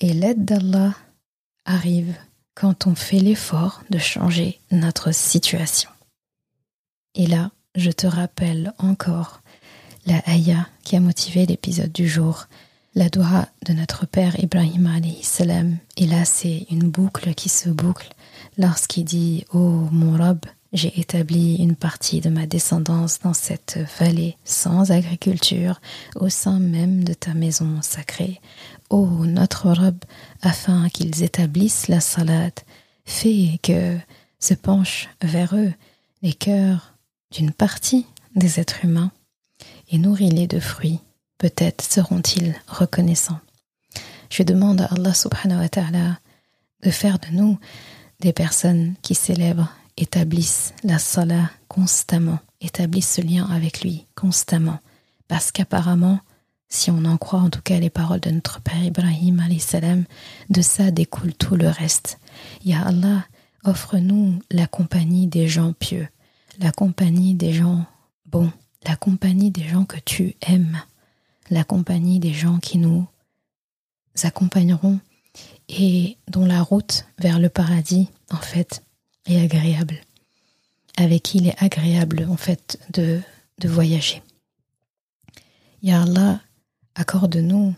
Et 0.00 0.12
l'aide 0.12 0.44
d'Allah 0.44 0.94
arrive 1.64 2.14
quand 2.54 2.86
on 2.86 2.94
fait 2.94 3.20
l'effort 3.20 3.82
de 3.90 3.98
changer 3.98 4.60
notre 4.70 5.12
situation. 5.12 5.90
Et 7.14 7.26
là, 7.26 7.50
je 7.74 7.90
te 7.90 8.06
rappelle 8.06 8.72
encore 8.78 9.42
la 10.06 10.22
ayah 10.28 10.66
qui 10.82 10.96
a 10.96 11.00
motivé 11.00 11.46
l'épisode 11.46 11.92
du 11.92 12.08
jour, 12.08 12.46
la 12.94 13.08
doua 13.08 13.48
de 13.66 13.72
notre 13.72 14.06
père 14.06 14.42
Ibrahim 14.42 14.90
salam. 15.22 15.78
Et 15.96 16.06
là, 16.06 16.24
c'est 16.24 16.66
une 16.70 16.90
boucle 16.90 17.34
qui 17.34 17.48
se 17.48 17.68
boucle 17.68 18.08
lorsqu'il 18.56 19.04
dit 19.04 19.44
Oh 19.52 19.86
mon 19.92 20.16
robe, 20.16 20.46
j'ai 20.72 21.00
établi 21.00 21.56
une 21.56 21.76
partie 21.76 22.20
de 22.20 22.28
ma 22.28 22.46
descendance 22.46 23.20
dans 23.20 23.32
cette 23.32 23.78
vallée 23.98 24.36
sans 24.44 24.90
agriculture, 24.90 25.80
au 26.16 26.28
sein 26.28 26.58
même 26.58 27.04
de 27.04 27.14
ta 27.14 27.32
maison 27.34 27.80
sacrée. 27.80 28.40
Ô 28.90 29.06
notre 29.24 29.70
robe, 29.72 30.04
afin 30.42 30.88
qu'ils 30.90 31.22
établissent 31.22 31.88
la 31.88 32.00
salade, 32.00 32.60
fais 33.04 33.58
que 33.62 33.96
se 34.38 34.54
penchent 34.54 35.08
vers 35.22 35.56
eux 35.56 35.72
les 36.22 36.34
cœurs 36.34 36.94
d'une 37.30 37.52
partie 37.52 38.06
des 38.36 38.60
êtres 38.60 38.84
humains 38.84 39.12
et 39.90 39.98
nourris-les 39.98 40.46
de 40.46 40.60
fruits. 40.60 41.00
Peut-être 41.38 41.82
seront-ils 41.82 42.54
reconnaissants. 42.66 43.40
Je 44.30 44.42
demande 44.42 44.80
à 44.80 44.86
Allah 44.86 45.14
subhanahu 45.14 45.60
wa 45.60 45.68
ta'ala 45.68 46.18
de 46.82 46.90
faire 46.90 47.18
de 47.18 47.28
nous 47.32 47.58
des 48.20 48.32
personnes 48.32 48.94
qui 49.02 49.14
célèbrent 49.14 49.72
établissent 49.98 50.72
la 50.84 50.98
salah 50.98 51.50
constamment, 51.66 52.38
établissent 52.60 53.14
ce 53.14 53.20
lien 53.20 53.46
avec 53.46 53.82
lui 53.82 54.06
constamment. 54.14 54.78
Parce 55.26 55.52
qu'apparemment, 55.52 56.20
si 56.68 56.90
on 56.90 57.04
en 57.04 57.16
croit 57.16 57.40
en 57.40 57.50
tout 57.50 57.62
cas 57.62 57.78
les 57.78 57.90
paroles 57.90 58.20
de 58.20 58.30
notre 58.30 58.60
Père 58.60 58.82
Ibrahim, 58.82 59.42
salam, 59.58 60.04
de 60.48 60.62
ça 60.62 60.90
découle 60.90 61.34
tout 61.34 61.56
le 61.56 61.68
reste. 61.68 62.18
Ya 62.64 62.82
Allah, 62.82 63.26
offre-nous 63.64 64.40
la 64.50 64.66
compagnie 64.66 65.26
des 65.26 65.48
gens 65.48 65.72
pieux, 65.72 66.08
la 66.58 66.70
compagnie 66.70 67.34
des 67.34 67.52
gens 67.52 67.84
bons, 68.26 68.52
la 68.86 68.96
compagnie 68.96 69.50
des 69.50 69.64
gens 69.64 69.84
que 69.84 69.98
tu 69.98 70.36
aimes, 70.42 70.80
la 71.50 71.64
compagnie 71.64 72.20
des 72.20 72.32
gens 72.32 72.58
qui 72.58 72.78
nous 72.78 73.06
accompagneront 74.22 75.00
et 75.68 76.16
dont 76.28 76.46
la 76.46 76.62
route 76.62 77.06
vers 77.18 77.38
le 77.38 77.48
paradis, 77.48 78.08
en 78.30 78.36
fait, 78.36 78.82
agréable, 79.36 80.00
avec 80.96 81.22
qui 81.22 81.38
il 81.38 81.48
est 81.48 81.62
agréable 81.62 82.26
en 82.30 82.36
fait 82.36 82.78
de, 82.92 83.20
de 83.58 83.68
voyager. 83.68 84.22
Ya 85.82 86.02
Allah, 86.02 86.40
accorde-nous 86.94 87.74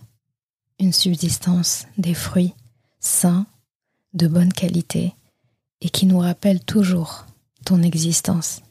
une 0.79 0.93
subsistance 0.93 1.87
des 1.99 2.15
fruits 2.15 2.55
sains, 3.01 3.47
de 4.15 4.27
bonne 4.27 4.53
qualité, 4.53 5.15
et 5.81 5.91
qui 5.91 6.07
nous 6.07 6.19
rappellent 6.19 6.65
toujours 6.65 7.27
ton 7.65 7.83
existence. 7.83 8.63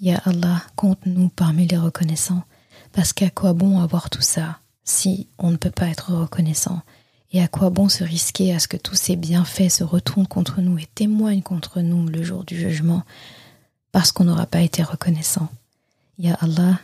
Ya 0.00 0.20
Allah, 0.24 0.62
compte-nous 0.76 1.28
parmi 1.30 1.66
les 1.66 1.78
reconnaissants, 1.78 2.42
parce 2.92 3.12
qu'à 3.12 3.30
quoi 3.30 3.52
bon 3.52 3.80
avoir 3.80 4.10
tout 4.10 4.22
ça 4.22 4.60
si 4.84 5.28
on 5.38 5.50
ne 5.50 5.56
peut 5.56 5.70
pas 5.70 5.88
être 5.88 6.12
reconnaissant 6.12 6.82
et 7.34 7.42
à 7.42 7.48
quoi 7.48 7.68
bon 7.68 7.88
se 7.88 8.04
risquer 8.04 8.54
à 8.54 8.60
ce 8.60 8.68
que 8.68 8.76
tous 8.76 8.94
ces 8.94 9.16
bienfaits 9.16 9.68
se 9.68 9.82
retournent 9.82 10.28
contre 10.28 10.60
nous 10.60 10.78
et 10.78 10.86
témoignent 10.94 11.42
contre 11.42 11.80
nous 11.80 12.06
le 12.06 12.22
jour 12.22 12.44
du 12.44 12.56
jugement 12.56 13.02
parce 13.90 14.12
qu'on 14.12 14.24
n'aura 14.24 14.46
pas 14.46 14.60
été 14.60 14.84
reconnaissant? 14.84 15.48
Ya 16.16 16.34
Allah, 16.34 16.78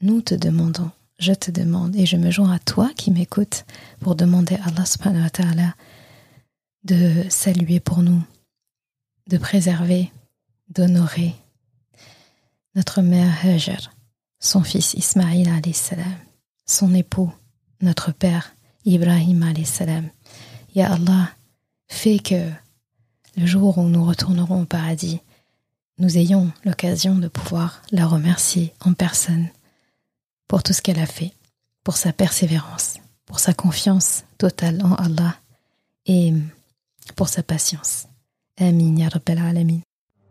nous 0.00 0.22
te 0.22 0.34
demandons, 0.34 0.90
je 1.18 1.34
te 1.34 1.50
demande 1.50 1.94
et 1.94 2.06
je 2.06 2.16
me 2.16 2.30
joins 2.30 2.52
à 2.52 2.58
toi 2.58 2.90
qui 2.96 3.10
m'écoutes 3.10 3.66
pour 4.00 4.14
demander 4.14 4.54
à 4.56 4.68
Allah 4.68 5.74
de 6.84 7.26
saluer 7.28 7.78
pour 7.78 8.02
nous, 8.02 8.22
de 9.28 9.36
préserver, 9.36 10.10
d'honorer 10.70 11.34
notre 12.74 13.02
mère 13.02 13.30
Hajar, 13.44 13.92
son 14.40 14.62
fils 14.62 14.94
Ismaïl 14.94 15.50
salam, 15.74 16.16
son 16.64 16.94
époux, 16.94 17.30
notre 17.82 18.10
père 18.10 18.54
Ibrahim 18.84 19.44
salam. 19.64 20.10
Ya 20.74 20.92
Allah, 20.92 21.30
fais 21.88 22.18
que 22.18 22.50
le 23.36 23.46
jour 23.46 23.78
où 23.78 23.88
nous 23.88 24.04
retournerons 24.04 24.62
au 24.62 24.66
paradis, 24.66 25.20
nous 25.98 26.18
ayons 26.18 26.50
l'occasion 26.64 27.16
de 27.16 27.28
pouvoir 27.28 27.82
la 27.92 28.06
remercier 28.06 28.72
en 28.84 28.92
personne 28.92 29.48
pour 30.48 30.62
tout 30.62 30.72
ce 30.72 30.82
qu'elle 30.82 30.98
a 30.98 31.06
fait, 31.06 31.32
pour 31.84 31.96
sa 31.96 32.12
persévérance, 32.12 32.98
pour 33.26 33.38
sa 33.38 33.54
confiance 33.54 34.24
totale 34.38 34.82
en 34.84 34.94
Allah 34.94 35.36
et 36.06 36.32
pour 37.16 37.28
sa 37.28 37.42
patience. 37.42 38.06
Amin 38.58 38.96
ya 38.96 39.08
Rabbal 39.08 39.38
Alamin. 39.38 39.80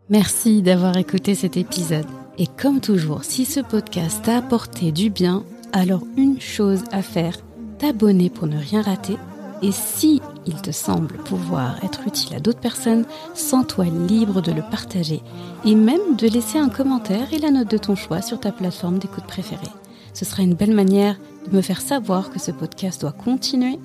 Merci 0.08 0.62
d'avoir 0.62 0.96
écouté 0.96 1.34
cet 1.34 1.56
épisode. 1.56 2.06
Et 2.38 2.46
comme 2.46 2.80
toujours, 2.80 3.24
si 3.24 3.44
ce 3.44 3.60
podcast 3.60 4.22
t'a 4.24 4.38
apporté 4.38 4.92
du 4.92 5.10
bien, 5.10 5.44
alors 5.72 6.02
une 6.16 6.40
chose 6.40 6.82
à 6.92 7.02
faire 7.02 7.36
t'abonner 7.82 8.30
pour 8.30 8.46
ne 8.46 8.56
rien 8.56 8.80
rater. 8.80 9.18
Et 9.60 9.72
si 9.72 10.22
il 10.46 10.54
te 10.62 10.70
semble 10.70 11.16
pouvoir 11.18 11.84
être 11.84 12.06
utile 12.06 12.36
à 12.36 12.40
d'autres 12.40 12.60
personnes, 12.60 13.04
sens-toi 13.34 13.86
libre 13.86 14.40
de 14.40 14.52
le 14.52 14.62
partager 14.62 15.20
et 15.64 15.74
même 15.74 16.16
de 16.16 16.28
laisser 16.28 16.58
un 16.58 16.68
commentaire 16.68 17.32
et 17.32 17.38
la 17.38 17.50
note 17.50 17.70
de 17.70 17.78
ton 17.78 17.96
choix 17.96 18.22
sur 18.22 18.38
ta 18.38 18.52
plateforme 18.52 18.98
d'écoute 18.98 19.26
préférée. 19.26 19.66
Ce 20.14 20.24
sera 20.24 20.42
une 20.42 20.54
belle 20.54 20.74
manière 20.74 21.16
de 21.50 21.56
me 21.56 21.62
faire 21.62 21.80
savoir 21.80 22.30
que 22.30 22.38
ce 22.38 22.52
podcast 22.52 23.00
doit 23.00 23.12
continuer 23.12 23.78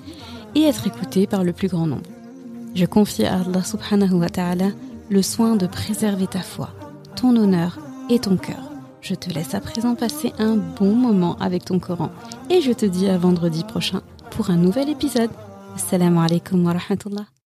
et 0.53 0.64
être 0.64 0.86
écouté 0.86 1.26
par 1.26 1.44
le 1.44 1.53
plus 1.53 1.68
grand 1.68 1.88
nombre. 1.88 2.10
Je 2.76 2.86
confie 2.86 3.26
à 3.26 3.40
Allah 3.40 3.64
subhanahu 3.64 4.14
wa 4.14 4.30
ta'ala 4.30 4.68
le 5.10 5.22
soin 5.24 5.56
de 5.56 5.65
préserver 5.65 6.28
ta 6.28 6.41
foi, 6.41 6.69
ton 7.15 7.36
honneur 7.36 7.80
et 8.10 8.19
ton 8.19 8.38
cœur. 8.38 8.66
Je 9.02 9.15
te 9.15 9.30
laisse 9.30 9.53
à 9.53 9.61
présent 9.61 9.95
passer 9.95 10.34
un 10.40 10.56
bon 10.56 10.94
moment 10.94 11.38
avec 11.40 11.65
ton 11.65 11.80
Coran 11.80 12.11
et 12.49 12.61
je 12.61 12.72
te 12.72 12.86
dis 12.86 13.07
à 13.07 13.18
vendredi 13.18 13.64
prochain 13.64 14.02
pour 14.32 14.49
un 14.49 14.57
nouvel 14.57 14.90
épisode. 14.90 15.32
Assalamu 15.76 16.19
alaikum 16.19 16.65
wa 16.65 16.74
rahmatullah. 16.74 17.28